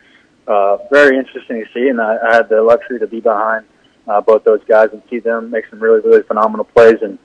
uh, 0.48 0.78
very 0.90 1.16
interesting 1.16 1.64
to 1.64 1.72
see, 1.72 1.88
and 1.88 2.00
I, 2.00 2.16
I 2.16 2.34
had 2.34 2.48
the 2.48 2.62
luxury 2.62 2.98
to 2.98 3.06
be 3.06 3.20
behind 3.20 3.66
uh, 4.08 4.20
both 4.20 4.44
those 4.44 4.62
guys 4.64 4.90
and 4.92 5.02
see 5.10 5.18
them 5.18 5.50
make 5.50 5.66
some 5.68 5.80
really, 5.80 6.00
really 6.00 6.22
phenomenal 6.22 6.64
plays. 6.64 6.98
And 7.02 7.18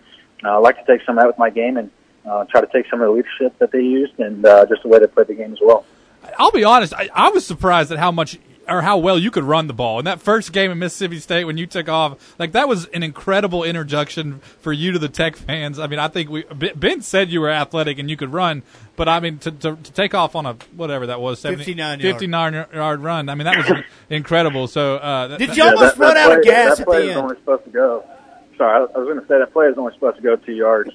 uh, 0.43 0.51
I 0.51 0.57
like 0.57 0.77
to 0.83 0.85
take 0.85 1.05
some 1.05 1.17
of 1.17 1.23
that 1.23 1.27
with 1.27 1.37
my 1.37 1.49
game 1.49 1.77
and 1.77 1.89
uh, 2.25 2.45
try 2.45 2.61
to 2.61 2.67
take 2.67 2.89
some 2.89 3.01
of 3.01 3.07
the 3.07 3.11
leadership 3.11 3.57
that 3.59 3.71
they 3.71 3.81
used 3.81 4.19
and 4.19 4.45
uh, 4.45 4.65
just 4.65 4.83
the 4.83 4.89
way 4.89 4.99
they 4.99 5.07
played 5.07 5.27
the 5.27 5.35
game 5.35 5.53
as 5.53 5.59
well. 5.61 5.85
I'll 6.37 6.51
be 6.51 6.63
honest. 6.63 6.93
I, 6.93 7.09
I 7.13 7.29
was 7.29 7.45
surprised 7.45 7.91
at 7.91 7.97
how 7.97 8.11
much 8.11 8.37
or 8.69 8.81
how 8.81 8.97
well 8.97 9.17
you 9.19 9.31
could 9.31 9.43
run 9.43 9.67
the 9.67 9.73
ball. 9.73 9.99
In 9.99 10.05
that 10.05 10.21
first 10.21 10.53
game 10.53 10.71
in 10.71 10.79
Mississippi 10.79 11.19
State 11.19 11.45
when 11.45 11.57
you 11.57 11.65
took 11.67 11.89
off, 11.89 12.35
like 12.39 12.51
that 12.53 12.67
was 12.67 12.85
an 12.87 13.03
incredible 13.03 13.63
introduction 13.63 14.39
for 14.61 14.71
you 14.73 14.91
to 14.91 14.99
the 14.99 15.09
Tech 15.09 15.35
fans. 15.35 15.79
I 15.79 15.87
mean, 15.87 15.99
I 15.99 16.07
think 16.07 16.29
we 16.29 16.43
Ben 16.75 17.01
said 17.01 17.29
you 17.29 17.41
were 17.41 17.49
athletic 17.49 17.99
and 17.99 18.09
you 18.09 18.15
could 18.17 18.31
run, 18.33 18.63
but 18.95 19.09
I 19.09 19.19
mean 19.19 19.39
to 19.39 19.51
to, 19.51 19.75
to 19.75 19.91
take 19.91 20.13
off 20.13 20.35
on 20.35 20.45
a 20.45 20.53
whatever 20.75 21.07
that 21.07 21.19
was 21.21 21.39
70, 21.39 21.63
59 21.63 21.99
yard. 21.99 22.13
59 22.13 22.53
yard 22.73 22.99
run. 23.01 23.29
I 23.29 23.35
mean, 23.35 23.45
that 23.45 23.57
was 23.69 23.83
incredible. 24.09 24.67
So 24.67 24.97
uh, 24.97 25.27
that, 25.29 25.39
Did 25.39 25.49
that- 25.49 25.57
you 25.57 25.63
almost 25.63 25.97
that, 25.97 26.01
run 26.01 26.13
that 26.15 26.31
out 26.31 26.37
of 26.39 26.43
gas 26.43 26.77
That 26.77 26.81
at 26.81 26.87
play 26.87 26.99
the 27.01 27.07
was 27.07 27.15
end? 27.15 27.23
only 27.23 27.35
supposed 27.37 27.63
to 27.65 27.69
go. 27.71 28.03
Sorry, 28.59 28.71
I 28.73 28.77
I 28.79 28.99
was 28.99 29.07
going 29.07 29.19
to 29.21 29.25
say 29.27 29.39
that 29.39 29.51
play 29.53 29.67
is 29.67 29.77
only 29.77 29.93
supposed 29.93 30.17
to 30.17 30.21
go 30.21 30.35
two 30.35 30.51
yards. 30.51 30.91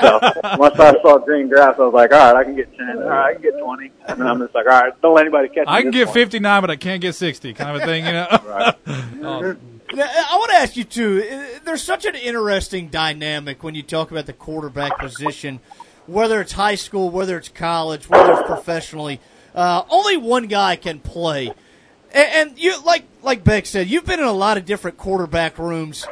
so 0.00 0.20
once 0.56 0.78
I 0.78 0.92
saw 1.02 1.18
green 1.18 1.48
grass, 1.48 1.74
I 1.76 1.82
was 1.82 1.92
like, 1.92 2.12
all 2.12 2.18
right, 2.32 2.36
I 2.36 2.44
can 2.44 2.54
get 2.56 2.72
ten. 2.76 2.98
All 3.02 3.08
right, 3.08 3.30
I 3.30 3.32
can 3.34 3.42
get 3.42 3.58
twenty. 3.60 3.90
And 4.06 4.20
then 4.20 4.26
I'm 4.28 4.38
just 4.38 4.54
like, 4.54 4.64
all 4.66 4.80
right, 4.80 5.02
don't 5.02 5.14
let 5.14 5.22
anybody 5.22 5.48
catch 5.48 5.66
me. 5.66 5.72
I 5.72 5.82
can 5.82 5.90
get 5.90 6.10
59, 6.12 6.60
but 6.62 6.70
I 6.70 6.76
can't 6.76 7.00
get 7.02 7.14
60, 7.14 7.52
kind 7.54 7.76
of 7.76 7.82
a 7.82 7.84
thing, 7.86 8.06
you 8.06 8.12
know. 8.12 8.28
Awesome. 9.28 9.70
Now, 9.94 10.06
I 10.06 10.36
want 10.38 10.50
to 10.50 10.56
ask 10.56 10.76
you 10.76 10.82
too. 10.84 11.22
uh, 11.30 11.58
There's 11.64 11.82
such 11.82 12.04
an 12.04 12.14
interesting 12.16 12.88
dynamic 12.88 13.62
when 13.62 13.74
you 13.76 13.82
talk 13.82 14.10
about 14.10 14.26
the 14.26 14.32
quarterback 14.32 14.98
position, 14.98 15.60
whether 16.06 16.40
it's 16.40 16.52
high 16.52 16.74
school, 16.74 17.10
whether 17.10 17.36
it's 17.36 17.48
college, 17.50 18.08
whether 18.08 18.32
it's 18.32 18.42
professionally. 18.46 19.20
Uh, 19.54 19.82
only 19.90 20.16
one 20.16 20.46
guy 20.48 20.74
can 20.74 20.98
play, 20.98 21.48
and, 22.12 22.28
and 22.50 22.58
you 22.58 22.74
like 22.82 23.04
like 23.22 23.44
Beck 23.44 23.66
said, 23.66 23.86
you've 23.88 24.06
been 24.06 24.18
in 24.18 24.24
a 24.26 24.32
lot 24.32 24.56
of 24.56 24.64
different 24.64 24.96
quarterback 24.96 25.58
rooms. 25.58 26.06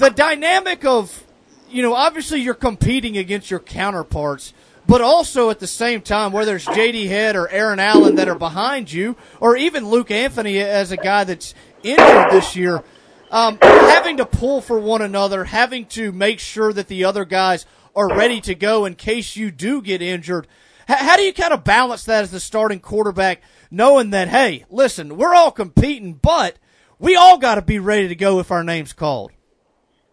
The 0.00 0.08
dynamic 0.08 0.86
of, 0.86 1.24
you 1.68 1.82
know, 1.82 1.92
obviously 1.92 2.40
you're 2.40 2.54
competing 2.54 3.18
against 3.18 3.50
your 3.50 3.60
counterparts. 3.60 4.54
But 4.86 5.02
also 5.02 5.50
at 5.50 5.58
the 5.58 5.66
same 5.66 6.00
time, 6.00 6.32
whether 6.32 6.56
it's 6.56 6.64
J.D. 6.64 7.06
Head 7.06 7.36
or 7.36 7.50
Aaron 7.50 7.78
Allen 7.78 8.14
that 8.14 8.26
are 8.26 8.34
behind 8.34 8.90
you, 8.90 9.14
or 9.40 9.58
even 9.58 9.86
Luke 9.86 10.10
Anthony 10.10 10.58
as 10.58 10.90
a 10.90 10.96
guy 10.96 11.24
that's 11.24 11.54
injured 11.82 12.32
this 12.32 12.56
year, 12.56 12.82
um, 13.30 13.58
having 13.60 14.16
to 14.16 14.24
pull 14.24 14.62
for 14.62 14.78
one 14.78 15.02
another, 15.02 15.44
having 15.44 15.84
to 15.88 16.12
make 16.12 16.40
sure 16.40 16.72
that 16.72 16.88
the 16.88 17.04
other 17.04 17.26
guys 17.26 17.66
are 17.94 18.08
ready 18.08 18.40
to 18.40 18.54
go 18.54 18.86
in 18.86 18.94
case 18.94 19.36
you 19.36 19.50
do 19.50 19.82
get 19.82 20.00
injured. 20.00 20.48
H- 20.88 20.96
how 20.96 21.18
do 21.18 21.24
you 21.24 21.34
kind 21.34 21.52
of 21.52 21.62
balance 21.62 22.04
that 22.04 22.22
as 22.22 22.30
the 22.30 22.40
starting 22.40 22.80
quarterback, 22.80 23.42
knowing 23.70 24.10
that, 24.10 24.28
hey, 24.28 24.64
listen, 24.70 25.18
we're 25.18 25.34
all 25.34 25.50
competing, 25.50 26.14
but 26.14 26.56
we 26.98 27.16
all 27.16 27.36
got 27.36 27.56
to 27.56 27.62
be 27.62 27.78
ready 27.78 28.08
to 28.08 28.16
go 28.16 28.40
if 28.40 28.50
our 28.50 28.64
name's 28.64 28.94
called? 28.94 29.30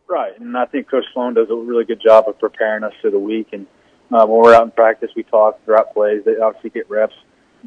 Right, 0.10 0.40
and 0.40 0.58
I 0.58 0.66
think 0.66 0.90
Coach 0.90 1.04
Sloan 1.14 1.34
does 1.34 1.50
a 1.50 1.56
really 1.56 1.84
good 1.84 2.00
job 2.00 2.30
of 2.30 2.40
preparing 2.40 2.84
us 2.84 2.94
for 3.02 3.10
the 3.10 3.20
week. 3.20 3.50
And 3.52 3.68
uh, 4.12 4.26
when 4.26 4.42
we're 4.42 4.54
out 4.54 4.64
in 4.64 4.72
practice, 4.72 5.12
we 5.16 5.24
talk 5.24 5.64
throughout 5.66 5.94
plays. 5.94 6.24
They 6.24 6.38
obviously 6.38 6.70
get 6.70 6.90
reps. 6.90 7.16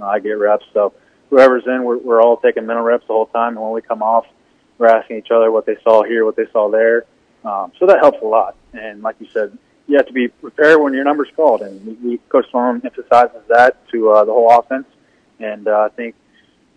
I 0.02 0.20
get 0.20 0.32
reps. 0.32 0.64
So 0.72 0.94
whoever's 1.28 1.64
in, 1.66 1.84
we're, 1.84 1.98
we're 1.98 2.22
all 2.22 2.38
taking 2.38 2.64
mental 2.64 2.84
reps 2.84 3.06
the 3.06 3.12
whole 3.12 3.26
time. 3.26 3.54
And 3.54 3.60
when 3.60 3.72
we 3.72 3.82
come 3.82 4.02
off, 4.02 4.26
we're 4.78 4.86
asking 4.86 5.18
each 5.18 5.30
other 5.30 5.50
what 5.50 5.66
they 5.66 5.76
saw 5.84 6.02
here, 6.02 6.24
what 6.24 6.36
they 6.36 6.46
saw 6.52 6.70
there. 6.70 7.04
Um, 7.44 7.72
so 7.78 7.86
that 7.86 7.98
helps 8.00 8.22
a 8.22 8.26
lot. 8.26 8.56
And 8.72 9.02
like 9.02 9.16
you 9.20 9.28
said, 9.32 9.56
you 9.86 9.96
have 9.98 10.06
to 10.06 10.12
be 10.12 10.28
prepared 10.28 10.80
when 10.80 10.94
your 10.94 11.04
number's 11.04 11.28
called. 11.36 11.60
And 11.60 11.84
we, 11.84 11.92
we 12.10 12.18
Coach 12.30 12.46
Sloan 12.50 12.80
emphasizes 12.84 13.42
that 13.48 13.86
to 13.90 14.10
uh, 14.10 14.24
the 14.24 14.32
whole 14.32 14.50
offense. 14.50 14.86
And 15.40 15.68
uh, 15.68 15.80
I 15.80 15.88
think 15.90 16.14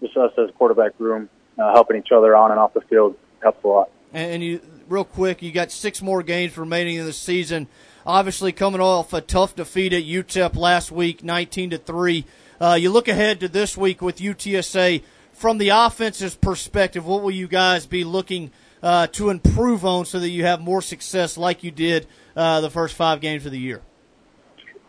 just 0.01 0.17
us 0.17 0.33
as 0.37 0.49
quarterback 0.57 0.91
room 0.99 1.29
uh, 1.57 1.71
helping 1.73 1.97
each 1.97 2.11
other 2.11 2.35
on 2.35 2.51
and 2.51 2.59
off 2.59 2.73
the 2.73 2.81
field 2.81 3.15
helps 3.41 3.63
a 3.63 3.67
lot. 3.67 3.89
And 4.13 4.43
you, 4.43 4.61
real 4.93 5.03
quick, 5.03 5.41
you 5.41 5.51
got 5.51 5.71
six 5.71 6.01
more 6.01 6.21
games 6.21 6.55
remaining 6.55 6.97
in 6.97 7.05
the 7.05 7.13
season. 7.13 7.67
Obviously, 8.05 8.51
coming 8.51 8.79
off 8.79 9.11
a 9.11 9.21
tough 9.21 9.55
defeat 9.55 9.91
at 9.91 10.03
UTEP 10.03 10.55
last 10.55 10.91
week, 10.91 11.23
nineteen 11.23 11.71
to 11.71 11.79
three. 11.79 12.25
Uh, 12.61 12.77
you 12.79 12.91
look 12.91 13.07
ahead 13.07 13.39
to 13.39 13.47
this 13.47 13.75
week 13.75 14.01
with 14.01 14.17
UTSA. 14.17 15.01
From 15.33 15.57
the 15.57 15.69
offense's 15.69 16.35
perspective, 16.35 17.07
what 17.07 17.23
will 17.23 17.31
you 17.31 17.47
guys 17.47 17.87
be 17.87 18.03
looking 18.03 18.51
uh, 18.83 19.07
to 19.07 19.31
improve 19.31 19.83
on 19.83 20.05
so 20.05 20.19
that 20.19 20.29
you 20.29 20.45
have 20.45 20.61
more 20.61 20.81
success 20.81 21.37
like 21.37 21.63
you 21.63 21.71
did 21.71 22.05
uh, 22.35 22.61
the 22.61 22.69
first 22.69 22.93
five 22.93 23.19
games 23.19 23.47
of 23.47 23.51
the 23.51 23.59
year? 23.59 23.81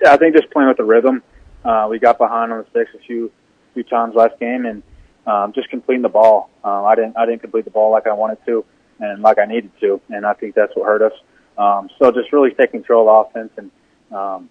Yeah, 0.02 0.12
I 0.12 0.18
think 0.18 0.36
just 0.36 0.50
playing 0.50 0.68
with 0.68 0.76
the 0.76 0.84
rhythm. 0.84 1.22
Uh, 1.64 1.86
we 1.88 1.98
got 1.98 2.18
behind 2.18 2.52
on 2.52 2.58
the 2.58 2.66
sticks 2.70 2.90
a 2.94 2.98
few 3.06 3.32
few 3.72 3.84
times 3.84 4.14
last 4.14 4.38
game, 4.38 4.66
and 4.66 4.82
um, 5.26 5.54
just 5.54 5.70
completing 5.70 6.02
the 6.02 6.10
ball. 6.10 6.50
Um, 6.62 6.84
I 6.84 6.94
didn't 6.94 7.16
I 7.16 7.24
didn't 7.24 7.40
complete 7.40 7.64
the 7.64 7.70
ball 7.70 7.90
like 7.90 8.06
I 8.06 8.12
wanted 8.12 8.38
to, 8.44 8.66
and 9.00 9.22
like 9.22 9.38
I 9.38 9.46
needed 9.46 9.72
to, 9.80 10.00
and 10.08 10.24
I 10.26 10.34
think 10.34 10.54
that's 10.54 10.74
what 10.74 10.86
hurt 10.86 11.02
us. 11.02 11.12
Um, 11.56 11.88
so 11.98 12.10
just 12.10 12.32
really 12.32 12.50
taking 12.50 12.80
control 12.80 13.08
of 13.08 13.32
the 13.32 13.40
offense 13.40 13.52
and 13.56 13.70
um, 14.16 14.50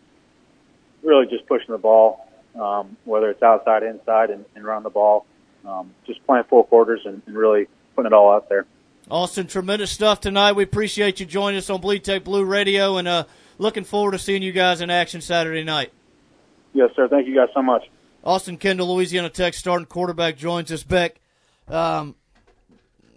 really 1.02 1.28
just 1.28 1.48
pushing 1.48 1.72
the 1.72 1.78
ball, 1.78 2.28
um, 2.60 2.98
whether 3.06 3.30
it's 3.30 3.44
outside, 3.44 3.84
inside, 3.84 4.30
and, 4.30 4.46
and 4.56 4.64
run 4.64 4.84
the 4.84 4.90
ball. 4.90 5.26
Um, 5.66 5.94
just 6.06 6.26
playing 6.26 6.44
full 6.50 6.64
quarters 6.64 7.02
and, 7.06 7.22
and 7.26 7.36
really 7.38 7.68
putting 7.96 8.12
it 8.12 8.14
all 8.14 8.34
out 8.34 8.50
there. 8.50 8.66
Austin, 9.10 9.48
tremendous 9.48 9.92
stuff 9.92 10.22
tonight. 10.22 10.54
We 10.54 10.64
appreciate 10.64 11.20
you 11.20 11.26
joining 11.26 11.58
us 11.58 11.70
on 11.70 11.82
Bleed 11.82 12.04
Tech 12.04 12.24
Blue 12.24 12.46
Radio, 12.46 12.98
and 12.98 13.08
uh, 13.08 13.26
looking 13.58 13.84
forward 13.84 14.12
to 14.12 14.20
seeing 14.20 14.42
you 14.42 14.52
guys 14.52 14.82
in 14.82 14.90
action 14.90 15.22
Saturday 15.22 15.64
night. 15.64 15.92
Yes, 16.74 16.92
sir. 16.96 17.08
Thank 17.08 17.28
you 17.28 17.36
guys 17.36 17.50
so 17.54 17.62
much. 17.62 17.84
Austin 18.24 18.58
Kendall, 18.58 18.96
Louisiana 18.96 19.30
Tech 19.30 19.54
starting 19.54 19.86
quarterback, 19.86 20.38
joins 20.38 20.72
us. 20.72 20.84
Beck, 20.84 21.20
um, 21.68 22.16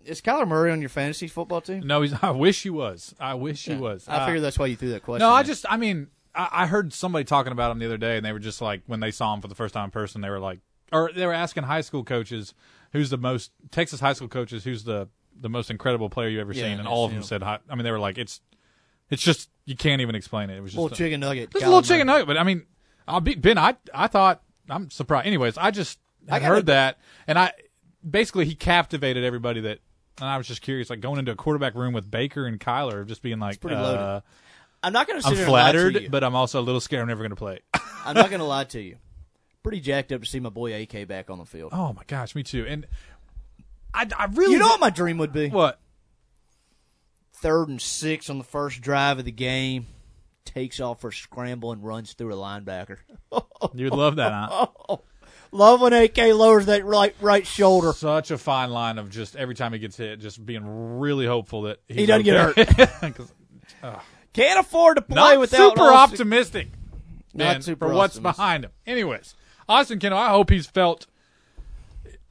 is 0.07 0.21
Kyler 0.21 0.47
Murray 0.49 0.71
on 0.73 0.81
your 0.81 0.89
fantasy 0.89 1.29
football 1.29 1.61
team? 1.61 1.87
No, 1.87 2.03
he's. 2.03 2.15
I 2.23 2.31
wish 2.31 2.63
he 2.63 2.71
was. 2.71 3.15
I 3.21 3.35
wish 3.35 3.65
he 3.65 3.75
was. 3.75 4.09
I 4.09 4.17
Uh, 4.19 4.27
figured 4.27 4.43
that's 4.43 4.59
why 4.59 4.67
you 4.67 4.77
threw 4.77 4.91
that 4.91 5.03
question. 5.03 5.27
No, 5.27 5.33
I 5.33 5.43
just, 5.43 5.67
I 5.69 5.77
mean, 5.77 6.09
I, 6.35 6.49
I 6.53 6.67
heard 6.67 6.93
somebody 6.93 7.25
talking 7.25 7.53
about 7.53 7.71
him 7.73 7.79
the 7.79 7.87
other 7.87 7.97
day, 7.99 8.17
and 8.17 8.25
they 8.25 8.33
were 8.33 8.39
just 8.39 8.61
like, 8.63 8.83
when 8.87 9.01
they 9.01 9.11
saw 9.11 9.35
him 9.35 9.41
for 9.41 9.49
the 9.49 9.55
first 9.55 9.75
time 9.75 9.85
in 9.87 9.91
person, 9.91 10.21
they 10.21 10.31
were 10.31 10.39
like, 10.39 10.61
or 10.93 11.11
they 11.15 11.27
were 11.27 11.33
asking 11.33 11.65
high 11.65 11.81
school 11.81 12.05
coaches, 12.05 12.55
who's 12.93 13.11
the 13.11 13.19
most 13.19 13.51
Texas 13.71 14.01
high 14.01 14.13
school 14.13 14.29
coaches, 14.29 14.65
who's 14.65 14.85
the 14.85 15.09
the 15.39 15.49
most 15.51 15.71
incredible 15.71 16.09
player 16.09 16.29
you've 16.29 16.41
ever 16.41 16.53
Yeah, 16.55 16.65
seen, 16.65 16.79
and 16.79 16.89
all 16.89 17.05
of 17.05 17.11
them 17.11 17.21
yeah. 17.21 17.27
said, 17.27 17.43
hi, 17.43 17.59
I 17.69 17.75
mean, 17.75 17.85
they 17.85 17.91
were 17.91 17.99
like, 17.99 18.17
it's, 18.17 18.41
it's 19.11 19.23
just 19.23 19.51
you 19.67 19.77
can't 19.77 20.01
even 20.01 20.15
explain 20.15 20.49
it. 20.49 20.57
It 20.57 20.61
was 20.63 20.71
just 20.73 20.81
Little 20.81 20.95
a- 20.95 20.97
chicken 20.97 21.21
nugget. 21.21 21.51
Just 21.51 21.63
a 21.63 21.67
Kyler 21.67 21.71
little 21.71 21.83
chicken 21.83 22.07
Murray. 22.07 22.15
nugget, 22.21 22.27
but 22.29 22.39
I 22.39 22.43
mean, 22.45 22.65
I'll 23.07 23.21
be 23.21 23.35
Ben. 23.35 23.59
I 23.59 23.77
I 23.93 24.07
thought 24.07 24.43
I'm 24.71 24.89
surprised. 24.91 25.27
Anyways, 25.27 25.59
I 25.59 25.71
just 25.73 25.99
I 26.31 26.39
heard 26.41 26.67
that, 26.67 26.99
and 27.27 27.39
I 27.39 27.53
basically 28.09 28.45
he 28.47 28.55
captivated 28.55 29.25
everybody 29.25 29.61
that. 29.63 29.81
And 30.21 30.29
I 30.29 30.39
was 30.39 30.47
just 30.47 30.63
curious, 30.63 30.89
like 30.91 31.01
going 31.01 31.19
into 31.19 31.33
a 31.33 31.37
quarterback 31.37 31.75
room 31.75 31.93
with 31.93 32.11
Baker 32.11 32.47
and 32.47 32.59
Kyler, 32.59 33.07
just 33.07 33.23
being 33.23 33.39
like, 33.39 33.61
pretty 33.61 33.77
uh, 33.77 33.83
loaded. 33.83 34.23
I'm 34.83 34.93
not 34.93 35.07
going 35.07 35.19
to 35.19 35.23
sit 35.23 35.31
I'm 35.31 35.37
here 35.37 35.45
to 35.45 35.51
flattered, 35.51 36.03
you. 36.03 36.11
but 36.11 36.25
I'm 36.25 36.35
also 36.35 36.61
a 36.61 36.63
little 36.63 36.81
scared. 36.81 37.03
I'm 37.03 37.09
never 37.09 37.21
going 37.23 37.31
to 37.31 37.37
play. 37.37 37.59
I'm 38.05 38.15
not 38.15 38.31
going 38.31 38.41
to 38.41 38.47
lie 38.47 38.65
to 38.65 38.81
you. 38.81 38.97
Pretty 39.63 39.81
jacked 39.81 40.13
up 40.13 40.23
to 40.23 40.27
see 40.29 40.39
my 40.41 40.49
boy 40.49 40.81
AK 40.83 41.09
back 41.09 41.29
on 41.29 41.39
the 41.39 41.45
field. 41.45 41.73
oh 41.75 41.93
my 41.93 42.03
gosh, 42.07 42.35
me 42.35 42.43
too. 42.43 42.65
And 42.69 42.87
I, 43.93 44.09
I 44.17 44.27
really, 44.27 44.53
You 44.53 44.59
know 44.59 44.69
what 44.69 44.81
my 44.81 44.91
dream 44.91 45.19
would 45.19 45.33
be? 45.33 45.49
What? 45.49 45.81
Third 47.35 47.69
and 47.69 47.81
six 47.83 48.31
on 48.31 48.39
the 48.39 48.45
first 48.45 48.81
drive 48.81 49.19
of 49.19 49.25
the 49.25 49.33
game. 49.33 49.87
Takes 50.45 50.79
off 50.81 51.01
for 51.01 51.09
a 51.09 51.13
scramble 51.13 51.73
and 51.73 51.85
runs 51.85 52.13
through 52.13 52.33
a 52.33 52.37
linebacker. 52.37 52.99
You'd 53.75 53.93
love 53.93 54.17
that, 54.17 54.33
huh? 54.33 54.67
Love 55.53 55.81
when 55.81 55.93
AK 55.93 56.17
lowers 56.35 56.67
that 56.67 56.85
right 56.85 57.15
right 57.21 57.47
shoulder. 57.47 57.93
Such 57.93 58.31
a 58.31 58.39
fine 58.39 58.71
line 58.71 58.99
of 58.99 59.11
just 59.11 59.37
every 59.37 59.55
time 59.55 59.73
he 59.73 59.79
gets 59.79 59.97
hit, 59.97 60.21
just 60.21 60.45
being 60.45 60.99
really 60.99 61.27
hopeful 61.27 61.63
that 61.63 61.79
he's 61.89 61.99
He 61.99 62.07
doesn't 62.07 62.25
get 62.25 62.57
hurt. 62.57 63.21
ugh. 63.83 64.01
Can't 64.33 64.61
afford 64.61 64.97
to 64.97 65.03
play 65.03 65.15
not 65.15 65.41
without 65.41 65.71
super 65.71 65.83
Austin- 65.83 65.95
optimistic. 66.15 66.69
Not 67.33 67.45
man, 67.45 67.63
super 67.63 67.89
for 67.89 67.95
what's 67.95 68.17
optimistic. 68.17 68.37
behind 68.37 68.65
him. 68.65 68.71
Anyways, 68.87 69.35
Austin 69.69 69.99
Kendall, 69.99 70.19
I 70.21 70.29
hope 70.31 70.51
he's 70.51 70.67
felt 70.67 71.07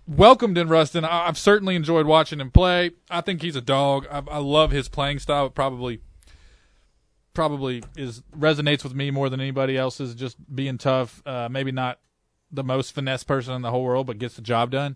welcomed 0.08 0.58
in 0.58 0.68
Ruston. 0.68 1.04
I- 1.06 1.28
I've 1.28 1.38
certainly 1.38 1.76
enjoyed 1.76 2.06
watching 2.06 2.40
him 2.40 2.52
play. 2.52 2.92
I 3.10 3.22
think 3.22 3.42
he's 3.42 3.56
a 3.56 3.62
dog. 3.62 4.08
I, 4.12 4.22
I 4.30 4.38
love 4.40 4.72
his 4.72 4.88
playing 4.90 5.20
style. 5.20 5.48
It 5.48 5.56
probably 5.56 6.02
probably 7.34 7.84
is 7.98 8.22
resonates 8.38 8.84
with 8.84 8.94
me 8.96 9.12
more 9.12 9.30
than 9.30 9.40
anybody 9.42 9.78
else's. 9.78 10.16
Just 10.16 10.38
being 10.56 10.78
tough. 10.78 11.22
Uh, 11.26 11.50
maybe 11.52 11.72
not 11.72 12.00
the 12.52 12.64
most 12.64 12.94
finesse 12.94 13.24
person 13.24 13.54
in 13.54 13.62
the 13.62 13.72
whole 13.72 13.84
world, 13.84 14.08
but 14.08 14.18
gets 14.18 14.36
the 14.36 14.42
job 14.42 14.72
done. 14.72 14.96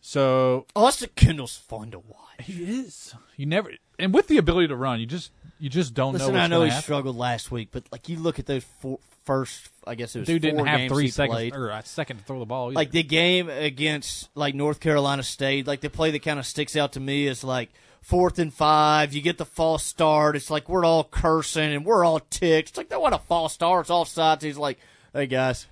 So 0.00 0.66
Austin 0.76 1.10
Kendall's 1.16 1.56
fun 1.56 1.90
to 1.92 1.98
watch. 1.98 2.18
He 2.40 2.80
is. 2.80 3.14
You 3.36 3.46
never 3.46 3.70
and 3.98 4.12
with 4.12 4.28
the 4.28 4.36
ability 4.38 4.68
to 4.68 4.76
run, 4.76 5.00
you 5.00 5.06
just 5.06 5.30
you 5.58 5.70
just 5.70 5.94
don't 5.94 6.12
Listen, 6.12 6.34
know. 6.34 6.40
I 6.40 6.46
know 6.46 6.62
he 6.62 6.68
happen. 6.68 6.82
struggled 6.82 7.16
last 7.16 7.50
week, 7.50 7.68
but 7.72 7.84
like 7.90 8.08
you 8.08 8.18
look 8.18 8.38
at 8.38 8.46
those 8.46 8.64
four, 8.64 8.98
first, 9.24 9.70
I 9.86 9.94
guess 9.94 10.14
it 10.14 10.20
was 10.20 10.26
Dude 10.26 10.42
didn't 10.42 10.66
have 10.66 10.90
three 10.90 11.08
seconds 11.08 11.36
played. 11.36 11.54
or 11.54 11.70
a 11.70 11.82
second 11.84 12.18
to 12.18 12.24
throw 12.24 12.38
the 12.38 12.44
ball. 12.44 12.66
Either. 12.66 12.74
Like 12.74 12.90
the 12.90 13.02
game 13.02 13.48
against 13.48 14.28
like 14.34 14.54
North 14.54 14.80
Carolina 14.80 15.22
State, 15.22 15.66
like 15.66 15.80
the 15.80 15.90
play 15.90 16.10
that 16.10 16.22
kind 16.22 16.38
of 16.38 16.46
sticks 16.46 16.76
out 16.76 16.92
to 16.92 17.00
me 17.00 17.26
is 17.26 17.42
like 17.42 17.70
fourth 18.02 18.38
and 18.38 18.52
five. 18.52 19.14
You 19.14 19.22
get 19.22 19.38
the 19.38 19.46
false 19.46 19.84
start. 19.84 20.36
It's 20.36 20.50
like 20.50 20.68
we're 20.68 20.84
all 20.84 21.04
cursing 21.04 21.72
and 21.72 21.84
we're 21.86 22.04
all 22.04 22.20
ticked. 22.20 22.70
It's 22.70 22.78
like 22.78 22.88
they 22.90 22.96
want 22.96 23.14
a 23.14 23.18
false 23.18 23.54
start. 23.54 23.82
It's 23.86 23.90
offsides. 23.90 24.42
He's 24.42 24.58
like, 24.58 24.78
hey 25.14 25.26
guys, 25.26 25.66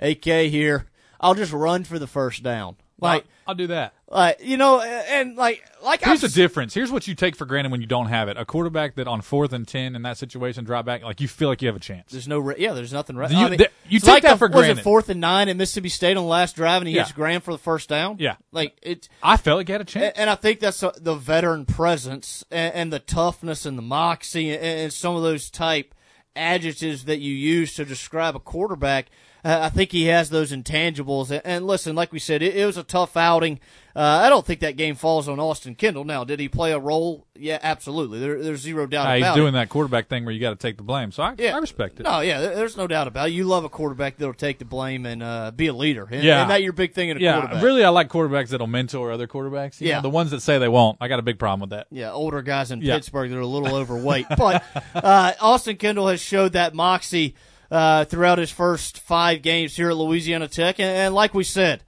AK 0.00 0.24
here. 0.50 0.86
I'll 1.20 1.34
just 1.34 1.52
run 1.52 1.84
for 1.84 1.98
the 1.98 2.06
first 2.06 2.42
down. 2.42 2.76
Like 2.98 3.24
I'll, 3.46 3.50
I'll 3.50 3.54
do 3.54 3.66
that. 3.68 3.92
Like 4.08 4.38
you 4.42 4.56
know, 4.56 4.80
and 4.80 5.36
like 5.36 5.62
like 5.82 6.02
Here's 6.02 6.24
I've 6.24 6.30
the 6.32 6.34
difference. 6.36 6.72
Here's 6.72 6.90
what 6.90 7.06
you 7.06 7.14
take 7.14 7.36
for 7.36 7.44
granted 7.44 7.70
when 7.72 7.82
you 7.82 7.86
don't 7.86 8.06
have 8.06 8.28
it. 8.28 8.38
A 8.38 8.44
quarterback 8.46 8.94
that 8.94 9.06
on 9.06 9.20
fourth 9.20 9.52
and 9.52 9.66
ten 9.68 9.94
in 9.94 10.02
that 10.02 10.16
situation 10.16 10.64
drop 10.64 10.86
back, 10.86 11.02
like 11.02 11.20
you 11.20 11.28
feel 11.28 11.48
like 11.48 11.60
you 11.60 11.68
have 11.68 11.76
a 11.76 11.80
chance. 11.80 12.12
There's 12.12 12.26
no, 12.28 12.38
re- 12.38 12.54
yeah. 12.58 12.72
There's 12.72 12.92
nothing. 12.94 13.16
Re- 13.16 13.26
You- 13.30 13.36
I 13.36 13.48
mean, 13.50 13.58
th- 13.58 13.70
you 13.88 14.00
take 14.00 14.08
like 14.08 14.22
that 14.22 14.32
the- 14.34 14.38
for 14.38 14.46
Was 14.48 14.54
granted. 14.64 14.78
it 14.78 14.82
fourth 14.82 15.10
and 15.10 15.20
nine 15.20 15.48
at 15.50 15.56
Mississippi 15.56 15.90
State 15.90 16.16
on 16.16 16.22
the 16.24 16.28
last 16.30 16.56
drive, 16.56 16.80
and 16.80 16.88
he 16.88 16.94
Yeah. 16.94 17.02
hits 17.02 17.12
Graham 17.12 17.42
for 17.42 17.52
the 17.52 17.58
first 17.58 17.88
down? 17.90 18.16
Yeah. 18.18 18.36
like 18.52 18.78
it. 18.80 19.08
I 19.22 19.36
felt 19.36 19.58
like 19.58 19.66
he 19.68 19.72
had 19.72 19.80
a 19.82 19.84
chance. 19.84 20.04
And, 20.16 20.18
and 20.18 20.30
I 20.30 20.34
think 20.36 20.60
that's 20.60 20.82
uh, 20.82 20.92
the 20.98 21.14
veteran 21.16 21.66
presence 21.66 22.44
and, 22.50 22.72
and 22.74 22.92
the 22.92 22.98
toughness 23.00 23.66
and 23.66 23.76
the 23.76 23.82
moxie 23.82 24.50
and, 24.54 24.62
and 24.62 24.92
some 24.92 25.16
of 25.16 25.22
those 25.22 25.50
type 25.50 25.94
adjectives 26.34 27.04
that 27.04 27.18
you 27.18 27.34
use 27.34 27.74
to 27.74 27.84
describe 27.84 28.36
a 28.36 28.40
quarterback. 28.40 29.06
Uh, 29.46 29.60
I 29.62 29.68
think 29.68 29.92
he 29.92 30.06
has 30.06 30.30
those 30.30 30.50
intangibles. 30.50 31.40
And, 31.44 31.66
listen, 31.66 31.94
like 31.94 32.12
we 32.12 32.18
said, 32.18 32.42
it, 32.42 32.56
it 32.56 32.66
was 32.66 32.76
a 32.76 32.82
tough 32.82 33.16
outing. 33.16 33.60
Uh, 33.94 34.00
I 34.24 34.28
don't 34.28 34.44
think 34.44 34.60
that 34.60 34.76
game 34.76 34.94
falls 34.94 35.28
on 35.28 35.38
Austin 35.40 35.74
Kendall. 35.74 36.04
Now, 36.04 36.24
did 36.24 36.38
he 36.40 36.48
play 36.48 36.72
a 36.72 36.78
role? 36.78 37.26
Yeah, 37.34 37.58
absolutely. 37.62 38.18
There, 38.18 38.42
there's 38.42 38.60
zero 38.60 38.86
doubt 38.86 39.06
Uh, 39.06 39.14
he's 39.24 39.34
doing 39.36 39.48
it. 39.48 39.52
that 39.52 39.68
quarterback 39.68 40.08
thing 40.08 40.24
where 40.24 40.34
you 40.34 40.40
got 40.40 40.50
to 40.50 40.56
take 40.56 40.76
the 40.76 40.82
blame. 40.82 41.12
So 41.12 41.22
I, 41.22 41.34
yeah. 41.38 41.54
I 41.54 41.58
respect 41.58 42.00
it. 42.00 42.02
No, 42.02 42.20
yeah, 42.20 42.40
there's 42.40 42.76
no 42.76 42.86
doubt 42.86 43.06
about 43.06 43.28
it. 43.28 43.32
You 43.32 43.44
love 43.44 43.64
a 43.64 43.68
quarterback 43.70 44.16
that'll 44.18 44.34
take 44.34 44.58
the 44.58 44.64
blame 44.66 45.06
and 45.06 45.22
uh, 45.22 45.50
be 45.52 45.68
a 45.68 45.72
leader. 45.72 46.06
And, 46.10 46.22
yeah, 46.24 46.42
and 46.42 46.50
that 46.50 46.62
your 46.62 46.72
big 46.74 46.92
thing 46.92 47.08
in 47.10 47.16
a 47.16 47.20
yeah, 47.20 47.38
quarterback. 47.40 47.62
really, 47.62 47.84
I 47.84 47.88
like 47.90 48.08
quarterbacks 48.08 48.48
that'll 48.48 48.66
mentor 48.66 49.12
other 49.12 49.26
quarterbacks. 49.28 49.80
You 49.80 49.88
Yeah. 49.88 49.96
know, 49.96 50.02
the 50.02 50.10
ones 50.10 50.30
that 50.32 50.40
say 50.40 50.58
they 50.58 50.68
won't. 50.68 50.98
I 51.00 51.08
got 51.08 51.20
a 51.20 51.22
big 51.22 51.38
problem 51.38 51.60
with 51.60 51.70
that. 51.70 51.86
Yeah, 51.90 52.10
older 52.10 52.42
guys 52.42 52.70
in 52.72 52.82
Yeah. 52.82 52.96
Pittsburgh 52.96 53.30
that 53.30 53.36
are 53.36 53.40
a 53.40 53.46
little 53.46 53.74
overweight. 53.76 54.26
But 54.36 54.62
uh, 54.94 55.32
Austin 55.40 55.76
Kendall 55.76 56.08
has 56.08 56.20
showed 56.20 56.52
that 56.52 56.74
moxie 56.74 57.34
uh, 57.70 58.04
throughout 58.04 58.38
his 58.38 58.50
first 58.50 58.98
five 58.98 59.42
games 59.42 59.76
here 59.76 59.90
at 59.90 59.96
Louisiana 59.96 60.48
Tech. 60.48 60.78
And, 60.78 60.88
and 60.88 61.14
like 61.14 61.34
we 61.34 61.44
said, 61.44 61.82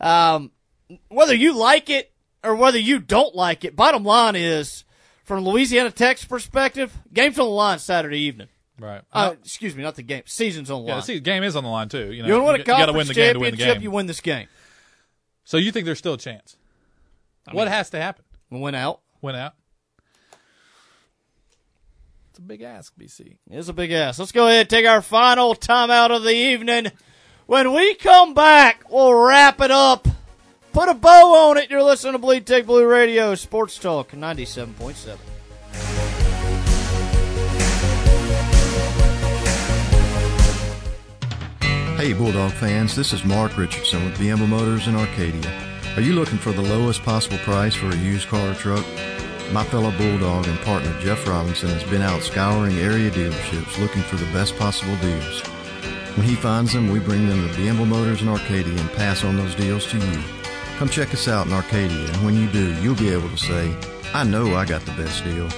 um, 0.00 0.50
whether 1.08 1.34
you 1.34 1.56
like 1.56 1.90
it 1.90 2.12
or 2.44 2.54
whether 2.54 2.78
you 2.78 2.98
don't 3.00 3.34
like 3.34 3.64
it, 3.64 3.74
bottom 3.76 4.04
line 4.04 4.36
is, 4.36 4.84
from 5.24 5.44
Louisiana 5.44 5.90
Tech's 5.90 6.24
perspective, 6.24 6.96
game's 7.12 7.38
on 7.38 7.46
the 7.46 7.50
line 7.52 7.78
Saturday 7.80 8.20
evening. 8.20 8.48
Right. 8.78 9.00
Uh, 9.12 9.34
excuse 9.42 9.74
me, 9.74 9.82
not 9.82 9.94
the 9.96 10.02
game. 10.02 10.22
Season's 10.26 10.70
on 10.70 10.82
the 10.82 10.88
Yeah, 10.88 10.94
line. 10.94 11.02
see, 11.02 11.14
the 11.14 11.20
game 11.20 11.42
is 11.42 11.56
on 11.56 11.64
the 11.64 11.70
line 11.70 11.88
too. 11.88 12.12
You 12.12 12.22
know, 12.22 12.28
you 12.28 12.34
want 12.34 12.42
to 12.42 12.46
win 12.46 12.54
a 12.56 12.58
you 12.58 12.64
got 12.64 12.86
to 12.86 12.92
win 12.92 13.06
the 13.06 13.14
game 13.14 13.32
to 13.34 13.40
win 13.40 13.50
the 13.52 13.56
championship, 13.56 13.74
game. 13.76 13.82
you 13.82 13.90
win 13.90 14.06
this 14.06 14.20
game. 14.20 14.48
So 15.44 15.56
you 15.56 15.72
think 15.72 15.86
there's 15.86 15.98
still 15.98 16.14
a 16.14 16.18
chance? 16.18 16.56
what 17.52 17.68
has 17.68 17.90
to 17.90 17.98
happen? 18.00 18.24
Win 18.50 18.74
out. 18.74 19.00
Win 19.22 19.34
out. 19.36 19.54
It's 22.36 22.42
a 22.42 22.48
big 22.48 22.60
ask, 22.60 22.92
BC. 22.98 23.38
It's 23.50 23.68
a 23.68 23.72
big 23.72 23.92
ass. 23.92 24.18
Let's 24.18 24.30
go 24.30 24.46
ahead 24.46 24.60
and 24.60 24.68
take 24.68 24.84
our 24.84 25.00
final 25.00 25.54
timeout 25.54 26.14
of 26.14 26.22
the 26.22 26.34
evening. 26.34 26.92
When 27.46 27.72
we 27.72 27.94
come 27.94 28.34
back, 28.34 28.82
we'll 28.90 29.14
wrap 29.14 29.62
it 29.62 29.70
up. 29.70 30.06
Put 30.74 30.90
a 30.90 30.94
bow 30.94 31.48
on 31.48 31.56
it. 31.56 31.70
You're 31.70 31.82
listening 31.82 32.12
to 32.12 32.18
Bleed 32.18 32.46
Tech 32.46 32.66
Blue 32.66 32.86
Radio, 32.86 33.34
Sports 33.36 33.78
Talk 33.78 34.10
97.7. 34.10 35.16
Hey, 41.96 42.12
Bulldog 42.12 42.52
fans, 42.52 42.94
this 42.94 43.14
is 43.14 43.24
Mark 43.24 43.56
Richardson 43.56 44.04
with 44.04 44.18
Bienville 44.18 44.46
Motors 44.46 44.88
in 44.88 44.94
Arcadia. 44.94 45.50
Are 45.96 46.02
you 46.02 46.12
looking 46.12 46.36
for 46.36 46.52
the 46.52 46.60
lowest 46.60 47.02
possible 47.02 47.38
price 47.38 47.74
for 47.74 47.88
a 47.88 47.96
used 47.96 48.28
car 48.28 48.50
or 48.50 48.54
truck? 48.54 48.84
My 49.52 49.64
fellow 49.64 49.92
Bulldog 49.92 50.48
and 50.48 50.58
partner 50.60 50.94
Jeff 51.00 51.26
Robinson 51.26 51.68
has 51.68 51.84
been 51.84 52.02
out 52.02 52.22
scouring 52.22 52.76
area 52.78 53.10
dealerships 53.10 53.78
looking 53.80 54.02
for 54.02 54.16
the 54.16 54.30
best 54.32 54.56
possible 54.56 54.96
deals. 54.96 55.40
When 56.16 56.26
he 56.26 56.34
finds 56.34 56.72
them, 56.72 56.90
we 56.90 56.98
bring 56.98 57.28
them 57.28 57.48
to 57.48 57.54
Bienville 57.54 57.86
Motors 57.86 58.22
in 58.22 58.28
Arcadia 58.28 58.78
and 58.78 58.92
pass 58.92 59.24
on 59.24 59.36
those 59.36 59.54
deals 59.54 59.86
to 59.86 59.98
you. 59.98 60.22
Come 60.78 60.88
check 60.88 61.14
us 61.14 61.28
out 61.28 61.46
in 61.46 61.52
Arcadia, 61.52 62.12
and 62.12 62.24
when 62.24 62.36
you 62.36 62.50
do, 62.50 62.74
you'll 62.82 62.96
be 62.96 63.10
able 63.10 63.30
to 63.30 63.36
say, 63.36 63.74
I 64.12 64.24
know 64.24 64.54
I 64.54 64.64
got 64.64 64.82
the 64.82 64.92
best 64.92 65.24
deal. 65.24 65.48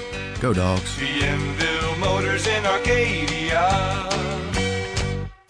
Go, 0.41 0.53
dogs. 0.53 0.97
Bienville 0.99 1.99
Motors 1.99 2.47
in 2.47 2.67
Arcadia. 2.67 4.28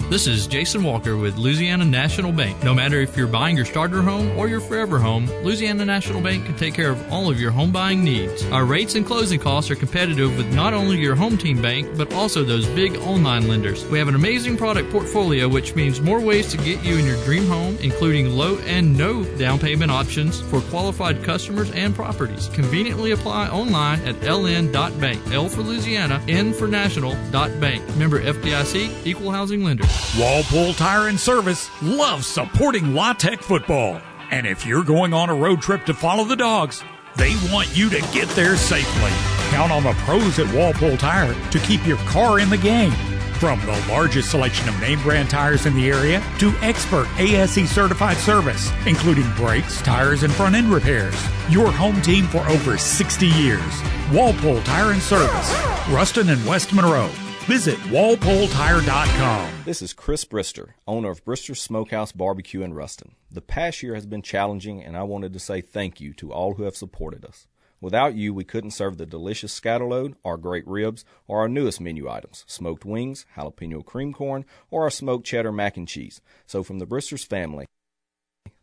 This 0.08 0.26
is 0.26 0.46
Jason 0.46 0.84
Walker 0.84 1.18
with 1.18 1.36
Louisiana 1.36 1.84
National 1.84 2.32
Bank. 2.32 2.64
No 2.64 2.72
matter 2.72 2.98
if 2.98 3.14
you're 3.14 3.26
buying 3.26 3.56
your 3.56 3.66
starter 3.66 4.00
home 4.00 4.38
or 4.38 4.48
your 4.48 4.62
forever 4.62 4.98
home, 4.98 5.26
Louisiana 5.44 5.84
National 5.84 6.22
Bank 6.22 6.46
can 6.46 6.56
take 6.56 6.72
care 6.72 6.90
of 6.90 7.12
all 7.12 7.30
of 7.30 7.38
your 7.38 7.50
home 7.50 7.70
buying 7.70 8.02
needs. 8.02 8.42
Our 8.46 8.64
rates 8.64 8.94
and 8.94 9.04
closing 9.04 9.38
costs 9.38 9.70
are 9.70 9.76
competitive 9.76 10.34
with 10.38 10.50
not 10.54 10.72
only 10.72 10.96
your 10.96 11.14
home 11.14 11.36
team 11.36 11.60
bank, 11.60 11.94
but 11.94 12.10
also 12.14 12.42
those 12.42 12.66
big 12.68 12.96
online 12.96 13.48
lenders. 13.48 13.84
We 13.84 13.98
have 13.98 14.08
an 14.08 14.14
amazing 14.14 14.56
product 14.56 14.90
portfolio, 14.90 15.46
which 15.46 15.74
means 15.74 16.00
more 16.00 16.20
ways 16.20 16.50
to 16.52 16.56
get 16.56 16.82
you 16.82 16.96
in 16.96 17.04
your 17.04 17.22
dream 17.24 17.46
home, 17.46 17.76
including 17.82 18.30
low 18.30 18.56
and 18.60 18.96
no 18.96 19.24
down 19.36 19.58
payment 19.58 19.90
options 19.90 20.40
for 20.40 20.62
qualified 20.62 21.22
customers 21.22 21.70
and 21.72 21.94
properties. 21.94 22.48
Conveniently 22.54 23.10
apply 23.10 23.48
online 23.48 24.00
at 24.06 24.14
ln.bank. 24.22 25.32
L 25.32 25.50
for 25.50 25.60
Louisiana, 25.60 26.24
N 26.28 26.54
for 26.54 26.66
national, 26.66 27.12
bank. 27.30 27.96
Member 27.98 28.22
FDIC, 28.22 29.06
equal 29.06 29.30
housing 29.30 29.62
lender. 29.62 29.84
Walpole 30.18 30.74
Tire 30.74 31.08
and 31.08 31.18
Service 31.18 31.70
loves 31.82 32.26
supporting 32.26 32.94
La 32.94 33.12
Tech 33.12 33.40
football. 33.42 34.00
And 34.30 34.46
if 34.46 34.66
you're 34.66 34.84
going 34.84 35.12
on 35.12 35.30
a 35.30 35.34
road 35.34 35.60
trip 35.62 35.84
to 35.86 35.94
follow 35.94 36.24
the 36.24 36.36
dogs, 36.36 36.82
they 37.16 37.34
want 37.52 37.76
you 37.76 37.88
to 37.90 38.00
get 38.12 38.28
there 38.30 38.56
safely. 38.56 39.10
Count 39.50 39.72
on 39.72 39.82
the 39.82 39.92
pros 40.04 40.38
at 40.38 40.52
Walpole 40.54 40.96
Tire 40.96 41.34
to 41.50 41.58
keep 41.60 41.86
your 41.86 41.98
car 41.98 42.40
in 42.40 42.50
the 42.50 42.56
game. 42.56 42.92
From 43.38 43.60
the 43.60 43.84
largest 43.88 44.30
selection 44.30 44.68
of 44.68 44.80
name 44.80 45.00
brand 45.02 45.30
tires 45.30 45.66
in 45.66 45.74
the 45.74 45.88
area 45.88 46.22
to 46.38 46.50
expert 46.60 47.06
ASE 47.18 47.70
certified 47.70 48.16
service, 48.16 48.72
including 48.86 49.30
brakes, 49.34 49.80
tires, 49.82 50.24
and 50.24 50.32
front 50.32 50.56
end 50.56 50.68
repairs. 50.68 51.14
Your 51.48 51.70
home 51.70 52.02
team 52.02 52.26
for 52.26 52.46
over 52.48 52.76
60 52.76 53.26
years. 53.26 53.82
Walpole 54.12 54.62
Tire 54.62 54.92
and 54.92 55.02
Service, 55.02 55.52
Ruston 55.88 56.30
and 56.30 56.44
West 56.46 56.72
Monroe. 56.72 57.10
Visit 57.48 57.78
walpoletire.com. 57.86 59.50
This 59.64 59.80
is 59.80 59.94
Chris 59.94 60.26
Brister, 60.26 60.74
owner 60.86 61.08
of 61.08 61.24
Brister 61.24 61.56
Smokehouse 61.56 62.12
Barbecue 62.12 62.60
in 62.60 62.74
Ruston. 62.74 63.14
The 63.30 63.40
past 63.40 63.82
year 63.82 63.94
has 63.94 64.04
been 64.04 64.20
challenging, 64.20 64.84
and 64.84 64.98
I 64.98 65.04
wanted 65.04 65.32
to 65.32 65.38
say 65.38 65.62
thank 65.62 65.98
you 65.98 66.12
to 66.12 66.30
all 66.30 66.56
who 66.56 66.64
have 66.64 66.76
supported 66.76 67.24
us. 67.24 67.46
Without 67.80 68.14
you, 68.14 68.34
we 68.34 68.44
couldn't 68.44 68.72
serve 68.72 68.98
the 68.98 69.06
delicious 69.06 69.58
scatterload, 69.58 70.16
our 70.26 70.36
great 70.36 70.68
ribs, 70.68 71.06
or 71.26 71.38
our 71.38 71.48
newest 71.48 71.80
menu 71.80 72.06
items, 72.06 72.44
smoked 72.46 72.84
wings, 72.84 73.24
jalapeno 73.34 73.82
cream 73.82 74.12
corn, 74.12 74.44
or 74.70 74.82
our 74.82 74.90
smoked 74.90 75.26
cheddar 75.26 75.50
mac 75.50 75.78
and 75.78 75.88
cheese. 75.88 76.20
So 76.44 76.62
from 76.62 76.80
the 76.80 76.86
Bristers 76.86 77.24
family, 77.24 77.64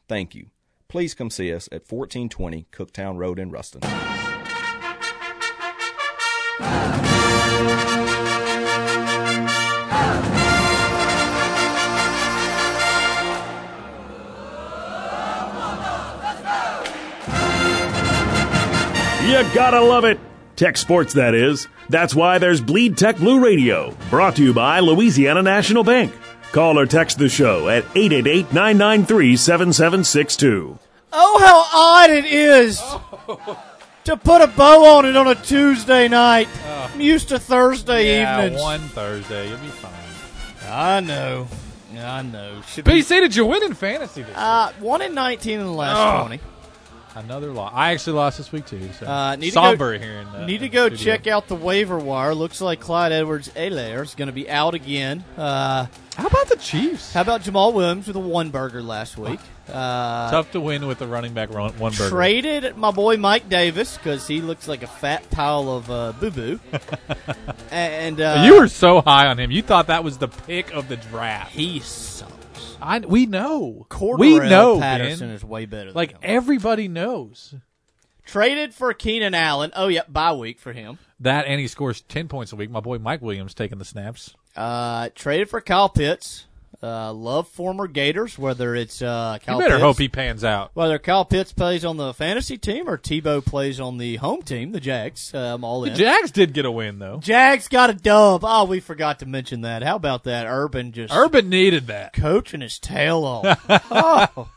thank 0.07 0.35
you. 0.35 0.51
Please 0.89 1.15
come 1.15 1.31
see 1.31 1.51
us 1.51 1.65
at 1.71 1.89
1420 1.91 2.67
Cooktown 2.71 3.17
Road 3.17 3.39
in 3.39 3.49
Ruston. 3.49 3.81
You 19.25 19.43
gotta 19.53 19.81
love 19.81 20.05
it. 20.05 20.19
Tech 20.55 20.77
sports, 20.77 21.13
that 21.13 21.33
is. 21.33 21.67
That's 21.89 22.13
why 22.15 22.37
there's 22.37 22.61
Bleed 22.61 22.97
Tech 22.97 23.17
Blue 23.17 23.43
Radio, 23.43 23.91
brought 24.09 24.35
to 24.37 24.43
you 24.43 24.53
by 24.53 24.79
Louisiana 24.79 25.41
National 25.41 25.83
Bank. 25.83 26.13
Call 26.51 26.79
or 26.79 26.85
text 26.85 27.17
the 27.17 27.27
show 27.27 27.67
at 27.67 27.83
888 27.95 28.53
993 28.53 29.35
7762. 29.35 30.79
Oh, 31.11 31.39
how 31.39 31.79
odd 31.79 32.09
it 32.11 32.25
is 32.25 32.79
to 34.05 34.15
put 34.15 34.41
a 34.41 34.47
bow 34.47 34.97
on 34.97 35.05
it 35.05 35.15
on 35.17 35.27
a 35.27 35.35
Tuesday 35.35 36.07
night. 36.07 36.47
I'm 36.65 37.01
used 37.01 37.27
to 37.29 37.39
Thursday 37.39 38.19
yeah, 38.19 38.43
evenings. 38.43 38.61
one 38.61 38.79
Thursday, 38.81 39.49
you'll 39.49 39.57
be 39.57 39.67
fine. 39.67 39.91
I 40.71 40.99
know. 41.01 41.47
I 41.97 42.21
know. 42.21 42.61
Should 42.67 42.85
be- 42.85 42.91
BC, 43.01 43.21
did 43.21 43.35
you 43.35 43.45
win 43.45 43.63
in 43.63 43.73
fantasy 43.73 44.21
this 44.21 44.35
Uh, 44.37 44.71
one 44.79 45.01
in 45.01 45.13
19 45.15 45.59
in 45.59 45.65
the 45.65 45.71
last 45.71 45.97
Oh. 45.97 46.27
20. 46.27 46.39
Another 47.15 47.51
loss. 47.53 47.71
I 47.73 47.93
actually 47.93 48.17
lost 48.17 48.37
this 48.37 48.51
week 48.51 48.65
too. 48.65 48.89
So 48.99 49.07
Uh, 49.07 49.35
need 49.37 49.53
somber 49.53 49.93
to 49.93 49.99
go, 49.99 50.05
here. 50.05 50.19
In 50.19 50.31
the, 50.33 50.45
need 50.45 50.57
to 50.59 50.69
go 50.69 50.87
studio. 50.87 51.03
check 51.03 51.27
out 51.27 51.47
the 51.47 51.55
waiver 51.55 51.97
wire. 51.97 52.35
Looks 52.35 52.59
like 52.59 52.81
Clyde 52.81 53.13
Edwards 53.13 53.47
Helaire 53.55 54.03
is 54.03 54.15
going 54.15 54.27
to 54.27 54.33
be 54.33 54.49
out 54.49 54.73
again. 54.73 55.23
Uh, 55.37 55.85
how 56.17 56.27
about 56.27 56.47
the 56.49 56.57
Chiefs? 56.57 57.13
How 57.13 57.21
about 57.21 57.41
Jamaal 57.41 57.73
Williams 57.73 58.07
with 58.07 58.15
a 58.17 58.19
one 58.19 58.49
burger 58.49 58.81
last 58.83 59.17
week? 59.17 59.39
Uh, 59.69 60.29
Tough 60.29 60.51
to 60.51 60.59
win 60.61 60.85
with 60.87 60.99
the 60.99 61.07
running 61.07 61.33
back 61.33 61.49
run, 61.53 61.71
one 61.79 61.93
burger. 61.93 62.09
Traded 62.09 62.75
my 62.77 62.91
boy 62.91 63.17
Mike 63.17 63.47
Davis 63.49 63.97
because 63.97 64.27
he 64.27 64.41
looks 64.41 64.67
like 64.67 64.83
a 64.83 64.87
fat 64.87 65.29
pile 65.31 65.69
of 65.71 65.89
uh, 65.89 66.11
boo 66.19 66.31
boo. 66.31 66.59
and 67.71 68.19
uh, 68.21 68.43
you 68.45 68.59
were 68.59 68.67
so 68.67 69.01
high 69.01 69.27
on 69.27 69.39
him. 69.39 69.51
You 69.51 69.61
thought 69.61 69.87
that 69.87 70.03
was 70.03 70.17
the 70.17 70.27
pick 70.27 70.73
of 70.73 70.87
the 70.89 70.97
draft. 70.97 71.51
He 71.53 71.79
sucks. 71.79 72.31
I, 72.81 72.99
we 72.99 73.25
know. 73.25 73.85
Cordarrelle 73.89 74.19
we 74.19 74.39
know. 74.39 74.79
Patterson 74.79 75.27
Ben. 75.27 75.35
is 75.35 75.43
way 75.43 75.65
better. 75.65 75.87
Than 75.91 75.95
Like 75.95 76.11
him. 76.11 76.19
everybody 76.23 76.87
knows 76.87 77.55
traded 78.25 78.73
for 78.73 78.93
Keenan 78.93 79.33
Allen. 79.33 79.71
Oh 79.75 79.87
yeah, 79.87 80.01
bye 80.09 80.33
week 80.33 80.59
for 80.59 80.73
him. 80.73 80.97
that, 81.19 81.45
and 81.45 81.59
he 81.59 81.67
scores 81.67 82.01
ten 82.01 82.27
points 82.27 82.51
a 82.51 82.55
week. 82.55 82.69
My 82.69 82.79
boy 82.79 82.97
Mike 82.99 83.21
Williams 83.21 83.53
taking 83.53 83.77
the 83.77 83.85
snaps. 83.85 84.33
Uh, 84.55 85.09
traded 85.15 85.49
for 85.49 85.61
Kyle 85.61 85.89
Pitts. 85.89 86.45
Uh, 86.85 87.11
love 87.11 87.47
former 87.47 87.87
Gators, 87.87 88.37
whether 88.37 88.75
it's 88.75 89.01
uh, 89.01 89.39
Kyle 89.43 89.55
You 89.55 89.61
better 89.61 89.75
Pitts, 89.75 89.83
hope 89.83 89.97
he 89.97 90.07
pans 90.07 90.43
out. 90.43 90.69
Whether 90.75 90.99
Kyle 90.99 91.25
Pitts 91.25 91.51
plays 91.51 91.83
on 91.83 91.97
the 91.97 92.13
fantasy 92.13 92.59
team 92.59 92.87
or 92.87 92.95
Tebow 92.95 93.43
plays 93.43 93.79
on 93.79 93.97
the 93.97 94.17
home 94.17 94.43
team, 94.43 94.71
the 94.71 94.79
Jags. 94.79 95.33
Uh, 95.33 95.55
I'm 95.55 95.63
all 95.63 95.81
The 95.81 95.91
in. 95.91 95.95
Jags 95.97 96.29
did 96.29 96.53
get 96.53 96.63
a 96.65 96.69
win 96.71 96.99
though. 96.99 97.17
Jags 97.17 97.67
got 97.67 97.89
a 97.89 97.95
dub. 97.95 98.41
Oh, 98.43 98.65
we 98.65 98.79
forgot 98.79 99.17
to 99.19 99.25
mention 99.25 99.61
that. 99.61 99.81
How 99.81 99.95
about 99.95 100.25
that? 100.25 100.45
Urban 100.45 100.91
just 100.91 101.11
Urban 101.11 101.49
needed 101.49 101.87
that. 101.87 102.13
coaching 102.13 102.61
his 102.61 102.77
tail 102.77 103.23
off. 103.23 103.65
oh, 103.89 104.49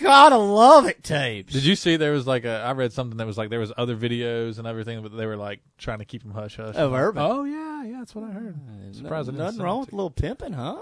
gotta 0.00 0.38
love 0.38 0.86
it, 0.86 1.04
tapes. 1.04 1.52
Did 1.52 1.64
you 1.64 1.76
see 1.76 1.96
there 1.96 2.12
was 2.12 2.26
like 2.26 2.46
a? 2.46 2.62
I 2.62 2.72
read 2.72 2.94
something 2.94 3.18
that 3.18 3.26
was 3.26 3.36
like 3.36 3.50
there 3.50 3.60
was 3.60 3.72
other 3.76 3.94
videos 3.96 4.58
and 4.58 4.66
everything, 4.66 5.02
but 5.02 5.14
they 5.14 5.26
were 5.26 5.36
like 5.36 5.60
trying 5.76 5.98
to 5.98 6.06
keep 6.06 6.22
him 6.22 6.30
hush 6.30 6.56
hush. 6.56 6.76
Of 6.76 6.94
Urban? 6.94 7.22
Oh 7.22 7.44
yeah, 7.44 7.84
yeah, 7.84 7.98
that's 7.98 8.14
what 8.14 8.24
I 8.24 8.30
heard. 8.30 8.56
Surprising. 8.92 9.34
I 9.38 9.44
Nothing 9.44 9.60
wrong 9.60 9.80
with 9.80 9.92
a 9.92 9.96
little 9.96 10.10
pimping, 10.10 10.54
huh? 10.54 10.78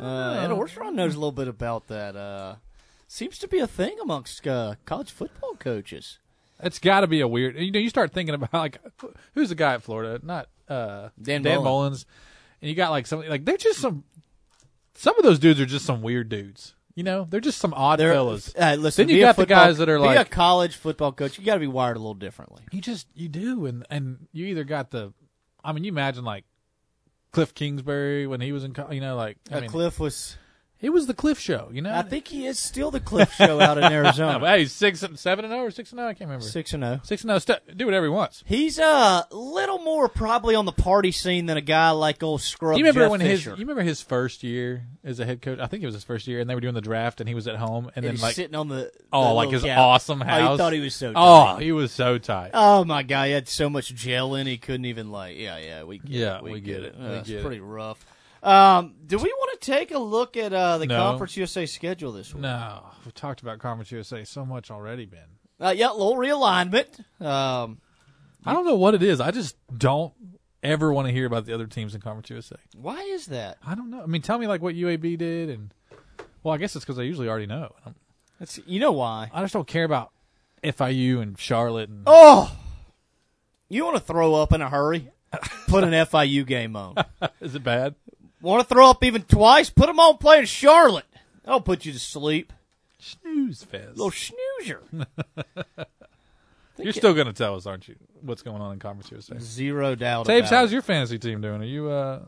Uh, 0.00 0.40
Ed 0.42 0.50
Orgeron 0.50 0.94
knows 0.94 1.14
a 1.14 1.18
little 1.18 1.32
bit 1.32 1.48
about 1.48 1.88
that. 1.88 2.16
Uh, 2.16 2.56
seems 3.06 3.38
to 3.38 3.48
be 3.48 3.58
a 3.58 3.66
thing 3.66 3.96
amongst 4.02 4.46
uh, 4.46 4.74
college 4.86 5.10
football 5.10 5.54
coaches. 5.58 6.18
It's 6.62 6.78
got 6.78 7.00
to 7.00 7.06
be 7.06 7.20
a 7.20 7.28
weird. 7.28 7.56
You 7.58 7.70
know, 7.70 7.78
you 7.78 7.88
start 7.90 8.12
thinking 8.12 8.34
about 8.34 8.52
like 8.52 8.78
who's 9.34 9.48
the 9.50 9.54
guy 9.54 9.74
at 9.74 9.82
Florida? 9.82 10.24
Not 10.24 10.48
uh, 10.68 11.08
Dan 11.20 11.42
Mullen. 11.42 11.64
Mullins, 11.64 12.06
and 12.62 12.68
you 12.68 12.74
got 12.74 12.90
like 12.90 13.06
some 13.06 13.26
like 13.28 13.44
they're 13.44 13.56
just 13.56 13.80
some. 13.80 14.04
Some 14.96 15.16
of 15.18 15.24
those 15.24 15.40
dudes 15.40 15.60
are 15.60 15.66
just 15.66 15.84
some 15.84 16.02
weird 16.02 16.28
dudes. 16.28 16.74
You 16.94 17.02
know, 17.02 17.26
they're 17.28 17.40
just 17.40 17.58
some 17.58 17.74
odd 17.74 17.98
They're- 17.98 18.12
fellas. 18.12 18.54
Uh, 18.56 18.76
listen, 18.78 19.08
then 19.08 19.08
you 19.08 19.16
be 19.18 19.22
a 19.22 19.26
got 19.26 19.36
the 19.36 19.46
guys 19.46 19.78
that 19.78 19.88
are 19.88 19.98
be 19.98 20.04
like 20.04 20.18
a 20.18 20.30
college 20.30 20.76
football 20.76 21.10
coach. 21.10 21.36
You 21.36 21.44
got 21.44 21.54
to 21.54 21.60
be 21.60 21.66
wired 21.66 21.96
a 21.96 21.98
little 21.98 22.14
differently. 22.14 22.62
You 22.70 22.80
just 22.80 23.08
you 23.14 23.28
do, 23.28 23.66
and 23.66 23.84
and 23.90 24.28
you 24.32 24.46
either 24.46 24.62
got 24.62 24.92
the, 24.92 25.12
I 25.64 25.72
mean, 25.72 25.82
you 25.82 25.90
imagine 25.90 26.24
like 26.24 26.44
Kliff 27.34 27.54
Kingsbury 27.54 28.26
when 28.26 28.40
he 28.40 28.52
was 28.52 28.64
in, 28.64 28.72
co- 28.72 28.90
you 28.90 29.00
know, 29.00 29.16
like 29.16 29.36
I 29.50 29.60
mean, 29.60 29.70
Kliff 29.70 29.98
was. 29.98 30.36
It 30.84 30.92
was 30.92 31.06
the 31.06 31.14
Kliff 31.14 31.38
Show, 31.38 31.70
you 31.72 31.80
know. 31.80 31.94
I 31.94 32.02
think 32.02 32.28
he 32.28 32.46
is 32.46 32.58
still 32.58 32.90
the 32.90 33.00
Kliff 33.00 33.30
Show 33.32 33.58
out 33.58 33.78
in 33.78 33.84
Arizona. 33.84 34.38
hey, 34.46 34.60
he's 34.60 34.72
six 34.72 35.02
and 35.02 35.18
seven 35.18 35.44
and 35.46 35.52
zero 35.52 35.64
or 35.64 35.70
six 35.70 35.90
and 35.92 35.98
zero. 35.98 36.08
I 36.10 36.12
can't 36.12 36.28
remember. 36.28 36.44
Six 36.44 36.74
and 36.74 36.82
zero. 36.82 37.00
Six 37.02 37.22
and 37.22 37.30
zero. 37.30 37.38
St- 37.38 37.76
do 37.78 37.86
whatever 37.86 38.04
he 38.04 38.10
wants. 38.10 38.44
He's 38.46 38.78
a 38.78 39.26
little 39.30 39.78
more 39.78 40.08
probably 40.10 40.54
on 40.54 40.66
the 40.66 40.72
party 40.72 41.10
scene 41.10 41.46
than 41.46 41.56
a 41.56 41.62
guy 41.62 41.90
like 41.92 42.22
old 42.22 42.42
Scrub. 42.42 42.76
You 42.76 42.84
remember 42.84 43.00
Jeff 43.04 43.10
when 43.12 43.20
Fisher. 43.20 43.50
his? 43.52 43.58
You 43.58 43.64
remember 43.64 43.82
his 43.82 44.02
first 44.02 44.42
year 44.42 44.82
as 45.02 45.20
a 45.20 45.24
head 45.24 45.40
coach? 45.40 45.58
I 45.58 45.66
think 45.68 45.82
it 45.82 45.86
was 45.86 45.94
his 45.94 46.04
first 46.04 46.26
year, 46.26 46.40
and 46.40 46.50
they 46.50 46.54
were 46.54 46.60
doing 46.60 46.74
the 46.74 46.82
draft, 46.82 47.20
and 47.20 47.28
he 47.28 47.34
was 47.34 47.48
at 47.48 47.56
home, 47.56 47.90
and, 47.96 48.04
And 48.04 48.16
then 48.18 48.22
like 48.22 48.34
sitting 48.34 48.54
on 48.54 48.68
the- 48.68 48.92
oh, 49.10 49.34
like 49.34 49.48
his 49.50 49.62
couch. 49.62 49.78
awesome 49.78 50.22
Oh, 50.22 50.52
you 50.52 50.58
thought 50.58 50.74
he 50.74 50.80
was 50.80 50.94
so 50.94 51.12
Oh, 51.16 51.44
tight. 51.54 51.62
he 51.62 51.72
was 51.72 51.92
so 51.92 52.18
tight. 52.18 52.50
Oh 52.52 52.84
my 52.84 53.02
god, 53.02 53.26
he 53.28 53.32
had 53.32 53.48
so 53.48 53.70
much 53.70 53.94
gel 53.94 54.34
in 54.34 54.46
he 54.46 54.58
couldn't 54.58 54.84
even 54.84 55.10
like. 55.10 55.38
Yeah, 55.38 55.56
yeah, 55.56 55.84
we 55.84 55.96
get 55.98 56.10
Yeah, 56.10 56.36
it. 56.36 56.42
we, 56.44 56.52
we 56.52 56.60
get, 56.60 56.72
get 56.74 56.82
it. 56.82 56.94
it. 56.94 56.98
We 57.00 57.06
Uh, 57.06 57.10
it's 57.12 57.28
get 57.28 57.38
it. 57.38 57.42
pretty 57.42 57.60
rough. 57.60 58.04
Um, 58.44 58.94
do 59.06 59.16
we 59.18 59.24
want 59.32 59.60
to 59.60 59.70
take 59.72 59.90
a 59.90 59.98
look 59.98 60.36
at 60.36 60.52
uh, 60.52 60.78
the 60.78 60.86
No. 60.86 60.96
Conference 60.98 61.36
USA 61.36 61.66
schedule 61.66 62.12
this 62.12 62.34
week? 62.34 62.42
No, 62.42 62.84
we've 63.04 63.14
talked 63.14 63.40
about 63.42 63.58
Conference 63.58 63.90
USA 63.90 64.24
so 64.24 64.44
much 64.44 64.70
already, 64.70 65.06
Ben. 65.06 65.20
Uh, 65.60 65.74
yeah, 65.76 65.90
a 65.90 65.94
little 65.94 66.16
realignment. 66.16 66.98
Um, 67.24 67.80
I 68.44 68.52
don't 68.52 68.66
know 68.66 68.74
what 68.76 68.94
it 68.94 69.02
is. 69.02 69.20
I 69.20 69.30
just 69.30 69.56
don't 69.76 70.12
ever 70.62 70.92
want 70.92 71.08
to 71.08 71.12
hear 71.12 71.26
about 71.26 71.46
the 71.46 71.54
other 71.54 71.66
teams 71.66 71.94
in 71.94 72.00
Conference 72.00 72.28
USA. 72.30 72.56
why 72.76 73.00
is 73.00 73.26
that? 73.26 73.58
I 73.66 73.74
don't 73.74 73.90
know. 73.90 74.02
I 74.02 74.06
mean, 74.06 74.20
tell 74.22 74.38
me 74.38 74.46
like 74.46 74.60
what 74.62 74.74
UAB 74.74 75.16
did, 75.16 75.48
and 75.50 75.72
well, 76.42 76.54
I 76.54 76.58
guess 76.58 76.76
it's 76.76 76.84
because 76.84 76.98
I 76.98 77.02
usually 77.02 77.28
already 77.28 77.46
know. 77.46 77.74
That's, 78.38 78.58
you 78.66 78.80
know 78.80 78.92
why? 78.92 79.30
I 79.32 79.40
just 79.42 79.54
don't 79.54 79.66
care 79.66 79.84
about 79.84 80.10
FIU 80.62 81.22
and 81.22 81.38
Charlotte. 81.38 81.88
And 81.88 82.02
Oh, 82.06 82.54
you 83.70 83.84
want 83.84 83.96
to 83.96 84.02
throw 84.02 84.34
up 84.34 84.52
in 84.52 84.60
a 84.60 84.68
hurry? 84.68 85.08
Put 85.68 85.84
an 85.84 85.90
FIU 85.92 86.46
game 86.46 86.76
on. 86.76 86.94
is 87.40 87.54
it 87.54 87.64
bad? 87.64 87.94
Want 88.44 88.68
to 88.68 88.74
throw 88.74 88.90
up 88.90 89.02
even 89.02 89.22
twice? 89.22 89.70
Put 89.70 89.86
them 89.86 89.98
on 89.98 90.18
playing 90.18 90.44
Charlotte. 90.44 91.06
That'll 91.44 91.62
put 91.62 91.86
you 91.86 91.94
to 91.94 91.98
sleep. 91.98 92.52
Snooze 92.98 93.64
fest. 93.64 93.96
Little 93.96 94.10
snoozer. 94.10 94.82
You're 96.76 96.92
still 96.92 97.14
going 97.14 97.26
to 97.26 97.32
tell 97.32 97.54
us, 97.56 97.64
aren't 97.64 97.88
you? 97.88 97.96
What's 98.20 98.42
going 98.42 98.60
on 98.60 98.74
in 98.74 98.80
Conference 98.80 99.10
USA? 99.10 99.38
Zero 99.38 99.94
doubt. 99.94 100.26
Tapes, 100.26 100.48
about 100.48 100.58
how's 100.58 100.72
it. 100.72 100.74
your 100.74 100.82
fantasy 100.82 101.18
team 101.18 101.40
doing? 101.40 101.62
Are 101.62 101.64
you 101.64 101.88
uh, 101.88 102.20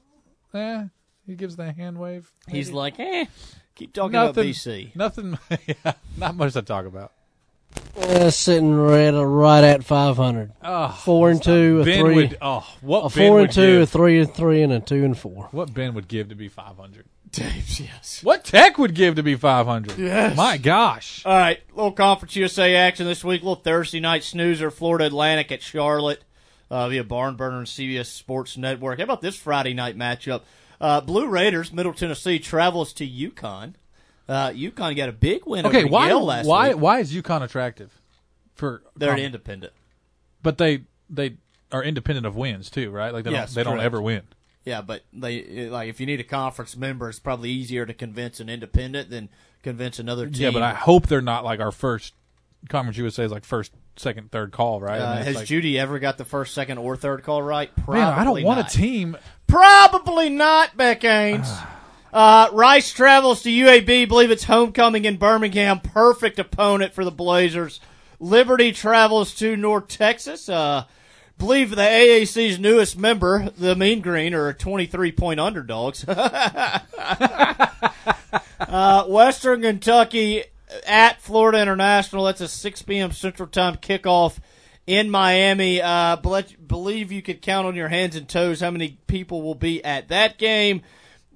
eh? 0.54 0.84
He 1.26 1.34
gives 1.34 1.56
the 1.56 1.70
hand 1.70 1.98
wave. 1.98 2.32
He's 2.48 2.70
like, 2.70 2.98
eh. 2.98 3.26
Keep 3.74 3.92
talking 3.92 4.12
nothing, 4.12 4.30
about 4.30 4.54
BC. 4.54 4.96
Nothing. 4.96 5.38
yeah, 5.66 5.92
not 6.16 6.34
much 6.34 6.54
to 6.54 6.62
talk 6.62 6.86
about. 6.86 7.12
Uh, 7.96 8.30
sitting 8.30 8.74
right, 8.74 9.10
right 9.10 9.64
at 9.64 9.84
500. 9.84 10.52
Oh, 10.62 10.88
four 11.04 11.30
and 11.30 11.42
two, 11.42 11.80
a 11.80 11.84
Ben 11.84 12.00
three. 12.04 12.14
would- 12.14 12.38
oh, 12.40 12.66
what 12.80 13.00
a 13.00 13.16
Ben 13.16 13.28
four 13.28 13.34
would 13.36 13.42
and 13.44 13.52
two, 13.52 13.80
a 13.82 13.86
three 13.86 14.20
and 14.20 14.32
three, 14.32 14.62
and 14.62 14.72
a 14.72 14.80
two 14.80 15.04
and 15.04 15.18
four. 15.18 15.48
What 15.50 15.72
Ben 15.74 15.94
would 15.94 16.06
give 16.06 16.28
to 16.28 16.34
be 16.34 16.48
500? 16.48 17.06
Dave, 17.32 17.80
yes. 17.80 18.20
What 18.22 18.44
Tech 18.44 18.78
would 18.78 18.94
give 18.94 19.16
to 19.16 19.22
be 19.22 19.34
500? 19.34 19.98
Yes. 19.98 20.36
My 20.36 20.56
gosh. 20.58 21.22
All 21.26 21.36
right, 21.36 21.58
little 21.74 21.92
Conference 21.92 22.36
USA 22.36 22.74
action 22.76 23.06
this 23.06 23.24
week. 23.24 23.42
Little 23.42 23.56
Thursday 23.56 24.00
night 24.00 24.22
snoozer, 24.24 24.70
Florida 24.70 25.06
Atlantic 25.06 25.50
at 25.50 25.62
Charlotte 25.62 26.22
uh, 26.70 26.88
via 26.88 27.02
Barn 27.04 27.34
Burner 27.36 27.58
and 27.58 27.66
CBS 27.66 28.06
Sports 28.06 28.56
Network. 28.56 28.98
How 28.98 29.04
about 29.04 29.20
this 29.20 29.36
Friday 29.36 29.74
night 29.74 29.96
matchup? 29.98 30.42
Uh, 30.80 31.00
Blue 31.00 31.26
Raiders, 31.26 31.72
Middle 31.72 31.92
Tennessee 31.94 32.38
travels 32.38 32.92
to 32.94 33.06
UConn. 33.06 33.74
Uh, 34.28 34.50
UConn 34.50 34.96
got 34.96 35.08
a 35.08 35.12
big 35.12 35.46
win 35.46 35.66
Okay, 35.66 35.84
over 35.84 35.88
why 35.88 36.08
Yale 36.08 36.24
last 36.24 36.46
why 36.46 36.68
week. 36.70 36.78
why 36.78 36.98
is 37.00 37.12
UConn 37.12 37.42
attractive? 37.42 38.00
For 38.54 38.82
They're 38.96 39.12
um, 39.12 39.18
independent. 39.18 39.72
but 40.42 40.58
they 40.58 40.82
they 41.08 41.36
are 41.70 41.82
independent 41.84 42.26
of 42.26 42.34
wins 42.36 42.70
too, 42.70 42.90
right? 42.90 43.12
Like 43.12 43.24
they 43.24 43.30
Yes, 43.30 43.54
don't 43.54 43.64
they 43.64 43.70
don't 43.70 43.80
ever 43.80 44.00
win. 44.02 44.22
Yeah, 44.64 44.80
but 44.82 45.02
they 45.12 45.68
like 45.68 45.88
if 45.88 46.00
you 46.00 46.06
need 46.06 46.18
a 46.20 46.24
conference 46.24 46.76
member, 46.76 47.08
it's 47.08 47.18
probably 47.20 47.50
easier 47.50 47.86
to 47.86 47.94
convince 47.94 48.40
an 48.40 48.48
independent 48.48 49.10
than 49.10 49.28
convince 49.62 49.98
another 50.00 50.26
team. 50.28 50.42
Yeah, 50.42 50.50
but 50.50 50.62
I 50.62 50.74
hope 50.74 51.06
they're 51.06 51.20
not 51.20 51.44
like 51.44 51.60
our 51.60 51.70
first 51.72 52.12
Conference 52.68 52.96
USA 52.98 53.22
is 53.24 53.30
like 53.30 53.44
first, 53.44 53.70
second, 53.94 54.32
third 54.32 54.50
call, 54.50 54.80
right? 54.80 55.00
I 55.00 55.04
Uh, 55.04 55.14
mean, 55.16 55.24
has 55.24 55.36
like, 55.36 55.46
Judy 55.46 55.78
ever 55.78 56.00
got 56.00 56.18
the 56.18 56.24
first, 56.24 56.52
second, 56.52 56.78
or 56.78 56.96
third 56.96 57.22
call 57.22 57.40
right? 57.42 57.70
Probably 57.76 58.00
man, 58.00 58.12
I 58.12 58.24
don't 58.24 58.42
want 58.42 58.58
a 58.58 58.76
team. 58.76 59.16
Probably 59.46 60.30
not, 60.30 60.76
Beck 60.76 61.02
Haynes. 61.02 61.46
Uh, 61.48 61.66
Rice 62.16 62.92
travels 62.92 63.42
to 63.42 63.50
UAB. 63.50 64.08
Believe 64.08 64.30
it's 64.30 64.44
homecoming 64.44 65.04
in 65.04 65.16
Birmingham. 65.16 65.80
Perfect 65.80 66.38
opponent 66.38 66.94
for 66.94 67.04
the 67.04 67.10
Blazers. 67.10 67.80
Liberty 68.18 68.72
travels 68.72 69.34
to 69.34 69.54
North 69.56 69.88
Texas. 69.88 70.48
Uh, 70.48 70.84
believe 71.36 71.70
the 71.70 71.82
AAC's 71.82 72.58
newest 72.58 72.96
member, 72.98 73.50
the 73.58 73.76
Mean 73.76 74.00
Green, 74.00 74.32
are 74.32 74.52
23 74.54 75.12
point 75.12 75.38
underdogs. 75.38 76.04
uh, 76.08 76.80
Western 79.06 79.60
Kentucky 79.60 80.44
at 80.86 81.20
Florida 81.20 81.60
International. 81.60 82.24
That's 82.24 82.40
a 82.40 82.48
6 82.48 82.82
p.m. 82.82 83.12
Central 83.12 83.48
Time 83.48 83.76
kickoff 83.76 84.38
in 84.86 85.10
Miami. 85.10 85.82
Uh, 85.82 86.16
believe 86.16 87.12
you 87.12 87.20
could 87.20 87.42
count 87.42 87.66
on 87.66 87.74
your 87.74 87.88
hands 87.88 88.16
and 88.16 88.26
toes 88.26 88.60
how 88.60 88.70
many 88.70 88.96
people 89.06 89.42
will 89.42 89.54
be 89.54 89.84
at 89.84 90.08
that 90.08 90.38
game. 90.38 90.80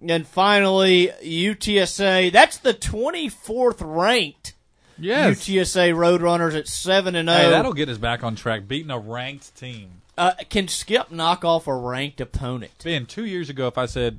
And 0.06 0.26
finally, 0.26 1.10
UTSA. 1.22 2.32
That's 2.32 2.56
the 2.56 2.74
24th 2.74 3.78
ranked. 3.80 4.54
Yes. 4.98 5.40
UTSA 5.40 5.94
Roadrunners 5.94 6.56
at 6.56 6.68
7 6.68 7.14
and 7.14 7.28
0. 7.28 7.38
Hey, 7.38 7.50
that'll 7.50 7.72
get 7.72 7.88
us 7.88 7.98
back 7.98 8.22
on 8.22 8.34
track, 8.36 8.68
beating 8.68 8.90
a 8.90 8.98
ranked 8.98 9.56
team. 9.56 10.02
Uh, 10.18 10.32
can 10.50 10.68
Skip 10.68 11.10
knock 11.10 11.44
off 11.44 11.66
a 11.66 11.74
ranked 11.74 12.20
opponent? 12.20 12.72
Ben, 12.84 13.06
two 13.06 13.24
years 13.24 13.48
ago, 13.48 13.68
if 13.68 13.78
I 13.78 13.86
said, 13.86 14.18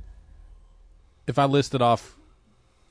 if 1.26 1.38
I 1.38 1.44
listed 1.44 1.80
off 1.80 2.16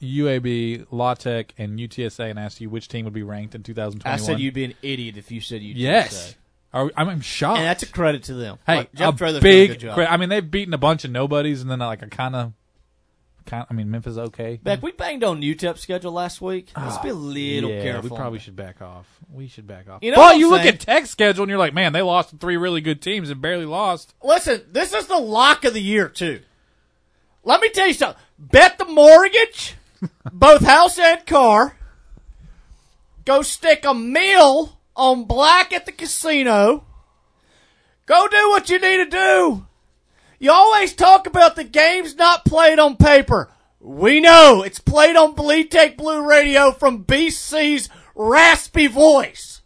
UAB, 0.02 0.88
La 0.92 1.14
Tech, 1.14 1.54
and 1.58 1.78
UTSA 1.78 2.30
and 2.30 2.40
asked 2.40 2.62
you 2.62 2.70
which 2.70 2.88
team 2.88 3.06
would 3.06 3.14
be 3.14 3.24
ranked 3.24 3.54
in 3.54 3.64
2021, 3.64 4.14
I 4.14 4.18
said 4.18 4.40
you'd 4.40 4.54
be 4.54 4.64
an 4.64 4.74
idiot 4.82 5.18
if 5.18 5.32
you 5.32 5.42
said 5.42 5.62
UTSA. 5.62 5.74
Yes. 5.76 6.36
I'm, 6.74 7.22
shocked. 7.22 7.60
And 7.60 7.68
that's 7.68 7.84
a 7.84 7.88
credit 7.88 8.24
to 8.24 8.34
them. 8.34 8.58
Hey, 8.66 8.88
Jeff 8.96 9.20
a 9.20 9.40
big. 9.42 9.72
a 9.72 9.74
good 9.74 9.80
job. 9.82 9.96
cre- 9.96 10.04
I 10.04 10.16
mean, 10.18 10.30
they've 10.30 10.50
beaten 10.50 10.74
a 10.74 10.78
bunch 10.78 11.04
of 11.04 11.12
nobodies, 11.12 11.62
and 11.62 11.70
then 11.70 11.80
like 11.80 12.02
a 12.02 12.08
kind 12.08 12.36
of, 12.36 12.54
kind. 13.46 13.66
I 13.70 13.74
mean, 13.74 13.92
Memphis 13.92 14.18
okay. 14.18 14.60
Beck, 14.62 14.82
we 14.82 14.92
banged 14.92 15.24
on 15.24 15.42
UTEP 15.42 15.78
schedule 15.78 16.12
last 16.12 16.42
week. 16.42 16.72
Ah, 16.76 16.86
Let's 16.86 16.98
be 17.00 17.10
a 17.10 17.14
little 17.14 17.70
yeah, 17.70 17.82
careful. 17.82 18.10
We 18.10 18.16
probably 18.16 18.40
should 18.40 18.56
back 18.56 18.82
off. 18.82 19.08
We 19.32 19.48
should 19.48 19.68
back 19.68 19.90
off. 19.90 20.04
You 20.04 20.12
know 20.12 20.18
well, 20.18 20.38
you 20.38 20.50
look 20.50 20.62
at 20.62 20.80
Tech's 20.80 21.10
schedule, 21.10 21.44
and 21.44 21.50
you're 21.50 21.60
like, 21.60 21.74
man, 21.74 21.94
they 21.94 22.02
lost 22.02 22.40
three 22.40 22.58
really 22.58 22.82
good 22.82 23.02
teams 23.02 23.30
and 23.30 23.42
barely 23.42 23.66
lost. 23.66 24.14
Listen, 24.24 24.62
this 24.72 24.94
is 24.94 25.08
the 25.08 25.18
lock 25.18 25.64
of 25.66 25.74
the 25.74 25.82
year 25.82 26.10
too. 26.10 26.42
Let 27.44 27.62
me 27.62 27.70
tell 27.70 27.88
you 27.88 27.94
something. 27.94 28.22
Bet 28.38 28.78
the 28.78 28.86
mortgage, 28.86 29.76
both 30.32 30.64
house 30.64 31.00
and 31.00 31.26
car. 31.26 31.78
Go 33.26 33.42
stick 33.42 33.86
a 33.86 33.94
meal 33.94 34.78
on 34.96 35.26
black 35.26 35.74
at 35.74 35.86
the 35.86 35.92
casino. 35.92 36.86
Go 38.06 38.28
do 38.28 38.50
what 38.50 38.70
you 38.70 38.80
need 38.80 38.98
to 38.98 39.06
do. 39.06 39.66
You 40.42 40.52
always 40.52 40.94
talk 40.94 41.28
about 41.28 41.56
the 41.56 41.64
games 41.64 42.16
not 42.16 42.46
played 42.46 42.80
on 42.80 42.98
paper. 42.98 43.52
We 43.80 44.20
know 44.20 44.64
it's 44.64 44.80
played 44.80 45.16
on 45.16 45.36
Bleed 45.36 45.70
Tech 45.70 45.96
Blue 45.96 46.28
Radio 46.28 46.72
from 46.72 47.06
BC's 47.06 47.90
raspy 48.16 48.88
voice. 48.88 49.62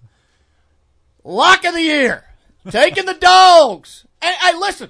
Lock 1.23 1.63
of 1.63 1.75
the 1.75 1.81
year. 1.81 2.25
Taking 2.69 3.05
the 3.05 3.13
dogs. 3.13 4.05
Hey, 4.21 4.33
hey, 4.33 4.57
listen. 4.59 4.89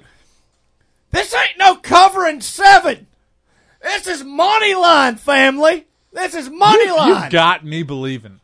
This 1.12 1.32
ain't 1.32 1.56
no 1.56 1.76
covering 1.76 2.40
seven. 2.40 3.06
This 3.80 4.08
is 4.08 4.24
money 4.24 4.74
line, 4.74 5.14
family. 5.14 5.86
This 6.12 6.34
is 6.34 6.50
money 6.50 6.86
you, 6.86 6.96
line. 6.96 7.22
You've 7.22 7.30
got 7.30 7.64
me 7.64 7.84
believing. 7.84 8.40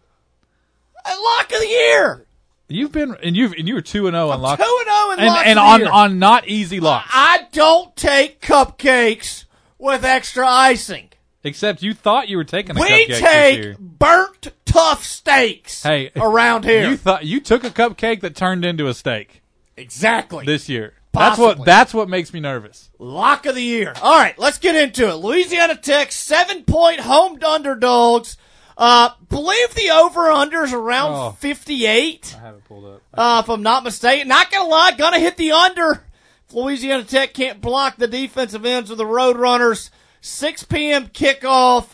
Lock 1.05 1.53
of 1.53 1.59
the 1.59 1.67
year. 1.67 2.25
You've 2.75 2.93
been 2.93 3.17
and 3.23 3.37
you've 3.37 3.53
and 3.53 3.69
you 3.69 3.75
were 3.75 3.81
two 3.81 4.07
and 4.07 4.17
oh 4.17 4.27
zero 4.27 4.31
on 4.31 4.43
lock. 4.43 4.59
Two 4.59 4.79
and 4.81 4.87
zero 4.87 5.13
in 5.13 5.19
and, 5.19 5.49
and 5.49 5.59
on 5.59 5.87
on 5.87 6.19
not 6.19 6.49
easy 6.49 6.81
locks. 6.81 7.11
I 7.13 7.47
don't 7.53 7.95
take 7.97 8.41
cupcakes 8.41 9.45
with 9.79 10.05
extra 10.05 10.47
icing. 10.47 11.11
Except 11.45 11.83
you 11.83 11.93
thought 11.93 12.29
you 12.29 12.37
were 12.37 12.45
taking 12.45 12.77
a 12.77 12.81
We 12.81 13.07
take 13.07 13.77
burnt 13.79 14.53
tough 14.65 15.05
steaks 15.05 15.83
Hey, 15.83 16.11
around 16.15 16.65
here. 16.65 16.89
You 16.89 16.97
thought 16.97 17.25
you 17.25 17.41
took 17.41 17.65
a 17.65 17.71
cupcake 17.71 18.21
that 18.21 18.37
turned 18.37 18.65
into 18.65 18.87
a 18.87 18.95
steak 18.95 19.43
exactly. 19.77 20.47
this 20.47 20.69
year. 20.69 20.95
That's 21.13 21.39
what 21.39 21.65
that's 21.65 21.93
what 21.93 22.09
makes 22.09 22.33
me 22.33 22.41
nervous. 22.41 22.91
Lock 22.99 23.45
of 23.47 23.55
the 23.55 23.63
year. 23.63 23.93
All 24.01 24.19
right, 24.19 24.39
let's 24.39 24.59
get 24.59 24.77
into 24.77 25.09
it. 25.11 25.17
Louisiana 25.17 25.77
Tech, 25.77 26.11
seven 26.11 26.65
point 26.65 27.01
home 27.01 27.39
underdogs. 27.43 28.39
Uh, 28.77 29.11
believe 29.29 29.75
the 29.75 29.91
over 29.91 30.23
unders 30.23 30.73
around 30.73 31.13
Oh. 31.13 31.31
58. 31.33 32.35
I 32.37 32.41
have 32.41 32.55
it 32.57 32.65
pulled 32.65 32.85
up. 32.87 33.03
Uh, 33.13 33.43
if 33.45 33.51
I'm 33.51 33.63
not 33.63 33.85
mistaken. 33.85 34.27
Not 34.29 34.51
gonna 34.51 34.69
lie, 34.69 34.93
gonna 34.93 35.19
hit 35.21 35.37
the 35.37 35.53
under. 35.53 36.03
If 36.49 36.55
Louisiana 36.55 37.05
Tech 37.05 37.33
can't 37.35 37.61
block 37.61 37.97
the 37.97 38.09
defensive 38.09 38.65
ends 38.67 38.91
of 38.91 38.99
the 38.99 39.05
Roadrunners. 39.05 39.91
6 40.21 40.65
p.m. 40.65 41.07
kickoff. 41.09 41.87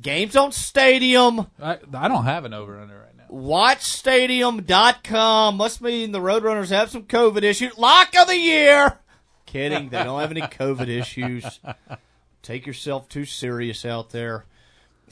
Games 0.00 0.36
on 0.36 0.52
Stadium. 0.52 1.46
I, 1.60 1.78
I 1.94 2.08
don't 2.08 2.24
have 2.24 2.44
an 2.44 2.54
over 2.54 2.78
under 2.80 2.98
right 2.98 3.16
now. 3.16 3.24
WatchStadium.com. 3.30 5.56
Must 5.56 5.80
mean 5.82 6.12
the 6.12 6.20
Roadrunners 6.20 6.70
have 6.70 6.90
some 6.90 7.02
COVID 7.04 7.42
issues. 7.42 7.76
Lock 7.78 8.14
of 8.18 8.26
the 8.28 8.36
year. 8.36 8.98
Kidding. 9.46 9.88
They 9.90 10.02
don't 10.02 10.20
have 10.20 10.30
any 10.30 10.40
COVID 10.40 10.88
issues. 10.88 11.60
Take 12.42 12.66
yourself 12.66 13.08
too 13.08 13.24
serious 13.24 13.84
out 13.84 14.10
there. 14.10 14.46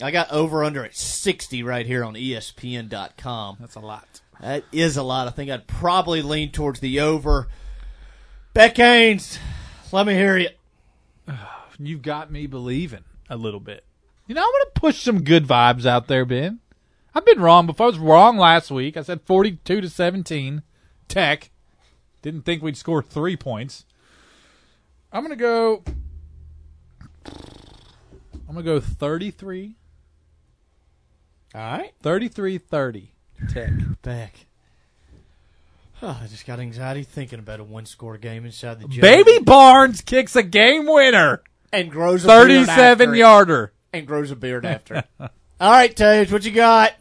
I 0.01 0.11
got 0.11 0.31
over 0.31 0.63
under 0.63 0.83
at 0.83 0.95
60 0.95 1.63
right 1.63 1.85
here 1.85 2.03
on 2.03 2.15
ESPN.com. 2.15 3.57
That's 3.59 3.75
a 3.75 3.79
lot. 3.79 4.21
That 4.39 4.63
is 4.71 4.97
a 4.97 5.03
lot. 5.03 5.27
I 5.27 5.31
think 5.31 5.51
I'd 5.51 5.67
probably 5.67 6.21
lean 6.21 6.51
towards 6.51 6.79
the 6.79 6.99
over. 6.99 7.47
Beck 8.53 8.77
Haynes, 8.77 9.37
let 9.91 10.07
me 10.07 10.13
hear 10.13 10.37
you. 10.37 10.49
You've 11.79 12.01
got 12.01 12.31
me 12.31 12.47
believing 12.47 13.03
a 13.29 13.37
little 13.37 13.59
bit. 13.59 13.85
You 14.27 14.35
know, 14.35 14.41
I'm 14.41 14.51
going 14.51 14.65
to 14.73 14.79
push 14.79 15.01
some 15.01 15.23
good 15.23 15.45
vibes 15.45 15.85
out 15.85 16.07
there, 16.07 16.25
Ben. 16.25 16.59
I've 17.13 17.25
been 17.25 17.41
wrong 17.41 17.65
before. 17.65 17.87
I 17.87 17.89
was 17.89 17.99
wrong 17.99 18.37
last 18.37 18.71
week. 18.71 18.97
I 18.97 19.01
said 19.01 19.21
42 19.21 19.81
to 19.81 19.89
17. 19.89 20.63
Tech. 21.07 21.51
Didn't 22.21 22.43
think 22.43 22.63
we'd 22.63 22.77
score 22.77 23.03
three 23.03 23.35
points. 23.35 23.85
I'm 25.11 25.25
going 25.25 25.37
to 25.37 25.41
go. 25.41 25.83
I'm 28.47 28.55
going 28.55 28.65
to 28.65 28.71
go 28.71 28.79
33. 28.79 29.75
All 31.53 31.61
right. 31.61 31.91
33 32.01 32.57
30. 32.57 33.11
Tech. 33.49 33.69
Beck. 34.01 34.33
Oh, 36.03 36.19
I 36.23 36.27
just 36.27 36.45
got 36.47 36.59
anxiety 36.59 37.03
thinking 37.03 37.39
about 37.39 37.59
a 37.59 37.63
one 37.63 37.85
score 37.85 38.17
game 38.17 38.45
inside 38.45 38.79
the 38.79 38.87
gym. 38.87 39.01
Baby 39.01 39.39
Barnes 39.43 40.01
kicks 40.01 40.35
a 40.35 40.43
game 40.43 40.85
winner. 40.87 41.41
and 41.71 41.91
grows 41.91 42.23
a 42.25 42.27
beard 42.27 42.47
37 42.47 42.79
after 43.09 43.13
it. 43.13 43.17
yarder. 43.17 43.73
and 43.93 44.07
grows 44.07 44.31
a 44.31 44.35
beard 44.35 44.65
after. 44.65 45.03
All 45.19 45.29
right, 45.71 45.95
Tage, 45.95 46.31
what 46.31 46.43
you 46.43 46.51
got? 46.51 46.93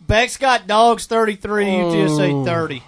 Beck's 0.00 0.38
got 0.38 0.66
dogs 0.66 1.06
thirty 1.06 1.36
three, 1.36 1.66
UTSA 1.66 2.32
Oh. 2.32 2.44
thirty. 2.44 2.82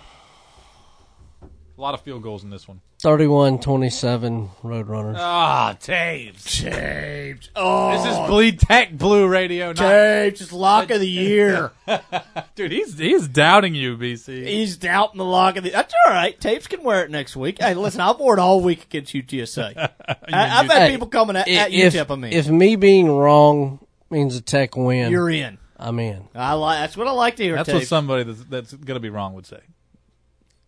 A 1.42 1.80
lot 1.80 1.92
of 1.94 2.00
field 2.00 2.22
goals 2.22 2.42
in 2.44 2.50
this 2.50 2.66
one. 2.66 2.80
31 3.02 3.58
27 3.58 4.50
Roadrunners. 4.62 5.16
Ah, 5.18 5.76
Taves. 5.80 6.44
Taves. 6.44 7.48
Oh, 7.56 7.90
This 7.90 8.12
is 8.12 8.28
Bleed 8.28 8.60
Tech 8.60 8.96
Blue 8.96 9.26
Radio. 9.26 9.68
Not, 9.68 9.76
Taves, 9.76 10.36
just 10.38 10.52
lock 10.52 10.88
of 10.90 11.00
the 11.00 11.08
year. 11.08 11.72
dude, 12.54 12.70
he's 12.70 12.96
he's 12.96 13.26
doubting 13.26 13.74
you, 13.74 13.96
BC. 13.96 14.46
He's 14.46 14.76
doubting 14.76 15.18
the 15.18 15.24
lock 15.24 15.56
of 15.56 15.64
the. 15.64 15.70
That's 15.70 15.92
all 16.06 16.12
right. 16.12 16.40
Tapes 16.40 16.68
can 16.68 16.84
wear 16.84 17.02
it 17.02 17.10
next 17.10 17.34
week. 17.34 17.60
Hey, 17.60 17.74
listen, 17.74 18.00
I've 18.00 18.20
worn 18.20 18.38
it 18.38 18.42
all 18.42 18.60
week 18.60 18.84
against 18.84 19.12
UTSA. 19.12 19.76
I, 20.08 20.60
I've 20.60 20.70
had 20.70 20.82
Hey, 20.82 20.90
people 20.92 21.08
coming 21.08 21.34
at, 21.34 21.48
at 21.48 21.72
if, 21.72 21.94
UTEP. 21.94 22.08
I 22.08 22.14
mean, 22.14 22.32
if 22.32 22.48
me 22.48 22.76
being 22.76 23.10
wrong 23.10 23.84
means 24.10 24.36
a 24.36 24.40
Tech 24.40 24.76
win, 24.76 25.10
you're 25.10 25.28
in. 25.28 25.58
I'm 25.76 25.98
in. 25.98 26.28
I 26.36 26.52
like. 26.52 26.78
That's 26.78 26.96
what 26.96 27.08
I 27.08 27.10
like 27.10 27.34
to 27.36 27.42
hear. 27.42 27.56
That's 27.56 27.66
Tapes. 27.66 27.80
what 27.80 27.88
somebody 27.88 28.22
that's, 28.22 28.44
that's 28.44 28.72
going 28.72 28.94
to 28.94 29.00
be 29.00 29.10
wrong 29.10 29.34
would 29.34 29.46
say. 29.46 29.58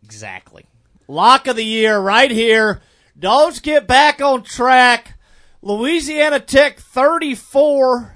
Exactly. 0.03 0.67
Lock 1.07 1.47
of 1.47 1.57
the 1.57 1.65
year 1.65 1.99
right 1.99 2.31
here. 2.31 2.81
Dogs 3.19 3.61
get 3.61 3.87
back 3.87 4.21
on 4.21 4.43
track. 4.43 5.15
Louisiana 5.63 6.41
Tech 6.41 6.79
34. 6.79 8.15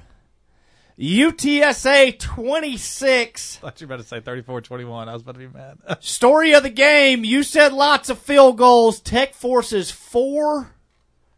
UTSA 0.99 2.19
26. 2.19 3.57
I 3.57 3.61
thought 3.61 3.81
you 3.81 3.87
were 3.87 3.95
about 3.95 4.03
to 4.03 4.09
say 4.09 4.21
34-21. 4.21 5.09
I 5.09 5.13
was 5.13 5.23
about 5.23 5.33
to 5.33 5.39
be 5.39 5.47
mad. 5.47 5.79
Story 6.01 6.53
of 6.55 6.65
the 6.65 6.71
game. 6.71 7.25
You 7.25 7.45
said 7.45 7.73
lots 7.73 8.11
of 8.11 8.19
field 8.19 8.59
goals. 8.59 8.99
Tech 9.01 9.35
forces 9.35 9.93
four 9.93 10.75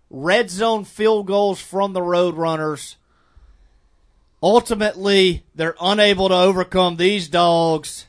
red 0.08 0.48
zone 0.48 0.84
field 0.84 1.26
goals 1.26 1.60
from 1.60 1.92
the 1.92 2.00
Roadrunners. 2.00 2.96
Ultimately, 4.42 5.44
they're 5.54 5.76
unable 5.80 6.28
to 6.28 6.34
overcome 6.34 6.96
these 6.96 7.28
dogs. 7.28 8.06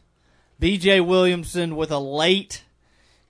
BJ 0.61 1.05
Williamson 1.05 1.75
with 1.75 1.91
a 1.91 1.99
late 1.99 2.63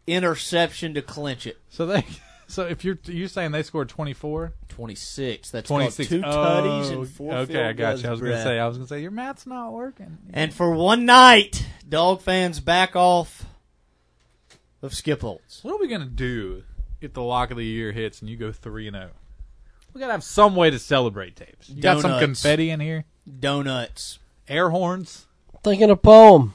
interception 0.07 0.93
to 0.95 1.01
clinch 1.01 1.45
it. 1.47 1.57
so 1.69 1.85
they, 1.85 2.05
so 2.47 2.63
if 2.65 2.83
you're 2.83 2.97
you're 3.05 3.27
saying 3.27 3.51
they 3.51 3.63
scored 3.63 3.89
24, 3.89 4.53
26. 4.69 5.51
That's 5.51 5.67
26. 5.67 6.09
called 6.09 6.21
two 6.21 6.27
Oh, 6.27 6.31
tutties 6.31 6.91
and 6.91 7.07
four 7.09 7.33
Okay, 7.33 7.53
field 7.53 7.65
I 7.65 7.73
got 7.73 8.01
you. 8.01 8.07
I 8.07 8.11
was 8.11 8.19
going 8.21 8.31
to 8.33 8.43
say 8.43 8.59
I 8.59 8.67
was 8.67 8.77
going 8.77 8.87
to 8.87 8.93
say 8.93 9.01
your 9.01 9.11
math's 9.11 9.45
not 9.47 9.71
working. 9.73 10.17
And 10.33 10.53
for 10.53 10.71
one 10.73 11.05
night, 11.05 11.65
dog 11.87 12.21
fans 12.21 12.59
back 12.59 12.95
off 12.95 13.45
of 14.81 14.93
Skip 14.93 15.21
Holtz. 15.21 15.63
What 15.63 15.75
are 15.75 15.79
we 15.79 15.87
going 15.87 16.01
to 16.01 16.07
do 16.07 16.63
if 16.99 17.13
the 17.13 17.21
lock 17.21 17.51
of 17.51 17.57
the 17.57 17.65
year 17.65 17.91
hits 17.91 18.21
and 18.21 18.29
you 18.29 18.37
go 18.37 18.51
3 18.51 18.87
and 18.87 18.95
0? 18.95 19.09
We 19.93 19.99
got 19.99 20.07
to 20.07 20.13
have 20.13 20.23
some 20.23 20.55
way 20.55 20.69
to 20.69 20.79
celebrate 20.79 21.35
tapes. 21.35 21.69
You 21.69 21.81
got 21.81 22.01
some 22.01 22.17
confetti 22.19 22.69
in 22.69 22.79
here? 22.79 23.03
Donuts. 23.39 24.19
Air 24.47 24.69
horns? 24.69 25.25
Thinking 25.63 25.89
a 25.91 25.95
poem. 25.95 26.53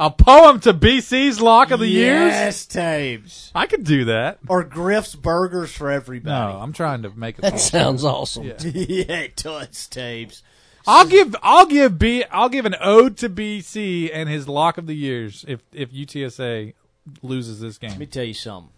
A 0.00 0.10
poem 0.12 0.60
to 0.60 0.72
BC's 0.72 1.40
lock 1.40 1.72
of 1.72 1.80
the 1.80 1.88
years? 1.88 2.30
Yes, 2.30 2.66
Tabes. 2.66 3.50
I 3.52 3.66
could 3.66 3.82
do 3.82 4.04
that. 4.04 4.38
Or 4.46 4.62
Griff's 4.62 5.16
Burgers 5.16 5.72
for 5.72 5.90
everybody. 5.90 6.32
No, 6.32 6.60
I'm 6.60 6.72
trying 6.72 7.02
to 7.02 7.10
make 7.10 7.38
it. 7.38 7.42
That 7.42 7.58
sounds 7.60 8.04
awesome. 8.04 8.44
Yeah. 8.44 8.54
yeah, 8.62 9.16
it 9.18 9.36
does, 9.36 9.88
Tabes. 9.88 10.42
I'll 10.86 11.06
give 11.06 11.34
I'll 11.42 11.66
give 11.66 11.98
B 11.98 12.24
I'll 12.30 12.48
give 12.48 12.64
an 12.64 12.76
ode 12.80 13.16
to 13.18 13.28
BC 13.28 14.10
and 14.12 14.28
his 14.28 14.48
lock 14.48 14.78
of 14.78 14.86
the 14.86 14.94
years 14.94 15.44
if 15.48 15.60
if 15.72 15.92
UTSA 15.92 16.74
loses 17.20 17.60
this 17.60 17.76
game. 17.76 17.90
Let 17.90 17.98
me 17.98 18.06
tell 18.06 18.24
you 18.24 18.34
something. 18.34 18.72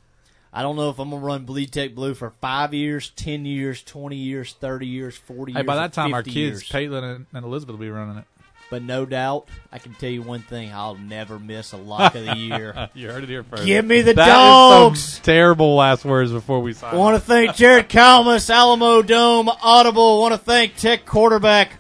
I 0.53 0.63
don't 0.63 0.75
know 0.75 0.91
if 0.91 0.99
I'm 0.99 1.11
gonna 1.11 1.23
run 1.25 1.45
Bleed 1.45 1.71
Tech 1.71 1.95
Blue 1.95 2.15
for 2.15 2.31
five 2.41 2.75
years, 2.75 3.11
ten 3.11 3.45
years, 3.45 3.83
twenty 3.85 4.17
years, 4.17 4.55
thirty 4.55 4.87
years, 4.87 5.17
forty 5.17 5.53
Hey, 5.53 5.59
years. 5.61 5.67
by 5.67 5.77
that 5.77 5.93
time 5.93 6.13
our 6.13 6.23
kids, 6.25 6.35
years. 6.35 6.69
Caitlin 6.69 7.05
and, 7.15 7.27
and 7.33 7.45
Elizabeth 7.45 7.75
will 7.75 7.81
be 7.81 7.91
running 7.91 8.17
it. 8.17 8.25
But 8.71 8.83
no 8.83 9.05
doubt, 9.05 9.49
I 9.73 9.79
can 9.81 9.95
tell 9.95 10.09
you 10.11 10.23
one 10.23 10.43
thing: 10.43 10.73
I'll 10.73 10.95
never 10.95 11.39
miss 11.41 11.73
a 11.73 11.77
lock 11.77 12.15
of 12.15 12.25
the 12.25 12.37
year. 12.37 12.89
you 12.95 13.09
heard 13.11 13.25
it 13.25 13.29
here 13.29 13.43
first. 13.43 13.65
Give 13.67 13.85
me 13.85 14.01
the 14.03 14.15
That 14.15 14.29
is 14.29 14.33
dogs. 14.33 15.01
some 15.01 15.23
terrible 15.25 15.75
last 15.75 16.05
words 16.05 16.31
before 16.31 16.61
we 16.61 16.73
sign. 16.73 16.97
Want 16.97 17.17
to 17.17 17.21
thank 17.21 17.57
Jared 17.57 17.89
Kalmus, 17.89 18.49
Alamodome, 18.49 19.55
Audible. 19.61 20.21
want 20.21 20.33
to 20.35 20.39
thank 20.39 20.77
Tech 20.77 21.05
quarterback 21.05 21.73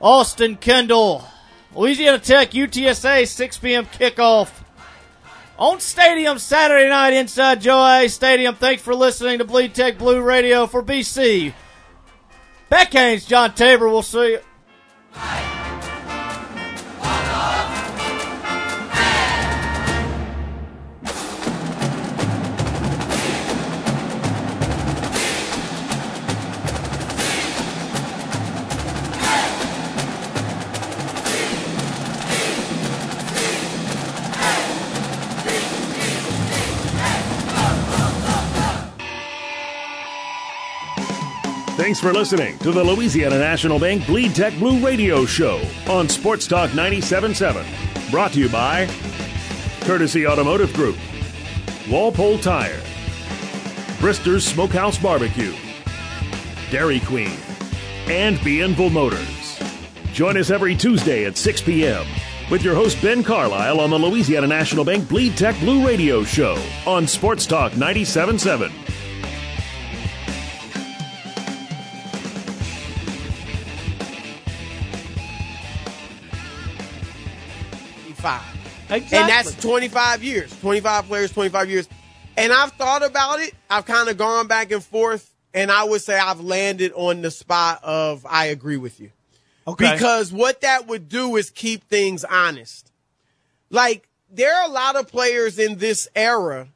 Austin 0.00 0.56
Kendall. 0.56 1.24
Louisiana 1.74 2.18
Tech, 2.20 2.52
UTSA, 2.52 3.26
6 3.26 3.58
p.m. 3.58 3.86
kickoff. 3.86 4.50
On 5.58 5.80
Stadium 5.80 6.38
Saturday 6.38 6.88
night 6.88 7.14
inside 7.14 7.60
Joe 7.60 7.78
Aillet 7.78 8.10
Stadium. 8.10 8.54
Thanks 8.54 8.80
for 8.80 8.94
listening 8.94 9.38
to 9.38 9.44
Bleed 9.44 9.74
Tech 9.74 9.98
Blue 9.98 10.20
Radio 10.22 10.68
for 10.68 10.84
BC. 10.84 11.52
Beck 12.68 12.92
Haynes, 12.92 13.24
John 13.26 13.54
Tabor. 13.54 13.88
We'll 13.88 14.02
see 14.02 14.38
you. 15.14 15.47
Thanks 41.88 42.00
for 42.00 42.12
listening 42.12 42.58
to 42.58 42.70
the 42.70 42.84
Louisiana 42.84 43.38
National 43.38 43.78
Bank 43.78 44.06
Bleed 44.06 44.34
Tech 44.34 44.52
Blue 44.58 44.78
Radio 44.84 45.24
Show 45.24 45.58
on 45.88 46.06
Sports 46.06 46.46
Talk 46.46 46.68
97.7. 46.72 48.10
Brought 48.10 48.34
to 48.34 48.40
you 48.40 48.50
by 48.50 48.86
Courtesy 49.80 50.26
Automotive 50.26 50.70
Group, 50.74 50.98
Walpole 51.88 52.36
Tire, 52.40 52.82
Brister's 54.00 54.46
Smokehouse 54.46 54.98
Barbecue, 54.98 55.54
Dairy 56.70 57.00
Queen, 57.00 57.38
and 58.06 58.36
Bienville 58.40 58.92
Motors. 58.92 59.58
Join 60.12 60.36
us 60.36 60.50
every 60.50 60.76
Tuesday 60.76 61.24
at 61.24 61.38
6 61.38 61.62
p.m. 61.62 62.04
with 62.50 62.62
your 62.62 62.74
host 62.74 63.00
Ben 63.00 63.24
Carlisle 63.24 63.80
on 63.80 63.88
the 63.88 63.98
Louisiana 63.98 64.46
National 64.46 64.84
Bank 64.84 65.08
Bleed 65.08 65.38
Tech 65.38 65.58
Blue 65.60 65.86
Radio 65.86 66.22
Show 66.22 66.62
on 66.86 67.06
Sports 67.06 67.46
Talk 67.46 67.72
97.7. 67.72 68.87
Exactly. 78.90 79.18
And 79.18 79.28
that's 79.28 79.54
25 79.56 80.22
years. 80.22 80.60
25 80.60 81.06
players, 81.06 81.32
25 81.32 81.70
years. 81.70 81.88
And 82.36 82.52
I've 82.52 82.72
thought 82.72 83.04
about 83.04 83.40
it. 83.40 83.54
I've 83.68 83.84
kind 83.84 84.08
of 84.08 84.16
gone 84.16 84.46
back 84.46 84.70
and 84.70 84.82
forth, 84.82 85.34
and 85.52 85.70
I 85.70 85.84
would 85.84 86.02
say 86.02 86.18
I've 86.18 86.40
landed 86.40 86.92
on 86.94 87.20
the 87.20 87.30
spot 87.30 87.80
of 87.82 88.24
I 88.28 88.46
agree 88.46 88.76
with 88.76 89.00
you. 89.00 89.10
Okay. 89.66 89.92
Because 89.92 90.32
what 90.32 90.62
that 90.62 90.86
would 90.86 91.08
do 91.08 91.36
is 91.36 91.50
keep 91.50 91.84
things 91.88 92.24
honest. 92.24 92.90
Like, 93.70 94.08
there 94.30 94.54
are 94.54 94.68
a 94.68 94.72
lot 94.72 94.96
of 94.96 95.08
players 95.08 95.58
in 95.58 95.78
this 95.78 96.08
era 96.14 96.68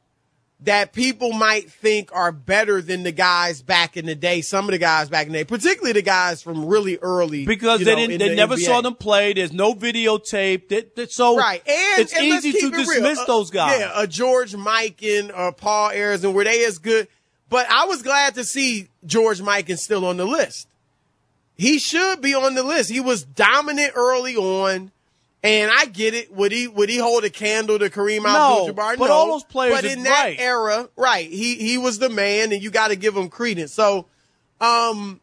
that 0.64 0.92
people 0.92 1.32
might 1.32 1.70
think 1.70 2.10
are 2.14 2.30
better 2.30 2.80
than 2.80 3.02
the 3.02 3.10
guys 3.12 3.62
back 3.62 3.96
in 3.96 4.06
the 4.06 4.14
day. 4.14 4.40
Some 4.42 4.66
of 4.66 4.70
the 4.72 4.78
guys 4.78 5.08
back 5.08 5.26
in 5.26 5.32
the 5.32 5.40
day, 5.40 5.44
particularly 5.44 5.92
the 5.92 6.02
guys 6.02 6.40
from 6.42 6.64
really 6.66 6.98
early. 6.98 7.44
because 7.44 7.80
they 7.80 7.90
know, 7.90 7.96
didn't, 7.96 8.18
they 8.18 8.28
the 8.28 8.34
never 8.36 8.54
NBA. 8.56 8.64
saw 8.64 8.80
them 8.80 8.94
play. 8.94 9.32
There's 9.32 9.52
no 9.52 9.74
videotape. 9.74 10.68
That, 10.94 11.10
so 11.12 11.36
right, 11.36 11.60
and 11.66 12.00
it's 12.02 12.14
and 12.14 12.24
easy 12.24 12.52
to 12.52 12.66
it 12.66 12.74
dismiss 12.74 13.18
Uh, 13.18 13.24
those 13.26 13.50
guys. 13.50 13.80
Yeah, 13.80 13.90
a 13.94 14.06
George 14.06 14.52
Mikan 14.54 15.36
or 15.36 15.52
Paul 15.52 15.90
Arizin, 15.90 16.32
were 16.32 16.44
they 16.44 16.64
as 16.64 16.78
good? 16.78 17.08
But 17.48 17.66
I 17.68 17.84
was 17.86 18.02
glad 18.02 18.34
to 18.36 18.44
see 18.44 18.88
George 19.04 19.42
Mike 19.42 19.66
Mikan 19.66 19.78
still 19.78 20.06
on 20.06 20.16
the 20.16 20.24
list. 20.24 20.68
He 21.54 21.78
should 21.78 22.20
be 22.22 22.34
on 22.34 22.54
the 22.54 22.62
list. 22.62 22.90
He 22.90 23.00
was 23.00 23.24
dominant 23.24 23.92
early 23.94 24.36
on, 24.36 24.90
and 25.42 25.70
I 25.74 25.86
get 25.86 26.14
it. 26.14 26.32
Would 26.34 26.52
he 26.52 26.68
would 26.68 26.88
he 26.88 26.98
hold 26.98 27.24
a 27.24 27.30
candle 27.30 27.78
to 27.78 27.90
Kareem 27.90 28.24
Abdul-Jabbar? 28.24 28.98
but 28.98 29.06
no. 29.06 29.12
all 29.12 29.26
those 29.32 29.44
players 29.44 29.74
But 29.74 29.84
in 29.84 30.04
that 30.04 30.24
right. 30.24 30.38
era, 30.38 30.88
right? 30.96 31.28
He 31.28 31.56
he 31.56 31.78
was 31.78 31.98
the 31.98 32.08
man, 32.08 32.52
and 32.52 32.62
you 32.62 32.70
got 32.70 32.88
to 32.88 32.96
give 32.96 33.16
him 33.16 33.28
credence. 33.28 33.72
So, 33.72 34.06
um, 34.60 35.20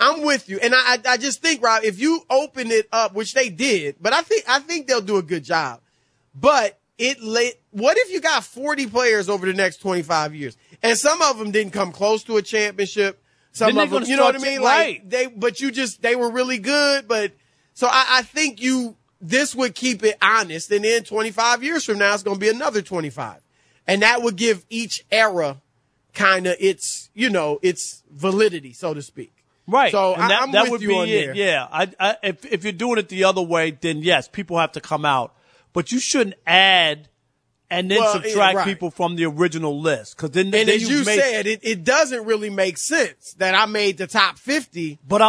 I'm 0.00 0.22
with 0.22 0.48
you, 0.48 0.58
and 0.60 0.74
I 0.74 0.98
I 1.08 1.16
just 1.16 1.42
think 1.42 1.62
Rob, 1.62 1.82
if 1.84 1.98
you 1.98 2.20
open 2.30 2.70
it 2.70 2.88
up, 2.92 3.14
which 3.14 3.34
they 3.34 3.48
did, 3.48 3.96
but 4.00 4.12
I 4.12 4.22
think 4.22 4.44
I 4.48 4.60
think 4.60 4.86
they'll 4.86 5.00
do 5.00 5.16
a 5.16 5.22
good 5.22 5.42
job. 5.44 5.80
But 6.34 6.78
it 6.98 7.20
late. 7.20 7.54
What 7.72 7.96
if 7.98 8.12
you 8.12 8.20
got 8.20 8.44
40 8.44 8.86
players 8.86 9.28
over 9.28 9.46
the 9.46 9.52
next 9.52 9.78
25 9.78 10.34
years, 10.34 10.56
and 10.82 10.96
some 10.96 11.20
of 11.22 11.38
them 11.38 11.50
didn't 11.50 11.72
come 11.72 11.90
close 11.92 12.22
to 12.24 12.36
a 12.36 12.42
championship? 12.42 13.22
Some 13.52 13.74
Then 13.74 13.84
of 13.84 13.90
them, 13.90 14.04
you 14.04 14.16
know 14.16 14.24
what 14.24 14.36
I 14.36 14.38
mean? 14.38 14.58
to- 14.58 14.64
Like 14.64 14.78
right. 14.78 15.10
they, 15.10 15.26
but 15.26 15.60
you 15.60 15.70
just 15.72 16.00
they 16.02 16.14
were 16.14 16.30
really 16.30 16.58
good. 16.58 17.08
But 17.08 17.32
so 17.74 17.88
I, 17.88 18.18
I 18.18 18.22
think 18.22 18.60
you 18.62 18.94
this 19.20 19.54
would 19.54 19.74
keep 19.74 20.02
it 20.02 20.16
honest, 20.22 20.70
and 20.70 20.84
then 20.84 21.02
25 21.04 21.62
years 21.62 21.84
from 21.84 21.98
now, 21.98 22.14
it's 22.14 22.22
going 22.22 22.36
to 22.36 22.40
be 22.40 22.48
another 22.48 22.82
25, 22.82 23.40
and 23.86 24.02
that 24.02 24.22
would 24.22 24.36
give 24.36 24.64
each 24.70 25.04
era 25.10 25.60
kind 26.14 26.46
of 26.46 26.56
its 26.58 27.10
you 27.14 27.30
know 27.30 27.58
its 27.62 28.02
validity, 28.10 28.72
so 28.72 28.94
to 28.94 29.02
speak. 29.02 29.32
Right. 29.68 29.92
So 29.92 30.14
and 30.14 30.22
I, 30.22 30.28
that, 30.28 30.42
I'm 30.42 30.52
that 30.52 30.62
with 30.64 30.70
would 30.72 30.82
you 30.82 30.88
be 30.88 30.94
on 30.94 31.08
it. 31.08 31.26
there. 31.26 31.34
Yeah. 31.34 31.68
I, 31.70 31.90
I, 32.00 32.16
if, 32.22 32.44
if 32.46 32.64
you're 32.64 32.72
doing 32.72 32.98
it 32.98 33.08
the 33.10 33.24
other 33.24 33.42
way, 33.42 33.70
then 33.72 33.98
yes, 33.98 34.26
people 34.26 34.58
have 34.58 34.72
to 34.72 34.80
come 34.80 35.04
out. 35.04 35.34
But 35.74 35.92
you 35.92 36.00
shouldn't 36.00 36.36
add 36.46 37.08
and 37.70 37.90
then 37.90 37.98
Well, 38.00 38.14
subtract 38.14 38.56
right. 38.56 38.64
people 38.64 38.90
from 38.90 39.16
the 39.16 39.26
original 39.26 39.78
list. 39.78 40.16
Cause 40.16 40.30
then, 40.30 40.46
And 40.46 40.54
then 40.54 40.68
as 40.70 40.88
you 40.88 41.04
made, 41.04 41.20
said, 41.20 41.46
it, 41.46 41.60
it 41.62 41.84
doesn't 41.84 42.24
really 42.24 42.48
make 42.48 42.78
sense 42.78 43.34
that 43.34 43.54
I 43.54 43.66
made 43.66 43.98
the 43.98 44.06
top 44.06 44.38
50. 44.38 45.00
But 45.06 45.20
I'm 45.20 45.26